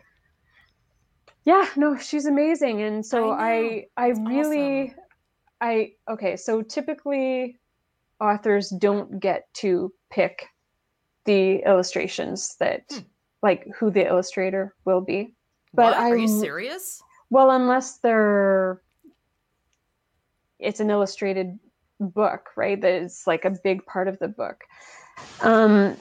Yeah, 1.46 1.68
no, 1.76 1.98
she's 1.98 2.26
amazing. 2.26 2.82
And 2.82 3.06
so 3.06 3.32
I 3.32 3.86
I, 3.96 4.08
I 4.08 4.08
really 4.10 4.90
awesome. 4.90 5.00
I 5.62 5.92
okay, 6.10 6.36
so 6.36 6.62
typically 6.62 7.58
authors 8.20 8.70
don't 8.70 9.20
get 9.20 9.52
to 9.56 9.94
pick 10.10 10.46
the 11.26 11.64
illustrations 11.66 12.56
that 12.60 12.84
hmm. 12.92 13.00
like 13.42 13.68
who 13.78 13.90
the 13.92 14.06
illustrator 14.06 14.76
will 14.86 15.02
be. 15.02 15.36
But 15.74 15.94
what? 15.94 15.98
I, 15.98 16.10
Are 16.10 16.18
you 16.18 16.28
serious? 16.28 17.02
Well, 17.30 17.52
unless 17.52 17.98
they're 17.98 18.82
it's 20.60 20.80
an 20.80 20.90
illustrated 20.90 21.60
book, 22.00 22.50
right? 22.56 22.80
That 22.80 22.94
is 22.94 23.24
like 23.28 23.46
a 23.46 23.52
big 23.64 23.86
part 23.86 24.08
of 24.08 24.18
the 24.20 24.28
book. 24.28 24.64
Um, 25.42 25.98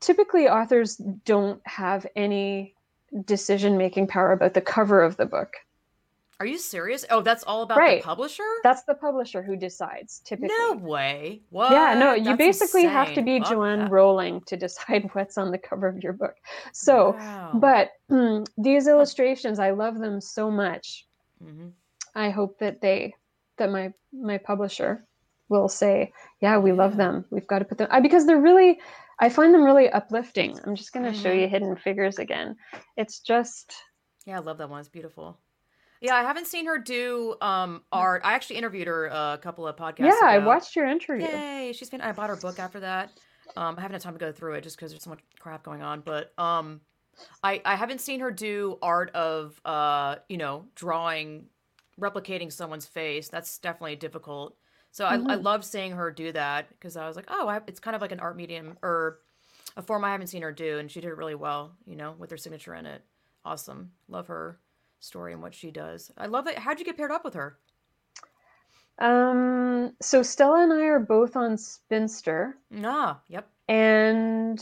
typically, 0.00 0.48
authors 0.48 0.96
don't 0.96 1.60
have 1.66 2.06
any 2.14 2.74
decision 3.24 3.78
making 3.78 4.06
power 4.06 4.32
about 4.32 4.54
the 4.54 4.60
cover 4.60 5.02
of 5.02 5.16
the 5.16 5.26
book. 5.26 5.54
Are 6.40 6.46
you 6.46 6.58
serious? 6.58 7.04
Oh, 7.10 7.20
that's 7.20 7.42
all 7.44 7.62
about 7.62 7.78
right. 7.78 8.00
the 8.00 8.06
publisher? 8.06 8.44
That's 8.62 8.84
the 8.84 8.94
publisher 8.94 9.42
who 9.42 9.56
decides, 9.56 10.20
typically. 10.20 10.54
No 10.56 10.74
way. 10.74 11.42
What? 11.50 11.72
Yeah, 11.72 11.94
no, 11.98 12.14
you 12.14 12.24
that's 12.24 12.38
basically 12.38 12.84
insane. 12.84 12.94
have 12.94 13.14
to 13.14 13.22
be 13.22 13.40
Fuck 13.40 13.50
Joanne 13.50 13.78
that. 13.80 13.90
Rowling 13.90 14.40
to 14.42 14.56
decide 14.56 15.10
what's 15.14 15.36
on 15.36 15.50
the 15.50 15.58
cover 15.58 15.88
of 15.88 16.00
your 16.00 16.12
book. 16.12 16.36
So, 16.72 17.16
wow. 17.18 17.50
but 17.54 17.90
mm, 18.08 18.46
these 18.56 18.86
illustrations, 18.86 19.58
I 19.58 19.70
love 19.70 19.98
them 19.98 20.20
so 20.20 20.48
much. 20.48 21.06
Mm-hmm. 21.42 21.68
I 22.14 22.30
hope 22.30 22.60
that 22.60 22.80
they, 22.80 23.14
that 23.56 23.70
my 23.70 23.92
my 24.12 24.38
publisher 24.38 25.04
will 25.48 25.68
say, 25.68 26.12
yeah, 26.40 26.56
we 26.58 26.72
love 26.72 26.96
them. 26.96 27.24
We've 27.30 27.46
got 27.46 27.60
to 27.60 27.64
put 27.64 27.78
them, 27.78 27.88
I, 27.90 28.00
because 28.00 28.26
they're 28.26 28.40
really, 28.40 28.78
I 29.18 29.28
find 29.28 29.52
them 29.52 29.64
really 29.64 29.88
uplifting. 29.90 30.58
I'm 30.64 30.76
just 30.76 30.92
going 30.92 31.04
to 31.04 31.10
mm-hmm. 31.10 31.22
show 31.22 31.32
you 31.32 31.48
Hidden 31.48 31.76
Figures 31.76 32.18
again. 32.18 32.54
It's 32.96 33.18
just. 33.18 33.74
Yeah, 34.24 34.36
I 34.36 34.40
love 34.40 34.58
that 34.58 34.70
one. 34.70 34.80
It's 34.80 34.88
beautiful. 34.88 35.38
Yeah, 36.00 36.14
I 36.14 36.22
haven't 36.22 36.46
seen 36.46 36.66
her 36.66 36.78
do 36.78 37.34
um, 37.40 37.82
art. 37.90 38.22
I 38.24 38.34
actually 38.34 38.56
interviewed 38.56 38.86
her 38.86 39.06
a 39.06 39.38
couple 39.42 39.66
of 39.66 39.76
podcasts. 39.76 40.06
Yeah, 40.06 40.18
ago. 40.18 40.26
I 40.26 40.38
watched 40.38 40.76
your 40.76 40.86
interview. 40.86 41.26
Yay! 41.26 41.72
She's 41.74 41.90
been. 41.90 42.00
I 42.00 42.12
bought 42.12 42.30
her 42.30 42.36
book 42.36 42.58
after 42.58 42.80
that. 42.80 43.10
Um, 43.56 43.74
I 43.76 43.80
haven't 43.80 43.94
had 43.94 44.02
time 44.02 44.12
to 44.12 44.18
go 44.18 44.30
through 44.30 44.54
it 44.54 44.62
just 44.62 44.76
because 44.76 44.92
there's 44.92 45.02
so 45.02 45.10
much 45.10 45.20
crap 45.40 45.62
going 45.62 45.82
on. 45.82 46.00
But 46.00 46.32
um, 46.38 46.80
I 47.42 47.60
I 47.64 47.76
haven't 47.76 48.00
seen 48.00 48.20
her 48.20 48.30
do 48.30 48.78
art 48.80 49.10
of 49.14 49.60
uh 49.64 50.16
you 50.28 50.36
know 50.36 50.66
drawing, 50.74 51.46
replicating 52.00 52.52
someone's 52.52 52.86
face. 52.86 53.28
That's 53.28 53.58
definitely 53.58 53.96
difficult. 53.96 54.56
So 54.92 55.04
mm-hmm. 55.04 55.28
I 55.28 55.34
I 55.34 55.36
loved 55.36 55.64
seeing 55.64 55.92
her 55.92 56.10
do 56.10 56.30
that 56.32 56.68
because 56.68 56.96
I 56.96 57.06
was 57.06 57.16
like, 57.16 57.26
oh, 57.28 57.48
I, 57.48 57.60
it's 57.66 57.80
kind 57.80 57.96
of 57.96 58.02
like 58.02 58.12
an 58.12 58.20
art 58.20 58.36
medium 58.36 58.78
or 58.82 59.18
a 59.76 59.82
form 59.82 60.04
I 60.04 60.12
haven't 60.12 60.28
seen 60.28 60.42
her 60.42 60.52
do, 60.52 60.78
and 60.78 60.90
she 60.90 61.00
did 61.00 61.08
it 61.08 61.16
really 61.16 61.34
well. 61.34 61.72
You 61.86 61.96
know, 61.96 62.14
with 62.18 62.30
her 62.30 62.36
signature 62.36 62.74
in 62.74 62.86
it. 62.86 63.02
Awesome. 63.44 63.92
Love 64.08 64.28
her 64.28 64.58
story 65.00 65.32
and 65.32 65.42
what 65.42 65.54
she 65.54 65.70
does. 65.70 66.10
I 66.16 66.26
love 66.26 66.46
it. 66.46 66.58
How'd 66.58 66.78
you 66.78 66.84
get 66.84 66.96
paired 66.96 67.10
up 67.10 67.24
with 67.24 67.34
her? 67.34 67.58
Um, 68.98 69.92
so 70.02 70.22
Stella 70.22 70.62
and 70.62 70.72
I 70.72 70.86
are 70.86 70.98
both 70.98 71.36
on 71.36 71.56
Spinster. 71.56 72.56
Ah, 72.82 73.20
yep. 73.28 73.48
And 73.68 74.58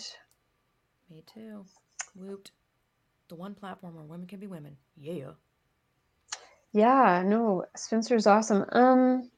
me 1.10 1.22
too. 1.32 1.64
Woot. 2.14 2.50
The 3.28 3.34
one 3.34 3.54
platform 3.54 3.94
where 3.94 4.04
women 4.04 4.26
can 4.26 4.38
be 4.38 4.46
women. 4.46 4.76
Yeah. 4.96 5.30
Yeah, 6.72 7.22
no, 7.24 7.64
Spinster's 7.76 8.26
awesome. 8.26 8.66
Um 8.72 9.30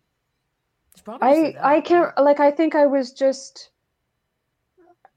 I 1.06 1.54
I 1.62 1.80
can't 1.80 2.18
like 2.18 2.40
I 2.40 2.50
think 2.50 2.74
I 2.74 2.86
was 2.86 3.12
just 3.12 3.70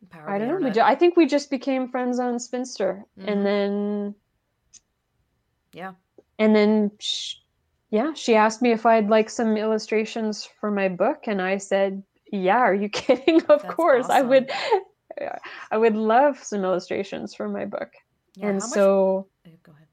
Power 0.10 0.30
I 0.30 0.38
don't 0.38 0.62
know. 0.62 0.84
I 0.84 0.96
think 0.96 1.16
we 1.16 1.26
just 1.26 1.50
became 1.50 1.88
friends 1.88 2.20
on 2.20 2.38
Spinster, 2.38 3.06
mm-hmm. 3.18 3.30
and 3.30 3.46
then 3.46 4.16
yeah. 5.74 5.94
And 6.40 6.56
then, 6.56 6.92
she, 7.00 7.38
yeah, 7.90 8.14
she 8.14 8.36
asked 8.36 8.62
me 8.62 8.72
if 8.72 8.86
I'd 8.86 9.10
like 9.10 9.30
some 9.30 9.58
illustrations 9.58 10.48
for 10.60 10.72
my 10.72 10.88
book, 10.90 11.24
and 11.28 11.42
I 11.42 11.58
said, 11.58 12.04
"Yeah, 12.32 12.58
are 12.60 12.74
you 12.74 12.90
kidding? 13.02 13.42
of 13.44 13.62
That's 13.62 13.74
course, 13.76 14.06
awesome. 14.06 14.16
I 14.16 14.22
would. 14.22 14.52
I 15.72 15.78
would 15.78 15.96
love 15.96 16.42
some 16.44 16.64
illustrations 16.64 17.36
for 17.36 17.48
my 17.50 17.66
book." 17.66 17.92
Yeah, 18.36 18.48
and 18.48 18.64
so, 18.64 19.28
much... 19.46 19.54
Oh, 19.54 19.60
go 19.64 19.72
ahead. 19.74 19.88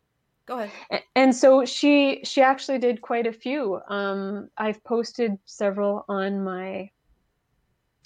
Go 0.47 0.59
ahead. 0.61 1.03
And 1.17 1.35
so 1.35 1.65
she 1.65 2.21
she 2.25 2.41
actually 2.41 2.79
did 2.79 3.03
quite 3.03 3.27
a 3.27 3.33
few. 3.33 3.81
Um, 3.89 4.49
I've 4.57 4.83
posted 4.85 5.37
several 5.45 6.05
on 6.09 6.43
my 6.43 6.91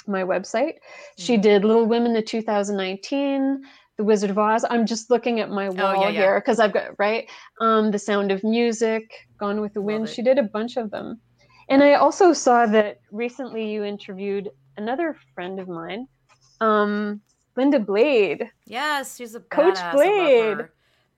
my 0.08 0.24
website. 0.24 0.78
She 1.16 1.36
Mhm. 1.38 1.42
did 1.42 1.64
Little 1.64 1.86
Women, 1.86 2.12
the 2.12 2.22
2019, 2.22 3.62
The 3.98 4.04
Wizard 4.04 4.30
of 4.30 4.38
Oz. 4.38 4.64
I'm 4.70 4.86
just 4.86 5.10
looking 5.10 5.40
at 5.40 5.50
my 5.50 5.68
wall 5.68 5.94
Oh, 5.96 6.00
yeah, 6.02 6.08
yeah. 6.08 6.20
here 6.20 6.40
because 6.40 6.58
I've 6.58 6.72
got 6.72 6.98
right. 6.98 7.28
Um, 7.60 7.90
The 7.90 7.98
Sound 7.98 8.32
of 8.32 8.42
Music, 8.42 9.02
Gone 9.38 9.60
with 9.60 9.74
the 9.74 9.82
Wind. 9.82 10.08
She 10.08 10.22
did 10.22 10.38
a 10.38 10.42
bunch 10.44 10.76
of 10.76 10.90
them. 10.90 11.20
And 11.68 11.82
I 11.82 11.94
also 11.94 12.32
saw 12.32 12.66
that 12.66 13.00
recently 13.10 13.70
you 13.70 13.84
interviewed 13.84 14.50
another 14.76 15.16
friend 15.34 15.60
of 15.60 15.68
mine, 15.68 16.06
um, 16.60 17.20
Linda 17.56 17.78
Blade. 17.78 18.50
Yes, 18.66 19.16
she's 19.16 19.34
a 19.34 19.40
Coach. 19.40 19.78
Blade. 19.92 20.68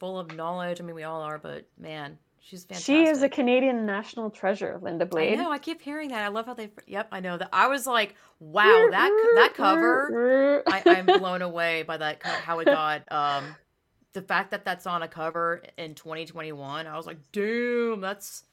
Full 0.01 0.19
of 0.19 0.35
knowledge. 0.35 0.81
I 0.81 0.85
mean, 0.85 0.97
we 0.97 1.05
all 1.05 1.23
are, 1.23 1.39
but 1.39 1.65
man, 1.79 2.19
she's 2.45 2.65
fantastic. 2.65 2.87
She 2.87 3.05
is 3.07 3.23
a 3.23 3.29
Canadian 3.29 3.87
national 3.87 4.31
treasure, 4.31 4.79
Linda 4.83 5.07
Blade. 5.07 5.39
I 5.39 5.43
know. 5.43 5.51
I 5.51 5.59
keep 5.59 5.81
hearing 5.81 6.11
that. 6.11 6.23
I 6.23 6.29
love 6.29 6.47
how 6.47 6.55
they. 6.55 6.71
Yep, 6.87 7.09
I 7.11 7.21
know 7.21 7.37
that. 7.39 7.49
I 7.53 7.69
was 7.69 7.87
like, 7.87 8.15
wow, 8.39 8.89
that 8.91 9.33
that 9.37 9.55
cover. 9.55 10.63
I, 10.67 10.83
I'm 10.87 11.07
blown 11.07 11.43
away 11.43 11.83
by 11.83 11.97
that 11.97 12.23
how 12.23 12.61
it 12.61 12.67
got. 12.67 13.11
Um, 13.11 13.57
the 14.13 14.23
fact 14.23 14.51
that 14.53 14.65
that's 14.65 14.87
on 14.87 15.03
a 15.03 15.09
cover 15.09 15.63
in 15.77 15.95
2021. 15.95 16.87
I 16.87 16.97
was 16.97 17.07
like, 17.07 17.19
damn, 17.33 18.01
that's. 18.01 18.45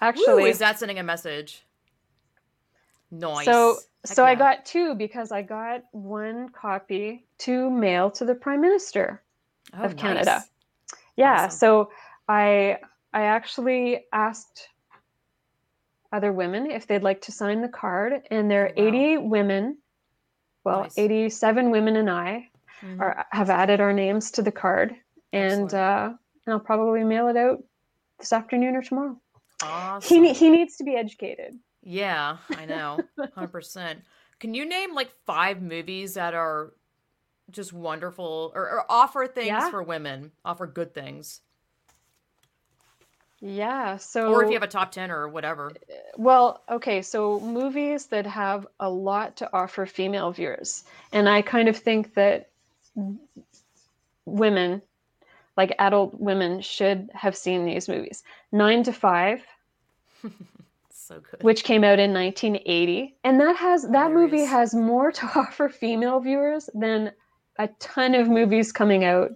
Actually, 0.00 0.50
is 0.50 0.58
that 0.58 0.78
sending 0.78 0.98
a 0.98 1.02
message? 1.02 1.64
Nice. 3.10 3.46
so 3.46 3.78
Heck 4.06 4.14
so 4.14 4.24
I 4.24 4.34
got 4.34 4.64
two 4.64 4.94
because 4.94 5.32
I 5.32 5.42
got 5.42 5.82
one 5.92 6.50
copy 6.50 7.26
to 7.38 7.70
mail 7.70 8.10
to 8.12 8.24
the 8.24 8.34
Prime 8.34 8.60
Minister. 8.60 9.22
Oh, 9.76 9.82
of 9.82 9.96
Canada. 9.96 10.44
Yeah, 11.16 11.44
Awesome. 11.44 11.58
so 11.58 11.90
I 12.28 12.78
I 13.18 13.22
actually 13.22 14.06
asked 14.12 14.68
other 16.12 16.32
women 16.32 16.70
if 16.70 16.86
they'd 16.86 17.02
like 17.02 17.20
to 17.22 17.32
sign 17.32 17.62
the 17.62 17.68
card, 17.68 18.22
and 18.30 18.48
there 18.48 18.66
are 18.66 18.72
Oh, 18.76 18.82
wow. 18.82 18.88
80 18.88 19.16
women. 19.18 19.78
Well, 20.62 20.82
Nice. 20.82 20.96
87 20.98 21.70
women 21.72 21.96
and 21.96 22.08
I 22.08 22.48
Mhm. 22.84 23.00
are 23.00 23.26
have 23.32 23.50
added 23.50 23.80
our 23.80 23.92
names 23.92 24.30
to 24.32 24.42
the 24.42 24.52
card, 24.52 24.94
and 25.32 25.74
uh, 25.74 26.14
and 26.46 26.52
I'll 26.52 26.60
probably 26.60 27.02
mail 27.02 27.26
it 27.26 27.36
out 27.36 27.58
this 28.20 28.32
afternoon 28.32 28.76
or 28.76 28.82
tomorrow. 28.82 29.20
Awesome. 29.64 30.22
He 30.22 30.32
he 30.32 30.48
needs 30.48 30.76
to 30.76 30.84
be 30.84 30.94
educated. 30.94 31.58
Yeah, 31.82 32.36
I 32.50 32.66
know. 32.66 33.04
100%. 33.18 34.00
Can 34.38 34.54
you 34.54 34.64
name 34.64 34.94
like 34.94 35.10
five 35.26 35.60
movies 35.60 36.14
that 36.14 36.34
are 36.34 36.72
just 37.50 37.72
wonderful 37.72 38.52
or, 38.54 38.62
or 38.70 38.84
offer 38.88 39.26
things 39.26 39.48
Yeah. 39.48 39.70
for 39.70 39.82
women, 39.82 40.30
offer 40.44 40.68
good 40.68 40.94
things? 40.94 41.40
Yeah. 43.40 43.96
So 43.96 44.32
Or 44.32 44.42
if 44.42 44.48
you 44.48 44.54
have 44.54 44.62
a 44.62 44.68
top 44.68 44.90
10 44.90 45.10
or 45.10 45.28
whatever. 45.28 45.72
Well, 46.16 46.62
okay, 46.68 47.02
so 47.02 47.38
movies 47.40 48.06
that 48.06 48.26
have 48.26 48.66
a 48.80 48.90
lot 48.90 49.36
to 49.36 49.52
offer 49.52 49.86
female 49.86 50.32
viewers. 50.32 50.84
And 51.12 51.28
I 51.28 51.42
kind 51.42 51.68
of 51.68 51.76
think 51.76 52.14
that 52.14 52.48
women, 54.24 54.82
like 55.56 55.74
adult 55.78 56.18
women, 56.18 56.60
should 56.60 57.10
have 57.14 57.36
seen 57.36 57.64
these 57.64 57.88
movies. 57.88 58.24
Nine 58.50 58.82
to 58.84 58.92
Five, 58.92 59.42
So 60.90 61.20
good. 61.20 61.42
which 61.42 61.64
came 61.64 61.84
out 61.84 61.98
in 61.98 62.12
1980. 62.12 63.16
And 63.24 63.40
that 63.40 63.56
has 63.56 63.84
oh, 63.84 63.92
that 63.92 64.10
movie 64.10 64.44
has 64.44 64.74
more 64.74 65.12
to 65.12 65.26
offer 65.36 65.68
female 65.68 66.20
viewers 66.20 66.68
than 66.74 67.12
a 67.58 67.68
ton 67.78 68.14
of 68.14 68.28
movies 68.28 68.72
coming 68.72 69.04
out 69.04 69.32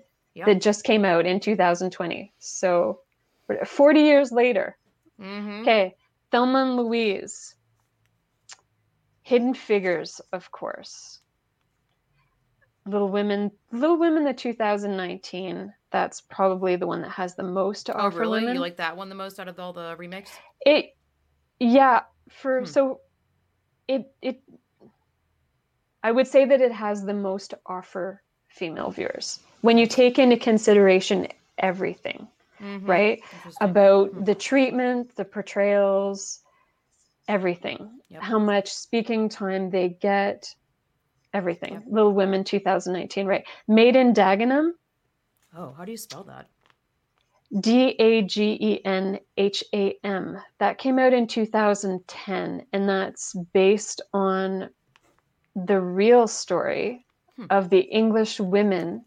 that 0.47 0.61
just 0.61 0.85
came 0.85 1.05
out 1.05 1.27
in 1.27 1.41
2020. 1.41 2.33
So 2.39 3.01
40 3.65 4.01
years 4.01 4.33
later. 4.33 4.77
hmm 5.19 5.61
Okay, 5.63 5.95
Thelma 6.31 6.63
and 6.63 6.77
Louise. 6.77 7.55
Hidden 9.23 9.55
Figures, 9.55 10.21
of 10.33 10.51
course. 10.51 11.21
Little 12.85 13.09
Women, 13.09 13.53
Little 13.71 13.97
Women, 13.99 14.25
the 14.25 14.35
2019. 14.35 15.73
That's 15.93 16.21
probably 16.23 16.77
the 16.77 16.87
one 16.87 17.03
that 17.03 17.11
has 17.11 17.37
the 17.37 17.45
most 17.45 17.87
to 17.87 17.97
Oh, 17.97 18.07
offer 18.07 18.21
really? 18.21 18.41
women. 18.41 18.55
You 18.55 18.61
like 18.61 18.79
that 18.79 18.97
one 18.97 19.09
the 19.09 19.15
most 19.15 19.39
out 19.39 19.47
of 19.49 19.61
all 19.61 19.73
the 19.73 19.95
remakes? 19.97 20.33
it? 20.67 20.87
Yeah, 21.61 22.03
for 22.31 22.61
Hmm. 22.61 22.65
so 22.67 23.01
it 23.87 24.13
it. 24.21 24.43
I 26.03 26.11
would 26.11 26.27
say 26.27 26.45
that 26.45 26.61
it 26.61 26.73
has 26.73 27.05
the 27.05 27.15
most 27.15 27.51
to 27.51 27.61
offer 27.67 28.23
female 28.49 28.91
viewers 28.91 29.39
when 29.61 29.79
you 29.79 29.87
take 29.87 30.19
into 30.19 30.37
consideration 30.37 31.29
everything, 31.59 32.27
Mhm. 32.63 32.89
right? 32.89 33.23
About 33.61 34.11
Hmm. 34.13 34.25
the 34.25 34.35
treatment, 34.35 35.15
the 35.17 35.25
portrayals, 35.25 36.43
everything. 37.29 38.01
Yep. 38.09 38.23
How 38.23 38.39
much 38.39 38.71
speaking 38.73 39.29
time 39.29 39.71
they 39.71 39.89
get, 39.91 40.55
everything. 41.35 41.75
Yep. 41.75 41.83
Little 41.89 42.13
Women 42.13 42.45
2019, 42.45 43.27
right? 43.27 43.45
Made 43.69 43.97
in 43.97 44.13
Dagenham, 44.13 44.73
Oh, 45.55 45.73
how 45.73 45.85
do 45.85 45.91
you 45.91 45.99
spell 45.99 46.25
that? 46.25 46.49
D 47.61 47.89
A 47.99 48.23
G 48.23 48.57
E 48.59 48.85
N 48.87 49.19
H 49.37 49.63
A 49.75 49.95
M. 50.03 50.41
That 50.59 50.79
came 50.79 50.99
out 50.99 51.13
in 51.13 51.27
2010, 51.27 52.67
and 52.73 52.89
that's 52.89 53.35
based 53.53 54.01
on 54.15 54.71
the 55.55 55.79
real 55.81 56.27
story 56.27 57.05
Hmm. 57.37 57.47
of 57.51 57.69
the 57.69 57.81
English 57.81 58.41
women 58.41 59.05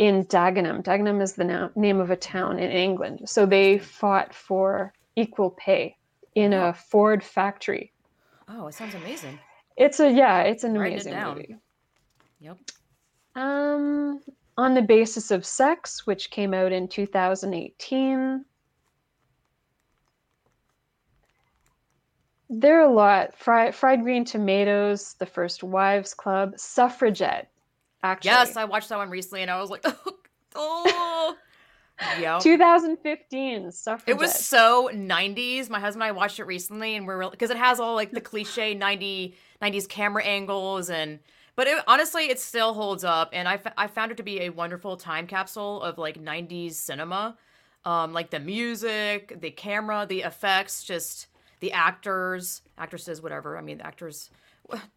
in 0.00 0.24
Dagenham. 0.24 0.82
Dagenham 0.82 1.20
is 1.20 1.34
the 1.34 1.44
na- 1.44 1.68
name 1.76 2.00
of 2.00 2.10
a 2.10 2.16
town 2.16 2.58
in 2.58 2.70
England. 2.70 3.20
So 3.26 3.44
they 3.44 3.78
fought 3.78 4.34
for 4.34 4.94
equal 5.14 5.50
pay 5.50 5.94
in 6.34 6.54
a 6.54 6.72
Ford 6.72 7.22
factory. 7.22 7.92
Oh, 8.48 8.66
it 8.66 8.74
sounds 8.74 8.94
amazing. 8.94 9.38
It's 9.76 10.00
a 10.00 10.10
yeah, 10.10 10.40
it's 10.40 10.64
an 10.64 10.74
it 10.74 10.78
amazing 10.78 11.12
down. 11.12 11.36
movie. 11.36 11.56
Yep. 12.40 12.56
Um, 13.34 14.20
on 14.56 14.72
the 14.72 14.80
basis 14.80 15.30
of 15.30 15.44
sex, 15.44 16.06
which 16.06 16.30
came 16.30 16.54
out 16.54 16.72
in 16.72 16.88
2018. 16.88 18.44
There 22.48 22.80
are 22.80 22.88
a 22.88 22.92
lot. 22.92 23.36
Fried 23.36 24.02
green 24.02 24.24
tomatoes, 24.24 25.14
The 25.18 25.26
First 25.26 25.62
Wives 25.62 26.14
Club, 26.14 26.54
Suffragette. 26.56 27.50
Actually, 28.02 28.30
Yes, 28.30 28.56
I 28.56 28.64
watched 28.64 28.88
that 28.88 28.98
one 28.98 29.10
recently 29.10 29.42
and 29.42 29.50
I 29.50 29.60
was 29.60 29.70
like, 29.70 29.84
oh. 30.54 31.36
Yep. 32.18 32.40
2015 32.40 33.72
Suffragette. 33.72 34.08
It 34.08 34.18
was 34.18 34.32
so 34.34 34.90
90s. 34.92 35.68
My 35.68 35.78
husband 35.80 36.02
and 36.02 36.08
I 36.08 36.12
watched 36.12 36.38
it 36.40 36.44
recently 36.44 36.96
and 36.96 37.06
we're 37.06 37.28
because 37.28 37.50
it 37.50 37.58
has 37.58 37.78
all 37.78 37.94
like 37.94 38.10
the 38.10 38.22
cliche 38.22 38.72
90 38.74 39.34
90s 39.62 39.86
camera 39.88 40.24
angles 40.24 40.88
and 40.88 41.18
but 41.56 41.66
it, 41.66 41.82
honestly 41.86 42.30
it 42.30 42.40
still 42.40 42.72
holds 42.72 43.04
up 43.04 43.28
and 43.34 43.46
I, 43.46 43.54
f- 43.54 43.74
I 43.76 43.86
found 43.86 44.12
it 44.12 44.16
to 44.16 44.22
be 44.22 44.40
a 44.40 44.48
wonderful 44.48 44.96
time 44.96 45.26
capsule 45.26 45.82
of 45.82 45.98
like 45.98 46.18
90s 46.22 46.72
cinema. 46.72 47.36
Um 47.84 48.14
like 48.14 48.30
the 48.30 48.40
music, 48.40 49.38
the 49.38 49.50
camera, 49.50 50.06
the 50.08 50.22
effects, 50.22 50.82
just 50.84 51.26
the 51.60 51.72
actors, 51.72 52.62
actresses, 52.78 53.20
whatever. 53.20 53.58
I 53.58 53.60
mean, 53.60 53.76
the 53.78 53.86
actors 53.86 54.30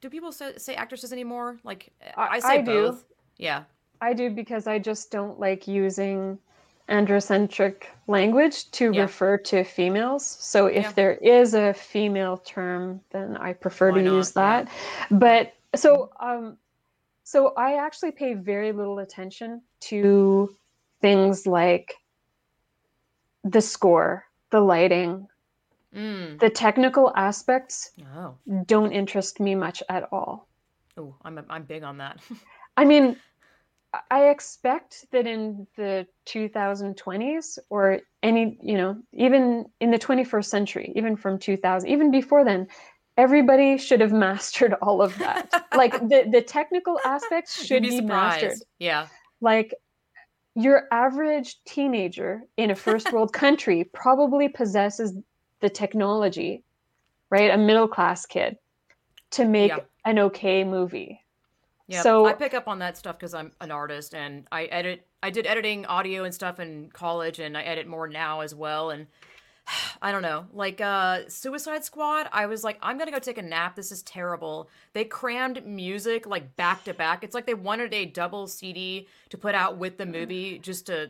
do 0.01 0.09
people 0.09 0.31
say, 0.31 0.57
say 0.57 0.75
actresses 0.75 1.11
anymore? 1.13 1.57
Like 1.63 1.91
I, 2.17 2.27
I- 2.27 2.39
say 2.39 2.47
I 2.59 2.61
do. 2.61 2.83
both. 2.87 3.05
Yeah. 3.37 3.63
I 4.01 4.13
do 4.13 4.29
because 4.29 4.67
I 4.67 4.79
just 4.79 5.11
don't 5.11 5.39
like 5.39 5.67
using 5.67 6.37
androcentric 6.89 7.83
language 8.07 8.69
to 8.71 8.91
Yeah. 8.91 9.03
refer 9.03 9.37
to 9.37 9.63
females. 9.63 10.25
So 10.25 10.65
if 10.67 10.83
Yeah. 10.83 10.91
there 10.91 11.13
is 11.13 11.53
a 11.53 11.73
female 11.73 12.37
term, 12.37 12.99
then 13.11 13.37
I 13.37 13.53
prefer 13.53 13.91
Why 13.91 13.99
to 13.99 14.03
not? 14.03 14.13
use 14.17 14.31
that. 14.31 14.67
But 15.09 15.53
so 15.75 16.11
um 16.19 16.57
so 17.23 17.53
I 17.55 17.75
actually 17.75 18.11
pay 18.11 18.33
very 18.33 18.73
little 18.73 18.99
attention 18.99 19.61
to 19.81 20.53
things 20.99 21.47
like 21.47 21.95
the 23.45 23.61
score, 23.61 24.25
the 24.49 24.59
lighting, 24.59 25.27
Mm. 25.95 26.40
the 26.40 26.49
technical 26.49 27.11
aspects 27.15 27.91
Oh. 28.15 28.36
don't 28.65 28.91
interest 28.91 29.40
me 29.40 29.53
much 29.56 29.84
at 29.90 30.07
all. 30.11 30.48
Oh, 30.98 31.15
I'm 31.24 31.40
I'm 31.49 31.64
big 31.64 31.84
on 31.84 31.98
that. 31.98 32.20
I 32.78 32.86
mean, 32.86 33.15
I- 34.10 34.30
expect 34.30 35.06
that 35.11 35.28
in 35.28 35.68
the 35.78 36.07
2020s 36.26 37.60
or 37.70 37.99
any, 38.24 38.57
you 38.61 38.76
know, 38.78 38.98
even 39.14 39.65
in 39.80 39.91
the 39.91 39.99
21st 39.99 40.45
century, 40.49 40.94
even 40.95 41.15
from 41.15 41.38
2000, 41.38 41.88
even 41.90 42.10
before 42.11 42.44
then, 42.44 42.68
everybody 43.18 43.78
should 43.78 44.02
have 44.02 44.11
mastered 44.28 44.74
all 44.82 45.02
of 45.02 45.18
that. 45.20 45.49
like 45.76 45.94
the 46.10 46.28
the 46.32 46.41
technical 46.41 46.99
aspects 47.06 47.57
You'd 47.60 47.68
should 47.68 47.84
be 47.84 47.99
be, 47.99 48.06
mastered. 48.06 48.57
Yeah. 48.80 49.07
Like 49.41 49.74
your 50.56 50.84
average 50.91 51.57
teenager 51.65 52.41
in 52.57 52.72
a 52.72 52.76
first 52.76 53.11
world 53.11 53.34
country 53.34 53.84
probably 53.94 54.48
possesses 54.49 55.14
the 55.64 55.69
technology, 55.69 56.61
right? 57.30 57.49
A 57.49 57.57
middle 57.57 57.88
class 57.88 58.26
kid 58.26 58.57
to 59.31 59.45
make 59.45 59.72
Yeah. 59.72 59.80
an 60.03 60.19
okay 60.19 60.65
movie. 60.65 61.22
Yeah, 61.88 62.02
So 62.02 62.26
I 62.26 62.34
pick 62.34 62.53
up 62.53 62.68
on 62.68 62.80
that 62.80 62.98
stuff 62.98 63.18
because 63.18 63.34
I'm 63.34 63.53
an 63.61 63.72
artist 63.72 64.14
and 64.14 64.45
I 64.52 64.65
edit. 64.65 65.07
I 65.23 65.30
did 65.30 65.48
editing 65.48 65.85
audio 65.85 66.26
and 66.26 66.34
stuff 66.35 66.60
in 66.60 66.90
college, 66.91 67.40
and 67.40 67.57
I 67.57 67.61
edit 67.64 67.88
more 67.88 68.07
now 68.10 68.41
as 68.41 68.53
well. 68.53 68.90
And 68.90 69.07
I 70.02 70.11
don't 70.11 70.22
know, 70.22 70.45
like 70.53 70.81
uh, 70.81 71.30
Suicide 71.30 71.85
Squad. 71.85 72.27
I 72.34 72.45
was 72.45 72.61
like, 72.65 72.77
I'm 72.81 72.98
gonna 72.98 73.11
go 73.11 73.19
take 73.19 73.38
a 73.38 73.41
nap. 73.41 73.77
This 73.77 73.90
is 73.91 74.02
terrible. 74.02 74.69
They 74.91 75.06
crammed 75.06 75.65
music 75.65 76.27
like 76.27 76.57
back 76.57 76.84
to 76.84 76.94
back. 76.94 77.23
It's 77.23 77.34
like 77.34 77.45
they 77.45 77.53
wanted 77.53 77.94
a 77.94 78.06
double 78.06 78.48
CD 78.48 79.07
to 79.30 79.38
put 79.38 79.56
out 79.56 79.77
with 79.77 79.98
the 79.98 80.06
movie 80.06 80.60
just 80.60 80.88
to, 80.88 81.10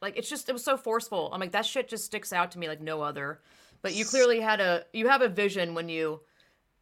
like, 0.00 0.16
it's 0.16 0.28
just 0.30 0.48
it 0.48 0.52
was 0.52 0.62
so 0.62 0.76
forceful. 0.76 1.28
I'm 1.32 1.40
like, 1.40 1.52
that 1.52 1.66
shit 1.66 1.88
just 1.88 2.04
sticks 2.04 2.32
out 2.32 2.52
to 2.52 2.58
me 2.60 2.68
like 2.68 2.80
no 2.80 3.02
other. 3.02 3.40
But 3.82 3.94
you 3.94 4.04
clearly 4.04 4.40
had 4.40 4.60
a 4.60 4.84
you 4.92 5.08
have 5.08 5.22
a 5.22 5.28
vision 5.28 5.74
when 5.74 5.88
you 5.88 6.20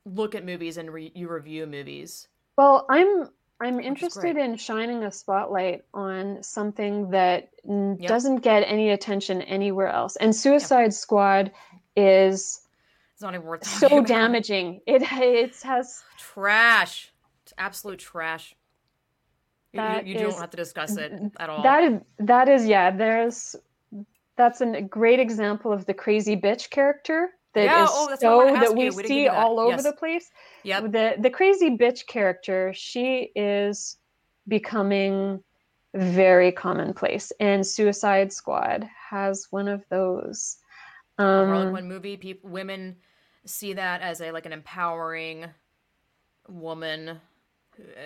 look 0.05 0.35
at 0.35 0.45
movies 0.45 0.77
and 0.79 0.91
re- 0.93 1.13
you 1.15 1.29
review 1.29 1.67
movies. 1.67 2.29
Well, 2.57 2.87
I'm 2.91 3.29
I'm 3.61 3.81
interested 3.81 4.37
in 4.37 4.57
shining 4.57 5.05
a 5.05 5.11
spotlight 5.13 5.83
on 5.93 6.43
something 6.43 7.11
that 7.11 7.51
n- 7.69 7.97
Yep. 8.01 8.09
doesn't 8.09 8.37
get 8.37 8.61
any 8.61 8.91
attention 8.91 9.43
anywhere 9.43 9.89
else. 9.89 10.17
And 10.17 10.35
Suicide 10.35 10.95
Squad 10.95 11.51
is 11.97 12.61
It's 13.13 13.23
not 13.23 13.35
even 13.35 13.47
worth 13.47 13.65
so 13.65 14.03
damaging. 14.05 14.81
It 14.87 15.03
it 15.03 15.57
has 15.63 16.03
Trash. 16.19 17.13
It's 17.45 17.53
absolute 17.59 17.99
trash. 17.99 18.55
You, 19.73 19.83
you, 19.83 20.01
you 20.05 20.15
is- 20.15 20.21
don't 20.33 20.41
have 20.41 20.51
to 20.51 20.57
discuss 20.57 20.97
it 20.97 21.13
at 21.39 21.51
all. 21.51 21.63
that 21.63 21.85
is 21.85 22.01
that 22.21 22.49
is 22.49 22.67
yeah, 22.67 22.91
there's 22.91 23.55
that's 24.39 24.63
an- 24.63 24.75
a 24.77 24.83
great 24.83 25.21
example 25.21 25.71
of 25.73 25.85
the 25.85 25.93
crazy 25.95 26.37
bitch 26.37 26.71
character 26.71 27.31
that 27.55 27.65
is 27.65 27.67
Yeah, 27.67 27.87
oh, 27.91 28.07
that's 28.09 28.21
so 28.23 28.45
that 28.53 28.75
we 28.75 28.85
you. 28.85 28.91
We 28.95 29.03
didn't 29.03 29.03
get 29.03 29.07
see 29.09 29.25
that. 29.25 29.35
all 29.37 29.61
over 29.61 29.73
Yes. 29.73 29.83
the 29.83 29.93
place. 29.93 30.31
Yeah. 30.63 30.81
The 30.81 31.17
the 31.19 31.31
crazy 31.31 31.71
bitch 31.77 32.07
character, 32.07 32.73
she 32.75 33.31
is 33.35 33.99
becoming 34.47 35.43
very 35.95 36.53
commonplace, 36.53 37.33
and 37.41 37.67
Suicide 37.67 38.33
Squad 38.33 38.89
has 39.11 39.49
one 39.51 39.69
of 39.69 39.85
those. 39.89 40.59
Um, 41.19 41.71
Quinn 41.71 41.89
movie. 41.89 42.17
People, 42.17 42.49
women 42.51 42.97
see 43.45 43.73
that 43.73 44.01
as 44.03 44.21
a 44.21 44.31
like 44.31 44.47
an 44.47 44.53
empowering 44.53 45.47
woman. 46.49 47.21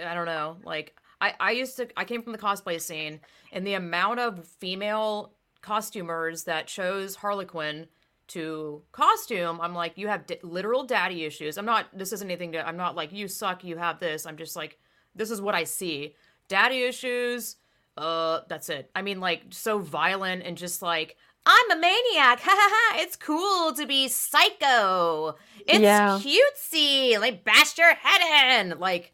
I 0.06 0.14
don't 0.14 0.26
know. 0.26 0.56
Like 0.64 0.96
I, 1.20 1.34
I 1.40 1.50
used 1.52 1.76
to. 1.76 1.88
I 1.96 2.04
came 2.04 2.22
from 2.22 2.32
the 2.32 2.38
cosplay 2.38 2.80
scene, 2.80 3.20
and 3.52 3.66
the 3.66 3.74
amount 3.74 4.20
of 4.20 4.46
female 4.46 5.32
costumers 5.62 6.44
that 6.44 6.66
chose 6.66 7.16
Harley 7.16 7.46
Quinn 7.46 7.86
to 8.28 8.82
costume, 8.92 9.60
I'm 9.60 9.74
like, 9.74 9.96
you 9.96 10.08
have 10.08 10.26
d- 10.26 10.38
literal 10.42 10.84
daddy 10.84 11.24
issues. 11.24 11.56
I'm 11.58 11.64
not. 11.66 11.86
This 11.92 12.12
isn't 12.12 12.30
anything 12.30 12.52
to. 12.52 12.66
I'm 12.66 12.76
not 12.76 12.94
like 12.96 13.12
you 13.12 13.28
suck. 13.28 13.64
You 13.64 13.76
have 13.78 14.00
this. 14.00 14.26
I'm 14.26 14.36
just 14.36 14.56
like, 14.56 14.78
this 15.14 15.30
is 15.30 15.40
what 15.40 15.54
I 15.54 15.64
see. 15.64 16.14
Daddy 16.48 16.82
issues. 16.82 17.56
Uh, 17.96 18.40
that's 18.48 18.68
it. 18.70 18.90
I 18.94 19.02
mean, 19.02 19.20
like 19.20 19.42
so 19.50 19.78
violent 19.78 20.44
and 20.44 20.56
just 20.56 20.80
like 20.82 21.16
I'm 21.44 21.70
a 21.72 21.76
maniac. 21.76 22.40
Ha 22.42 22.50
ha 22.50 22.70
ha. 22.72 23.00
It's 23.02 23.16
cool 23.16 23.72
to 23.74 23.86
be 23.86 24.08
psycho. 24.08 25.36
It's 25.66 25.80
Yeah. 25.80 26.18
cutesy. 26.22 27.18
Like 27.20 27.44
bash 27.44 27.76
your 27.76 27.92
head 27.94 28.60
in. 28.66 28.78
Like, 28.78 29.12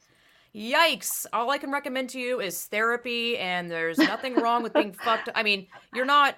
yikes. 0.54 1.26
All 1.32 1.50
I 1.50 1.58
can 1.58 1.70
recommend 1.70 2.10
to 2.10 2.20
you 2.20 2.40
is 2.40 2.66
therapy, 2.66 3.38
and 3.38 3.70
there's 3.70 3.98
nothing 3.98 4.34
wrong 4.34 4.62
with 4.62 4.72
being 4.72 4.92
fucked. 4.92 5.28
I 5.34 5.42
mean, 5.42 5.66
you're 5.94 6.04
not. 6.04 6.36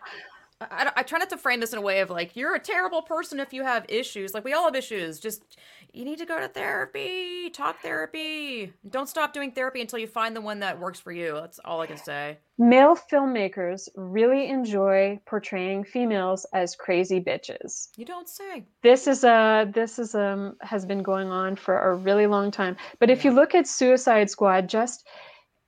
I, 0.60 0.90
I- 0.96 1.02
try 1.02 1.18
not 1.18 1.30
to 1.30 1.36
frame 1.36 1.60
this 1.60 1.72
in 1.72 1.78
a 1.78 1.82
way 1.82 2.00
of 2.00 2.10
like 2.10 2.36
you're 2.36 2.54
a 2.54 2.60
terrible 2.60 3.02
person 3.02 3.40
if 3.40 3.52
you 3.52 3.62
have 3.64 3.84
issues. 3.88 4.34
Like 4.34 4.44
we 4.44 4.52
all 4.52 4.64
have 4.64 4.74
issues. 4.74 5.18
Just 5.18 5.56
you 5.92 6.04
need 6.04 6.18
to 6.18 6.26
go 6.26 6.38
to 6.38 6.46
therapy, 6.48 7.50
talk 7.50 7.80
therapy. 7.80 8.72
Don't 8.88 9.08
stop 9.08 9.32
doing 9.32 9.52
therapy 9.52 9.80
until 9.80 9.98
you 9.98 10.06
find 10.06 10.36
the 10.36 10.40
one 10.40 10.60
that 10.60 10.78
works 10.78 11.00
for 11.00 11.10
you. 11.12 11.32
That's 11.34 11.58
all 11.64 11.80
I 11.80 11.86
can 11.86 11.96
say. 11.96 12.38
male 12.58 12.96
filmmakers 13.10 13.88
really 13.96 14.48
enjoy 14.48 15.18
portraying 15.26 15.82
females 15.84 16.46
as 16.52 16.76
crazy 16.76 17.20
bitches. 17.20 17.88
You 17.96 18.04
don't 18.04 18.28
say. 18.28 18.64
This 18.82 19.06
is 19.06 19.24
a 19.24 19.70
this 19.74 19.98
is 19.98 20.14
um 20.14 20.56
has 20.60 20.84
been 20.84 21.02
going 21.02 21.28
on 21.30 21.56
for 21.56 21.78
a 21.90 21.94
really 21.96 22.26
long 22.26 22.50
time. 22.50 22.76
But 22.98 23.10
if 23.10 23.24
you 23.24 23.32
look 23.32 23.54
at 23.54 23.66
Suicide 23.66 24.30
Squad, 24.30 24.68
just 24.68 25.06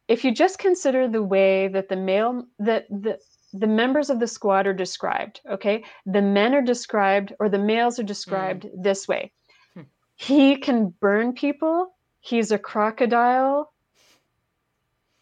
if 0.09 0.25
you 0.25 0.35
just 0.35 0.59
consider 0.59 1.09
the 1.09 1.23
way 1.23 1.69
that 1.69 1.89
the 1.89 1.97
male 1.97 2.45
that 2.59 2.87
the 2.91 3.19
the 3.53 3.67
members 3.67 4.11
of 4.11 4.19
the 4.19 4.27
squad 4.27 4.67
are 4.67 4.73
described, 4.73 5.41
okay? 5.49 5.85
The 6.07 6.23
men 6.23 6.55
are 6.55 6.63
described 6.63 7.35
or 7.39 7.49
the 7.49 7.59
males 7.59 7.99
are 7.99 8.05
described 8.05 8.67
this 8.75 9.07
way. 9.07 9.33
Hmm. 9.75 9.83
He 10.17 10.57
can 10.57 10.95
burn 11.01 11.35
people. 11.35 11.95
He's 12.21 12.51
a 12.51 12.59
crocodile. 12.59 13.73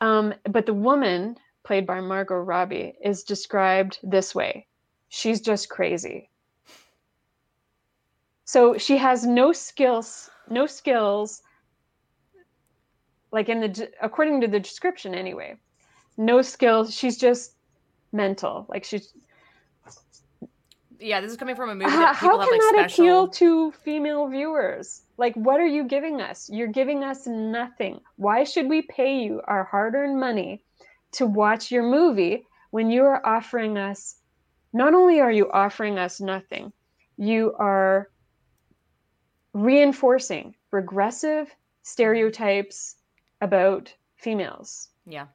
Um, 0.01 0.35
but 0.49 0.67
the 0.67 0.75
woman, 0.75 1.37
played 1.65 1.87
by 1.87 2.01
Margot 2.01 2.37
Robbie, 2.37 2.95
is 3.05 3.25
described 3.25 3.99
this 4.03 4.35
way. 4.35 4.67
She's 5.09 5.41
just 5.41 5.69
crazy. 5.69 6.31
So 8.45 8.79
she 8.79 8.97
has 8.97 9.27
no 9.27 9.53
skills, 9.53 10.31
no 10.49 10.67
skills, 10.67 11.43
like 13.33 13.49
in 13.49 13.61
the 13.61 13.91
according 14.03 14.41
to 14.41 14.49
the 14.49 14.61
description 14.61 15.15
anyway. 15.15 15.57
No 16.17 16.43
skills. 16.43 16.95
She's 16.95 17.17
just 17.17 17.55
mental. 18.13 18.67
Like 18.69 18.85
she's 18.85 19.13
Yeah, 20.99 21.21
this 21.21 21.31
is 21.31 21.37
coming 21.39 21.57
from 21.57 21.71
a 21.71 21.75
movie 21.75 21.91
how, 21.91 22.01
that 22.01 22.15
people 22.17 22.31
how 22.31 22.41
have 22.41 22.49
can 22.49 22.59
like 22.59 22.77
that 22.77 22.91
special. 22.91 23.05
appeal 23.05 23.29
to 23.29 23.73
female 23.85 24.29
viewers? 24.29 25.03
Like, 25.17 25.35
what 25.35 25.61
are 25.61 25.67
you 25.67 25.85
giving 25.85 26.21
us? 26.21 26.49
You're 26.53 26.69
giving 26.69 27.05
us 27.05 27.27
nothing. 27.27 28.01
Why 28.17 28.45
should 28.45 28.69
we 28.69 28.83
pay 28.83 29.21
you 29.21 29.41
our 29.47 29.65
hard-earned 29.65 30.19
money 30.21 30.63
to 31.13 31.27
watch 31.27 31.71
your 31.71 31.83
movie 31.83 32.45
when 32.71 32.91
you 32.91 33.05
are 33.05 33.27
offering 33.27 33.79
us? 33.79 34.17
Not 34.73 34.95
only 34.95 35.21
are 35.21 35.33
you 35.33 35.51
offering 35.51 35.99
us 35.99 36.21
nothing, 36.21 36.73
you 37.17 37.55
are 37.59 38.09
reinforcing 39.53 40.55
regressive 40.71 41.51
stereotypes 41.83 42.97
about 43.41 43.93
females. 44.17 44.89
Yeah, 45.07 45.27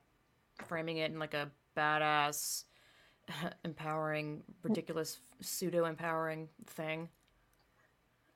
framing 0.67 0.97
it 0.97 1.11
in 1.11 1.19
like 1.19 1.33
a 1.33 1.49
badass, 1.75 2.63
empowering, 3.65 4.41
ridiculous, 4.63 5.19
pseudo 5.41 5.85
empowering 5.85 6.47
thing. 6.67 7.09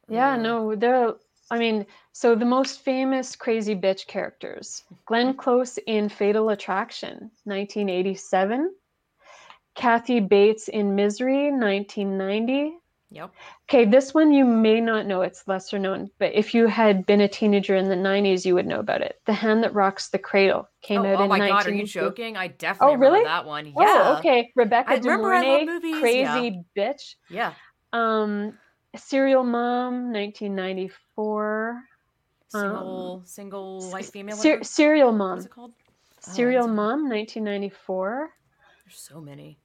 Yeah, 0.10 0.34
Ugh. 0.34 0.42
no, 0.42 0.76
they're. 0.76 1.14
I 1.52 1.58
mean, 1.58 1.88
so 2.12 2.36
the 2.36 2.46
most 2.46 2.82
famous 2.82 3.36
crazy 3.36 3.76
bitch 3.76 4.06
characters 4.06 4.84
Glenn 5.06 5.34
Close 5.34 5.80
in 5.88 6.10
Fatal 6.10 6.50
Attraction, 6.50 7.32
1987. 7.46 8.74
Kathy 9.76 10.20
Bates 10.20 10.68
in 10.68 10.96
Misery, 10.96 11.52
1990. 11.52 12.79
Yep. 13.12 13.32
Okay, 13.68 13.86
this 13.86 14.14
one 14.14 14.32
you 14.32 14.46
may 14.46 14.80
not 14.80 15.08
know, 15.08 15.22
it's 15.24 15.48
lesser 15.48 15.80
known, 15.80 16.12
but 16.20 16.32
if 16.36 16.54
you 16.54 16.68
had 16.68 17.08
been 17.08 17.22
a 17.22 17.28
teenager 17.28 17.76
in 17.76 17.90
the 17.90 17.96
90s, 17.96 18.46
you 18.46 18.54
would 18.54 18.68
know 18.68 18.80
about 18.80 19.02
it. 19.02 19.20
The 19.26 19.34
Hand 19.34 19.64
That 19.64 19.74
Rocks 19.74 20.10
the 20.10 20.20
Cradle 20.20 20.70
came 20.84 21.02
Oh, 21.02 21.06
out 21.14 21.20
oh 21.20 21.24
in 21.24 21.30
my 21.30 21.40
god, 21.40 21.66
are 21.66 21.74
you 21.74 21.86
joking? 21.86 22.38
I 22.38 22.48
definitely 22.50 22.94
Oh, 22.94 22.98
remember 22.98 23.14
really? 23.16 23.24
that 23.26 23.46
one. 23.46 23.66
Yeah. 23.66 23.74
Oh, 23.80 24.18
okay. 24.20 24.52
Rebecca 24.56 24.92
I 24.92 25.00
De 25.00 25.10
remember 25.10 25.34
I 25.34 25.42
love 25.42 25.68
Mornay, 25.82 26.00
crazy 26.00 26.62
bitch. 26.78 27.16
Yeah. 27.30 27.54
Um, 27.94 28.54
Serial 28.96 29.44
Mom, 29.44 30.14
1994. 30.14 31.82
Single, 32.50 33.22
single 33.26 33.90
white 33.92 34.06
female. 34.06 34.36
Ser- 34.36 34.64
Serial 34.64 35.12
Mom. 35.12 35.40
is 35.40 35.46
it 35.46 35.52
called? 35.52 35.72
Oh, 35.78 36.32
Serial 36.32 36.62
what's 36.68 36.68
called? 36.68 36.76
Mom, 36.76 37.10
1994, 37.10 38.30
There's 38.86 39.00
so 39.00 39.22
many. 39.22 39.60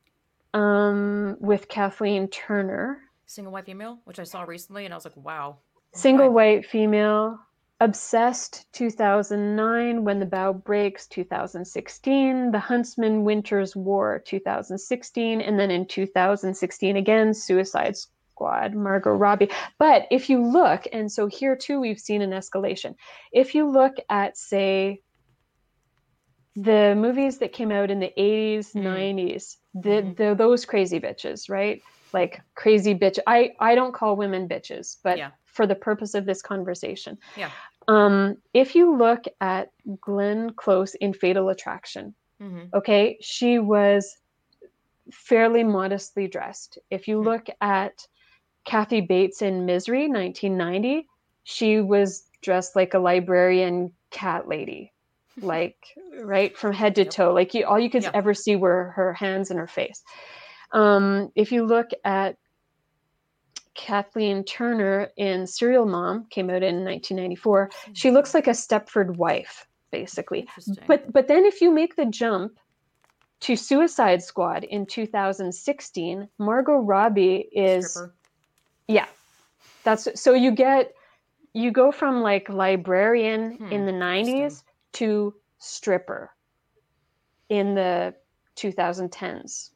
um, 0.53 1.37
with 1.41 1.69
Kathleen 1.69 2.29
Turner. 2.29 3.01
Single 3.35 3.52
white 3.52 3.66
female, 3.66 3.98
which 4.05 4.20
I 4.20 4.24
saw 4.24 4.44
recently, 4.44 4.85
and 4.85 4.94
I 4.94 4.97
was 4.97 5.05
like, 5.05 5.16
wow. 5.16 5.56
Single 5.93 6.31
white 6.31 6.66
female. 6.66 7.40
Obsessed, 7.81 8.73
2009. 8.73 10.05
When 10.05 10.20
the 10.20 10.27
Bough 10.27 10.52
Breaks, 10.52 11.09
2016. 11.09 12.52
The 12.52 12.59
Huntsman 12.61 13.24
Winter's 13.24 13.74
War, 13.74 14.23
2016. 14.24 15.40
And 15.40 15.59
then 15.59 15.73
in 15.73 15.85
2016 15.85 16.97
again, 16.97 17.35
Suicide 17.35 17.97
Squad, 17.97 18.73
Margot 18.74 19.11
Robbie. 19.11 19.51
But 19.81 20.06
if 20.12 20.31
you 20.31 20.40
look, 20.40 20.85
and 20.93 21.11
so 21.11 21.27
here 21.27 21.56
too, 21.56 21.81
we've 21.81 21.98
seen 21.98 22.23
an 22.23 22.31
escalation. 22.31 22.94
If 23.32 23.56
you 23.56 23.69
look 23.69 23.94
at, 24.09 24.39
say, 24.39 25.01
the 26.55 26.94
movies 26.97 27.39
that 27.39 27.52
came 27.52 27.73
out 27.73 27.90
in 27.90 27.98
the 27.98 28.12
80s, 28.16 28.73
Mm. 28.74 28.85
90s, 28.85 29.56
the, 29.74 29.89
Mhm. 29.89 30.16
the 30.16 30.35
those 30.36 30.65
crazy 30.65 31.01
bitches, 31.01 31.51
right? 31.51 31.82
Like 32.15 32.41
crazy 32.55 32.95
bitch. 32.95 33.19
I 33.27 33.39
I 33.59 33.74
don't 33.74 33.93
call 33.93 34.16
women 34.16 34.49
bitches, 34.49 34.99
but 35.03 35.19
Yeah. 35.19 35.31
for 35.45 35.66
the 35.66 35.74
purpose 35.74 36.15
of 36.15 36.24
this 36.27 36.41
conversation. 36.41 37.19
Yeah. 37.36 37.51
Um, 37.89 38.36
if 38.55 38.74
you 38.74 38.97
look 38.97 39.24
at 39.41 39.70
Glenn 40.01 40.53
Close 40.55 40.95
in 40.95 41.12
Fatal 41.12 41.49
Attraction, 41.51 42.15
hmm 42.41 42.66
okay, 42.73 43.19
she 43.20 43.59
was 43.59 44.16
fairly 45.12 45.62
modestly 45.65 46.27
dressed. 46.28 46.78
If 46.91 47.09
you 47.09 47.19
Hmm. 47.19 47.28
look 47.31 47.47
at 47.61 48.07
Kathy 48.65 49.01
Bates 49.03 49.43
in 49.43 49.66
Misery, 49.66 50.09
1990, 50.09 51.07
she 51.43 51.81
was 51.81 52.31
dressed 52.43 52.74
like 52.77 52.95
a 52.95 52.99
librarian 52.99 53.93
cat 54.11 54.49
lady. 54.49 54.93
like 55.43 55.77
right 56.23 56.57
from 56.57 56.73
head 56.73 56.95
to 56.95 57.03
Yep. 57.03 57.11
toe. 57.12 57.32
Like 57.35 57.55
you, 57.55 57.66
all 57.66 57.78
you 57.78 57.91
could 57.91 58.05
Yeah. 58.05 58.12
ever 58.15 58.35
see 58.35 58.55
were 58.57 58.93
her 58.95 59.12
hands 59.12 59.51
and 59.51 59.59
her 59.59 59.66
face. 59.66 60.03
Um, 60.75 61.31
if 61.35 61.51
you 61.53 61.65
look 61.65 61.91
at 62.05 62.37
Kathleen 63.75 64.45
Turner 64.45 65.09
in 65.17 65.47
Serial 65.47 65.87
Mom, 65.87 66.27
came 66.31 66.51
out 66.51 66.63
in 66.63 66.85
1994. 66.85 67.71
She 67.93 68.11
looks 68.11 68.35
like 68.35 68.47
a 68.47 68.51
Stepford 68.51 69.17
wife, 69.17 69.67
basically. 69.91 70.47
But 70.87 71.13
but 71.13 71.27
then 71.29 71.45
if 71.45 71.61
you 71.61 71.71
make 71.71 71.97
the 71.97 72.07
jump 72.07 72.59
to 73.41 73.57
Suicide 73.57 74.23
Squad 74.23 74.65
in 74.65 74.87
2016, 74.87 76.29
Margot 76.39 76.77
Robbie 76.79 77.49
is 77.53 77.91
Stripper. 77.91 78.15
yeah. 78.89 79.07
That's 79.85 80.09
so 80.21 80.35
you 80.35 80.51
get 80.51 80.95
you 81.53 81.71
go 81.71 81.93
from 81.93 82.21
like 82.23 82.49
librarian 82.49 83.57
Hmm, 83.57 83.73
in 83.73 83.87
the 83.87 83.93
90s 83.93 84.63
to 84.95 85.35
stripper 85.59 86.31
in 87.49 87.75
the 87.75 88.15
2010s. 88.57 89.71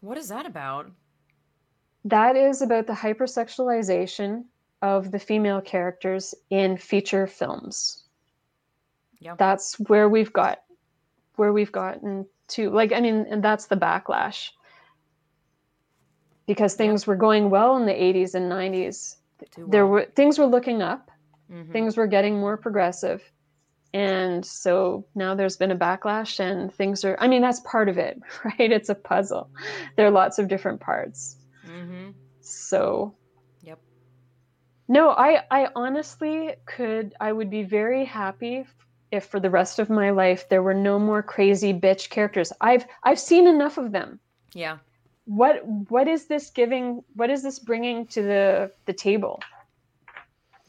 What 0.00 0.18
is 0.18 0.28
that 0.28 0.46
about? 0.46 0.90
That 2.04 2.36
is 2.36 2.62
about 2.62 2.86
the 2.86 2.94
hypersexualization 2.94 4.44
of 4.82 5.10
the 5.10 5.18
female 5.18 5.60
characters 5.60 6.34
in 6.48 6.76
feature 6.78 7.26
films. 7.26 8.04
Yeah. 9.18 9.34
That's 9.36 9.78
where 9.80 10.08
we've 10.08 10.32
got 10.32 10.62
where 11.36 11.52
we've 11.52 11.72
gotten 11.72 12.26
to 12.48 12.70
like 12.70 12.92
I 12.92 13.00
mean 13.00 13.26
and 13.28 13.44
that's 13.44 13.66
the 13.66 13.76
backlash. 13.76 14.48
Because 16.46 16.74
things 16.74 17.06
were 17.06 17.16
going 17.16 17.50
well 17.50 17.76
in 17.76 17.86
the 17.86 17.92
80s 17.92 18.34
and 18.34 18.50
90s. 18.50 19.16
Too 19.50 19.66
There 19.68 19.86
were 19.86 20.06
things 20.16 20.38
were 20.38 20.46
looking 20.46 20.82
up, 20.82 21.10
Mhm. 21.50 21.72
things 21.72 21.96
were 21.96 22.06
getting 22.06 22.40
more 22.40 22.56
progressive. 22.56 23.22
And 23.92 24.46
so 24.46 25.04
now 25.14 25.34
there's 25.34 25.56
been 25.56 25.72
a 25.72 25.76
backlash 25.76 26.38
and 26.38 26.72
things 26.72 27.04
are 27.04 27.16
I 27.18 27.26
mean 27.28 27.42
that's 27.42 27.60
part 27.60 27.88
of 27.88 27.98
it, 27.98 28.20
right? 28.44 28.70
It's 28.72 28.88
a 28.88 28.94
puzzle. 28.94 29.50
There 29.96 30.06
are 30.06 30.12
lots 30.12 30.38
of 30.38 30.48
different 30.48 30.80
parts. 30.80 31.36
Mhm. 31.66 32.14
So 32.40 33.14
Yep. 33.62 33.78
No, 34.88 35.10
I 35.10 35.42
I 35.50 35.68
honestly 35.74 36.54
could 36.66 37.14
I 37.20 37.32
would 37.32 37.50
be 37.50 37.64
very 37.64 38.04
happy 38.04 38.66
if 39.10 39.24
for 39.24 39.40
the 39.40 39.50
rest 39.50 39.78
of 39.78 39.90
my 39.90 40.10
life 40.10 40.48
there 40.48 40.62
were 40.62 40.74
no 40.74 40.98
more 40.98 41.22
crazy 41.22 41.72
bitch 41.72 42.10
characters. 42.10 42.52
I've 42.60 42.86
I've 43.02 43.18
seen 43.20 43.46
enough 43.48 43.76
of 43.76 43.90
them. 43.92 44.20
Yeah. 44.54 44.78
What 45.24 45.66
what 45.66 46.06
is 46.08 46.26
this 46.26 46.50
giving 46.50 47.02
what 47.14 47.30
is 47.30 47.42
this 47.42 47.58
bringing 47.58 48.06
to 48.08 48.22
the 48.22 48.72
the 48.86 48.92
table? 48.92 49.40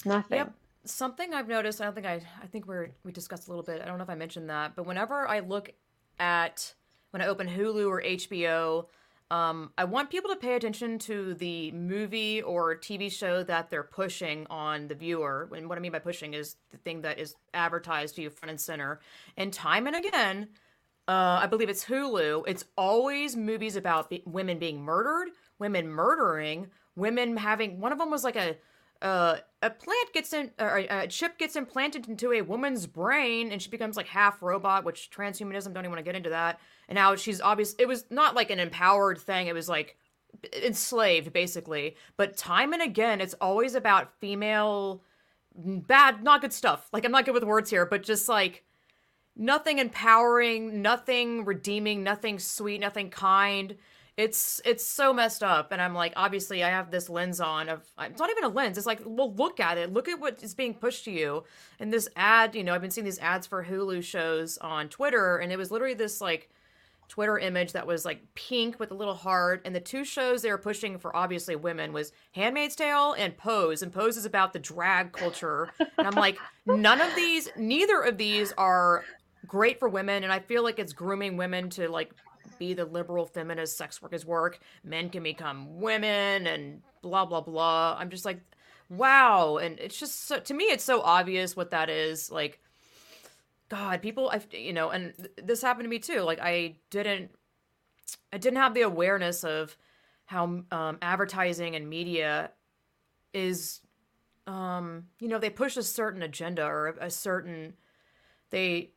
Nothing. 0.05 0.37
Yep. 0.39 0.53
Something 0.83 1.33
I've 1.33 1.47
noticed, 1.47 1.79
I 1.81 1.85
don't 1.85 1.93
think 1.93 2.07
I 2.07 2.21
I 2.41 2.47
think 2.47 2.67
we're 2.67 2.89
we 3.03 3.11
discussed 3.11 3.47
a 3.47 3.51
little 3.51 3.63
bit. 3.63 3.81
I 3.81 3.85
don't 3.85 3.97
know 3.97 4.03
if 4.03 4.09
I 4.09 4.15
mentioned 4.15 4.49
that, 4.49 4.75
but 4.75 4.85
whenever 4.85 5.27
I 5.27 5.39
look 5.39 5.71
at 6.19 6.73
when 7.11 7.21
I 7.21 7.27
open 7.27 7.47
Hulu 7.47 7.87
or 7.87 8.01
HBO, 8.01 8.85
um, 9.31 9.71
I 9.77 9.85
want 9.85 10.09
people 10.09 10.29
to 10.31 10.35
pay 10.35 10.55
attention 10.55 10.99
to 10.99 11.33
the 11.35 11.71
movie 11.71 12.41
or 12.41 12.75
TV 12.75 13.09
show 13.09 13.43
that 13.43 13.69
they're 13.69 13.83
pushing 13.83 14.45
on 14.49 14.89
the 14.89 14.95
viewer. 14.95 15.49
And 15.55 15.69
what 15.69 15.77
I 15.77 15.81
mean 15.81 15.93
by 15.93 15.99
pushing 15.99 16.33
is 16.33 16.57
the 16.69 16.77
thing 16.77 17.01
that 17.03 17.17
is 17.17 17.35
advertised 17.53 18.15
to 18.15 18.23
you 18.23 18.29
front 18.29 18.49
and 18.49 18.59
center. 18.59 18.99
And 19.37 19.53
time 19.53 19.87
and 19.87 19.95
again, 19.95 20.49
uh, 21.07 21.39
I 21.41 21.47
believe 21.47 21.69
it's 21.69 21.85
Hulu. 21.85 22.43
It's 22.45 22.65
always 22.77 23.37
movies 23.37 23.77
about 23.77 24.09
be- 24.09 24.23
women 24.25 24.59
being 24.59 24.81
murdered, 24.81 25.29
women 25.59 25.87
murdering, 25.87 26.67
women 26.97 27.37
having. 27.37 27.79
One 27.79 27.93
of 27.93 27.99
them 27.99 28.11
was 28.11 28.25
like 28.25 28.35
a 28.35 28.57
uh, 29.01 29.37
a 29.61 29.69
plant 29.69 30.13
gets 30.13 30.33
in, 30.33 30.51
or 30.59 30.79
a 30.79 30.87
a 31.03 31.07
chip 31.07 31.37
gets 31.37 31.55
implanted 31.55 32.07
into 32.07 32.33
a 32.33 32.41
woman's 32.41 32.87
brain, 32.87 33.51
and 33.51 33.61
she 33.61 33.69
becomes 33.69 33.97
like 33.97 34.07
half 34.07 34.41
robot. 34.41 34.83
Which 34.83 35.09
transhumanism 35.09 35.73
don't 35.73 35.83
even 35.83 35.91
want 35.91 35.99
to 35.99 36.03
get 36.03 36.15
into 36.15 36.29
that. 36.31 36.59
And 36.87 36.95
now 36.95 37.15
she's 37.15 37.41
obvious. 37.41 37.75
It 37.79 37.87
was 37.87 38.05
not 38.09 38.35
like 38.35 38.49
an 38.51 38.59
empowered 38.59 39.19
thing. 39.19 39.47
It 39.47 39.53
was 39.53 39.69
like 39.69 39.97
enslaved 40.63 41.33
basically. 41.33 41.95
But 42.17 42.37
time 42.37 42.73
and 42.73 42.81
again, 42.81 43.21
it's 43.21 43.35
always 43.41 43.75
about 43.75 44.13
female 44.19 45.03
bad, 45.55 46.23
not 46.23 46.41
good 46.41 46.53
stuff. 46.53 46.87
Like 46.91 47.05
I'm 47.05 47.11
not 47.11 47.25
good 47.25 47.33
with 47.33 47.43
words 47.43 47.69
here, 47.69 47.85
but 47.85 48.03
just 48.03 48.29
like 48.29 48.63
nothing 49.35 49.79
empowering, 49.79 50.81
nothing 50.81 51.45
redeeming, 51.45 52.03
nothing 52.03 52.39
sweet, 52.39 52.79
nothing 52.81 53.09
kind. 53.09 53.77
It's 54.17 54.61
it's 54.65 54.85
so 54.85 55.13
messed 55.13 55.41
up, 55.41 55.71
and 55.71 55.81
I'm 55.81 55.95
like, 55.95 56.13
obviously, 56.15 56.63
I 56.63 56.69
have 56.69 56.91
this 56.91 57.09
lens 57.09 57.39
on 57.39 57.69
of 57.69 57.89
it's 57.99 58.19
not 58.19 58.29
even 58.29 58.43
a 58.43 58.49
lens. 58.49 58.77
It's 58.77 58.85
like, 58.85 59.01
well, 59.05 59.33
look 59.33 59.59
at 59.59 59.77
it, 59.77 59.93
look 59.93 60.09
at 60.09 60.19
what 60.19 60.43
is 60.43 60.53
being 60.53 60.73
pushed 60.73 61.05
to 61.05 61.11
you. 61.11 61.43
And 61.79 61.93
this 61.93 62.09
ad, 62.15 62.53
you 62.53 62.63
know, 62.63 62.75
I've 62.75 62.81
been 62.81 62.91
seeing 62.91 63.05
these 63.05 63.19
ads 63.19 63.47
for 63.47 63.63
Hulu 63.63 64.03
shows 64.03 64.57
on 64.57 64.89
Twitter, 64.89 65.37
and 65.37 65.51
it 65.51 65.57
was 65.57 65.71
literally 65.71 65.93
this 65.93 66.19
like 66.19 66.49
Twitter 67.07 67.39
image 67.39 67.71
that 67.73 67.87
was 67.87 68.05
like 68.05 68.21
pink 68.35 68.79
with 68.79 68.91
a 68.91 68.93
little 68.93 69.13
heart, 69.13 69.61
and 69.65 69.73
the 69.73 69.79
two 69.79 70.03
shows 70.03 70.41
they 70.41 70.51
were 70.51 70.57
pushing 70.57 70.97
for 70.97 71.15
obviously 71.15 71.55
women 71.55 71.91
was 71.91 72.11
*Handmaid's 72.33 72.75
Tale* 72.75 73.13
and 73.17 73.37
*Pose*, 73.37 73.81
and 73.81 73.93
*Pose* 73.93 74.17
is 74.17 74.25
about 74.25 74.53
the 74.53 74.59
drag 74.59 75.13
culture, 75.13 75.69
and 75.79 76.07
I'm 76.07 76.15
like, 76.15 76.37
none 76.65 77.01
of 77.01 77.15
these, 77.15 77.49
neither 77.57 78.01
of 78.01 78.17
these 78.17 78.53
are 78.57 79.03
great 79.47 79.79
for 79.79 79.89
women, 79.89 80.23
and 80.23 80.31
I 80.31 80.39
feel 80.39 80.63
like 80.63 80.79
it's 80.79 80.93
grooming 80.93 81.35
women 81.37 81.69
to 81.71 81.89
like 81.89 82.13
be 82.59 82.73
the 82.73 82.85
liberal 82.85 83.25
feminist 83.25 83.77
sex 83.77 84.01
workers 84.01 84.25
work. 84.25 84.59
Men 84.83 85.09
can 85.09 85.23
become 85.23 85.79
women, 85.79 86.47
and 86.47 86.81
blah 87.01 87.25
blah 87.25 87.41
blah. 87.41 87.95
I'm 87.99 88.09
just 88.09 88.25
like, 88.25 88.39
wow, 88.89 89.57
and 89.57 89.79
it's 89.79 89.99
just 89.99 90.27
so, 90.27 90.39
to 90.39 90.53
me, 90.53 90.65
it's 90.65 90.83
so 90.83 91.01
obvious 91.01 91.55
what 91.55 91.71
that 91.71 91.89
is, 91.89 92.31
like. 92.31 92.59
God, 93.69 94.01
people, 94.01 94.29
I, 94.29 94.41
you 94.51 94.73
know, 94.73 94.89
and 94.89 95.13
th- 95.15 95.31
this 95.41 95.61
happened 95.61 95.85
to 95.85 95.89
me 95.89 95.99
too. 95.99 96.23
Like, 96.23 96.41
I 96.41 96.75
didn't, 96.89 97.31
I 98.33 98.37
didn't 98.37 98.59
have 98.59 98.73
the 98.73 98.81
awareness 98.81 99.45
of 99.45 99.77
how 100.25 100.63
um, 100.73 100.97
advertising 101.01 101.77
and 101.77 101.89
media 101.89 102.51
is, 103.33 103.79
um, 104.45 105.05
you 105.21 105.29
know, 105.29 105.39
they 105.39 105.49
push 105.49 105.77
a 105.77 105.83
certain 105.83 106.21
agenda 106.21 106.65
or 106.65 106.97
a 106.99 107.09
certain, 107.09 107.75
they 108.49 108.91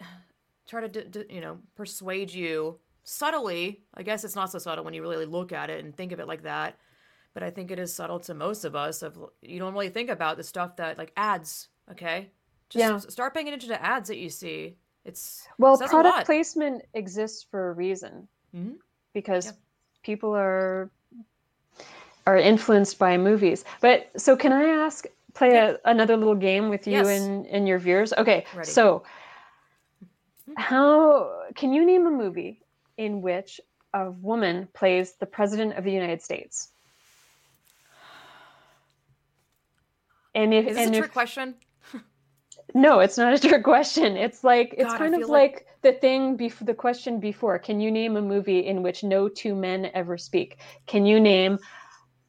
try 0.66 0.80
to, 0.80 0.88
d- 0.88 1.06
d- 1.08 1.32
you 1.32 1.40
know, 1.40 1.58
persuade 1.76 2.34
you 2.34 2.80
subtly. 3.04 3.82
I 3.94 4.02
guess 4.02 4.24
it's 4.24 4.34
not 4.34 4.50
so 4.50 4.58
subtle 4.58 4.84
when 4.84 4.94
you 4.94 5.02
really 5.02 5.26
look 5.26 5.52
at 5.52 5.70
it 5.70 5.84
and 5.84 5.94
think 5.96 6.12
of 6.12 6.18
it 6.20 6.26
like 6.26 6.42
that. 6.42 6.76
But 7.34 7.42
I 7.42 7.50
think 7.50 7.70
it 7.70 7.78
is 7.78 7.92
subtle 7.94 8.20
to 8.20 8.34
most 8.34 8.64
of 8.64 8.74
us. 8.74 9.02
Of 9.02 9.18
you 9.42 9.58
don't 9.58 9.72
really 9.72 9.88
think 9.90 10.10
about 10.10 10.36
the 10.36 10.42
stuff 10.42 10.76
that 10.76 10.98
like 10.98 11.12
ads. 11.16 11.68
Okay, 11.90 12.30
just 12.70 12.80
Yeah. 12.80 12.98
start 13.10 13.34
paying 13.34 13.46
attention 13.48 13.68
to 13.70 13.82
ads 13.84 14.08
that 14.08 14.16
you 14.18 14.30
see. 14.30 14.76
It's 15.04 15.46
Well, 15.58 15.76
product 15.78 16.24
placement 16.26 16.82
exists 16.94 17.42
for 17.50 17.68
a 17.70 17.72
reason 17.74 18.26
Mhm. 18.56 18.78
because 19.12 19.46
Yeah. 19.46 19.52
people 20.02 20.34
are 20.34 20.90
are 22.26 22.38
influenced 22.38 22.98
by 22.98 23.18
movies. 23.18 23.66
But 23.82 24.08
so 24.18 24.34
can 24.34 24.50
I 24.50 24.64
ask 24.64 25.04
play 25.34 25.56
a, 25.58 25.78
another 25.84 26.16
little 26.16 26.34
game 26.36 26.70
with 26.70 26.86
you 26.86 26.94
Yes. 26.94 27.06
and 27.20 27.46
and 27.48 27.68
your 27.68 27.78
viewers? 27.78 28.14
Okay. 28.14 28.46
Ready. 28.54 28.70
So 28.70 29.02
how 30.56 31.48
can 31.54 31.72
you 31.72 31.84
name 31.84 32.06
a 32.06 32.10
movie 32.10 32.62
in 32.96 33.22
which 33.22 33.60
a 33.92 34.10
woman 34.10 34.68
plays 34.74 35.14
the 35.14 35.26
president 35.26 35.76
of 35.76 35.84
the 35.84 35.92
United 35.92 36.22
States? 36.22 36.70
And 40.34 40.52
if 40.52 40.66
Is 40.66 40.76
this 40.76 40.86
and 40.86 40.94
a 40.94 40.98
if 40.98 41.04
trick 41.04 41.12
question? 41.12 41.54
No, 42.74 43.00
it's 43.00 43.16
not 43.16 43.32
a 43.32 43.38
trick 43.38 43.62
question. 43.62 44.16
It's 44.16 44.42
like 44.42 44.74
it's 44.76 44.90
God, 44.90 44.98
kind 44.98 45.14
of 45.14 45.28
like, 45.28 45.52
like- 45.52 45.66
the 45.82 45.92
thing 45.92 46.36
before 46.36 46.66
the 46.66 46.74
question 46.74 47.20
before. 47.20 47.58
Can 47.58 47.80
you 47.80 47.90
name 47.90 48.16
a 48.16 48.22
movie 48.22 48.60
in 48.60 48.82
which 48.82 49.04
no 49.04 49.28
two 49.28 49.54
men 49.54 49.90
ever 49.94 50.16
speak? 50.18 50.58
Can 50.86 51.06
you 51.06 51.20
name 51.20 51.58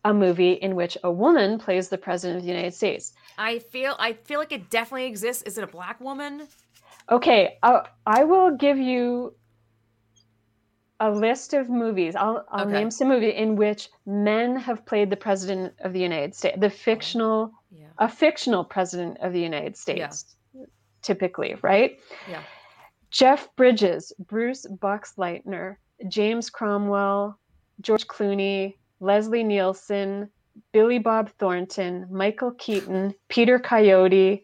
a 0.04 0.14
movie 0.14 0.54
in 0.54 0.76
which 0.76 0.98
a 1.04 1.12
woman 1.12 1.58
plays 1.58 1.90
the 1.90 1.98
president 1.98 2.38
of 2.38 2.44
the 2.44 2.50
United 2.50 2.74
States? 2.74 3.14
I 3.38 3.60
feel 3.60 3.96
I 3.98 4.14
feel 4.14 4.40
like 4.40 4.52
it 4.52 4.70
definitely 4.70 5.06
exists. 5.08 5.42
Is 5.44 5.58
it 5.58 5.64
a 5.64 5.68
black 5.68 6.00
woman? 6.00 6.48
Okay, 7.10 7.58
uh, 7.64 7.84
I 8.06 8.24
will 8.24 8.56
give 8.56 8.78
you 8.78 9.36
a 11.00 11.12
list 11.12 11.54
of 11.54 11.70
movies. 11.70 12.16
I'll, 12.16 12.46
I'll 12.50 12.64
Okay. 12.66 12.72
name 12.72 12.92
some 12.92 13.10
movie 13.10 13.32
in 13.36 13.56
which 13.56 13.90
men 14.06 14.56
have 14.56 14.86
played 14.86 15.10
the 15.10 15.18
president 15.18 15.74
of 15.80 15.94
the 15.94 16.00
United 16.00 16.34
States, 16.36 16.58
the 16.60 16.70
fictional, 16.70 17.52
Yeah. 17.72 17.88
a 17.98 18.08
fictional 18.08 18.64
president 18.64 19.18
of 19.20 19.34
the 19.34 19.42
United 19.42 19.76
States, 19.76 20.36
typically, 21.02 21.56
right? 21.62 22.00
Yeah. 22.30 22.42
Jeff 23.12 23.54
Bridges, 23.56 24.14
Bruce 24.20 24.66
Boxleitner, 24.66 25.78
James 26.08 26.50
Cromwell, 26.50 27.38
George 27.82 28.08
Clooney, 28.08 28.78
Leslie 29.00 29.44
Nielsen, 29.44 30.30
Billy 30.72 31.00
Bob 31.00 31.30
Thornton, 31.38 32.08
Michael 32.10 32.52
Keaton, 32.52 33.14
Peter 33.28 33.60
Coyote, 33.60 34.44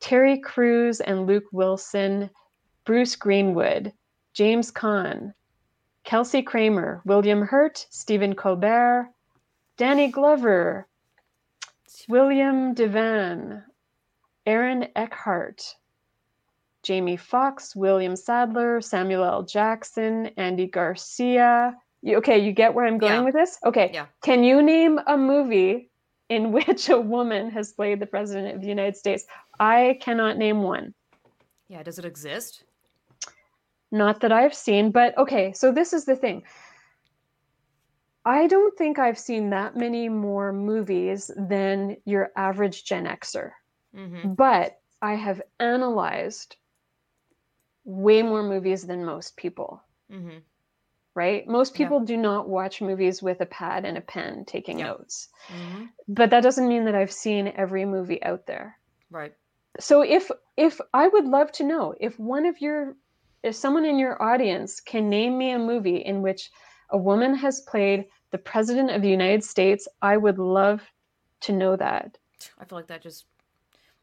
Terry 0.00 0.38
Crews 0.40 1.00
and 1.00 1.26
Luke 1.26 1.46
Wilson, 1.52 2.28
Bruce 2.84 3.16
Greenwood, 3.16 3.92
James 4.34 4.70
Caan, 4.70 5.32
Kelsey 6.06 6.40
Grammer, 6.40 7.02
William 7.04 7.42
Hurt, 7.42 7.84
Stephen 7.90 8.34
Colbert, 8.36 9.10
Danny 9.76 10.08
Glover, 10.08 10.86
William 12.08 12.76
Devane, 12.76 13.64
Aaron 14.46 14.86
Eckhart, 14.94 15.74
Jamie 16.84 17.16
Foxx, 17.16 17.74
William 17.74 18.14
Sadler, 18.14 18.80
Samuel 18.80 19.24
L. 19.24 19.42
Jackson, 19.42 20.26
Andy 20.36 20.68
Garcia. 20.68 21.74
You, 22.02 22.18
okay, 22.18 22.38
you 22.38 22.52
get 22.52 22.72
where 22.72 22.86
I'm 22.86 22.98
going 22.98 23.12
Yeah. 23.12 23.22
with 23.22 23.34
this? 23.34 23.58
Okay. 23.66 23.90
Yeah. 23.92 24.06
Can 24.22 24.44
you 24.44 24.62
name 24.62 25.00
a 25.08 25.18
movie 25.18 25.90
in 26.28 26.52
which 26.52 26.88
a 26.88 27.00
woman 27.00 27.50
has 27.50 27.72
played 27.72 27.98
the 27.98 28.06
president 28.06 28.54
of 28.54 28.60
the 28.60 28.68
United 28.68 28.96
States? 28.96 29.24
I 29.58 29.98
cannot 30.00 30.38
name 30.38 30.62
one. 30.62 30.94
Yeah, 31.66 31.82
does 31.82 31.98
it 31.98 32.04
exist? 32.04 32.62
Not 33.90 34.20
that 34.20 34.32
I've 34.32 34.54
seen, 34.54 34.90
but 34.90 35.16
okay, 35.18 35.52
so 35.52 35.72
this 35.72 35.92
is 35.92 36.04
the 36.04 36.16
thing. 36.16 36.44
I 38.26 38.46
don't 38.46 38.76
think 38.76 38.98
I've 38.98 39.18
seen 39.18 39.50
that 39.50 39.76
many 39.76 40.08
more 40.08 40.52
movies 40.52 41.30
than 41.36 41.96
your 42.04 42.30
average 42.36 42.84
Gen 42.84 43.04
Xer, 43.06 43.52
Mm-hmm. 43.94 44.26
but 44.34 44.80
I 45.00 45.14
have 45.14 45.42
analyzed 45.58 46.56
way 47.84 48.22
more 48.22 48.42
movies 48.42 48.86
than 48.86 49.04
most 49.04 49.36
people, 49.36 49.82
Mm-hmm. 50.10 50.38
right? 51.14 51.46
Most 51.46 51.74
Yeah. 51.74 51.86
people 51.86 52.00
do 52.00 52.16
not 52.16 52.48
watch 52.48 52.80
movies 52.80 53.22
with 53.22 53.40
a 53.40 53.46
pad 53.46 53.84
and 53.84 53.96
a 53.96 54.00
pen 54.00 54.44
taking 54.44 54.78
Yeah. 54.78 54.86
notes. 54.86 55.28
Mm-hmm. 55.50 55.84
But 56.08 56.30
that 56.30 56.42
doesn't 56.42 56.68
mean 56.68 56.84
that 56.84 56.94
I've 56.94 57.12
seen 57.12 57.48
every 57.48 57.84
movie 57.84 58.22
out 58.22 58.46
there. 58.46 58.78
Right. 59.10 59.34
so 59.78 60.02
if 60.02 60.30
if 60.56 60.80
i 60.94 61.06
would 61.08 61.24
love 61.26 61.50
to 61.52 61.64
know 61.64 61.94
if 62.00 62.18
one 62.18 62.46
of 62.46 62.60
your 62.60 62.96
if 63.46 63.54
someone 63.54 63.84
in 63.84 63.98
your 63.98 64.20
audience 64.22 64.80
can 64.80 65.08
name 65.08 65.38
me 65.38 65.52
a 65.52 65.58
movie 65.58 65.98
in 65.98 66.22
which 66.22 66.50
a 66.90 66.98
woman 66.98 67.34
has 67.34 67.60
played 67.62 68.04
the 68.30 68.38
president 68.38 68.90
of 68.90 69.02
the 69.02 69.08
united 69.08 69.42
states 69.42 69.88
i 70.02 70.16
would 70.16 70.38
love 70.38 70.82
to 71.40 71.52
know 71.52 71.76
that 71.76 72.18
I 72.58 72.64
feel 72.64 72.78
like 72.78 72.88
that 72.88 73.02
just 73.02 73.24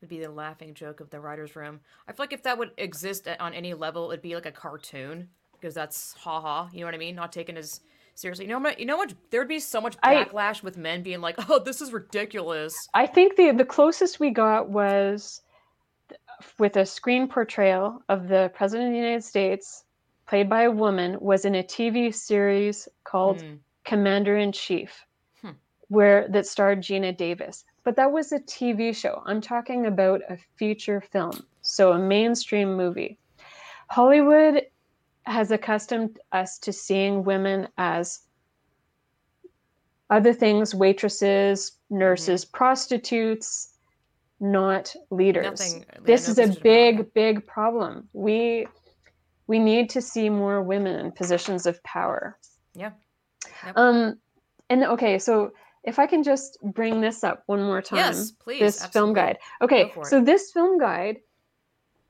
would 0.02 0.10
be 0.10 0.20
the 0.20 0.30
laughing 0.32 0.74
joke 0.74 1.00
of 1.00 1.10
the 1.10 1.20
writer's 1.20 1.56
room. 1.56 1.80
I 2.08 2.12
feel 2.12 2.24
like 2.24 2.34
if 2.34 2.44
that 2.44 2.58
would 2.58 2.72
exist 2.78 3.28
on 3.40 3.54
any 3.54 3.74
level, 3.74 4.12
it'd 4.12 4.22
be 4.22 4.36
like 4.36 4.46
a 4.46 4.52
cartoon 4.52 5.30
because 5.54 5.74
that's 5.74 6.14
haha. 6.14 6.68
You 6.74 6.82
know 6.82 6.88
what 6.88 6.96
I 6.96 6.98
mean? 6.98 7.16
Not 7.16 7.32
taken 7.32 7.58
as 7.58 7.82
seriously. 8.16 8.46
You 8.46 8.52
know 8.52 8.60
what? 8.60 8.80
You 8.80 8.86
know 8.86 8.98
what? 8.98 9.14
There'd 9.30 9.48
be 9.48 9.60
so 9.60 9.80
much 9.80 9.96
I- 10.04 10.26
backlash 10.26 10.62
with 10.62 10.78
men 10.78 11.04
being 11.04 11.22
like, 11.22 11.36
"Oh, 11.50 11.60
this 11.60 11.82
is 11.82 11.94
ridiculous." 11.94 12.76
i 12.94 13.06
think 13.06 13.38
the 13.38 13.52
the 13.52 13.66
closest 13.66 14.20
we 14.20 14.30
got 14.30 14.70
was 14.70 15.42
with 16.60 16.78
a 16.78 16.86
screen 16.86 17.28
portrayal 17.28 18.02
of 18.10 18.28
the 18.28 18.52
president 18.56 18.88
of 18.90 18.94
the 18.94 18.98
united 18.98 19.24
states 19.24 19.84
played 20.28 20.50
by 20.50 20.64
a 20.64 20.72
woman 20.72 21.18
was 21.20 21.46
in 21.46 21.56
a 21.56 21.64
tv 21.64 22.14
series 22.14 22.88
called 23.04 23.44
Mm, 23.44 23.60
Commander 23.86 24.38
in 24.38 24.52
Chief, 24.52 25.06
Hmm. 25.42 25.52
where 25.90 26.28
that 26.30 26.46
starred 26.48 26.82
Geena 26.82 27.16
Davis. 27.16 27.66
But 27.84 27.98
that 27.98 28.12
was 28.12 28.32
a 28.32 28.40
TV 28.40 28.96
show. 28.96 29.22
I'm 29.26 29.42
talking 29.42 29.86
about 29.86 30.22
a 30.30 30.38
feature 30.56 31.02
film, 31.02 31.46
so 31.62 31.92
a 31.92 32.00
mainstream 32.00 32.78
movie. 32.78 33.18
Hollywood 33.90 34.64
has 35.26 35.52
accustomed 35.52 36.20
us 36.32 36.60
to 36.60 36.72
seeing 36.72 37.24
women 37.24 37.68
as 37.78 38.22
other 40.10 40.34
things 40.34 40.74
waitresses, 40.74 41.74
nurses, 41.90 42.46
prostitutes, 42.46 43.73
not 44.40 44.94
leaders. 45.12 45.46
Nothing- 45.60 45.86
this 46.04 46.28
is 46.28 46.38
a 46.38 46.44
about 46.46 46.62
big, 46.64 47.14
big 47.14 47.46
problem. 47.48 48.10
We 48.14 48.68
we 49.48 49.60
need 49.60 49.90
to 49.90 50.02
see 50.02 50.30
more 50.30 50.62
women 50.64 50.96
in 51.06 51.12
positions 51.12 51.66
of 51.66 51.82
power. 51.84 52.38
Yeah. 52.74 52.92
Yep. 53.66 53.78
Um, 53.78 54.20
and 54.70 54.84
okay, 54.86 55.20
so 55.20 55.52
if 55.84 56.00
I 56.00 56.08
can 56.08 56.24
just 56.24 56.58
bring 56.64 57.02
this 57.02 57.26
up 57.26 57.44
one 57.48 57.62
more 57.62 57.82
time, 57.82 57.98
Yes, 57.98 58.32
please. 58.32 58.60
this 58.62 58.86
film 58.88 59.14
guide. 59.14 59.38
Okay, 59.62 59.90
for 59.94 60.04
it. 60.04 60.08
so 60.08 60.22
this 60.24 60.52
film 60.52 60.80
guide, 60.80 61.18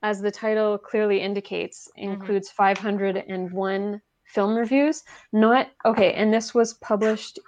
as 0.04 0.20
the 0.20 0.30
title 0.30 0.78
clearly 0.78 1.20
indicates, 1.20 1.88
Mm-hmm. 1.98 2.12
includes 2.12 2.50
501 2.50 4.00
film 4.26 4.54
reviews. 4.54 5.02
Not 5.32 5.70
okay, 5.84 6.12
and 6.14 6.32
this 6.32 6.54
was 6.54 6.74
published 6.74 7.40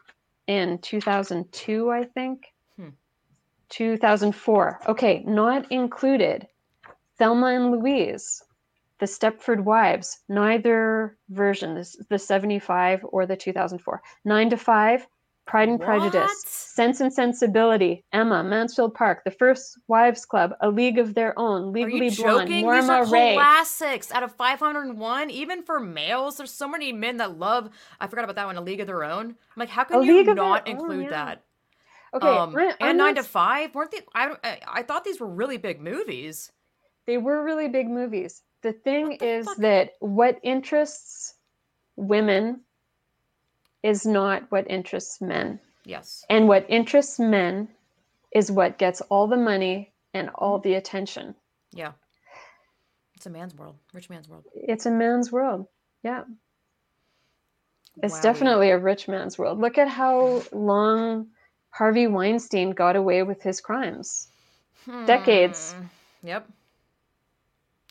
in 0.49 0.79
2002, 0.79 1.91
I 1.91 2.05
think. 2.05 2.47
Hmm. 3.71 3.75
2004. 3.75 4.81
Okay, 4.89 5.25
not 5.27 5.71
included. 5.71 6.47
Thelma 7.19 7.47
and 7.47 7.71
Louise, 7.73 8.43
The 9.01 9.07
Stepford 9.07 9.65
Wives, 9.65 10.19
neither 10.29 11.17
version, 11.31 11.75
this, 11.75 11.97
the 12.11 12.19
75 12.19 13.05
or 13.05 13.27
the 13.27 13.37
2004. 13.37 14.03
9 14.25 14.51
to 14.51 14.57
5, 14.57 15.07
Pride 15.47 15.69
and 15.69 15.79
What? 15.79 15.87
Prejudice, 15.87 16.43
Sense 16.45 17.01
and 17.01 17.13
Sensibility, 17.13 18.05
Emma, 18.13 18.43
Mansfield 18.45 18.95
Park, 18.95 19.23
The 19.25 19.31
First 19.31 19.79
Wives 19.89 20.27
Club, 20.27 20.55
A 20.61 20.69
League 20.69 20.99
of 20.99 21.15
Their 21.15 21.39
Own, 21.39 21.73
Are 21.89 21.89
Legally 21.89 22.09
you 22.09 22.17
Blonde, 22.17 22.49
joking? 22.49 22.71
These 22.71 22.89
are 22.91 23.05
Norma 23.05 23.11
Rae. 23.11 23.35
classics 23.35 24.11
out 24.13 24.25
of 24.25 24.33
501. 24.33 25.31
Even 25.31 25.63
for 25.63 25.79
males, 25.81 26.37
there's 26.37 26.51
so 26.51 26.69
many 26.69 26.93
men 26.93 27.17
that 27.19 27.39
love. 27.39 27.71
I 28.01 28.09
forgot 28.09 28.25
about 28.25 28.37
that 28.37 28.47
one. 28.47 28.57
A 28.57 28.61
League 28.61 28.81
of 28.81 28.89
Their 28.89 29.05
Own. 29.05 29.27
I'm 29.27 29.37
like, 29.57 29.69
how 29.69 29.85
can 29.85 30.01
A 30.01 30.05
you 30.05 30.19
League 30.19 30.27
not 30.35 30.69
Own, 30.69 30.77
include 30.77 31.05
yeah. 31.05 31.11
that? 31.11 31.45
Okay, 32.17 32.27
um, 32.29 32.57
I'm 32.57 32.75
and 32.81 32.99
Nine 32.99 33.15
not- 33.15 33.23
to 33.23 33.29
Five 33.29 33.75
weren't 33.75 33.91
they? 33.93 34.01
I, 34.15 34.27
don't- 34.29 34.41
I 34.45 34.61
I 34.67 34.83
thought 34.83 35.05
these 35.05 35.21
were 35.21 35.27
really 35.29 35.57
big 35.59 35.81
movies. 35.81 36.51
they 37.07 37.19
were 37.19 37.43
really 37.45 37.69
big 37.69 37.89
movies. 37.89 38.43
The 38.63 38.73
thing 38.73 39.17
the 39.19 39.25
is 39.25 39.47
fuck? 39.47 39.57
that 39.59 39.93
what 40.01 40.39
interests 40.43 41.35
women 41.97 42.63
is 43.83 44.05
not 44.07 44.51
what 44.51 44.69
interests 44.71 45.21
men. 45.21 45.61
Yes. 45.85 46.25
And 46.29 46.49
what 46.49 46.67
interests 46.69 47.19
men 47.21 47.69
is 48.35 48.51
what 48.51 48.77
gets 48.79 49.01
all 49.03 49.29
the 49.29 49.37
money 49.37 49.93
and 50.13 50.31
all 50.35 50.59
the 50.59 50.75
attention. 50.75 51.35
Yeah. 51.73 51.93
It's 53.15 53.27
a 53.27 53.31
man's 53.31 53.55
world, 53.55 53.77
rich 53.95 54.11
man's 54.11 54.29
world. 54.29 54.45
It's 54.55 54.87
a 54.87 54.91
man's 54.91 55.31
world. 55.31 55.67
Yeah. 56.03 56.25
It's 58.03 58.19
Wowie. 58.19 58.23
definitely 58.23 58.71
a 58.71 58.79
rich 58.79 59.07
man's 59.09 59.39
world. 59.39 59.61
Look 59.61 59.79
at 59.79 59.89
how 59.89 60.43
long 60.53 61.29
Harvey 61.77 62.07
Weinstein 62.07 62.71
got 62.71 62.97
away 62.97 63.23
with 63.23 63.43
his 63.43 63.61
crimes. 63.61 64.29
decades. 65.07 65.73
Hmm. 65.73 65.85
Yep. 66.27 66.49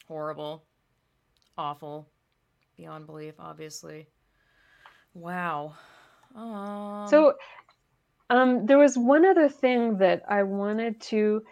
Horrible. 0.08 0.64
Awful. 1.56 2.08
Beyond 2.78 3.06
belief, 3.06 3.36
obviously. 3.40 4.08
Wow. 5.14 5.76
Um, 6.36 7.08
So 7.08 7.36
um, 8.32 8.66
there 8.66 8.80
was 8.80 8.98
one 8.98 9.24
other 9.24 9.50
thing 9.50 10.00
that 10.00 10.24
I 10.28 10.44
wanted 10.44 11.00
to 11.02 11.44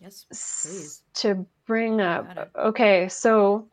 yes, 0.00 0.26
please. 0.28 1.02
to 1.14 1.46
bring 1.66 2.00
up. 2.00 2.50
Okay, 2.56 3.08
so 3.08 3.68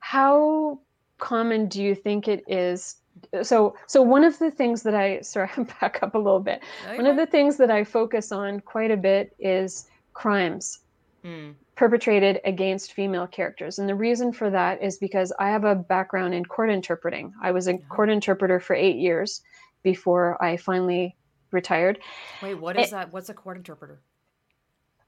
how 0.00 0.80
common 1.18 1.68
do 1.68 1.82
you 1.82 1.94
think 1.94 2.26
it 2.26 2.44
is? 2.48 2.96
So, 3.42 3.74
so 3.86 4.02
one 4.02 4.24
of 4.24 4.38
the 4.38 4.50
things 4.50 4.82
that 4.82 4.94
I 4.94 5.20
sorry, 5.20 5.48
I'm 5.56 5.68
back 5.80 5.98
up 6.02 6.14
a 6.14 6.18
little 6.18 6.40
bit. 6.40 6.62
No, 6.86 6.96
One 6.96 7.06
of 7.06 7.16
the 7.16 7.26
things 7.26 7.56
that 7.58 7.70
I 7.70 7.84
focus 7.84 8.32
on 8.32 8.60
quite 8.60 8.90
a 8.90 8.96
bit 8.96 9.34
is 9.38 9.86
crimes 10.12 10.80
fine. 11.22 11.54
perpetrated 11.76 12.40
against 12.44 12.92
female 12.92 13.26
characters. 13.26 13.78
And 13.78 13.88
the 13.88 13.94
reason 13.94 14.32
for 14.32 14.50
that 14.50 14.82
is 14.82 14.98
because 14.98 15.32
I 15.38 15.48
have 15.50 15.64
a 15.64 15.74
background 15.74 16.34
in 16.34 16.44
court 16.44 16.70
interpreting. 16.70 17.32
I 17.42 17.50
was 17.52 17.68
a 17.68 17.78
court 17.78 18.10
interpreter 18.10 18.60
for 18.60 18.74
eight 18.74 18.96
years 18.96 19.42
before 19.82 20.42
I 20.42 20.56
finally 20.56 21.16
retired. 21.52 21.98
Mm. 22.40 22.42
Wait, 22.42 22.54
what 22.54 22.78
is 22.78 22.88
it- 22.88 22.90
that? 22.92 23.12
What's 23.12 23.28
a 23.28 23.34
court 23.34 23.56
interpreter? 23.56 24.00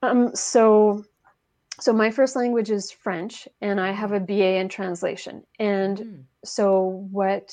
Um, 0.02 0.34
so, 0.34 1.05
so 1.78 1.93
my 1.93 2.10
first 2.10 2.34
language 2.36 2.70
is 2.70 2.90
French, 2.90 3.47
and 3.60 3.80
I 3.80 3.93
have 3.93 4.12
a 4.12 4.18
BA 4.20 4.56
in 4.59 4.68
translation. 4.68 5.44
And 5.59 5.98
Mm, 5.98 6.22
so, 6.44 7.06
what 7.12 7.52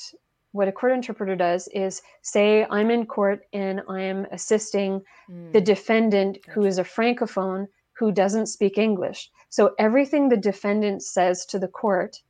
what 0.52 0.68
a 0.68 0.72
court 0.72 0.92
interpreter 0.92 1.36
does 1.36 1.68
is 1.68 2.02
say 2.22 2.66
I'm 2.70 2.90
in 2.90 3.06
court 3.06 3.42
and 3.52 3.82
I 3.88 4.02
am 4.02 4.26
assisting 4.32 5.02
the 5.28 5.60
mm, 5.60 5.64
defendant 5.64 6.38
who 6.48 6.62
Gotcha. 6.62 6.68
is 6.68 6.78
a 6.78 6.84
francophone 6.84 7.66
who 7.92 8.12
doesn't 8.12 8.46
speak 8.46 8.78
English. 8.78 9.30
So 9.50 9.74
everything 9.78 10.28
the 10.28 10.36
defendant 10.36 11.02
says 11.02 11.46
to 11.46 11.58
the 11.58 11.68
court, 11.68 12.20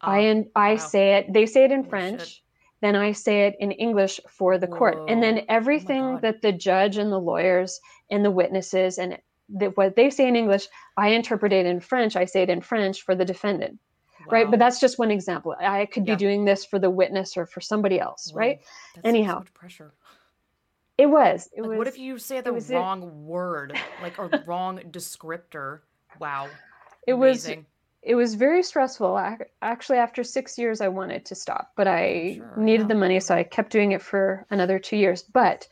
I 0.00 0.18
ah, 0.18 0.30
and 0.30 0.46
I 0.54 0.72
wow. 0.72 0.76
say 0.76 1.14
it. 1.14 1.32
They 1.32 1.46
say 1.46 1.64
it 1.64 1.72
in 1.72 1.80
Holy 1.80 1.90
French. 1.90 2.20
shit. 2.20 2.40
Then 2.80 2.96
I 2.96 3.12
say 3.12 3.46
it 3.46 3.54
in 3.60 3.72
English 3.72 4.20
for 4.28 4.58
the 4.58 4.66
court, 4.66 4.98
and 5.08 5.22
then 5.22 5.38
Oh 5.38 5.44
everything 5.48 6.02
God. 6.02 6.22
that 6.22 6.42
the 6.42 6.52
judge 6.52 6.98
and 6.98 7.10
the 7.10 7.20
lawyers 7.20 7.80
and 8.10 8.22
the 8.22 8.30
witnesses 8.30 8.98
and 8.98 9.18
the, 9.48 9.66
what 9.70 9.96
they 9.96 10.10
say 10.10 10.26
in 10.28 10.36
English, 10.36 10.68
I 10.96 11.08
interpret 11.08 11.52
it 11.52 11.64
in 11.64 11.80
French. 11.80 12.16
I 12.16 12.26
say 12.26 12.42
it 12.42 12.50
in 12.50 12.60
French 12.60 13.00
for 13.00 13.14
the 13.14 13.24
defendant, 13.24 13.78
right? 14.30 14.50
But 14.50 14.58
that's 14.58 14.80
just 14.80 14.98
one 14.98 15.10
example. 15.10 15.54
I 15.58 15.86
could 15.86 16.06
Yeah. 16.06 16.14
be 16.14 16.18
doing 16.18 16.44
this 16.44 16.64
for 16.64 16.78
the 16.78 16.90
witness 16.90 17.36
or 17.36 17.46
for 17.46 17.60
somebody 17.60 17.98
else, 18.00 18.30
Whoa, 18.32 18.38
right? 18.38 18.60
that's 18.94 19.06
Anyhow, 19.06 19.38
much 19.40 19.54
pressure. 19.54 19.92
It 20.96 21.06
was. 21.06 21.48
It 21.52 21.62
Like, 21.62 21.70
was. 21.70 21.78
what 21.78 21.86
if 21.88 21.98
you 21.98 22.18
say 22.18 22.40
the 22.40 22.52
was 22.52 22.70
it- 22.70 22.76
wrong 22.76 23.26
word, 23.26 23.76
like 24.02 24.18
or 24.18 24.28
wrong 24.46 24.78
descriptor? 24.90 25.80
Wow. 26.20 26.48
It 27.06 27.14
was. 27.14 27.50
It 28.06 28.16
was 28.16 28.34
very 28.34 28.62
stressful. 28.62 29.18
Ac- 29.18 29.44
Actually, 29.62 29.98
after 29.98 30.22
six 30.22 30.58
years, 30.58 30.82
I 30.82 30.88
wanted 30.88 31.24
to 31.24 31.34
stop, 31.34 31.72
but 31.74 31.86
I 31.88 32.34
Sure, 32.36 32.52
needed 32.58 32.82
yeah. 32.82 32.88
the 32.88 32.94
money, 32.96 33.18
so 33.18 33.34
I 33.34 33.44
kept 33.44 33.72
doing 33.72 33.92
it 33.92 34.02
for 34.02 34.44
another 34.50 34.78
two 34.78 34.98
years. 34.98 35.22
But 35.22 35.66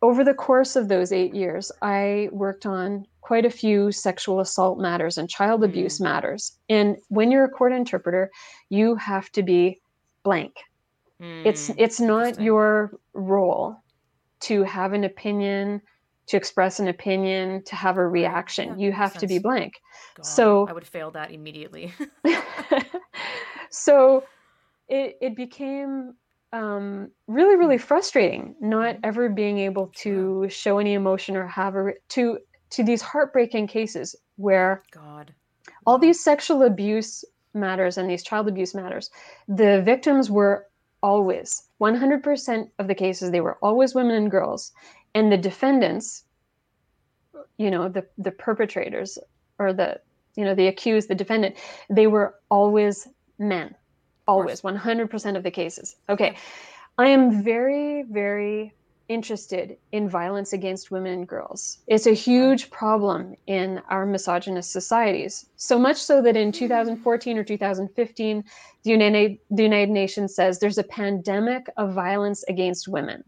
over 0.00 0.24
the 0.24 0.32
course 0.34 0.74
of 0.74 0.88
those 0.88 1.12
eight 1.12 1.34
years, 1.34 1.70
I 1.82 2.30
worked 2.32 2.64
on 2.64 3.06
quite 3.24 3.46
a 3.46 3.50
few 3.62 3.90
sexual 3.90 4.38
assault 4.40 4.78
matters 4.78 5.16
and 5.18 5.30
child 5.30 5.62
Mm. 5.62 5.64
abuse 5.64 5.98
matters. 6.00 6.58
And 6.68 6.96
when 7.08 7.30
you're 7.30 7.44
a 7.44 7.48
court 7.58 7.72
interpreter, 7.72 8.30
you 8.68 8.96
have 8.96 9.30
to 9.32 9.42
be 9.42 9.80
blank. 10.24 10.52
It's 11.44 11.70
Mm, 11.70 11.74
it's 11.78 12.00
not 12.00 12.40
your 12.40 12.90
role 13.14 13.76
to 14.40 14.62
have 14.64 14.92
an 14.92 15.04
opinion, 15.04 15.80
to 16.26 16.36
express 16.36 16.80
an 16.80 16.88
opinion, 16.88 17.62
to 17.64 17.74
have 17.76 17.96
a 17.96 18.06
reaction. 18.06 18.66
Yeah, 18.78 18.84
you 18.86 18.92
have 18.92 19.16
to 19.18 19.26
be 19.26 19.38
blank. 19.38 19.72
God, 20.16 20.26
so- 20.26 20.66
I 20.68 20.72
would 20.74 20.86
fail 20.86 21.10
that 21.12 21.30
immediately. 21.30 21.92
so 23.70 24.24
it 24.88 25.16
it 25.20 25.34
became 25.36 26.14
um, 26.52 27.10
really 27.26 27.56
really 27.56 27.78
frustrating 27.78 28.54
not 28.60 28.96
Mhm. 28.96 29.00
ever 29.02 29.28
being 29.28 29.58
able 29.58 29.86
to 30.04 30.48
show 30.48 30.78
any 30.78 30.92
emotion 30.94 31.36
or 31.36 31.46
have 31.46 31.74
a 31.74 31.82
re- 31.84 31.98
to 32.10 32.38
to 32.70 32.82
these 32.84 33.02
heartbreaking 33.02 33.66
cases 33.66 34.16
where 34.36 34.82
God. 34.90 35.32
all 35.86 35.98
these 35.98 36.22
sexual 36.22 36.62
abuse 36.62 37.24
matters 37.54 37.98
and 37.98 38.10
these 38.10 38.22
child 38.22 38.48
abuse 38.48 38.74
matters 38.74 39.10
the 39.48 39.82
victims 39.82 40.30
were 40.30 40.66
always 41.02 41.64
100% 41.82 42.70
of 42.78 42.88
the 42.88 42.94
cases 42.94 43.30
they 43.30 43.42
were 43.42 43.58
always 43.60 43.94
women 43.94 44.16
and 44.16 44.30
girls. 44.30 44.72
And 45.14 45.30
the 45.30 45.36
defendants 45.36 46.24
you 47.58 47.70
know 47.70 47.88
the 47.88 48.06
the 48.18 48.30
perpetrators 48.30 49.18
or 49.58 49.72
the 49.72 50.00
you 50.34 50.44
know 50.44 50.54
the 50.54 50.66
accused 50.66 51.08
the 51.08 51.14
defendant 51.14 51.56
they 51.90 52.06
were 52.06 52.34
always 52.50 53.06
men. 53.38 53.74
Always 54.26 54.62
100% 54.62 55.36
of 55.36 55.42
the 55.42 55.50
cases. 55.50 55.96
Okay. 56.08 56.36
I 56.96 57.08
am 57.08 57.42
very 57.44 58.02
very 58.02 58.72
interested 59.08 59.76
in 59.92 60.08
violence 60.08 60.52
against 60.52 60.90
women 60.90 61.12
and 61.12 61.28
girls. 61.28 61.78
It's 61.86 62.06
a 62.06 62.14
huge 62.14 62.70
problem 62.70 63.34
in 63.46 63.80
our 63.88 64.06
misogynist 64.06 64.72
societies. 64.72 65.46
So 65.56 65.78
much 65.78 65.96
so 65.98 66.22
that 66.22 66.36
in 66.36 66.52
2014 66.52 67.38
or 67.38 67.44
2015 67.44 68.44
the 68.82 68.90
united 68.90 69.38
the 69.50 69.62
united 69.62 69.90
nations 69.90 70.34
says 70.34 70.58
there's 70.58 70.78
a 70.78 70.84
pandemic 70.84 71.66
of 71.76 71.92
violence 71.94 72.44
against 72.48 72.88
women. 72.88 73.24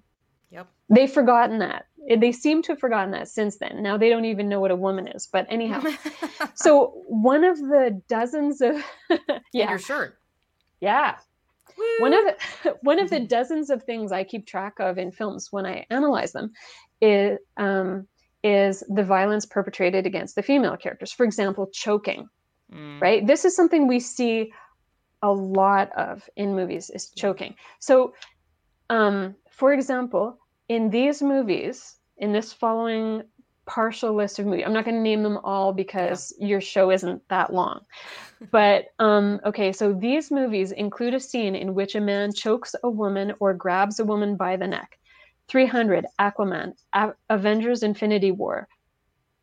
Yep. 0.50 0.68
they've 0.88 1.10
forgotten 1.12 1.58
that. 1.58 1.86
They 2.08 2.30
seem 2.30 2.62
to 2.62 2.72
have 2.72 2.78
forgotten 2.78 3.10
that 3.10 3.28
since 3.28 3.56
then. 3.58 3.82
Now 3.82 3.96
they 3.96 4.08
don't 4.08 4.26
even 4.26 4.48
know 4.48 4.60
what 4.60 4.70
a 4.70 4.76
woman 4.76 5.08
is 5.08 5.28
but 5.30 5.46
anyhow. 5.48 5.82
So 6.54 7.02
one 7.06 7.44
of 7.44 7.58
the 7.58 8.00
dozens 8.08 8.60
of 8.60 8.82
And 9.10 9.40
yeah. 9.52 9.70
your 9.70 9.78
shirt. 9.78 10.18
yeah 10.80 11.16
one 11.98 12.14
of 12.14 12.24
the, 12.24 12.76
one 12.82 12.98
of 12.98 13.10
the 13.10 13.20
dozens 13.20 13.70
of 13.70 13.82
things 13.82 14.12
I 14.12 14.24
keep 14.24 14.46
track 14.46 14.74
of 14.80 14.98
in 14.98 15.12
films 15.12 15.48
when 15.50 15.66
I 15.66 15.86
analyze 15.90 16.32
them 16.32 16.52
is 17.00 17.38
um, 17.56 18.06
is 18.42 18.84
the 18.88 19.02
violence 19.02 19.46
perpetrated 19.46 20.06
against 20.06 20.36
the 20.36 20.42
female 20.42 20.76
characters. 20.76 21.12
For 21.12 21.24
example, 21.24 21.68
choking. 21.72 22.28
Mm, 22.72 23.00
Right. 23.00 23.26
This 23.26 23.44
is 23.44 23.54
something 23.54 23.86
we 23.86 24.00
see 24.00 24.52
a 25.22 25.32
lot 25.32 25.90
of 25.96 26.28
in 26.36 26.54
movies 26.54 26.90
is 26.90 27.10
choking. 27.10 27.54
So, 27.80 28.14
um, 28.90 29.34
for 29.50 29.72
example, 29.72 30.38
in 30.68 30.90
these 30.90 31.22
movies, 31.22 31.96
in 32.18 32.32
this 32.32 32.52
following 32.52 33.22
partial 33.66 34.14
list 34.14 34.38
of 34.38 34.46
movies, 34.46 34.64
I'm 34.66 34.72
not 34.72 34.84
going 34.84 34.96
to 34.96 35.02
name 35.02 35.22
them 35.22 35.38
all 35.38 35.72
because 35.72 36.32
your 36.38 36.60
show 36.60 36.90
isn't 36.90 37.22
that 37.28 37.52
long. 37.52 37.80
But 38.50 38.88
um, 38.98 39.40
okay, 39.46 39.72
so 39.72 39.94
these 39.94 40.30
movies 40.30 40.70
include 40.70 41.14
a 41.14 41.20
scene 41.20 41.54
in 41.54 41.74
which 41.74 41.94
a 41.94 42.00
man 42.02 42.34
chokes 42.34 42.74
a 42.82 42.90
woman 42.90 43.32
or 43.40 43.54
grabs 43.54 43.98
a 43.98 44.04
woman 44.04 44.36
by 44.36 44.56
the 44.56 44.66
neck. 44.66 44.98
300, 45.48 46.04
Aquaman, 46.20 46.74
A- 46.92 47.14
Avengers 47.30 47.82
Infinity 47.82 48.32
War, 48.32 48.68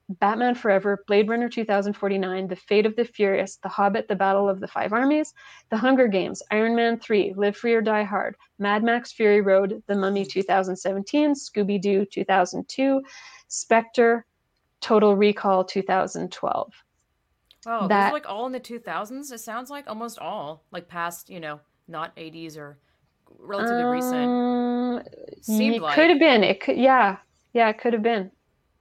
Batman 0.09 0.53
Forever, 0.53 1.03
Blade 1.07 1.29
Runner 1.29 1.49
2049, 1.49 2.47
The 2.47 2.55
Fate 2.55 2.85
of 2.85 2.95
the 2.95 3.05
Furious, 3.05 3.57
The 3.57 3.69
Hobbit, 3.69 4.07
The 4.07 4.15
Battle 4.15 4.49
of 4.49 4.59
the 4.59 4.67
Five 4.67 4.91
Armies, 4.91 5.33
The 5.69 5.77
Hunger 5.77 6.07
Games, 6.07 6.43
Iron 6.51 6.75
Man 6.75 6.99
3, 6.99 7.33
Live 7.37 7.55
Free 7.55 7.73
or 7.73 7.81
Die 7.81 8.03
Hard, 8.03 8.35
Mad 8.59 8.83
Max 8.83 9.11
Fury 9.13 9.41
Road, 9.41 9.81
The 9.87 9.95
Mummy 9.95 10.25
2017, 10.25 11.33
Scooby 11.33 11.81
Doo 11.81 12.05
2002, 12.05 13.01
Spectre, 13.53 14.25
Total 14.81 15.15
Recall 15.15 15.63
2012. 15.63 16.73
Oh, 17.65 17.79
those 17.81 17.89
that- 17.89 18.09
are 18.09 18.13
like 18.13 18.27
all 18.27 18.45
in 18.45 18.51
the 18.51 18.59
2000s. 18.59 19.31
It 19.31 19.39
sounds 19.39 19.69
like 19.69 19.87
almost 19.87 20.19
all, 20.19 20.63
like 20.71 20.87
past, 20.87 21.29
you 21.29 21.39
know, 21.39 21.59
not 21.87 22.15
80s 22.17 22.57
or 22.57 22.77
relatively 23.39 23.83
recent. 23.83 24.13
Um, 24.29 25.03
Seemed 25.41 25.75
it 25.75 25.81
like 25.81 25.95
could 25.95 26.09
have 26.09 26.19
been. 26.19 26.43
It 26.43 26.59
could, 26.59 26.77
yeah, 26.77 27.17
yeah, 27.53 27.69
it 27.69 27.77
could 27.77 27.93
have 27.93 28.03
been. 28.03 28.31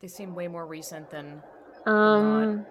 they 0.00 0.08
seem 0.08 0.34
way 0.34 0.48
more 0.48 0.66
recent 0.66 1.08
than. 1.10 1.40
Um, 1.86 2.66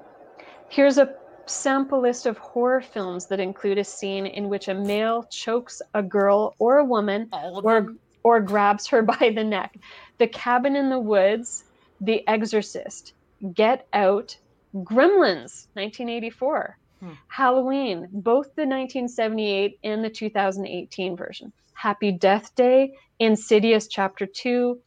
here's 0.70 0.98
a 0.98 1.16
sample 1.46 2.02
list 2.02 2.26
of 2.26 2.38
horror 2.38 2.82
films 2.82 3.26
that 3.28 3.40
include 3.40 3.78
a 3.78 3.84
scene 3.84 4.26
in 4.26 4.50
which 4.50 4.68
a 4.68 4.74
male 4.74 5.24
chokes 5.30 5.82
a 5.94 6.04
girl 6.04 6.56
or 6.60 6.80
a 6.80 6.86
woman 6.86 7.30
Or- 7.32 7.62
them. 7.82 8.00
or 8.24 8.40
grabs 8.42 8.86
her 8.88 9.02
by 9.14 9.32
the 9.34 9.44
neck. 9.46 9.78
The 10.18 10.28
Cabin 10.28 10.76
in 10.76 10.90
the 10.90 11.00
Woods, 11.00 11.64
The 12.02 12.28
Exorcist, 12.28 13.14
Get 13.54 13.88
Out, 13.94 14.38
Gremlins, 14.76 15.68
1984, 15.74 16.78
Hmm. 17.00 17.14
Halloween, 17.28 18.08
both 18.12 18.54
the 18.56 18.66
1978 18.66 19.80
and 19.84 20.04
the 20.04 20.10
2018 20.10 21.16
version, 21.16 21.52
Happy 21.74 22.12
Death 22.12 22.54
Day, 22.56 22.94
Insidious 23.20 23.88
Chapter 23.88 24.26
2, 24.26 24.80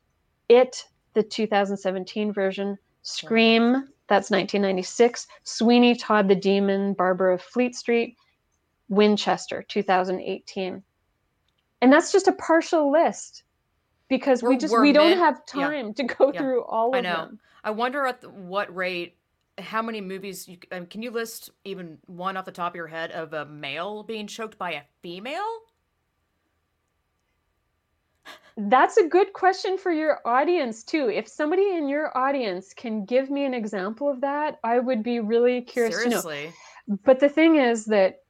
It, 0.49 0.87
the 1.15 1.23
2017 1.23 2.33
version, 2.33 2.79
Scream, 3.03 3.89
that's 4.07 4.31
1996, 4.31 5.27
Sweeney 5.43 5.95
Todd 5.97 6.29
the 6.29 6.35
Demon, 6.35 6.93
Barber 6.93 7.31
of 7.33 7.43
Fleet 7.43 7.75
Street, 7.75 8.17
Winchester, 8.89 9.65
2018 9.69 10.83
and 11.85 11.93
that's 11.93 12.13
just 12.13 12.29
a 12.29 12.33
partial 12.33 12.91
list 12.91 13.44
because 14.17 14.43
we 14.43 14.49
We're- 14.51 14.59
just 14.59 14.73
we're 14.73 14.83
we 14.83 14.93
don't 14.93 15.11
meant- 15.11 15.21
have 15.21 15.43
yeah, 15.55 15.63
time 15.69 15.95
to 15.95 16.03
go 16.05 16.33
yeah, 16.33 16.41
through 16.41 16.63
all 16.65 16.95
I 16.95 16.99
of 16.99 17.05
know. 17.05 17.11
them 17.17 17.29
I 17.29 17.31
know. 17.33 17.39
I 17.67 17.71
wonder 17.71 18.07
at 18.07 18.21
the, 18.21 18.29
what 18.29 18.75
rate, 18.75 19.17
how 19.59 19.81
many 19.83 20.01
movies. 20.01 20.47
You, 20.49 20.59
um, 20.73 20.85
can 20.87 21.01
you 21.03 21.11
list 21.11 21.51
even 21.65 21.99
one 22.07 22.37
off 22.37 22.45
the 22.45 22.53
top 22.53 22.73
of 22.73 22.77
your 22.77 22.87
head 22.89 23.11
of 23.13 23.33
a 23.33 23.47
male 23.47 24.03
being 24.03 24.27
choked 24.27 24.59
by 24.59 24.73
a 24.73 24.83
female? 25.03 25.61
that's 28.57 28.97
a 28.99 29.09
good 29.09 29.33
question 29.33 29.77
for 29.77 29.91
your 29.91 30.21
audience 30.25 30.85
too 30.85 31.11
if 31.11 31.27
somebody 31.27 31.73
in 31.75 31.89
your 31.89 32.17
audience 32.17 32.73
can 32.73 33.05
give 33.05 33.29
me 33.29 33.45
an 33.45 33.53
example 33.53 34.09
of 34.09 34.21
that 34.21 34.61
i 34.63 34.79
would 34.79 35.03
be 35.03 35.19
really 35.19 35.61
curious 35.61 35.97
to 36.05 36.09
know 36.09 36.21
Seriously. 36.21 36.53
but 37.05 37.19
the 37.19 37.29
thing 37.29 37.57
is 37.57 37.85
that 37.87 38.23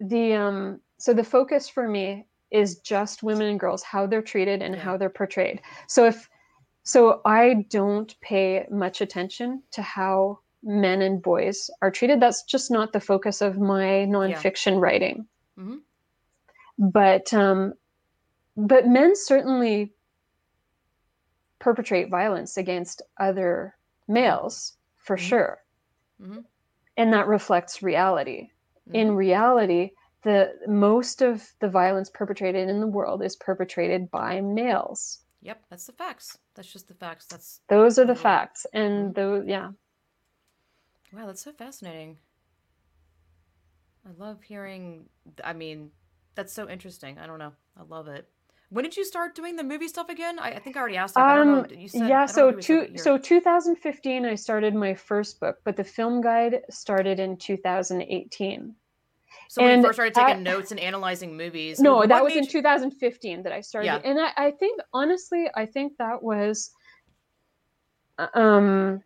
the 0.00 0.32
um 0.32 0.80
so 0.96 1.12
the 1.12 1.22
focus 1.22 1.68
for 1.68 1.86
me 1.86 2.24
is 2.50 2.78
just 2.80 3.22
women 3.22 3.46
and 3.48 3.60
girls 3.60 3.82
how 3.82 4.06
they're 4.06 4.22
treated 4.22 4.62
and 4.62 4.74
Yeah. 4.74 4.80
how 4.80 4.96
they're 4.96 5.10
portrayed 5.10 5.60
so 5.86 6.04
if 6.06 6.28
so 6.82 7.20
i 7.24 7.66
don't 7.70 8.18
pay 8.20 8.66
much 8.70 9.00
attention 9.00 9.62
to 9.72 9.82
how 9.82 10.38
men 10.62 11.02
and 11.02 11.22
boys 11.22 11.70
are 11.82 11.90
treated 11.90 12.20
that's 12.20 12.42
just 12.44 12.70
not 12.70 12.92
the 12.92 13.00
focus 13.00 13.40
of 13.40 13.58
my 13.58 14.06
nonfiction 14.08 14.80
writing 14.80 15.26
Mhm. 15.58 15.80
but 16.78 17.32
um 17.34 17.74
but 18.56 18.86
men 18.86 19.14
certainly 19.14 19.92
perpetrate 21.58 22.08
violence 22.10 22.56
against 22.56 23.02
other 23.18 23.76
males 24.08 24.76
for 24.96 25.16
Mhm. 25.16 25.20
sure 25.20 25.58
Mhm. 26.20 26.44
and 26.96 27.12
that 27.12 27.26
reflects 27.28 27.82
reality 27.82 28.50
in 28.92 29.10
Mhm. 29.10 29.16
reality 29.16 29.90
the 30.22 30.52
most 30.66 31.22
of 31.22 31.46
the 31.60 31.68
violence 31.68 32.10
perpetrated 32.10 32.68
in 32.68 32.80
the 32.80 32.86
world 32.86 33.22
is 33.22 33.36
perpetrated 33.36 34.10
by 34.10 34.40
males 34.40 35.20
Yep, 35.42 35.64
that's 35.70 35.86
the 35.86 35.92
facts. 35.92 36.36
That's 36.54 36.70
just 36.70 36.86
the 36.88 36.94
facts. 36.94 37.24
That's 37.26 37.60
those 37.68 37.98
are 37.98 38.04
the 38.04 38.14
facts 38.14 38.66
and 38.74 39.10
Mhm. 39.10 39.14
those 39.14 39.44
yeah 39.46 39.70
wow. 41.12 41.26
That's 41.26 41.42
so 41.42 41.52
fascinating. 41.52 42.18
I 44.06 44.10
love 44.22 44.42
hearing. 44.42 45.08
I 45.44 45.52
mean, 45.52 45.90
that's 46.34 46.52
so 46.52 46.68
interesting. 46.68 47.18
I 47.18 47.26
don't 47.26 47.38
know. 47.38 47.52
I 47.78 47.82
love 47.82 48.08
it. 48.08 48.28
When 48.70 48.84
did 48.84 48.96
you 48.96 49.04
start 49.04 49.34
doing 49.34 49.56
the 49.56 49.64
movie 49.64 49.88
stuff 49.88 50.08
again? 50.08 50.38
I, 50.38 50.52
I 50.52 50.58
think 50.60 50.76
I 50.76 50.80
already 50.80 50.96
asked 50.96 51.14
that. 51.14 51.26
but 51.26 51.32
I 51.34 51.38
don't 51.38 51.46
know. 51.46 51.58
um 51.74 51.78
You 51.80 51.88
said 51.88 52.08
yeah 52.08 52.26
so 52.26 52.52
two 52.52 52.96
so 52.96 53.18
2015 53.18 54.24
i 54.24 54.34
started 54.36 54.74
my 54.74 54.94
first 54.94 55.40
book 55.40 55.56
but 55.64 55.76
the 55.76 55.84
film 55.84 56.20
guide 56.20 56.62
started 56.70 57.18
in 57.18 57.36
2018 57.36 58.74
So 59.48 59.62
when 59.62 59.72
and 59.72 59.82
you 59.82 59.88
first 59.88 59.96
started 59.96 60.14
taking 60.14 60.40
I- 60.46 60.50
notes 60.52 60.70
and 60.70 60.80
analyzing 60.80 61.36
movies, 61.36 61.80
no 61.80 62.06
that 62.06 62.22
was 62.22 62.34
in 62.34 62.44
you- 62.44 62.50
2015 62.50 63.42
that 63.42 63.52
i 63.52 63.60
started 63.60 63.86
Yeah. 63.86 64.00
and 64.04 64.18
I, 64.20 64.30
I 64.36 64.50
think 64.52 64.80
honestly 64.92 65.48
i 65.54 65.66
think 65.66 65.94
that 65.98 66.22
was 66.22 66.70
um 68.34 69.02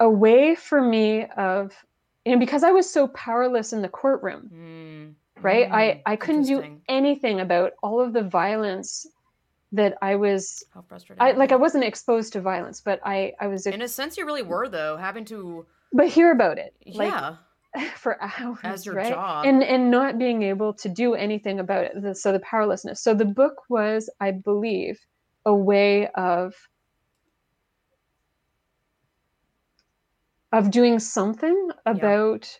a 0.00 0.08
way 0.08 0.54
for 0.54 0.80
me 0.80 1.24
of 1.36 1.72
you 2.24 2.32
know 2.32 2.38
because 2.38 2.62
i 2.62 2.70
was 2.70 2.90
so 2.90 3.08
powerless 3.08 3.72
in 3.72 3.82
the 3.82 3.88
courtroom 3.88 4.50
Mm, 4.52 5.14
right 5.42 5.68
i 5.72 5.82
mm, 5.94 6.02
i 6.06 6.16
couldn't 6.16 6.44
do 6.46 6.62
anything 6.88 7.40
about 7.40 7.72
all 7.82 8.00
of 8.00 8.12
the 8.12 8.22
violence 8.22 9.06
that 9.70 9.98
I 10.00 10.16
was 10.16 10.64
How 10.72 10.80
frustrating. 10.80 11.22
I 11.22 11.32
like 11.32 11.52
I 11.52 11.56
wasn't 11.56 11.84
exposed 11.84 12.32
to 12.32 12.40
violence, 12.40 12.80
but 12.80 13.00
I 13.04 13.34
I 13.38 13.48
was 13.48 13.66
In 13.66 13.82
a 13.82 13.88
sense, 13.88 14.16
you 14.16 14.24
really 14.24 14.40
were 14.42 14.66
though, 14.66 14.96
having 14.96 15.26
to. 15.26 15.66
but 15.92 16.08
hear 16.08 16.32
about 16.32 16.56
it 16.56 16.74
like 16.94 17.12
Yeah. 17.12 17.36
for 17.96 18.18
hours 18.22 18.58
As 18.64 18.86
your 18.86 18.94
right 18.94 19.12
job. 19.12 19.44
and 19.46 19.62
and 19.62 19.90
not 19.90 20.18
being 20.18 20.42
able 20.42 20.72
to 20.74 20.88
do 20.88 21.14
anything 21.14 21.60
about 21.60 21.84
it 21.84 22.00
The- 22.02 22.14
so 22.14 22.32
the 22.32 22.40
powerlessness 22.40 23.02
so 23.02 23.14
the 23.14 23.24
book 23.24 23.54
was 23.68 24.08
i 24.20 24.30
believe 24.30 24.98
a 25.44 25.54
way 25.54 26.08
of 26.08 26.54
of 30.52 30.70
doing 30.70 30.98
something 30.98 31.70
about 31.86 32.58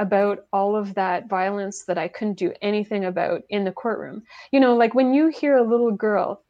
about 0.00 0.46
all 0.52 0.76
of 0.76 0.94
that 0.94 1.28
violence 1.28 1.84
that 1.84 1.98
i 1.98 2.08
couldn't 2.08 2.38
do 2.38 2.52
anything 2.62 3.04
about 3.04 3.42
in 3.50 3.64
the 3.64 3.72
courtroom 3.72 4.22
you 4.52 4.60
know 4.60 4.76
like 4.76 4.94
when 4.94 5.12
you 5.12 5.28
hear 5.28 5.56
a 5.56 5.62
little 5.62 5.90
girl 5.92 6.42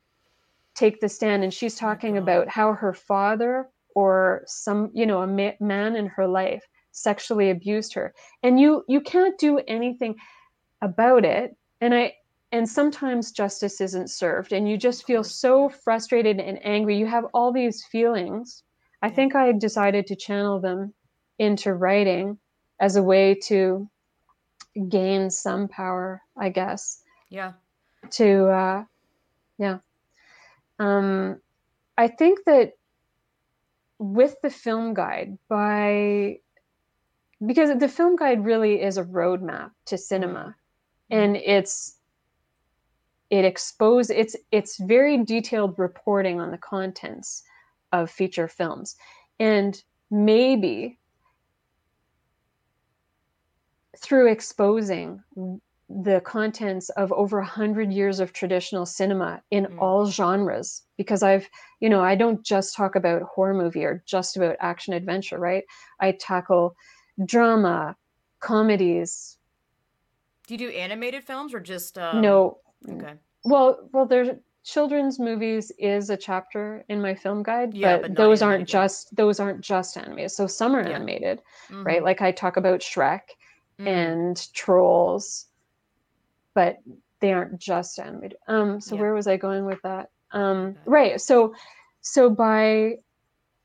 take 0.74 1.00
the 1.00 1.08
stand 1.08 1.42
and 1.42 1.52
she's 1.52 1.76
oh 1.76 1.80
talking 1.80 2.14
God. 2.14 2.22
about 2.22 2.48
how 2.48 2.72
her 2.72 2.92
father 2.94 3.68
or 3.94 4.42
some 4.46 4.90
you 4.94 5.06
know 5.06 5.22
a 5.22 5.26
ma- 5.26 5.58
man 5.60 5.96
in 5.96 6.06
her 6.06 6.26
life 6.26 6.64
sexually 7.02 7.50
abused 7.50 7.94
her. 7.94 8.14
And 8.42 8.58
you 8.60 8.84
you 8.88 9.00
can't 9.00 9.38
do 9.38 9.58
anything 9.68 10.16
about 10.82 11.24
it. 11.24 11.56
And 11.80 11.94
i 11.94 12.14
and 12.50 12.68
sometimes 12.68 13.30
justice 13.32 13.80
isn't 13.80 14.08
served 14.10 14.52
and 14.52 14.68
you 14.68 14.78
just 14.78 15.06
feel 15.06 15.22
so 15.22 15.68
frustrated 15.68 16.40
and 16.40 16.58
angry. 16.64 16.96
You 16.96 17.06
have 17.06 17.24
all 17.34 17.52
these 17.52 17.84
feelings. 17.84 18.62
I 19.02 19.10
think 19.10 19.34
i 19.34 19.52
decided 19.52 20.06
to 20.08 20.16
channel 20.16 20.60
them 20.60 20.94
into 21.38 21.72
writing 21.74 22.38
as 22.80 22.96
a 22.96 23.02
way 23.02 23.34
to 23.46 23.88
gain 24.88 25.30
some 25.30 25.68
power 25.68 26.22
i 26.36 26.48
guess. 26.48 27.02
Yeah. 27.30 27.52
to 28.10 28.48
uh 28.48 28.84
yeah. 29.58 29.78
Um 30.78 31.40
i 31.96 32.08
think 32.08 32.40
that 32.46 32.72
with 33.98 34.36
the 34.42 34.50
film 34.50 34.94
guide 34.94 35.38
by 35.48 36.38
because 37.46 37.78
the 37.78 37.88
film 37.88 38.16
guide 38.16 38.44
really 38.44 38.82
is 38.82 38.96
a 38.98 39.04
roadmap 39.04 39.70
to 39.86 39.98
cinema. 39.98 40.54
And 41.10 41.36
it's 41.36 41.96
it 43.30 43.44
expose 43.44 44.10
it's 44.10 44.36
it's 44.50 44.78
very 44.78 45.24
detailed 45.24 45.78
reporting 45.78 46.40
on 46.40 46.50
the 46.50 46.58
contents 46.58 47.42
of 47.92 48.10
feature 48.10 48.48
films. 48.48 48.96
And 49.38 49.82
maybe 50.10 50.98
through 53.96 54.28
exposing 54.30 55.22
the 55.88 56.20
contents 56.20 56.90
of 56.90 57.10
over 57.12 57.38
a 57.38 57.46
hundred 57.46 57.90
years 57.92 58.20
of 58.20 58.32
traditional 58.32 58.84
cinema 58.84 59.42
in 59.50 59.64
Mm. 59.64 59.80
all 59.80 60.04
genres 60.06 60.82
because 60.98 61.22
i've 61.22 61.48
you 61.80 61.88
know 61.88 62.02
i 62.02 62.14
don't 62.14 62.44
just 62.44 62.76
talk 62.76 62.94
about 62.94 63.22
horror 63.22 63.54
movie 63.54 63.84
or 63.84 64.02
just 64.06 64.36
about 64.36 64.56
action 64.60 64.92
adventure 64.92 65.38
right? 65.38 65.64
I 66.00 66.12
tackle 66.12 66.76
drama 67.24 67.96
comedies 68.40 69.36
Do 70.46 70.54
you 70.54 70.58
do 70.58 70.68
animated 70.70 71.24
films 71.24 71.52
or 71.54 71.60
just? 71.60 71.98
Um, 71.98 72.20
no 72.22 72.58
Okay. 72.88 73.14
well 73.44 73.88
well 73.92 74.06
there's 74.06 74.28
children's 74.64 75.18
movies 75.18 75.72
is 75.78 76.10
a 76.10 76.16
chapter 76.16 76.84
in 76.88 77.00
my 77.00 77.14
film 77.14 77.42
guide 77.42 77.74
Yeah, 77.74 77.96
but, 77.96 78.08
but 78.08 78.16
those 78.16 78.42
aren't 78.42 78.68
just 78.68 79.14
those 79.16 79.40
aren't 79.40 79.60
just 79.60 79.96
animated 79.96 80.30
so 80.30 80.46
some 80.46 80.74
are 80.76 80.86
Yeah. 80.86 80.94
animated 80.94 81.42
right 81.70 82.00
Mhm. 82.00 82.04
like 82.04 82.20
i 82.22 82.30
talk 82.32 82.56
about 82.56 82.80
shrek 82.80 83.20
Mm. 83.80 83.86
and 83.86 84.52
trolls 84.54 85.46
but 86.54 86.78
they 87.20 87.32
aren't 87.32 87.58
just 87.58 87.98
animated 87.98 88.36
um 88.48 88.80
so 88.80 88.94
Yeah. 88.94 89.02
where 89.02 89.14
was 89.14 89.26
i 89.26 89.36
going 89.36 89.64
with 89.64 89.80
that 89.82 90.10
um 90.32 90.68
Okay. 90.70 90.80
right 90.86 91.20
so 91.20 91.54
so 92.00 92.28
by 92.30 92.96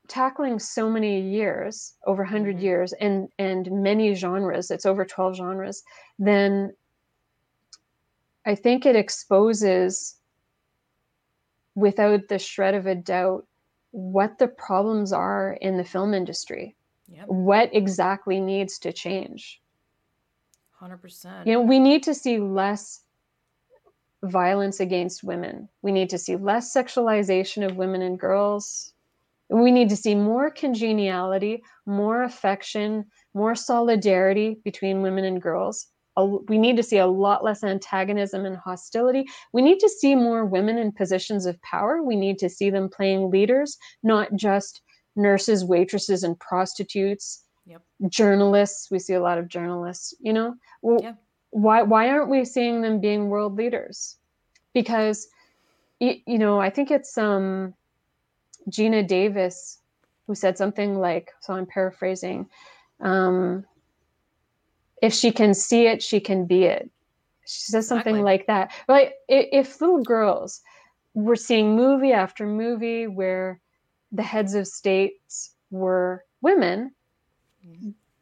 tackling 0.08 0.58
so 0.58 0.90
many 0.90 1.20
years 1.20 1.94
over 2.06 2.22
100 2.24 2.56
Mhm. 2.58 2.62
years 2.62 2.92
and 2.94 3.28
and 3.38 3.70
many 3.72 4.14
genres 4.14 4.70
it's 4.70 4.84
over 4.86 5.04
12 5.04 5.34
genres 5.36 5.82
then 6.18 6.74
i 8.44 8.54
think 8.54 8.84
it 8.84 8.96
exposes 8.96 10.16
without 11.74 12.28
the 12.28 12.38
shred 12.38 12.74
of 12.74 12.86
a 12.86 12.94
doubt 12.94 13.46
what 13.92 14.38
the 14.38 14.48
problems 14.48 15.12
are 15.12 15.54
in 15.60 15.76
the 15.76 15.84
film 15.84 16.12
industry 16.14 16.76
Yep. 17.08 17.28
what 17.28 17.74
exactly 17.74 18.40
needs 18.40 18.78
to 18.80 18.92
change 18.92 19.60
Hundred 20.72 20.98
percent. 20.98 21.46
you 21.46 21.54
know 21.54 21.62
we 21.62 21.78
need 21.78 22.02
to 22.02 22.14
see 22.14 22.38
less 22.38 23.00
violence 24.22 24.80
against 24.80 25.22
women 25.24 25.68
we 25.82 25.92
need 25.92 26.10
to 26.10 26.18
see 26.18 26.36
less 26.36 26.74
sexualization 26.74 27.64
of 27.68 27.76
women 27.76 28.02
and 28.02 28.18
girls 28.18 28.93
we 29.62 29.70
need 29.70 29.88
to 29.88 29.96
see 29.96 30.14
more 30.14 30.50
congeniality 30.50 31.62
more 31.86 32.22
affection 32.22 33.04
more 33.34 33.54
solidarity 33.54 34.58
between 34.64 35.02
women 35.02 35.24
and 35.24 35.42
girls. 35.42 35.88
We 36.48 36.58
need 36.58 36.76
to 36.76 36.82
see 36.84 36.98
a 36.98 37.06
lot 37.06 37.42
less 37.42 37.64
antagonism 37.64 38.46
and 38.46 38.56
hostility. 38.56 39.26
We 39.52 39.62
need 39.62 39.80
to 39.80 39.88
see 39.88 40.14
more 40.14 40.44
women 40.44 40.78
in 40.78 40.92
positions 40.92 41.44
of 41.46 41.60
power. 41.62 42.00
We 42.04 42.14
need 42.14 42.38
to 42.38 42.48
see 42.48 42.70
them 42.70 42.88
playing 42.88 43.30
leaders 43.30 43.76
not 44.04 44.34
just 44.36 44.80
nurses 45.16 45.64
waitresses 45.64 46.22
and 46.22 46.38
prostitutes 46.38 47.44
Yep. 47.66 47.82
journalists. 48.08 48.90
We 48.90 48.98
see 48.98 49.14
a 49.14 49.22
lot 49.22 49.38
of 49.38 49.48
journalists 49.48 50.14
you 50.20 50.32
know? 50.32 50.54
Well, 50.82 51.00
Yeah. 51.02 51.14
why 51.50 51.82
why 51.82 52.10
aren't 52.10 52.30
we 52.30 52.44
seeing 52.44 52.82
them 52.82 53.00
being 53.00 53.28
world 53.28 53.56
leaders? 53.56 54.16
Because 54.72 55.28
you, 56.00 56.14
you 56.26 56.38
know 56.38 56.60
i 56.60 56.70
think 56.70 56.90
it's 56.90 57.16
um 57.16 57.74
geena 58.70 59.06
davis 59.06 59.78
who 60.26 60.34
said 60.34 60.56
something 60.56 60.98
like 60.98 61.30
so 61.40 61.54
i'm 61.54 61.66
paraphrasing 61.66 62.46
um 63.00 63.64
if 65.02 65.12
she 65.12 65.30
can 65.30 65.52
see 65.54 65.86
it 65.86 66.02
she 66.02 66.20
can 66.20 66.46
be 66.46 66.64
it 66.64 66.90
she 67.46 67.70
says 67.72 67.86
something 67.86 68.16
Exactly. 68.16 68.32
like 68.32 68.46
that 68.46 68.72
like 68.88 69.14
if 69.28 69.80
little 69.80 70.02
girls 70.02 70.62
were 71.14 71.36
seeing 71.36 71.76
movie 71.76 72.12
after 72.12 72.46
movie 72.46 73.06
where 73.06 73.60
the 74.12 74.22
heads 74.22 74.54
of 74.54 74.66
states 74.66 75.54
were 75.70 76.24
women 76.40 76.92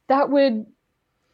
that 0.09 0.31
would 0.31 0.67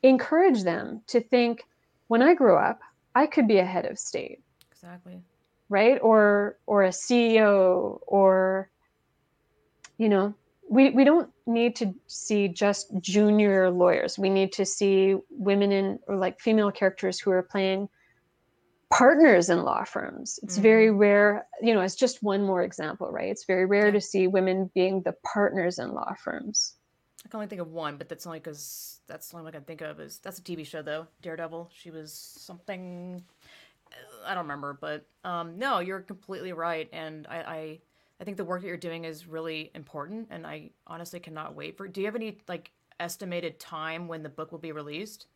encourage 0.02 0.62
them 0.62 1.02
to 1.06 1.20
think 1.20 1.64
when 2.08 2.22
i 2.22 2.34
grow 2.34 2.58
up 2.58 2.80
i 3.14 3.26
could 3.26 3.48
be 3.48 3.58
a 3.58 3.64
head 3.64 3.86
of 3.86 3.98
state 3.98 4.40
Exactly. 4.70 5.22
right 5.68 5.98
or 6.02 6.58
or 6.66 6.84
a 6.84 6.90
ceo 6.90 7.98
or 8.06 8.70
you 9.98 10.08
know 10.08 10.34
we, 10.70 10.90
we 10.90 11.02
don't 11.04 11.30
need 11.46 11.76
to 11.76 11.94
see 12.06 12.48
just 12.48 12.92
junior 13.00 13.70
lawyers 13.70 14.18
we 14.18 14.30
need 14.30 14.52
to 14.52 14.64
see 14.64 15.16
women 15.30 15.72
in 15.72 15.98
or 16.08 16.16
like 16.16 16.40
female 16.40 16.70
characters 16.70 17.18
who 17.20 17.30
are 17.30 17.42
playing 17.42 17.88
partners 18.90 19.50
in 19.50 19.62
law 19.62 19.84
firms 19.84 20.38
it's 20.42 20.56
very 20.56 20.90
rare 20.90 21.46
you 21.60 21.74
know 21.74 21.82
it's 21.82 21.94
just 21.94 22.22
one 22.22 22.42
more 22.42 22.62
example 22.62 23.10
right 23.10 23.28
it's 23.30 23.44
very 23.44 23.66
rare 23.66 23.86
Yeah. 23.86 23.92
to 23.92 24.00
see 24.00 24.26
women 24.26 24.70
being 24.74 25.02
the 25.02 25.14
partners 25.24 25.78
in 25.78 25.92
law 25.92 26.14
firms 26.24 26.74
I 27.24 27.28
can 27.28 27.38
only 27.38 27.48
think 27.48 27.60
of 27.60 27.72
one, 27.72 27.96
but 27.96 28.08
that's 28.08 28.26
only 28.26 28.38
because 28.38 29.00
that's 29.08 29.28
the 29.28 29.36
only 29.36 29.44
one 29.46 29.54
I 29.54 29.56
can 29.56 29.64
think 29.64 29.80
of. 29.80 29.98
Is 29.98 30.18
that's 30.20 30.38
a 30.38 30.42
TV 30.42 30.64
show 30.64 30.82
though, 30.82 31.08
Daredevil. 31.20 31.68
She 31.74 31.90
was 31.90 32.12
something 32.12 33.22
I 34.24 34.34
don't 34.34 34.44
remember, 34.44 34.78
but 34.80 35.04
um, 35.24 35.58
no, 35.58 35.80
you're 35.80 36.00
completely 36.00 36.52
right, 36.52 36.88
and 36.92 37.26
I, 37.28 37.36
I 37.38 37.80
I 38.20 38.24
think 38.24 38.36
the 38.36 38.44
work 38.44 38.62
that 38.62 38.68
you're 38.68 38.76
doing 38.76 39.04
is 39.04 39.26
really 39.26 39.70
important, 39.74 40.28
and 40.30 40.46
I 40.46 40.70
honestly 40.86 41.20
cannot 41.20 41.54
wait 41.54 41.76
for. 41.76 41.86
Do 41.86 42.00
you 42.00 42.06
have 42.06 42.16
any 42.16 42.38
like 42.48 42.72
estimated 42.98 43.60
time 43.60 44.08
when 44.08 44.22
the 44.22 44.28
book 44.28 44.50
will 44.50 44.58
be 44.58 44.72
released? 44.72 45.26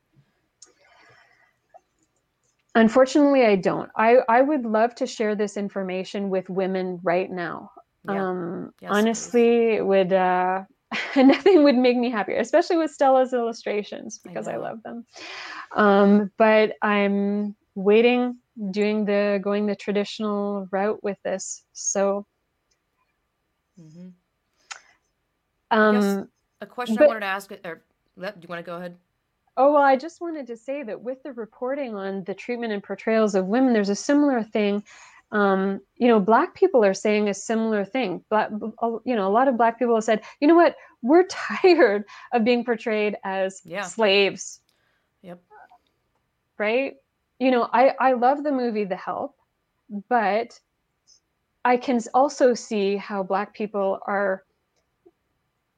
Unfortunately, 2.74 3.44
I 3.44 3.56
don't. 3.56 3.90
I, 3.96 4.18
I 4.28 4.40
would 4.40 4.64
love 4.64 4.94
to 4.96 5.06
share 5.06 5.34
this 5.34 5.56
information 5.56 6.30
with 6.30 6.48
women 6.48 6.98
right 7.02 7.30
now. 7.30 7.70
Yeah. 8.08 8.28
Um, 8.28 8.72
Yes, 8.80 8.90
honestly, 8.92 9.74
it 9.74 9.86
would 9.86 10.12
uh, 10.12 10.64
nothing 11.16 11.64
would 11.64 11.76
make 11.76 11.96
me 11.96 12.10
happier, 12.10 12.38
especially 12.38 12.78
with 12.78 12.90
Stella's 12.90 13.32
illustrations 13.32 14.18
because 14.18 14.48
I, 14.48 14.54
know. 14.54 14.60
love 14.60 14.82
them. 14.82 15.04
Um, 15.76 16.30
but 16.38 16.76
I'm 16.82 17.54
waiting, 17.74 18.38
doing 18.70 19.04
the 19.04 19.38
going 19.42 19.66
the 19.66 19.76
traditional 19.76 20.66
route 20.70 21.02
with 21.02 21.18
this. 21.24 21.62
So 21.74 22.26
hmm 23.82 24.08
guess- 25.70 26.16
um, 26.16 26.28
A 26.60 26.66
question 26.66 26.98
I 26.98 27.06
wanted 27.06 27.20
to 27.20 27.26
ask, 27.26 27.50
or 27.64 27.82
do 28.16 28.22
you 28.40 28.48
want 28.48 28.58
to 28.58 28.62
go 28.62 28.76
ahead? 28.76 28.96
Oh, 29.56 29.72
well, 29.74 29.82
I 29.82 29.96
just 29.96 30.20
wanted 30.20 30.46
to 30.46 30.56
say 30.56 30.82
that 30.82 31.02
with 31.02 31.22
the 31.22 31.32
reporting 31.32 31.94
on 31.94 32.24
the 32.24 32.34
treatment 32.34 32.72
and 32.72 32.82
portrayals 32.82 33.34
of 33.34 33.46
women, 33.46 33.72
there's 33.74 33.90
a 33.90 33.94
similar 33.94 34.42
thing. 34.42 34.82
Um, 35.30 35.80
you 35.96 36.08
know, 36.08 36.20
Black 36.20 36.54
people 36.54 36.84
are 36.84 36.94
saying 36.94 37.28
a 37.28 37.34
similar 37.34 37.84
thing. 37.84 38.24
But, 38.30 38.50
you 38.52 39.14
know, 39.16 39.26
a 39.26 39.30
lot 39.32 39.48
of 39.48 39.56
Black 39.56 39.78
people 39.78 39.94
have 39.94 40.04
said, 40.04 40.22
you 40.40 40.48
know 40.48 40.54
what, 40.54 40.76
we're 41.02 41.24
tired 41.28 42.04
of 42.32 42.44
being 42.44 42.64
portrayed 42.64 43.16
as 43.24 43.60
Yeah. 43.64 43.82
slaves, 43.82 44.60
Yep. 45.22 45.40
right? 46.58 46.94
You 47.38 47.50
know, 47.50 47.68
I, 47.72 47.94
I 47.98 48.12
love 48.12 48.44
the 48.44 48.52
movie 48.52 48.84
The 48.84 48.96
Help, 48.96 49.36
but 50.08 50.58
I 51.64 51.76
can 51.76 52.00
also 52.14 52.54
see 52.54 52.96
how 52.96 53.22
black 53.22 53.54
people 53.54 54.00
are 54.06 54.44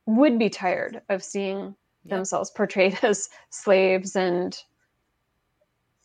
would 0.07 0.39
be 0.39 0.51
tired 0.51 1.03
of 1.09 1.23
seeing 1.23 1.75
Yep. 2.05 2.11
themselves 2.19 2.51
portrayed 2.51 2.99
as 3.03 3.29
slaves 3.51 4.15
and 4.17 4.57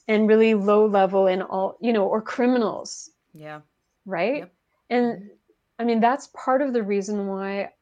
and 0.07 0.27
really 0.27 0.53
low 0.53 0.85
level 0.85 1.27
in 1.27 1.41
all 1.41 1.77
you 1.81 1.91
know 1.93 2.07
or 2.07 2.21
criminals 2.21 3.09
Yeah. 3.33 3.61
right 4.05 4.37
Yep. 4.37 4.53
and 4.89 5.05
mm-hmm. 5.17 5.27
i 5.79 5.83
mean 5.83 5.99
that's 5.99 6.27
part 6.33 6.61
of 6.61 6.71
the 6.73 6.83
reason 6.83 7.27
why 7.27 7.73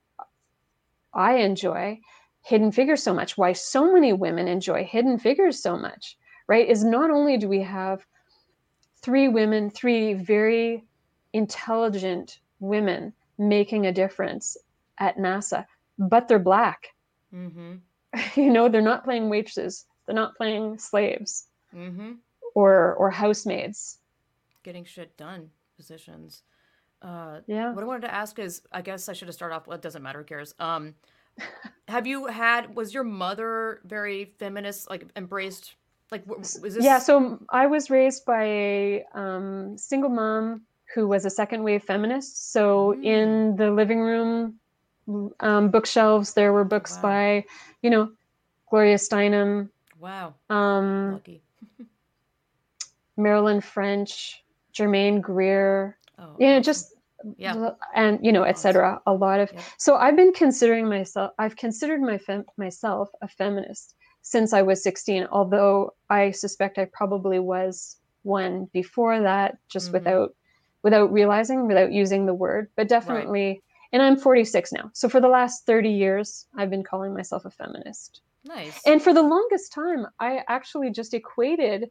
i 1.13 1.35
enjoy 1.35 1.99
hidden 2.41 2.71
figures 2.71 3.03
so 3.03 3.13
much 3.13 3.37
why 3.37 3.53
so 3.53 3.93
many 3.93 4.13
women 4.13 4.47
enjoy 4.47 4.83
hidden 4.83 5.19
figures 5.19 5.61
so 5.61 5.77
much 5.77 6.17
right 6.47 6.67
is 6.67 6.83
not 6.83 7.11
only 7.11 7.37
do 7.37 7.47
we 7.47 7.61
have 7.61 8.05
three 9.03 9.27
women 9.27 9.69
three 9.69 10.13
very 10.15 10.83
intelligent 11.33 12.39
women 12.59 13.13
making 13.37 13.85
a 13.85 13.91
difference 13.91 14.57
at 14.99 15.17
nasa 15.17 15.65
but 15.99 16.27
they're 16.27 16.39
black 16.39 16.87
Mm-hmm. 17.33 17.73
you 18.41 18.51
know 18.51 18.69
they're 18.69 18.81
not 18.81 19.03
playing 19.03 19.29
waitresses 19.29 19.85
they're 20.05 20.15
not 20.15 20.35
playing 20.35 20.77
slaves 20.77 21.47
Mm-hmm. 21.75 22.13
or 22.55 22.93
or 22.95 23.09
housemaids 23.11 23.99
Getting 24.63 24.85
shit 24.85 25.15
done 25.17 25.49
positions. 25.75 26.43
Uh, 27.01 27.39
yeah 27.47 27.71
What 27.73 27.83
I 27.83 27.87
wanted 27.87 28.07
to 28.07 28.13
ask 28.13 28.39
is, 28.39 28.61
I 28.71 28.81
guess 28.81 29.07
I 29.07 29.13
should 29.13 29.27
have 29.27 29.35
started 29.35 29.55
off. 29.55 29.67
Well, 29.67 29.75
it 29.75 29.81
doesn't 29.81 30.01
matter. 30.01 30.19
Who 30.19 30.25
cares? 30.25 30.55
Um, 30.59 30.95
have 31.87 32.07
you 32.07 32.25
had? 32.27 32.75
Was 32.75 32.93
your 32.93 33.03
mother 33.03 33.81
very 33.85 34.33
feminist? 34.39 34.89
Like 34.89 35.05
embraced? 35.15 35.75
Like, 36.11 36.25
was 36.25 36.53
this? 36.61 36.83
yeah 36.83 36.99
so 36.99 37.37
i 37.49 37.65
was 37.67 37.89
raised 37.89 38.25
by 38.25 38.43
a 38.43 39.03
um, 39.13 39.77
single 39.77 40.09
mom 40.09 40.61
who 40.93 41.07
was 41.07 41.25
a 41.25 41.29
second 41.29 41.63
wave 41.63 41.83
feminist 41.83 42.51
so 42.51 42.93
Mm. 42.97 43.05
in 43.05 43.55
the 43.57 43.71
living 43.71 43.99
room 44.01 44.59
um, 45.39 45.69
bookshelves 45.69 46.33
there 46.33 46.51
were 46.53 46.63
books 46.65 46.95
Wow. 46.95 47.01
by 47.01 47.45
you 47.81 47.89
know 47.89 48.11
gloria 48.69 48.95
steinem 48.97 49.69
Wow. 49.99 50.35
um, 50.49 51.13
Lucky. 51.13 51.41
marilyn 53.17 53.61
french 53.61 54.43
germaine 54.73 55.21
greer 55.21 55.97
Oh. 56.19 56.35
you 56.39 56.47
know 56.47 56.59
just 56.59 56.93
Yeah. 57.37 57.71
and 57.95 58.19
you 58.25 58.31
know 58.31 58.43
etc 58.43 59.01
a 59.05 59.13
lot 59.13 59.39
of 59.39 59.51
Yep. 59.53 59.61
so 59.77 59.95
i've 59.95 60.15
been 60.15 60.33
considering 60.33 60.87
myself 60.87 61.31
i've 61.39 61.55
considered 61.55 62.01
my 62.01 62.17
fem- 62.17 62.45
myself 62.57 63.09
a 63.21 63.27
feminist 63.27 63.95
since 64.21 64.51
i 64.53 64.61
was 64.61 64.83
16 64.83 65.27
although 65.31 65.93
i 66.09 66.31
suspect 66.31 66.77
i 66.77 66.85
probably 66.85 67.39
was 67.39 67.97
one 68.23 68.65
before 68.73 69.19
that 69.21 69.57
just 69.69 69.89
Mhm. 69.89 69.93
without 69.93 70.35
without 70.87 71.11
realizing 71.19 71.67
without 71.67 71.91
using 71.91 72.25
the 72.25 72.33
word 72.45 72.69
but 72.77 72.87
definitely 72.87 73.61
and 73.91 74.01
i'm 74.01 74.17
46 74.17 74.71
now 74.73 74.89
so 74.93 75.09
for 75.09 75.19
the 75.21 75.27
last 75.39 75.65
30 75.65 75.89
years 75.89 76.45
i've 76.57 76.69
been 76.75 76.83
calling 76.91 77.13
myself 77.13 77.43
a 77.45 77.51
feminist 77.51 78.21
Nice. 78.45 78.81
and 78.85 79.01
for 79.01 79.13
the 79.13 79.21
longest 79.35 79.73
time, 79.73 80.01
I 80.19 80.39
actually 80.47 80.91
just 80.91 81.13
equated 81.13 81.89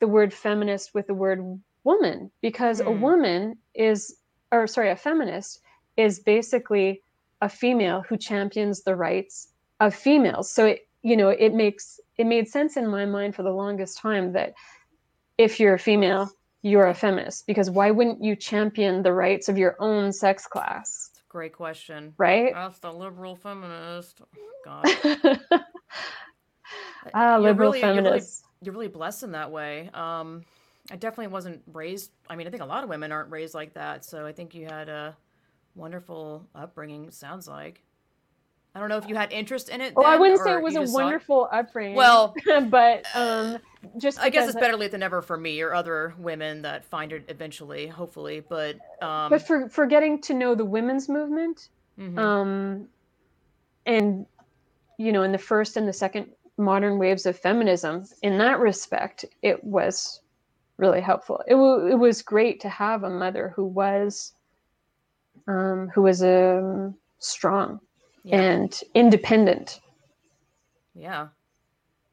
the 0.00 0.06
word 0.06 0.32
feminist 0.32 0.94
with 0.94 1.06
the 1.08 1.14
word 1.14 1.40
woman 1.84 2.30
because 2.40 2.80
a 2.80 2.84
Hmm. 2.84 3.00
woman 3.00 3.58
is, 3.74 4.16
or 4.52 4.66
sorry, 4.66 4.90
a 4.90 4.96
feminist 4.96 5.60
is 5.96 6.20
basically 6.20 7.02
a 7.40 7.48
female 7.48 8.02
who 8.08 8.16
champions 8.16 8.82
the 8.82 8.94
rights 8.94 9.52
of 9.80 9.94
females. 9.94 10.52
So 10.52 10.66
it, 10.66 10.80
you 11.02 11.16
know, 11.16 11.30
it 11.30 11.52
makes 11.54 11.98
it 12.16 12.26
made 12.26 12.46
sense 12.48 12.76
in 12.76 12.86
my 12.86 13.06
mind 13.06 13.34
for 13.34 13.42
the 13.42 13.50
longest 13.62 13.98
time 13.98 14.32
that 14.34 14.52
if 15.36 15.58
you're 15.58 15.74
a 15.74 15.78
female, 15.90 16.30
you're 16.62 16.86
a 16.88 16.94
feminist 16.94 17.46
because 17.46 17.70
why 17.70 17.90
wouldn't 17.90 18.22
you 18.22 18.36
champion 18.36 19.02
the 19.02 19.12
rights 19.12 19.48
of 19.48 19.56
your 19.58 19.76
own 19.80 20.12
sex 20.12 20.46
class, 20.46 21.10
great 21.28 21.52
question. 21.52 22.12
right? 22.18 22.52
That's 22.54 22.78
the 22.80 22.92
liberal 22.92 23.36
feminist. 23.36 24.20
Oh, 24.20 24.50
God. 24.64 24.84
ah, 27.14 27.32
You're 27.36 27.40
liberal 27.40 27.72
really- 27.72 27.80
you're 27.94 28.02
really- 28.02 28.22
you're 28.62 28.74
really 28.74 28.88
blessed 28.88 29.22
in 29.22 29.32
that 29.32 29.50
way. 29.50 29.88
Um, 29.94 30.42
I 30.90 30.96
definitely 30.96 31.28
wasn't 31.28 31.62
raised. 31.72 32.10
I 32.28 32.36
mean, 32.36 32.46
I 32.46 32.50
think 32.50 32.62
a 32.62 32.66
lot 32.66 32.82
of 32.84 32.90
women 32.90 33.10
aren't 33.10 33.30
raised 33.30 33.54
like 33.54 33.72
that. 33.74 34.04
So 34.04 34.26
I 34.26 34.32
think 34.32 34.54
you 34.54 34.66
had 34.66 34.88
a 34.90 35.16
wonderful 35.74 36.46
upbringing. 36.54 37.10
Sounds 37.10 37.48
like. 37.48 37.82
I 38.74 38.78
don't 38.78 38.88
know 38.88 38.98
if 38.98 39.08
you 39.08 39.16
had 39.16 39.32
interest 39.32 39.68
in 39.68 39.80
it. 39.80 39.94
Well, 39.96 40.06
I 40.06 40.16
wouldn't 40.16 40.40
say 40.40 40.52
it 40.52 40.62
was 40.62 40.76
a 40.76 40.82
wonderful 40.82 41.48
upbringing. 41.50 41.96
Well, 41.96 42.34
but 42.68 43.04
um, 43.14 43.58
just 43.98 44.20
I 44.20 44.30
guess 44.30 44.48
it's 44.48 44.58
better 44.58 44.76
late 44.76 44.92
than 44.92 45.00
never 45.00 45.22
for 45.22 45.36
me 45.36 45.60
or 45.60 45.74
other 45.74 46.14
women 46.18 46.62
that 46.62 46.84
find 46.84 47.12
it 47.12 47.24
eventually, 47.28 47.88
hopefully. 47.88 48.40
But 48.48 48.76
um, 49.02 49.30
but 49.30 49.44
for 49.44 49.68
for 49.68 49.86
getting 49.86 50.20
to 50.22 50.34
know 50.34 50.54
the 50.54 50.64
women's 50.64 51.08
movement, 51.08 51.68
mhm. 51.98 52.16
um, 52.16 52.88
and 53.86 54.26
you 54.98 55.10
know, 55.10 55.24
in 55.24 55.32
the 55.32 55.38
first 55.38 55.76
and 55.76 55.88
the 55.88 55.92
second 55.92 56.28
modern 56.56 56.98
waves 56.98 57.26
of 57.26 57.36
feminism, 57.36 58.04
in 58.22 58.38
that 58.38 58.60
respect, 58.60 59.24
it 59.42 59.64
was 59.64 60.20
really 60.76 61.00
helpful. 61.00 61.42
It 61.48 61.56
wa 61.56 61.86
it 61.86 61.98
was 61.98 62.22
great 62.22 62.60
to 62.60 62.68
have 62.68 63.02
a 63.02 63.10
mother 63.10 63.52
who 63.56 63.64
was, 63.64 64.32
um, 65.48 65.90
who 65.92 66.02
was 66.02 66.22
um, 66.22 66.94
strong 67.18 67.80
yeah, 68.22 68.40
and 68.40 68.80
independent. 68.94 69.80
yeah, 70.94 71.28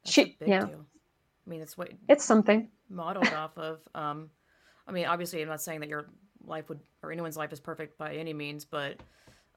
That's 0.04 0.14
She- 0.14 0.36
yeah. 0.44 0.66
deal. 0.66 0.84
I 1.46 1.50
mean, 1.50 1.60
it's 1.60 1.76
what 1.78 1.90
It's 2.08 2.24
something. 2.24 2.68
modeled 2.88 3.28
off 3.32 3.56
of. 3.58 3.80
Um, 3.94 4.30
I 4.86 4.92
mean, 4.92 5.06
obviously, 5.06 5.42
I'm 5.42 5.48
not 5.48 5.60
saying 5.62 5.80
that 5.80 5.88
your 5.88 6.06
life 6.44 6.68
would 6.68 6.80
or 7.02 7.12
anyone's 7.12 7.36
life 7.36 7.52
is 7.52 7.60
perfect 7.60 7.98
by 7.98 8.14
any 8.14 8.32
means, 8.32 8.64
but 8.64 8.98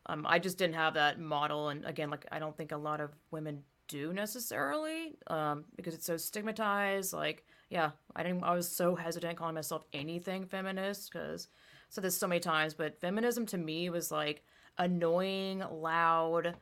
um, 0.07 0.25
I 0.27 0.39
just 0.39 0.57
didn't 0.57 0.75
have 0.75 0.93
that 0.95 1.19
model, 1.19 1.69
and 1.69 1.85
again, 1.85 2.09
like 2.09 2.25
I 2.31 2.39
don't 2.39 2.55
think 2.57 2.71
a 2.71 2.77
lot 2.77 2.99
of 3.01 3.11
women 3.31 3.63
do 3.87 4.13
necessarily 4.13 5.15
um, 5.27 5.65
because 5.75 5.93
it's 5.93 6.05
so 6.05 6.17
stigmatized. 6.17 7.13
Like, 7.13 7.45
yeah, 7.69 7.91
I 8.15 8.23
didn't. 8.23 8.43
I 8.43 8.53
was 8.55 8.67
so 8.69 8.95
hesitant 8.95 9.37
calling 9.37 9.55
myself 9.55 9.83
anything 9.93 10.45
feminist 10.45 11.11
because 11.11 11.47
I 11.51 11.87
said 11.89 12.03
this 12.03 12.17
so 12.17 12.27
many 12.27 12.39
times, 12.39 12.73
but 12.73 12.99
feminism 12.99 13.45
to 13.47 13.57
me 13.57 13.89
was 13.89 14.11
like 14.11 14.43
annoying, 14.77 15.63
loud 15.71 16.55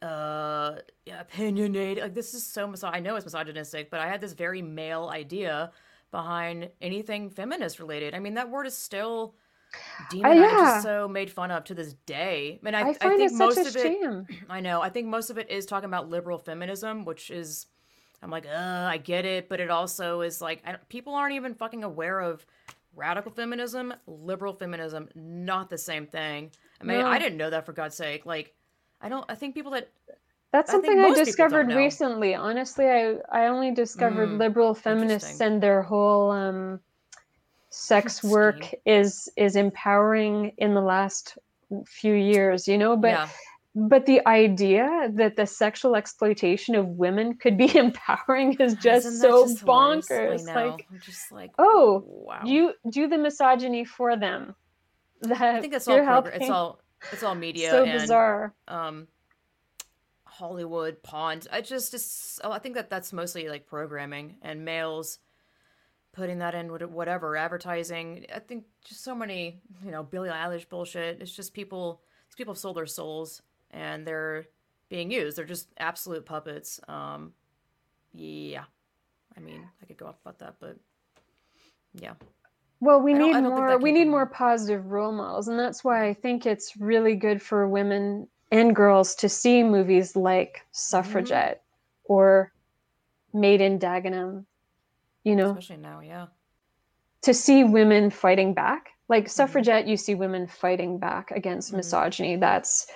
uh 0.00 0.76
opinionated 1.18 2.04
like 2.04 2.14
this 2.14 2.32
is 2.32 2.46
so 2.46 2.68
mis- 2.68 2.84
i 2.84 3.00
know 3.00 3.16
it's 3.16 3.26
misogynistic 3.26 3.90
but 3.90 3.98
i 3.98 4.06
had 4.06 4.20
this 4.20 4.32
very 4.32 4.62
male 4.62 5.10
idea 5.12 5.72
behind 6.10 6.70
anything 6.80 7.30
feminist 7.30 7.78
related. 7.78 8.14
I 8.14 8.18
mean 8.18 8.34
that 8.34 8.50
word 8.50 8.66
is 8.66 8.76
still 8.76 9.34
demonized 10.10 10.40
yeah. 10.40 10.80
so 10.80 11.08
made 11.08 11.30
fun 11.30 11.50
of 11.50 11.64
to 11.64 11.74
this 11.74 11.92
day. 12.06 12.58
I, 12.64 12.70
I 12.70 12.88
I, 12.88 12.92
find 12.94 13.18
think 13.18 13.32
most 13.32 13.58
of 13.58 13.76
it 13.76 14.26
i 14.48 14.60
know 14.60 14.80
i 14.80 14.88
think 14.88 15.08
most 15.08 15.28
of 15.28 15.36
it 15.36 15.50
is 15.50 15.66
talking 15.66 15.88
about 15.88 16.08
liberal 16.08 16.38
feminism 16.38 17.04
which 17.04 17.30
is 17.30 17.66
i'm 18.22 18.30
like 18.30 18.46
uh 18.46 18.86
i 18.88 18.96
get 18.96 19.26
it 19.26 19.50
but 19.50 19.60
it 19.60 19.68
also 19.70 20.22
is 20.22 20.40
like 20.40 20.62
I 20.66 20.76
people 20.88 21.14
aren't 21.14 21.34
even 21.34 21.54
fucking 21.54 21.84
aware 21.84 22.18
of 22.18 22.46
radical 22.96 23.30
feminism 23.30 23.92
liberal 24.06 24.54
feminism 24.54 25.10
not 25.14 25.68
the 25.68 25.76
same 25.76 26.06
thing 26.06 26.50
i 26.80 26.84
mean 26.84 26.98
No. 27.00 27.06
i 27.06 27.18
didn't 27.18 27.38
know 27.38 27.50
that 27.50 27.66
for 27.66 27.72
god's 27.72 27.96
sake 27.96 28.26
like 28.26 28.54
I 29.00 29.08
don't. 29.08 29.24
I 29.28 29.36
think 29.36 29.54
people 29.54 29.70
that 29.72 29.88
That's 30.50 30.70
I 30.70 30.72
something 30.72 30.98
I, 30.98 31.08
most 31.08 31.18
discovered 31.24 31.68
recently. 31.68 32.34
Honestly, 32.34 32.86
I 32.86 33.14
I 33.30 33.46
only 33.46 33.70
discovered 33.70 34.30
Mm, 34.30 34.38
liberal 34.40 34.74
feminists 34.74 35.28
interesting. 35.30 35.46
and 35.46 35.62
their 35.62 35.82
whole 35.82 36.32
um, 36.32 36.80
sex 37.70 38.16
Scheme. 38.16 38.30
work 38.32 38.74
is 38.84 39.28
is 39.36 39.54
empowering 39.54 40.52
in 40.58 40.74
the 40.74 40.80
last 40.80 41.38
few 41.86 42.14
years. 42.14 42.66
You 42.66 42.76
know, 42.76 42.96
but 42.96 43.08
yeah, 43.10 43.28
but 43.76 44.06
the 44.06 44.26
idea 44.26 45.10
that 45.14 45.36
the 45.36 45.46
sexual 45.46 45.94
exploitation 45.94 46.74
of 46.74 46.86
women 46.88 47.34
could 47.34 47.56
be 47.56 47.70
empowering 47.86 48.54
is 48.58 48.74
just 48.74 49.20
so 49.20 49.46
just 49.46 49.64
bonkers. 49.64 50.44
Like, 50.46 50.86
I'm 50.90 50.98
just 51.00 51.30
like, 51.30 51.52
oh, 51.58 52.02
wow. 52.04 52.40
you 52.44 52.72
do 52.90 53.06
the 53.06 53.18
misogyny 53.18 53.84
for 53.84 54.16
them. 54.16 54.56
That 55.22 55.40
I 55.40 55.60
think 55.60 55.72
that's 55.72 55.88
all. 55.88 55.98
Program- 55.98 56.40
it's 56.40 56.50
all. 56.50 56.80
It's 57.12 57.22
all 57.22 57.34
media 57.34 57.70
so 57.70 57.84
and 57.84 57.92
bizarre. 57.92 58.54
um, 58.66 59.06
Hollywood 60.24 61.02
pawns. 61.02 61.46
I 61.50 61.60
just, 61.60 62.40
oh, 62.42 62.50
I 62.50 62.58
think 62.58 62.74
that 62.74 62.90
that's 62.90 63.12
mostly 63.12 63.48
like 63.48 63.66
programming 63.66 64.36
and 64.42 64.64
males 64.64 65.18
putting 66.12 66.38
that 66.38 66.54
in 66.54 66.68
whatever 66.68 67.36
advertising. 67.36 68.26
I 68.34 68.40
think 68.40 68.64
just 68.84 69.04
so 69.04 69.14
many, 69.14 69.60
you 69.84 69.92
know, 69.92 70.02
Billie 70.02 70.28
Eilish 70.28 70.68
bullshit. 70.68 71.22
It's 71.22 71.34
just 71.34 71.54
people. 71.54 72.02
These 72.28 72.34
people 72.36 72.54
have 72.54 72.58
sold 72.58 72.76
their 72.76 72.86
souls 72.86 73.42
and 73.70 74.04
they're 74.04 74.46
being 74.88 75.10
used. 75.10 75.38
They're 75.38 75.44
just 75.44 75.68
absolute 75.78 76.26
puppets. 76.26 76.80
Um, 76.88 77.32
yeah. 78.12 78.64
I 79.36 79.40
mean, 79.40 79.68
I 79.80 79.86
could 79.86 79.96
go 79.96 80.06
off 80.06 80.20
about 80.22 80.40
that, 80.40 80.56
but 80.58 80.76
yeah. 81.94 82.14
Well, 82.80 83.00
we 83.00 83.12
need 83.12 83.34
I 83.34 83.40
don't 83.40 83.44
think 83.44 83.56
more. 83.56 83.78
We 83.78 83.92
need 83.92 84.06
more 84.06 84.26
positive 84.26 84.86
role 84.86 85.12
models, 85.12 85.48
and 85.48 85.58
that's 85.58 85.82
why 85.82 86.08
I 86.08 86.14
think 86.14 86.46
it's 86.46 86.76
really 86.76 87.16
good 87.16 87.42
for 87.42 87.68
women 87.68 88.28
and 88.52 88.74
girls 88.74 89.14
to 89.16 89.28
see 89.28 89.62
movies 89.62 90.14
like 90.16 90.58
mm-hmm. 90.58 90.68
Suffragette 90.72 91.62
or 92.04 92.52
Made 93.34 93.60
in 93.60 93.78
Dagenham. 93.78 94.44
You 95.24 95.36
know, 95.36 95.50
Especially 95.50 95.76
now, 95.78 96.00
yeah. 96.00 96.26
to 97.22 97.34
see 97.34 97.64
women 97.64 98.10
fighting 98.10 98.54
back 98.54 98.90
Like 99.08 99.24
mm-hmm. 99.24 99.30
suffragette, 99.30 99.86
you 99.86 99.96
see 99.96 100.14
women 100.14 100.46
fighting 100.46 100.98
back 100.98 101.30
against 101.32 101.68
mm-hmm. 101.68 101.78
misogyny. 101.78 102.36
That's 102.36 102.86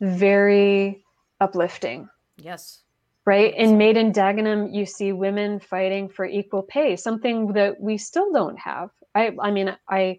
very 0.00 1.04
uplifting, 1.40 2.08
Yes. 2.42 2.82
right? 3.24 3.54
In 3.54 3.78
Made 3.78 3.96
in 3.96 4.12
Dagenham, 4.12 4.74
you 4.74 4.84
see 4.84 5.12
women 5.12 5.60
fighting 5.60 6.08
for 6.08 6.26
equal 6.26 6.62
pay, 6.62 6.96
something 6.96 7.52
that 7.52 7.80
we 7.80 7.96
still 7.96 8.32
don't 8.32 8.58
have. 8.58 8.90
I, 9.14 9.32
I 9.40 9.50
mean, 9.50 9.76
I, 9.88 10.18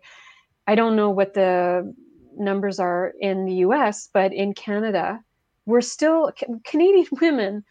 I 0.67 0.75
don't 0.75 0.95
know 0.95 1.09
what 1.09 1.33
the 1.33 1.93
numbers 2.37 2.79
are 2.79 3.13
in 3.19 3.45
the 3.45 3.55
U.S., 3.55 4.09
but 4.13 4.33
in 4.33 4.53
Canada, 4.53 5.19
we're 5.65 5.81
still 5.81 6.31
Canadian 6.65 7.07
women 7.21 7.63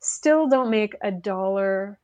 still 0.00 0.48
don't 0.48 0.70
make 0.70 0.94
a 1.02 1.10
dollar 1.10 1.98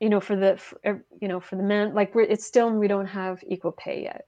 you 0.00 0.08
know 0.08 0.20
for 0.20 0.36
the 0.36 0.56
for, 0.56 1.04
you 1.20 1.28
know 1.28 1.40
for 1.40 1.56
the 1.56 1.62
men 1.62 1.94
like 1.94 2.14
we're 2.14 2.22
it's 2.22 2.44
still 2.44 2.70
we 2.70 2.88
don't 2.88 3.06
have 3.06 3.42
equal 3.46 3.72
pay 3.72 4.02
yet 4.02 4.26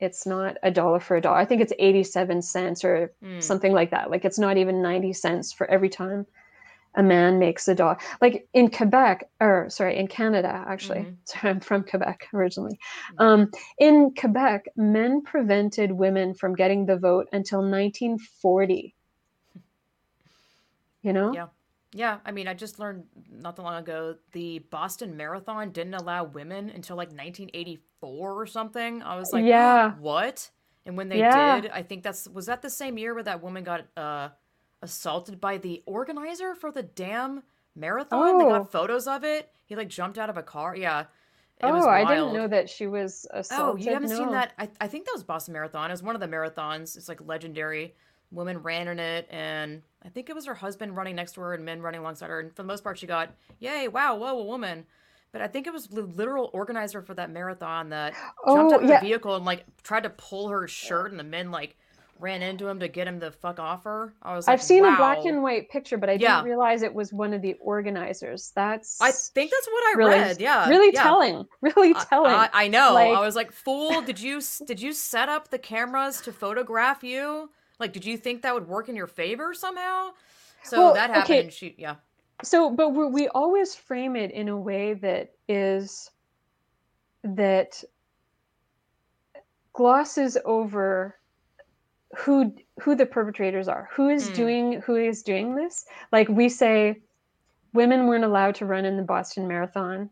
it's 0.00 0.26
not 0.26 0.56
a 0.62 0.70
dollar 0.70 0.98
for 1.00 1.16
a 1.16 1.20
dollar 1.20 1.38
i 1.38 1.44
think 1.44 1.62
it's 1.62 1.72
87 1.78 2.42
cents 2.42 2.84
or 2.84 3.12
Mm. 3.22 3.42
something 3.42 3.72
like 3.72 3.90
that 3.92 4.10
like 4.10 4.24
it's 4.24 4.38
not 4.38 4.56
even 4.58 4.82
90 4.82 5.12
cents 5.12 5.52
for 5.52 5.70
every 5.70 5.88
time 5.88 6.26
a 6.96 7.02
man 7.02 7.38
makes 7.38 7.68
a 7.68 7.74
dog 7.74 8.00
like 8.20 8.48
in 8.54 8.70
quebec 8.70 9.28
or 9.40 9.66
sorry 9.68 9.96
in 9.96 10.06
canada 10.06 10.64
actually 10.66 11.00
Mhm. 11.00 11.16
sorry 11.24 11.50
i'm 11.54 11.60
from 11.60 11.82
quebec 11.84 12.28
originally 12.32 12.78
um, 13.18 13.50
in 13.78 14.12
quebec 14.14 14.64
men 14.76 15.22
prevented 15.22 15.92
women 15.92 16.34
from 16.34 16.54
getting 16.54 16.86
the 16.86 16.96
vote 16.96 17.26
until 17.32 17.60
1940 17.60 18.94
you 21.02 21.12
know 21.12 21.32
Yeah. 21.34 21.48
Yeah, 21.96 22.18
I 22.26 22.32
mean, 22.32 22.48
I 22.48 22.54
just 22.54 22.80
learned 22.80 23.04
not 23.30 23.54
that 23.54 23.62
long 23.62 23.76
ago 23.76 24.16
the 24.32 24.58
Boston 24.58 25.16
Marathon 25.16 25.70
didn't 25.70 25.94
allow 25.94 26.24
women 26.24 26.68
until 26.70 26.96
like 26.96 27.12
1984 27.12 28.32
or 28.32 28.46
something. 28.46 29.00
I 29.02 29.16
was 29.16 29.32
like, 29.32 29.44
Yeah. 29.44 29.94
what? 29.98 30.50
And 30.86 30.96
when 30.96 31.08
they 31.08 31.18
Yeah. 31.20 31.60
did, 31.62 31.70
I 31.70 31.82
think 31.82 32.02
that's 32.02 32.28
was 32.28 32.46
that 32.46 32.62
the 32.62 32.70
same 32.70 32.98
year 32.98 33.14
where 33.14 33.22
that 33.22 33.42
woman 33.42 33.62
got 33.62 33.86
uh 33.96 34.30
assaulted 34.84 35.40
by 35.40 35.58
the 35.58 35.82
organizer 35.86 36.54
for 36.54 36.70
the 36.70 36.82
damn 36.82 37.42
marathon? 37.74 38.38
They 38.38 38.44
Oh. 38.44 38.50
got 38.50 38.70
photos 38.70 39.06
of 39.08 39.24
it. 39.24 39.50
He 39.66 39.74
like 39.74 39.88
jumped 39.88 40.18
out 40.18 40.30
of 40.30 40.36
a 40.36 40.42
car. 40.42 40.76
Yeah. 40.76 41.06
It 41.60 41.66
was 41.66 41.84
oh 41.86 41.88
i 41.88 42.04
didn't 42.04 42.34
know 42.34 42.48
that 42.48 42.68
she 42.68 42.86
was 42.86 43.26
Oh, 43.52 43.76
you 43.76 43.92
haven't 43.92 44.08
seen 44.10 44.30
that? 44.32 44.52
I, 44.58 44.68
I 44.80 44.88
think 44.88 45.06
that 45.06 45.12
was 45.14 45.22
Boston 45.22 45.52
Marathon. 45.54 45.88
It 45.90 45.94
was 45.94 46.02
one 46.02 46.14
of 46.14 46.20
the 46.20 46.28
marathons. 46.28 46.96
It's 46.96 47.08
like 47.08 47.20
legendary. 47.24 47.94
Women 48.32 48.58
ran 48.58 48.88
in 48.88 48.98
it, 48.98 49.28
and 49.30 49.80
I 50.04 50.08
think 50.08 50.28
it 50.28 50.34
was 50.34 50.46
her 50.46 50.54
husband 50.54 50.96
running 50.96 51.14
next 51.14 51.32
to 51.32 51.40
her 51.42 51.54
and 51.54 51.64
men 51.64 51.80
running 51.80 52.00
alongside 52.00 52.28
her. 52.30 52.40
And 52.40 52.50
for 52.50 52.62
the 52.62 52.66
most 52.66 52.82
part, 52.82 52.98
she 52.98 53.06
got, 53.06 53.32
yay, 53.60 53.86
wow, 53.86 54.16
whoa, 54.16 54.36
a 54.40 54.44
woman. 54.44 54.84
But 55.30 55.40
I 55.42 55.46
think 55.46 55.68
it 55.68 55.72
was 55.72 55.86
the 55.86 56.02
literal 56.02 56.50
organizer 56.52 57.00
for 57.00 57.14
that 57.14 57.30
marathon 57.30 57.90
that 57.90 58.14
oh, 58.44 58.56
jumped 58.56 58.72
Oh, 58.72 58.76
out 58.76 58.82
of 58.82 58.88
yeah. 58.90 59.00
the 59.00 59.06
vehicle 59.06 59.36
and 59.36 59.44
like 59.44 59.64
tried 59.84 60.02
to 60.02 60.10
pull 60.10 60.48
her 60.48 60.66
shirt, 60.66 61.12
and 61.12 61.20
the 61.20 61.24
men 61.24 61.52
like 61.52 61.76
ran 62.18 62.42
into 62.42 62.66
him 62.68 62.80
to 62.80 62.88
get 62.88 63.06
him 63.08 63.18
the 63.18 63.30
fuck 63.30 63.58
off 63.58 63.84
her. 63.84 64.14
I 64.22 64.34
was 64.36 64.46
like, 64.46 64.54
I've 64.54 64.62
seen 64.62 64.84
a 64.84 64.96
black 64.96 65.24
and 65.24 65.42
white 65.42 65.68
picture, 65.70 65.98
but 65.98 66.08
I 66.08 66.12
Yeah. 66.14 66.36
didn't 66.36 66.46
realize 66.46 66.82
it 66.82 66.94
was 66.94 67.12
one 67.12 67.34
of 67.34 67.42
the 67.42 67.54
organizers. 67.54 68.52
That's 68.54 69.00
I 69.00 69.10
think 69.10 69.50
that's 69.50 69.66
what 69.66 69.84
I 69.84 69.98
really, 69.98 70.10
read. 70.12 70.40
Yeah, 70.40 70.68
really 70.68 70.92
yeah. 70.94 71.02
telling, 71.02 71.46
really 71.60 71.94
telling. 71.94 72.32
I, 72.32 72.48
I 72.52 72.68
know. 72.68 72.94
Like- 72.94 73.16
I 73.16 73.20
was 73.20 73.36
like, 73.36 73.52
"Fool! 73.52 74.00
Did 74.06 74.20
you 74.20 74.40
did 74.66 74.80
you 74.80 74.92
set 74.92 75.28
up 75.28 75.48
the 75.48 75.58
cameras 75.58 76.20
to 76.22 76.32
photograph 76.32 77.02
you? 77.04 77.50
Like, 77.80 77.92
did 77.92 78.04
you 78.04 78.16
think 78.16 78.42
that 78.42 78.54
would 78.54 78.68
work 78.68 78.88
in 78.88 78.96
your 78.96 79.06
favor 79.08 79.52
somehow?" 79.54 80.10
So 80.62 80.78
Well, 80.78 80.94
that 80.94 81.10
happened, 81.10 81.38
okay. 81.40 81.50
she, 81.50 81.74
yeah, 81.76 81.96
so, 82.42 82.70
but 82.70 82.90
we 82.90 83.06
we 83.06 83.28
always 83.28 83.74
frame 83.74 84.16
it 84.16 84.30
in 84.30 84.48
a 84.48 84.56
way 84.56 84.94
that 84.94 85.32
is 85.48 86.10
that 87.22 87.82
glosses 89.72 90.36
over 90.44 91.16
who 92.18 92.54
who 92.80 92.94
the 92.94 93.06
perpetrators 93.06 93.68
are, 93.68 93.88
who 93.92 94.08
is 94.08 94.30
Mm. 94.30 94.34
doing 94.34 94.72
who 94.82 94.96
is 94.96 95.22
doing 95.22 95.54
this. 95.54 95.84
Like 96.12 96.28
we 96.28 96.48
say, 96.48 97.00
women 97.72 98.06
weren't 98.06 98.24
allowed 98.24 98.54
to 98.56 98.66
run 98.66 98.84
in 98.84 98.96
the 98.96 99.02
Boston 99.02 99.46
Marathon 99.48 100.10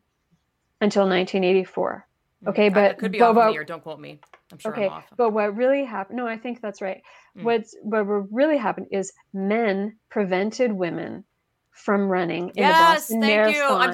until 0.81 1.07
1984. 1.07 2.07
Okay, 2.49 2.71
Mm, 2.71 2.77
I- 2.77 2.81
I 2.85 2.89
but 2.89 2.99
could 2.99 3.13
be 3.13 3.19
but 3.19 3.25
off 3.25 3.31
on 3.31 3.37
what- 3.37 3.47
the 3.49 3.53
year. 3.53 3.65
Don't 3.65 3.83
quote 3.83 4.01
me. 4.01 4.21
I'm 4.53 4.59
sure 4.59 4.73
okay 4.73 4.87
I'm 4.87 4.93
off. 4.93 5.07
but 5.17 5.31
what 5.31 5.57
really 5.57 5.83
happened 5.83 6.19
no 6.19 6.27
i 6.27 6.37
think 6.37 6.61
that's 6.61 6.83
right 6.83 7.01
Mm. 7.39 7.45
what's 7.45 7.75
what 7.83 8.03
really 8.03 8.59
happened 8.59 8.89
is 8.91 9.11
men 9.33 9.97
prevented 10.11 10.71
women 10.71 11.25
from 11.71 12.07
running 12.11 12.51
in 12.51 12.67
the 12.67 12.69
boston 12.69 13.23
thank 13.23 13.55
you. 13.55 13.61
marathon 13.63 13.81
I'm. 13.81 13.91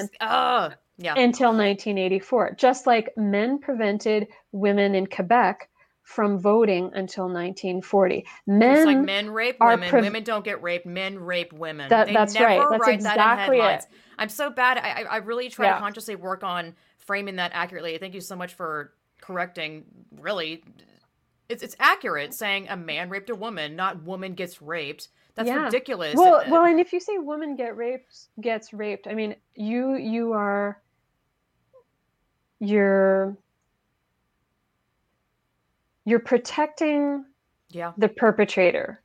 s- 0.70 0.76
Yeah. 0.96 1.14
until 1.16 1.52
1984 1.52 2.54
just 2.58 2.88
like 2.88 3.16
men 3.16 3.60
prevented 3.60 4.26
women 4.50 4.96
in 4.96 5.06
quebec 5.06 5.68
from 6.08 6.38
voting 6.38 6.84
until 6.94 7.24
1940 7.26 8.24
men, 8.46 8.86
like 8.86 8.98
men 8.98 9.28
rape 9.28 9.56
women, 9.60 9.90
prev- 9.90 10.00
women 10.00 10.24
don't 10.24 10.42
get 10.42 10.62
raped. 10.62 10.86
Men 10.86 11.18
rape 11.18 11.52
women. 11.52 11.90
That- 11.90 12.08
that's 12.08 12.40
right. 12.40 12.64
That's 12.70 12.88
exactly 12.88 13.58
that 13.58 13.82
it. 13.82 13.86
I'm 14.18 14.30
so 14.30 14.48
bad. 14.48 14.78
I, 14.78 15.02
I 15.02 15.02
I 15.02 15.16
really 15.18 15.50
try 15.50 15.66
Yeah. 15.66 15.74
to 15.74 15.80
consciously 15.80 16.16
work 16.16 16.42
on 16.42 16.74
framing 16.96 17.36
that 17.36 17.50
accurately. 17.52 17.98
Thank 17.98 18.14
you 18.14 18.22
so 18.22 18.36
much 18.36 18.54
for 18.54 18.94
correcting. 19.20 19.84
Really, 20.18 20.64
it's 21.50 21.62
it's 21.62 21.76
accurate 21.78 22.32
saying 22.32 22.68
a 22.70 22.76
man 22.76 23.10
raped 23.10 23.28
a 23.28 23.34
woman, 23.34 23.76
not 23.76 24.02
woman 24.02 24.32
gets 24.32 24.62
raped. 24.62 25.08
That's 25.34 25.46
Yeah. 25.48 25.64
ridiculous. 25.66 26.14
well 26.16 26.36
Uh, 26.36 26.44
well 26.48 26.64
and 26.64 26.80
if 26.80 26.94
you 26.94 27.00
say 27.00 27.18
woman 27.18 27.54
get 27.54 27.76
raped 27.76 28.28
gets 28.40 28.72
raped 28.72 29.06
i 29.06 29.14
mean 29.14 29.36
you 29.54 29.94
you 29.94 30.32
are 30.32 30.80
you're 32.60 33.36
you're 36.08 36.18
protecting 36.32 37.24
yeah. 37.70 37.92
the 37.98 38.08
perpetrator 38.08 39.02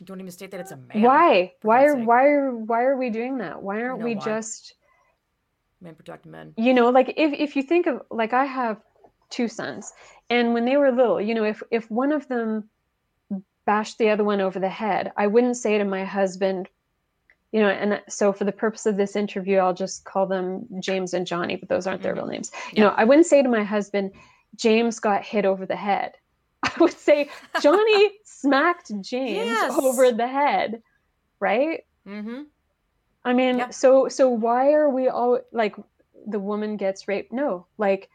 You 0.00 0.06
don't 0.06 0.20
even 0.20 0.32
state 0.32 0.50
that 0.50 0.60
it's 0.60 0.72
a 0.72 0.76
man. 0.76 1.02
why 1.02 1.52
why 1.62 1.84
are 1.86 1.94
sake. 1.96 2.06
why 2.08 2.24
are 2.26 2.50
why 2.70 2.82
are 2.82 2.96
we 2.96 3.10
doing 3.10 3.38
that 3.38 3.62
why 3.62 3.82
aren't 3.82 4.00
know 4.00 4.04
we 4.04 4.14
why. 4.16 4.24
just 4.24 4.74
Men 5.80 5.94
protect 5.94 6.26
men. 6.26 6.54
you 6.56 6.72
know 6.74 6.90
like 6.90 7.08
if 7.16 7.32
if 7.46 7.56
you 7.56 7.62
think 7.62 7.86
of 7.86 8.02
like 8.10 8.32
i 8.32 8.44
have 8.44 8.76
two 9.30 9.48
sons 9.48 9.92
and 10.30 10.52
when 10.54 10.64
they 10.64 10.76
were 10.76 10.90
little 10.92 11.20
you 11.20 11.34
know 11.34 11.44
if 11.44 11.62
if 11.70 11.90
one 11.90 12.12
of 12.12 12.26
them 12.28 12.68
bashed 13.66 13.98
the 13.98 14.10
other 14.10 14.24
one 14.24 14.40
over 14.40 14.58
the 14.60 14.68
head 14.68 15.12
i 15.16 15.26
wouldn't 15.26 15.56
say 15.56 15.78
to 15.78 15.84
my 15.84 16.04
husband 16.04 16.68
you 17.52 17.60
know 17.60 17.68
and 17.68 18.00
so 18.08 18.32
for 18.32 18.44
the 18.44 18.52
purpose 18.52 18.84
of 18.86 18.96
this 18.96 19.16
interview 19.16 19.56
i'll 19.58 19.74
just 19.74 20.04
call 20.04 20.26
them 20.26 20.66
james 20.80 21.14
and 21.14 21.26
johnny 21.26 21.56
but 21.56 21.68
those 21.68 21.86
aren't 21.86 22.02
their 22.02 22.12
Mhm. 22.14 22.16
real 22.18 22.26
names 22.26 22.50
Yeah. 22.54 22.70
you 22.76 22.80
know 22.84 22.94
i 22.96 23.04
wouldn't 23.04 23.26
say 23.26 23.42
to 23.42 23.48
my 23.48 23.64
husband 23.64 24.12
james 24.54 24.98
got 25.00 25.22
hit 25.24 25.44
over 25.44 25.66
the 25.66 25.76
head 25.76 26.12
i 26.62 26.70
would 26.80 26.92
say 26.92 27.28
johnny 27.62 28.10
smacked 28.24 28.88
james 29.00 29.46
Yes. 29.62 29.78
over 29.82 30.12
the 30.12 30.28
head 30.28 30.82
right 31.40 31.80
Mm-hmm. 32.08 32.42
I 33.24 33.32
mean, 33.32 33.64
so 33.72 34.08
so 34.08 34.28
why 34.28 34.72
are 34.72 34.90
we 34.90 35.08
all 35.08 35.40
like 35.52 35.74
the 36.26 36.38
woman 36.38 36.76
gets 36.76 37.08
raped? 37.08 37.32
No, 37.32 37.66
like 37.78 38.10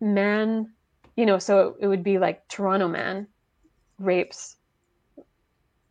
man, 0.00 0.72
you 1.16 1.24
know, 1.26 1.38
so 1.38 1.76
it 1.78 1.86
would 1.86 2.02
be 2.02 2.18
like 2.18 2.48
Toronto 2.48 2.88
man 2.88 3.28
rapes 4.00 4.56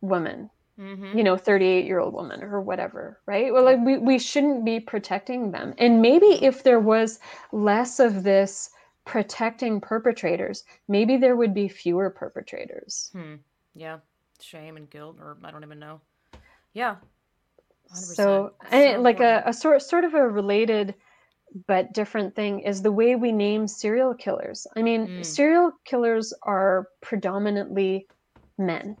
woman, 0.02 0.50
Mm-hmm. 0.78 1.16
you 1.16 1.24
know, 1.24 1.38
38 1.38 1.86
year 1.86 1.98
old 1.98 2.12
woman 2.12 2.42
or 2.42 2.60
whatever, 2.60 3.18
right? 3.26 3.50
Well, 3.50 3.64
like 3.64 3.78
we, 3.82 3.96
we 3.96 4.18
shouldn't 4.18 4.62
be 4.66 4.78
protecting 4.78 5.50
them. 5.50 5.72
And 5.78 6.02
maybe 6.02 6.26
if 6.44 6.62
there 6.64 6.80
was 6.80 7.18
less 7.50 7.98
of 7.98 8.22
this 8.24 8.68
protecting 9.06 9.80
perpetrators, 9.80 10.64
maybe 10.88 11.16
there 11.16 11.36
would 11.36 11.54
be 11.54 11.68
fewer 11.68 12.10
perpetrators. 12.10 13.10
Hmm. 13.12 13.36
Yeah. 13.74 13.98
Shame 14.40 14.76
and 14.76 14.90
guilt, 14.90 15.16
or 15.18 15.38
I 15.42 15.50
don't 15.50 15.64
even 15.64 15.78
know. 15.78 16.00
Yeah. 16.74 16.96
100%. 17.94 18.14
So, 18.16 18.52
and 18.70 19.02
like 19.02 19.20
a, 19.20 19.42
a 19.46 19.52
sort 19.52 19.80
sort 19.80 20.04
of 20.04 20.12
a 20.14 20.28
related 20.28 20.94
but 21.68 21.94
different 21.94 22.34
thing 22.34 22.60
is 22.60 22.82
the 22.82 22.92
way 22.92 23.14
we 23.14 23.32
name 23.32 23.66
serial 23.68 24.12
killers. 24.12 24.66
I 24.76 24.82
mean, 24.82 25.06
Mm. 25.06 25.24
serial 25.24 25.72
killers 25.84 26.34
are 26.42 26.88
predominantly 27.00 28.08
men. 28.58 28.96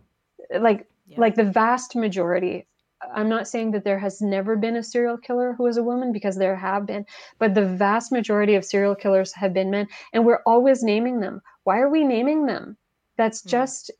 Like 0.56 0.86
Yeah. 1.08 1.20
like 1.20 1.34
the 1.34 1.44
vast 1.44 1.96
majority. 1.96 2.66
I'm 3.14 3.28
not 3.28 3.46
saying 3.48 3.72
that 3.72 3.84
there 3.84 3.98
has 3.98 4.20
never 4.20 4.56
been 4.56 4.76
a 4.76 4.82
serial 4.82 5.18
killer 5.18 5.52
who 5.56 5.66
is 5.66 5.76
a 5.76 5.82
woman 5.82 6.12
because 6.12 6.36
there 6.36 6.56
have 6.56 6.86
been, 6.86 7.04
but 7.38 7.54
the 7.54 7.66
vast 7.66 8.10
majority 8.12 8.54
of 8.54 8.64
serial 8.64 8.94
killers 8.94 9.32
have 9.34 9.52
been 9.52 9.70
men 9.70 9.88
and 10.12 10.24
we're 10.24 10.42
always 10.46 10.82
naming 10.82 11.20
them. 11.20 11.40
Why 11.64 11.78
are 11.80 11.90
we 11.90 12.04
naming 12.04 12.46
them? 12.46 12.76
That's 13.16 13.42
Hmm. 13.42 13.48
just 13.50 13.90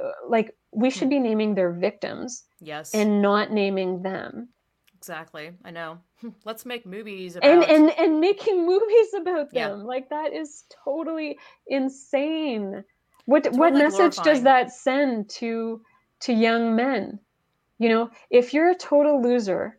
uh, 0.00 0.10
like 0.28 0.56
we 0.72 0.90
should 0.90 1.10
be 1.10 1.18
naming 1.18 1.54
their 1.54 1.72
victims 1.72 2.44
Yes. 2.60 2.94
and 2.94 3.20
not 3.20 3.50
naming 3.50 4.02
them. 4.02 4.48
exactly. 4.94 5.50
I 5.64 5.70
know. 5.72 5.98
Let's 6.44 6.64
make 6.66 6.86
movies 6.86 7.36
about. 7.36 7.50
and 7.50 7.64
and 7.64 7.90
and 7.98 8.20
making 8.20 8.66
movies 8.72 9.14
about 9.16 9.50
them. 9.50 9.80
Yeah. 9.80 9.84
like 9.84 10.08
that 10.10 10.32
is 10.32 10.64
totally 10.84 11.38
insane 11.66 12.84
what 13.26 13.44
what 13.52 13.70
Totally 13.72 13.82
message 13.82 14.16
does 14.24 14.42
that 14.42 14.72
send 14.72 15.28
to 15.40 15.80
to 16.20 16.32
young 16.32 16.76
men 16.76 17.18
you 17.80 17.88
know 17.88 18.10
if 18.30 18.54
you're 18.54 18.70
a 18.70 18.76
total 18.76 19.20
loser 19.22 19.78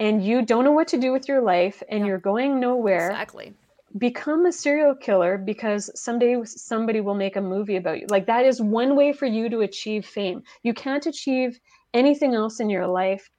and 0.00 0.24
you 0.24 0.42
don't 0.42 0.64
know 0.64 0.72
what 0.72 0.88
to 0.88 0.98
do 0.98 1.12
with 1.12 1.28
your 1.28 1.40
life 1.42 1.82
and 1.90 2.00
Yeah. 2.00 2.06
you're 2.06 2.18
going 2.18 2.60
nowhere 2.60 3.10
exactly. 3.12 3.54
become 3.98 4.46
a 4.46 4.52
serial 4.52 4.94
killer 4.94 5.38
because 5.38 5.90
someday 5.94 6.36
somebody 6.44 7.00
will 7.00 7.14
make 7.14 7.36
a 7.36 7.40
movie 7.40 7.76
about 7.76 8.00
you. 8.00 8.06
Like 8.10 8.26
that 8.26 8.44
is 8.44 8.60
one 8.60 8.96
way 8.96 9.12
for 9.14 9.26
you 9.26 9.48
to 9.48 9.60
achieve 9.60 10.04
fame. 10.04 10.42
You 10.62 10.74
can't 10.74 11.06
achieve 11.06 11.58
anything 11.94 12.34
else 12.34 12.60
in 12.60 12.68
your 12.68 12.86
life, 12.86 13.30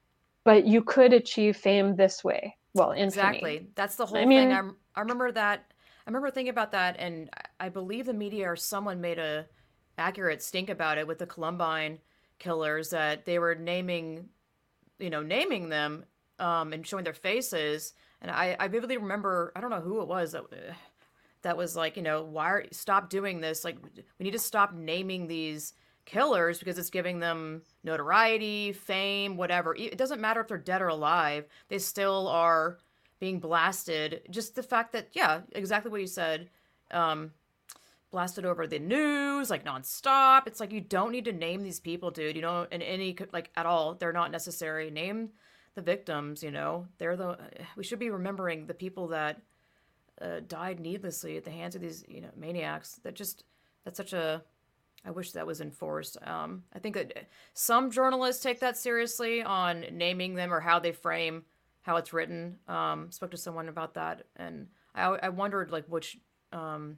but 0.46 0.66
you 0.66 0.82
could 0.82 1.14
achieve 1.14 1.58
fame 1.58 1.96
this 1.96 2.24
way. 2.24 2.56
Well, 2.74 2.92
exactly. 2.92 3.68
That's 3.76 3.96
the 3.96 4.06
whole 4.06 4.22
I 4.22 4.26
mean, 4.26 4.40
thing. 4.40 4.52
I'm, 4.52 4.76
I 4.96 5.02
remember 5.02 5.32
that. 5.32 5.66
I 6.06 6.10
remember 6.10 6.32
thinking 6.32 6.50
about 6.50 6.72
that, 6.72 6.96
and 7.00 7.30
I 7.60 7.70
believe 7.70 8.06
the 8.06 8.14
media 8.14 8.50
or 8.50 8.56
someone 8.56 9.02
made 9.02 9.20
a 9.20 9.46
accurate 9.98 10.42
stink 10.42 10.70
about 10.70 10.98
it 10.98 11.08
with 11.08 11.20
the 11.20 11.26
Columbine 11.26 12.00
killers 12.40 12.90
that 12.90 13.26
they 13.26 13.40
were 13.40 13.56
naming, 13.56 14.30
you 15.00 15.10
know, 15.10 15.22
naming 15.22 15.70
them 15.70 16.06
um, 16.40 16.74
and 16.74 16.86
showing 16.86 17.04
their 17.04 17.14
faces 17.14 17.94
and 18.22 18.32
I, 18.32 18.56
I 18.60 18.68
vividly 18.68 18.98
remember, 18.98 19.52
I 19.56 19.62
don't 19.62 19.70
know 19.70 19.82
who 19.82 20.02
it 20.02 20.08
was 20.08 20.32
that, 20.32 20.44
that 21.44 21.58
was 21.58 21.76
like, 21.76 21.98
you 21.98 22.04
know, 22.04 22.24
why 22.24 22.50
are, 22.50 22.66
stop 22.72 23.10
doing 23.10 23.42
this? 23.42 23.64
Like, 23.64 23.78
we 24.20 24.24
need 24.24 24.32
to 24.32 24.40
stop 24.40 24.74
naming 24.74 25.28
these 25.28 25.74
killers 26.06 26.60
because 26.60 26.78
it's 26.78 26.90
giving 26.90 27.20
them 27.20 27.62
notoriety, 27.84 28.72
fame, 28.72 29.38
whatever. 29.38 29.76
It 29.76 29.98
doesn't 29.98 30.22
matter 30.22 30.42
if 30.42 30.48
they're 30.48 30.58
dead 30.58 30.82
or 30.82 30.88
alive. 30.88 31.46
They 31.68 31.80
still 31.80 32.28
are 32.28 32.78
being 33.20 33.40
blasted. 33.40 34.22
Just 34.30 34.56
the 34.56 34.64
fact 34.64 34.94
that, 34.94 35.10
yeah, 35.14 35.42
exactly 35.52 35.92
what 35.92 36.02
you 36.02 36.08
said. 36.08 36.50
Um, 36.92 37.32
blasted 38.12 38.46
over 38.46 38.68
the 38.68 38.80
news 38.80 39.50
like 39.50 39.66
nonstop. 39.66 40.48
It's 40.48 40.60
like 40.60 40.72
you 40.72 40.82
don't 40.82 41.12
need 41.12 41.26
to 41.26 41.34
name 41.34 41.64
these 41.64 41.80
people, 41.80 42.12
dude. 42.12 42.36
You 42.36 42.42
know, 42.42 42.68
in 42.72 42.82
any 42.82 43.16
like 43.34 43.52
at 43.56 43.66
all. 43.66 43.96
They're 43.96 44.14
not 44.14 44.32
necessary. 44.32 44.90
Name 44.90 45.30
the 45.76 45.82
victims, 45.82 46.42
you 46.42 46.50
know, 46.50 46.88
they're 46.98 47.16
the 47.16 47.38
we 47.76 47.84
should 47.84 48.00
be 48.00 48.10
remembering 48.10 48.66
the 48.66 48.74
people 48.74 49.10
that 49.10 49.42
uh, 50.20 50.40
died 50.48 50.80
needlessly 50.80 51.38
at 51.38 51.44
the 51.44 51.52
hands 51.52 51.76
of 51.76 51.82
these, 51.82 52.04
you 52.08 52.20
know, 52.20 52.32
maniacs. 52.36 53.00
That 53.04 53.14
just 53.14 53.44
that's 53.86 53.98
such 53.98 54.14
a 54.14 54.42
I 55.06 55.12
wish 55.12 55.32
that 55.34 55.46
was 55.46 55.62
enforced. 55.62 56.18
Um, 56.26 56.64
I 56.74 56.80
think 56.80 56.96
that 56.96 57.28
some 57.54 57.92
journalists 57.92 58.42
take 58.42 58.60
that 58.62 58.76
seriously 58.76 59.44
on 59.44 59.86
naming 59.92 60.34
them 60.34 60.52
or 60.52 60.60
how 60.60 60.80
they 60.80 60.92
frame 60.92 61.44
how 61.88 61.96
it's 61.96 62.12
written. 62.12 62.58
Um, 62.68 63.12
spoke 63.12 63.32
to 63.32 63.38
someone 63.38 63.70
about 63.70 63.94
that, 63.94 64.24
and 64.36 64.68
I, 64.94 65.06
I 65.06 65.30
wondered 65.30 65.72
like 65.72 65.86
which, 65.86 66.18
um, 66.52 66.98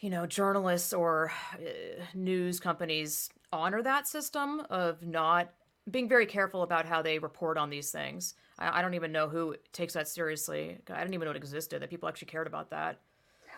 you 0.00 0.10
know, 0.10 0.26
journalists 0.26 0.92
or 0.92 1.30
uh, 1.54 2.04
news 2.14 2.58
companies 2.58 3.30
honor 3.52 3.82
that 3.82 4.08
system 4.08 4.62
of 4.70 5.02
not 5.02 5.50
being 5.90 6.08
very 6.08 6.26
careful 6.26 6.62
about 6.62 6.86
how 6.86 7.02
they 7.02 7.18
report 7.18 7.58
on 7.58 7.70
these 7.70 7.90
things. 7.90 8.34
I, 8.58 8.78
I 8.78 8.82
don't 8.82 8.94
even 8.94 9.12
know 9.12 9.28
who 9.28 9.56
takes 9.72 9.94
that 9.94 10.08
seriously. 10.08 10.78
I 10.88 11.00
didn't 11.00 11.14
even 11.14 11.26
know 11.26 11.32
it 11.32 11.36
existed 11.36 11.82
that 11.82 11.90
people 11.90 12.08
actually 12.08 12.28
cared 12.28 12.46
about 12.46 12.70
that. 12.70 12.98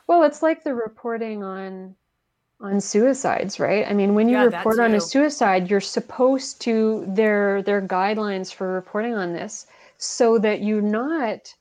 Well, 0.06 0.24
it's 0.24 0.42
like 0.42 0.64
the 0.64 0.74
reporting 0.74 1.42
on 1.42 1.94
on 2.60 2.80
suicides, 2.80 3.58
right? 3.58 3.84
I 3.88 3.92
mean, 3.92 4.14
when 4.14 4.28
you 4.28 4.36
yeah, 4.36 4.44
report 4.44 4.78
on 4.78 4.94
a 4.94 5.00
suicide, 5.00 5.68
you're 5.68 5.80
supposed 5.80 6.60
to 6.62 7.04
there 7.08 7.62
there 7.62 7.78
are 7.78 7.82
guidelines 7.82 8.52
for 8.52 8.72
reporting 8.72 9.14
on 9.14 9.32
this 9.32 9.66
so 9.98 10.38
that 10.38 10.62
you're 10.62 10.82
not 10.82 11.54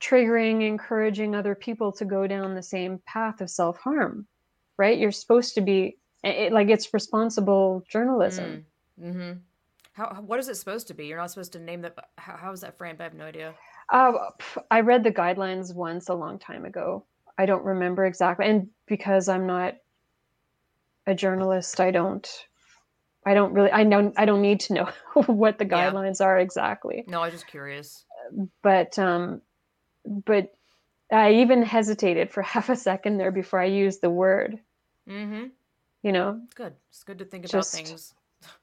triggering 0.00 0.66
encouraging 0.66 1.34
other 1.34 1.54
people 1.54 1.92
to 1.92 2.04
go 2.04 2.26
down 2.26 2.54
the 2.54 2.62
same 2.62 3.00
path 3.06 3.40
of 3.40 3.50
self-harm, 3.50 4.26
right? 4.76 4.98
You're 4.98 5.12
supposed 5.12 5.54
to 5.54 5.60
be 5.60 5.96
it, 6.22 6.52
like 6.52 6.68
it's 6.68 6.92
responsible 6.92 7.84
journalism. 7.88 8.66
Mm. 9.00 9.08
Mm-hmm. 9.08 9.32
How, 9.92 10.22
what 10.26 10.38
is 10.38 10.48
it 10.48 10.56
supposed 10.56 10.88
to 10.88 10.94
be? 10.94 11.06
You're 11.06 11.18
not 11.18 11.30
supposed 11.30 11.52
to 11.52 11.58
name 11.58 11.80
that. 11.82 11.96
How, 12.18 12.36
how 12.36 12.52
is 12.52 12.60
that 12.60 12.76
framed? 12.76 13.00
I 13.00 13.04
have 13.04 13.14
no 13.14 13.26
idea. 13.26 13.54
Uh, 13.90 14.12
I 14.70 14.80
read 14.80 15.04
the 15.04 15.12
guidelines 15.12 15.74
once 15.74 16.08
a 16.08 16.14
long 16.14 16.38
time 16.38 16.64
ago. 16.64 17.04
I 17.38 17.46
don't 17.46 17.64
remember 17.64 18.04
exactly, 18.04 18.46
and 18.46 18.68
because 18.86 19.28
I'm 19.28 19.46
not 19.46 19.76
a 21.06 21.14
journalist, 21.14 21.80
I 21.80 21.90
don't. 21.90 22.28
I 23.24 23.34
don't 23.34 23.52
really. 23.52 23.70
I 23.70 23.84
don't. 23.84 24.14
I 24.18 24.24
don't 24.24 24.42
need 24.42 24.60
to 24.60 24.74
know 24.74 24.88
what 25.26 25.58
the 25.58 25.64
guidelines 25.64 26.20
yeah. 26.20 26.26
are 26.26 26.38
exactly. 26.38 27.04
No, 27.06 27.22
I 27.22 27.26
was 27.26 27.34
just 27.34 27.46
curious. 27.46 28.04
But 28.62 28.98
um, 28.98 29.40
but 30.06 30.54
I 31.12 31.34
even 31.34 31.62
hesitated 31.62 32.30
for 32.30 32.42
half 32.54 32.68
a 32.68 32.76
second 32.76 33.18
there 33.18 33.30
before 33.30 33.60
I 33.60 33.66
used 33.66 34.00
the 34.00 34.10
word. 34.10 34.58
Mm-hmm. 35.08 35.46
You 36.02 36.12
know, 36.12 36.40
it's 36.44 36.54
good. 36.54 36.72
It's 36.90 37.02
good 37.02 37.18
to 37.18 37.24
think 37.24 37.44
about 37.44 37.52
just, 37.52 37.74
things 37.74 38.14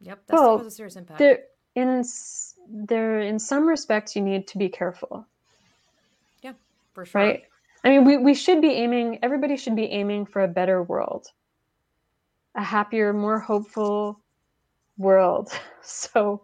Yep, 0.00 0.26
that 0.26 0.32
well, 0.32 0.58
has 0.58 0.66
a 0.66 0.70
serious 0.70 0.96
impact. 0.96 1.18
There, 1.18 1.40
in 1.74 2.04
there, 2.68 3.20
in 3.20 3.38
some 3.38 3.66
respects, 3.66 4.14
you 4.14 4.22
need 4.22 4.46
to 4.48 4.58
be 4.58 4.68
careful. 4.68 5.26
Yeah, 6.42 6.52
for 6.92 7.04
sure. 7.04 7.20
Right. 7.20 7.44
I 7.84 7.90
mean, 7.90 8.04
we, 8.04 8.16
we 8.16 8.34
should 8.34 8.60
be 8.60 8.70
aiming. 8.70 9.18
Everybody 9.22 9.56
should 9.56 9.76
be 9.76 9.86
aiming 9.86 10.26
for 10.26 10.42
a 10.42 10.48
better 10.48 10.82
world, 10.82 11.28
a 12.54 12.62
happier, 12.62 13.12
more 13.12 13.38
hopeful 13.38 14.20
world. 14.96 15.50
So, 15.80 16.42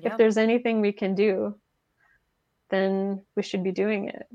yep. 0.00 0.12
if 0.12 0.18
there's 0.18 0.36
anything 0.36 0.80
we 0.80 0.92
can 0.92 1.16
do, 1.16 1.56
then 2.70 3.22
we 3.34 3.42
should 3.42 3.62
be 3.62 3.72
doing 3.72 4.08
it. 4.08 4.28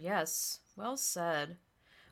Yes, 0.00 0.60
well 0.76 0.96
said. 0.96 1.56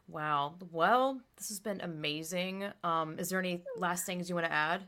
Wow. 0.09 0.55
Well, 0.71 1.21
this 1.37 1.49
has 1.49 1.59
been 1.59 1.81
amazing. 1.81 2.65
Um, 2.85 3.19
is 3.19 3.29
there 3.29 3.39
any 3.39 3.63
last 3.77 4.07
things 4.07 4.29
you 4.29 4.35
want 4.35 4.47
to 4.47 4.53
add? 4.53 4.83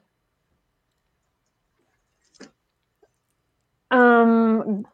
Um, 3.91 4.87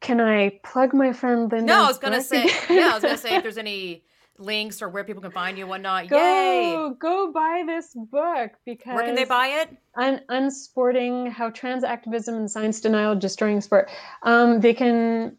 can 0.00 0.20
I 0.20 0.60
plug 0.62 0.92
my 0.92 1.12
friend 1.12 1.50
Linda? 1.50 1.66
No, 1.66 1.84
I 1.84 1.88
was 1.88 1.98
gonna 1.98 2.22
say. 2.22 2.44
yeah, 2.68 2.90
I 2.90 2.94
was 2.94 3.02
gonna 3.02 3.16
say 3.16 3.36
if 3.36 3.42
there's 3.44 3.58
any 3.58 4.04
links 4.38 4.82
or 4.82 4.88
where 4.88 5.04
people 5.04 5.22
can 5.22 5.30
find 5.30 5.58
you 5.58 5.66
whatnot. 5.66 6.08
Go, 6.08 6.16
Yay! 6.16 6.90
Go 6.98 7.32
buy 7.32 7.64
this 7.66 7.94
book 7.94 8.52
because 8.64 8.94
where 8.94 9.04
can 9.04 9.14
they 9.14 9.24
buy 9.24 9.48
it? 9.48 9.76
Un- 9.96 10.22
Unsporting: 10.28 11.30
How 11.30 11.50
Trans 11.50 11.84
Activism 11.84 12.34
and 12.34 12.50
Science 12.50 12.80
Denial 12.80 13.14
Destroying 13.14 13.60
Sport. 13.60 13.90
Um, 14.22 14.60
they 14.60 14.74
can, 14.74 15.36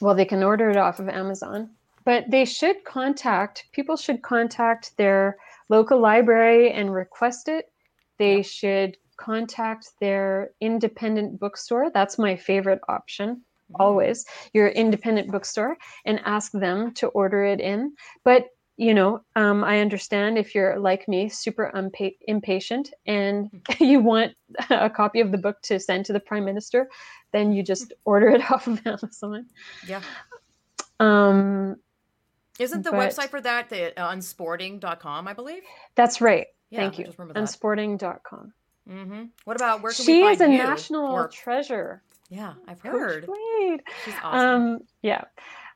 well, 0.00 0.14
they 0.14 0.24
can 0.24 0.42
order 0.42 0.70
it 0.70 0.76
off 0.76 0.98
of 0.98 1.08
Amazon, 1.08 1.70
but 2.04 2.30
they 2.30 2.44
should 2.44 2.84
contact 2.84 3.66
people. 3.72 3.96
Should 3.96 4.22
contact 4.22 4.96
their 4.96 5.36
local 5.68 6.00
library 6.00 6.72
and 6.72 6.92
request 6.92 7.48
it. 7.48 7.72
They 8.18 8.38
yep. 8.38 8.46
should 8.46 8.96
contact 9.16 9.90
their 10.00 10.50
independent 10.60 11.38
bookstore. 11.38 11.90
That's 11.92 12.18
my 12.18 12.36
favorite 12.36 12.80
option. 12.88 13.42
Always 13.74 14.24
your 14.52 14.68
independent 14.68 15.30
bookstore 15.30 15.76
and 16.04 16.20
ask 16.24 16.52
them 16.52 16.92
to 16.94 17.08
order 17.08 17.44
it 17.44 17.60
in. 17.60 17.94
But 18.24 18.48
you 18.76 18.94
know 18.94 19.20
um, 19.36 19.62
i 19.62 19.80
understand 19.80 20.38
if 20.38 20.54
you're 20.54 20.78
like 20.78 21.06
me 21.06 21.28
super 21.28 21.70
impatient 22.26 22.90
and 23.04 23.50
mm-hmm. 23.50 23.84
you 23.90 24.00
want 24.00 24.32
a 24.70 24.88
copy 24.88 25.20
of 25.20 25.32
the 25.32 25.36
book 25.36 25.60
to 25.60 25.78
send 25.78 26.06
to 26.06 26.14
the 26.14 26.20
prime 26.20 26.46
minister 26.46 26.88
then 27.30 27.52
you 27.52 27.62
just 27.62 27.92
order 28.06 28.28
it 28.30 28.40
off 28.50 28.66
of 28.66 28.80
amazon. 28.86 29.46
Yeah. 29.86 30.00
Um 30.98 31.76
isn't 32.58 32.82
the 32.82 32.90
but, 32.90 33.10
website 33.10 33.28
for 33.28 33.42
that 33.42 33.68
the 33.68 33.98
uh, 34.00 34.14
unsporting.com 34.14 35.28
i 35.28 35.34
believe? 35.34 35.62
That's 35.94 36.22
right. 36.22 36.46
Yeah, 36.70 36.80
thank 36.80 36.98
you. 36.98 37.04
unsporting.com 37.04 38.54
Mm-hmm. 38.88 39.24
What 39.44 39.56
about 39.56 39.82
where 39.82 39.92
can 39.92 40.04
she 40.04 40.22
is 40.22 40.40
a 40.40 40.50
you? 40.50 40.58
national 40.58 41.06
or... 41.06 41.28
treasure. 41.28 42.02
Yeah, 42.30 42.54
I've 42.68 42.80
heard. 42.80 43.26
Coach 43.26 43.80
She's 44.04 44.14
awesome. 44.22 44.62
Um, 44.62 44.78
yeah. 45.02 45.24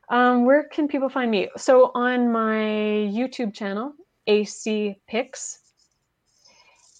Um, 0.09 0.45
where 0.45 0.63
can 0.63 0.87
people 0.87 1.09
find 1.09 1.29
me? 1.29 1.49
So 1.57 1.91
on 1.93 2.31
my 2.31 2.55
YouTube 3.11 3.53
channel, 3.53 3.93
AC 4.25 4.95
Picks, 5.07 5.59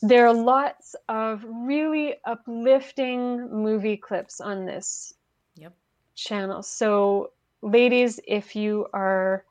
there 0.01 0.27
are 0.27 0.33
lots 0.33 0.95
of 1.07 1.43
really 1.47 2.15
uplifting 2.25 3.49
movie 3.49 3.97
clips 3.97 4.41
on 4.41 4.65
this 4.65 5.13
yep. 5.55 5.73
channel. 6.15 6.61
So, 6.61 7.31
ladies, 7.61 8.19
if 8.27 8.55
you 8.55 8.87
are 8.93 9.45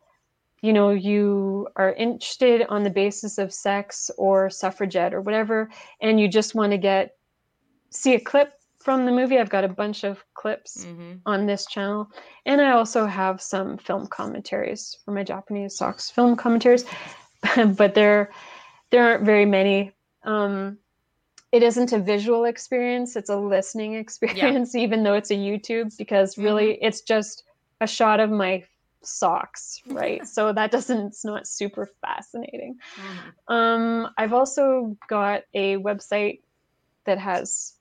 you 0.61 0.73
know 0.73 0.91
you 0.91 1.69
are 1.77 1.93
interested 1.93 2.65
on 2.71 2.85
the 2.85 2.91
basis 2.91 3.37
of 3.37 3.53
sex 3.53 4.11
or 4.17 4.49
suffragette 4.49 5.13
or 5.13 5.21
whatever 5.21 5.69
and 6.01 6.19
you 6.19 6.27
just 6.27 6.55
want 6.55 6.73
to 6.73 6.79
get 6.79 7.17
see 7.91 8.15
a 8.15 8.21
clip 8.21 8.55
from 8.85 9.07
the 9.07 9.13
movie 9.13 9.39
i've 9.39 9.51
got 9.51 9.65
a 9.65 9.69
bunch 9.69 10.05
of 10.05 10.23
clips 10.35 10.85
mm-hmm. 10.85 11.15
on 11.27 11.47
this 11.47 11.67
channel 11.67 12.09
and 12.45 12.61
i 12.61 12.71
also 12.71 13.07
have 13.07 13.41
some 13.41 13.79
film 13.79 14.07
commentaries 14.07 14.99
for 15.05 15.13
my 15.13 15.25
japanese 15.25 15.77
socks 15.77 16.11
film 16.11 16.37
commentaries 16.37 16.85
but 17.77 17.95
there 17.95 18.31
there 18.91 19.05
aren't 19.05 19.25
very 19.25 19.47
many 19.47 19.91
um, 20.25 20.79
it 21.53 21.63
isn't 21.63 21.93
a 21.93 21.99
visual 21.99 22.45
experience 22.45 23.17
it's 23.17 23.31
a 23.31 23.37
listening 23.37 23.95
experience 24.05 24.75
yeah. 24.75 24.83
even 24.83 25.03
though 25.03 25.15
it's 25.15 25.31
a 25.31 25.35
youtube 25.35 25.97
because 25.97 26.37
really 26.37 26.75
mm-hmm. 26.75 26.87
it's 26.87 27.01
just 27.01 27.45
a 27.81 27.87
shot 27.87 28.21
of 28.21 28.31
my 28.31 28.63
socks, 29.07 29.81
right? 29.87 30.27
so 30.37 30.53
that 30.53 30.71
doesn't, 30.71 31.07
it's 31.07 31.25
not 31.25 31.47
super 31.47 31.91
fascinating. 32.01 32.77
Mm-hmm. 32.97 33.53
Um, 33.53 34.11
I've 34.17 34.33
also 34.33 34.97
got 35.09 35.43
a 35.53 35.77
website 35.77 36.41
that 37.05 37.19
has 37.19 37.75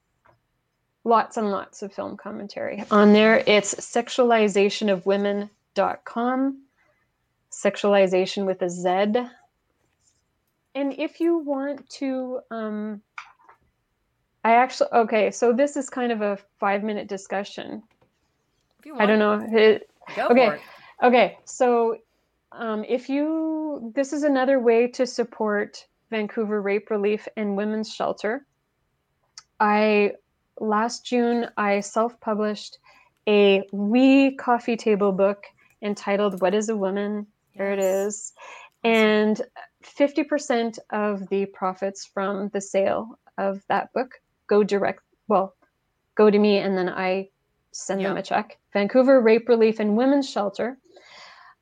lots 1.04 1.38
and 1.38 1.52
lots 1.52 1.82
of 1.82 1.94
film 1.94 2.18
commentary 2.18 2.84
on 2.92 3.14
there. 3.14 3.44
It's 3.46 3.76
sexualizationofwomen.com, 3.76 6.62
sexualization 7.52 8.46
with 8.46 8.62
a 8.62 8.70
Z. 8.70 8.88
And 10.76 10.94
if 10.98 11.20
you 11.20 11.38
want 11.38 11.88
to, 11.92 12.40
um, 12.50 13.02
I 14.44 14.56
actually, 14.56 14.90
okay, 14.94 15.30
so 15.32 15.54
this 15.54 15.78
is 15.78 15.90
kind 15.90 16.12
of 16.12 16.22
a 16.22 16.38
five 16.60 16.84
minute 16.84 17.08
discussion. 17.08 17.84
I 18.98 19.06
don't 19.06 19.20
know. 19.20 19.46
It, 19.52 19.90
okay. 20.18 20.60
Okay. 21.02 21.38
So 21.46 21.98
um, 22.52 22.84
if 22.88 23.10
you, 23.10 23.92
this 23.96 24.14
is 24.14 24.24
another 24.24 24.60
way 24.60 24.88
to 24.88 25.06
support 25.06 25.86
Vancouver 26.10 26.62
Rape 26.62 26.90
Relief 26.90 27.28
and 27.38 27.56
Women's 27.56 27.94
Shelter. 27.94 28.46
I 29.60 30.14
last 30.60 31.06
June 31.06 31.48
I 31.58 31.80
self-published 31.80 32.78
a 33.28 33.64
wee 33.72 34.36
coffee 34.36 34.76
table 34.76 35.12
book 35.12 35.46
entitled 35.82 36.42
"What 36.42 36.54
Is 36.54 36.70
a 36.70 36.78
Woman." 36.78 37.28
There 37.56 37.72
it 37.72 37.80
is, 37.80 38.34
and 38.84 39.42
50% 39.84 40.80
of 40.90 41.28
the 41.30 41.46
profits 41.48 42.06
from 42.06 42.50
the 42.50 42.62
sale 42.62 43.20
of 43.38 43.64
that 43.68 43.94
book 43.94 44.20
go 44.48 44.64
direct. 44.64 45.02
Well, 45.28 45.56
go 46.16 46.30
to 46.30 46.40
me, 46.40 46.58
and 46.58 46.78
then 46.78 46.90
I 46.90 47.30
send 47.72 48.02
yeah. 48.02 48.10
them 48.10 48.18
a 48.18 48.24
check. 48.24 48.58
Vancouver 48.72 49.22
Rape 49.22 49.48
Relief 49.50 49.80
and 49.80 49.98
Women's 49.98 50.30
Shelter. 50.30 50.78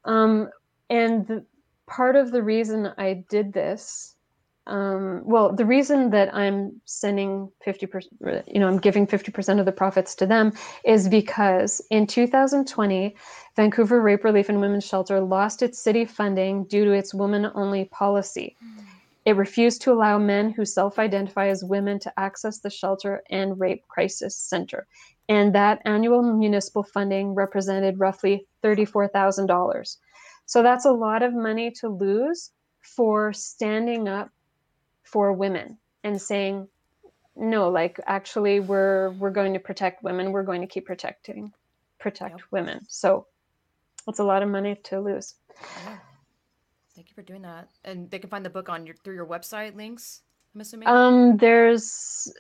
Um, 0.05 0.49
and 0.89 1.27
the, 1.27 1.45
part 1.88 2.15
of 2.15 2.31
the 2.31 2.43
reason 2.43 2.91
I 2.97 3.23
did 3.30 3.53
this 3.53 4.15
um, 4.72 5.22
well, 5.26 5.53
the 5.53 5.65
reason 5.65 6.11
that 6.11 6.34
I'm 6.34 6.80
sending 6.85 7.52
50%, 7.68 8.06
you 8.48 8.57
know, 8.57 8.69
I'm 8.69 8.77
giving 8.77 9.06
50% 9.06 9.60
of 9.60 9.65
the 9.65 9.72
profits 9.73 10.15
to 10.15 10.26
them 10.26 10.53
is 10.85 11.10
because 11.10 11.81
in 11.89 12.07
2020, 12.07 13.14
Vancouver 13.57 13.99
Rape 13.99 14.23
Relief 14.23 14.48
and 14.48 14.61
Women's 14.61 14.85
Shelter 14.85 15.19
lost 15.19 15.61
its 15.61 15.77
city 15.77 16.06
funding 16.06 16.64
due 16.64 16.85
to 16.85 16.93
its 16.93 17.14
woman 17.14 17.52
only 17.53 17.84
policy. 17.85 18.56
It 19.26 19.35
refused 19.35 19.81
to 19.81 19.91
allow 19.91 20.18
men 20.18 20.52
who 20.52 20.64
self 20.64 20.98
identify 20.98 21.48
as 21.49 21.65
women 21.65 21.99
to 21.99 22.14
access 22.18 22.60
the 22.60 22.69
shelter 22.69 23.23
and 23.30 23.60
rape 23.60 23.85
crisis 23.89 24.38
center. 24.38 24.88
And 25.27 25.53
that 25.53 25.81
annual 25.84 26.23
municipal 26.23 26.84
funding 26.84 27.35
represented 27.35 27.99
roughly 27.99 28.48
$34,000. 28.64 29.98
So 30.45 30.64
that's 30.64 30.85
a 30.85 30.91
lot 30.91 31.23
of 31.23 31.34
money 31.34 31.72
to 31.81 31.89
lose 31.89 32.52
for 32.81 33.34
standing 33.34 34.07
up 34.07 34.31
for 35.11 35.33
women 35.33 35.77
and 36.03 36.21
saying 36.21 36.67
no 37.35 37.69
like 37.69 37.99
actually 38.05 38.59
we're 38.59 39.11
we're 39.11 39.31
going 39.31 39.53
to 39.53 39.59
protect 39.59 40.03
women 40.03 40.31
we're 40.31 40.43
going 40.43 40.61
to 40.61 40.67
keep 40.67 40.85
protecting 40.85 41.51
protect 41.99 42.39
yep. 42.39 42.47
women 42.51 42.79
so 42.88 43.25
it's 44.07 44.19
a 44.19 44.23
lot 44.23 44.41
of 44.41 44.49
money 44.49 44.75
to 44.83 44.99
lose 44.99 45.35
yeah. 45.85 45.97
thank 46.95 47.09
you 47.09 47.13
for 47.15 47.21
doing 47.21 47.41
that 47.41 47.69
and 47.83 48.09
they 48.09 48.19
can 48.19 48.29
find 48.29 48.45
the 48.45 48.49
book 48.49 48.69
on 48.69 48.85
your 48.85 48.95
through 49.03 49.15
your 49.15 49.25
website 49.25 49.75
links 49.75 50.21
i'm 50.55 50.61
assuming 50.61 50.88
um 50.88 51.38
there's 51.38 52.31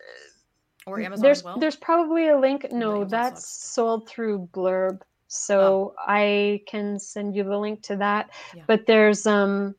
or 0.85 0.99
amazon 0.99 1.23
there's 1.23 1.43
well? 1.43 1.59
there's 1.59 1.75
probably 1.75 2.29
a 2.29 2.37
link 2.37 2.67
no 2.71 3.05
that's 3.05 3.47
sold 3.47 4.07
through 4.07 4.47
blurb 4.53 4.99
so 5.27 5.93
oh. 5.97 6.03
i 6.07 6.61
can 6.67 6.99
send 6.99 7.35
you 7.35 7.43
the 7.43 7.57
link 7.57 7.81
to 7.81 7.95
that 7.95 8.29
yeah. 8.55 8.63
but 8.67 8.85
there's 8.85 9.25
um 9.25 9.73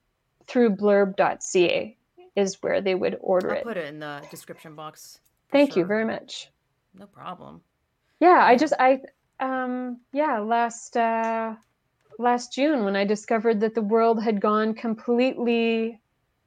through 0.46 0.70
blurb.ca 0.74 1.96
is 2.36 2.62
where 2.62 2.80
they 2.80 2.94
would 2.94 3.18
order 3.20 3.52
I'll 3.52 3.58
it. 3.58 3.64
put 3.64 3.76
it 3.76 3.86
in 3.86 4.00
the 4.00 4.22
description 4.30 4.74
box. 4.74 5.20
Thank 5.50 5.72
sure. 5.72 5.82
you 5.82 5.86
very 5.86 6.04
much. 6.04 6.50
No 6.98 7.06
problem. 7.06 7.60
Yeah, 8.20 8.40
I 8.42 8.56
just 8.56 8.74
I 8.78 9.00
um 9.40 10.00
yeah, 10.12 10.38
last 10.38 10.96
uh 10.96 11.54
last 12.18 12.52
June 12.52 12.84
when 12.84 12.96
I 12.96 13.04
discovered 13.04 13.60
that 13.60 13.74
the 13.74 13.82
world 13.82 14.22
had 14.22 14.40
gone 14.40 14.74
completely 14.74 16.00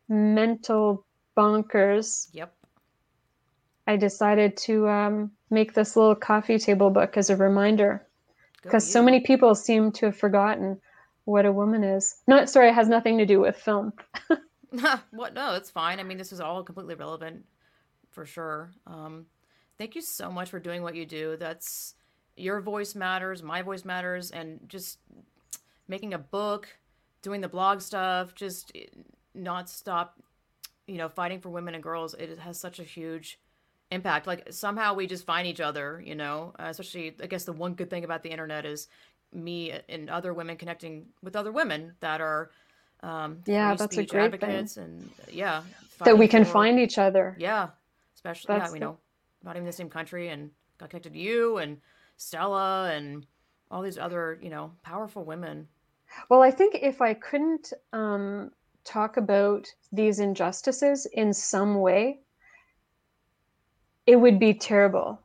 mental 0.07 1.05
bonkers. 1.37 2.27
Yep. 2.31 2.53
I 3.87 3.97
decided 3.97 4.57
to 4.57 4.87
um, 4.87 5.31
make 5.51 5.73
this 5.73 5.95
little 5.95 6.15
coffee 6.15 6.57
table 6.57 6.89
book 6.89 7.17
as 7.17 7.29
a 7.29 7.35
reminder 7.35 8.07
because 8.63 8.89
so 8.89 9.03
many 9.03 9.19
people 9.19 9.53
seem 9.53 9.91
to 9.93 10.07
have 10.07 10.17
forgotten 10.17 10.81
what 11.25 11.45
a 11.45 11.51
woman 11.51 11.83
is. 11.83 12.15
Not 12.27 12.49
sorry, 12.49 12.69
it 12.69 12.73
has 12.73 12.87
nothing 12.87 13.19
to 13.19 13.25
do 13.25 13.39
with 13.39 13.55
film. 13.55 13.93
what? 15.11 15.33
No, 15.33 15.55
it's 15.55 15.69
fine. 15.69 15.99
I 15.99 16.03
mean, 16.03 16.17
this 16.17 16.31
is 16.31 16.39
all 16.39 16.63
completely 16.63 16.95
relevant 16.95 17.45
for 18.11 18.25
sure. 18.25 18.71
Um, 18.87 19.25
thank 19.77 19.95
you 19.95 20.01
so 20.01 20.31
much 20.31 20.49
for 20.49 20.59
doing 20.59 20.81
what 20.83 20.95
you 20.95 21.05
do. 21.05 21.37
That's 21.37 21.95
your 22.37 22.61
voice 22.61 22.95
matters, 22.95 23.43
my 23.43 23.61
voice 23.61 23.85
matters, 23.85 24.31
and 24.31 24.59
just 24.67 24.99
making 25.87 26.13
a 26.13 26.17
book, 26.17 26.67
doing 27.21 27.41
the 27.41 27.47
blog 27.47 27.81
stuff, 27.81 28.35
just 28.35 28.71
eh, 28.75 28.85
not 29.33 29.69
stop, 29.69 30.21
you 30.87 30.97
know, 30.97 31.09
fighting 31.09 31.39
for 31.39 31.49
women 31.49 31.75
and 31.75 31.83
girls. 31.83 32.13
It 32.13 32.39
has 32.39 32.59
such 32.59 32.79
a 32.79 32.83
huge 32.83 33.39
impact. 33.91 34.27
Like 34.27 34.51
somehow 34.51 34.93
we 34.93 35.07
just 35.07 35.25
find 35.25 35.47
each 35.47 35.61
other, 35.61 36.01
you 36.05 36.15
know, 36.15 36.53
uh, 36.59 36.67
especially 36.67 37.15
I 37.21 37.27
guess 37.27 37.45
the 37.45 37.53
one 37.53 37.73
good 37.73 37.89
thing 37.89 38.03
about 38.03 38.23
the 38.23 38.29
internet 38.29 38.65
is 38.65 38.87
me 39.33 39.73
and 39.89 40.09
other 40.09 40.33
women 40.33 40.57
connecting 40.57 41.07
with 41.21 41.35
other 41.35 41.51
women 41.51 41.93
that 41.99 42.21
are 42.21 42.51
um, 43.03 43.39
yeah, 43.45 43.75
that's 43.75 43.97
a 43.97 44.05
great 44.05 44.33
advocates 44.33 44.75
thing. 44.75 44.83
and 44.83 45.09
yeah, 45.31 45.63
that 46.03 46.17
we 46.17 46.27
can 46.27 46.45
for, 46.45 46.51
find 46.51 46.79
each 46.79 46.97
other. 46.97 47.35
Yeah, 47.39 47.69
especially 48.15 48.57
that's 48.57 48.69
yeah, 48.69 48.73
we 48.73 48.79
the... 48.79 48.85
know 48.85 48.97
not 49.43 49.55
even 49.55 49.65
the 49.65 49.71
same 49.71 49.89
country 49.89 50.29
and 50.29 50.49
got 50.77 50.89
connected 50.89 51.13
to 51.13 51.19
you 51.19 51.57
and 51.57 51.77
Stella 52.17 52.91
and 52.91 53.25
all 53.69 53.81
these 53.81 53.97
other 53.97 54.39
you 54.41 54.49
know 54.49 54.71
powerful 54.83 55.23
women. 55.23 55.67
Well, 56.29 56.41
I 56.41 56.51
think 56.51 56.77
if 56.81 57.01
I 57.01 57.13
couldn't 57.13 57.73
um, 57.93 58.51
talk 58.83 59.17
about 59.17 59.67
these 59.91 60.19
injustices 60.19 61.05
in 61.07 61.33
some 61.33 61.81
way, 61.81 62.19
it 64.05 64.15
would 64.15 64.39
be 64.39 64.53
terrible 64.53 65.19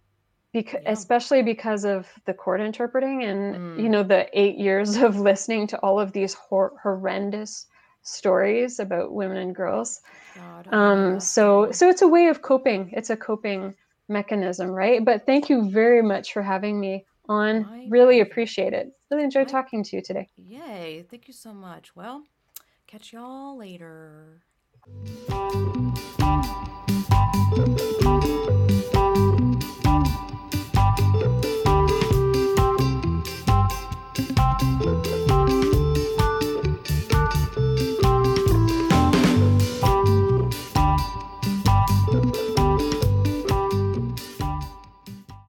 because 0.52 0.81
yeah. 0.82 0.93
especially 0.93 1.43
because 1.43 1.85
of 1.85 2.09
the 2.27 2.35
court 2.35 2.60
interpreting 2.60 3.24
and 3.24 3.55
mm. 3.55 3.82
you 3.82 3.89
know 3.89 4.02
the 4.02 4.27
eight 4.39 4.56
years 4.59 4.97
of 4.97 5.18
listening 5.18 5.66
to 5.68 5.78
all 5.78 6.01
of 6.01 6.12
these 6.12 6.35
hor- 6.35 6.72
horrendous 6.82 7.66
stories 8.02 8.81
about 8.81 9.12
women 9.12 9.36
and 9.36 9.55
girls. 9.55 10.01
God, 10.35 10.68
um, 10.72 11.20
so 11.20 11.70
so 11.70 11.89
it's 11.89 12.02
a 12.02 12.09
way 12.09 12.28
of 12.28 12.43
coping. 12.43 12.90
It's 12.93 13.10
a 13.10 13.16
coping 13.16 13.74
mechanism 14.09 14.70
right? 14.70 15.05
But 15.05 15.24
thank 15.24 15.48
you 15.48 15.70
very 15.70 16.02
much 16.02 16.32
for 16.32 16.43
having 16.43 16.81
me 16.81 17.05
on. 17.28 17.62
My 17.62 17.86
really 17.89 18.20
appreciate 18.20 18.72
it. 18.72 18.93
Really 19.10 19.24
enjoyed 19.24 19.47
My... 19.47 19.52
talking 19.52 19.85
to 19.85 19.97
you 19.97 20.02
today. 20.02 20.28
Yay 20.36 21.05
thank 21.09 21.28
you 21.28 21.35
so 21.35 21.52
much. 21.52 21.94
Well 21.94 22.24
catch 22.86 23.12
y'all 23.12 23.56
later 23.56 24.43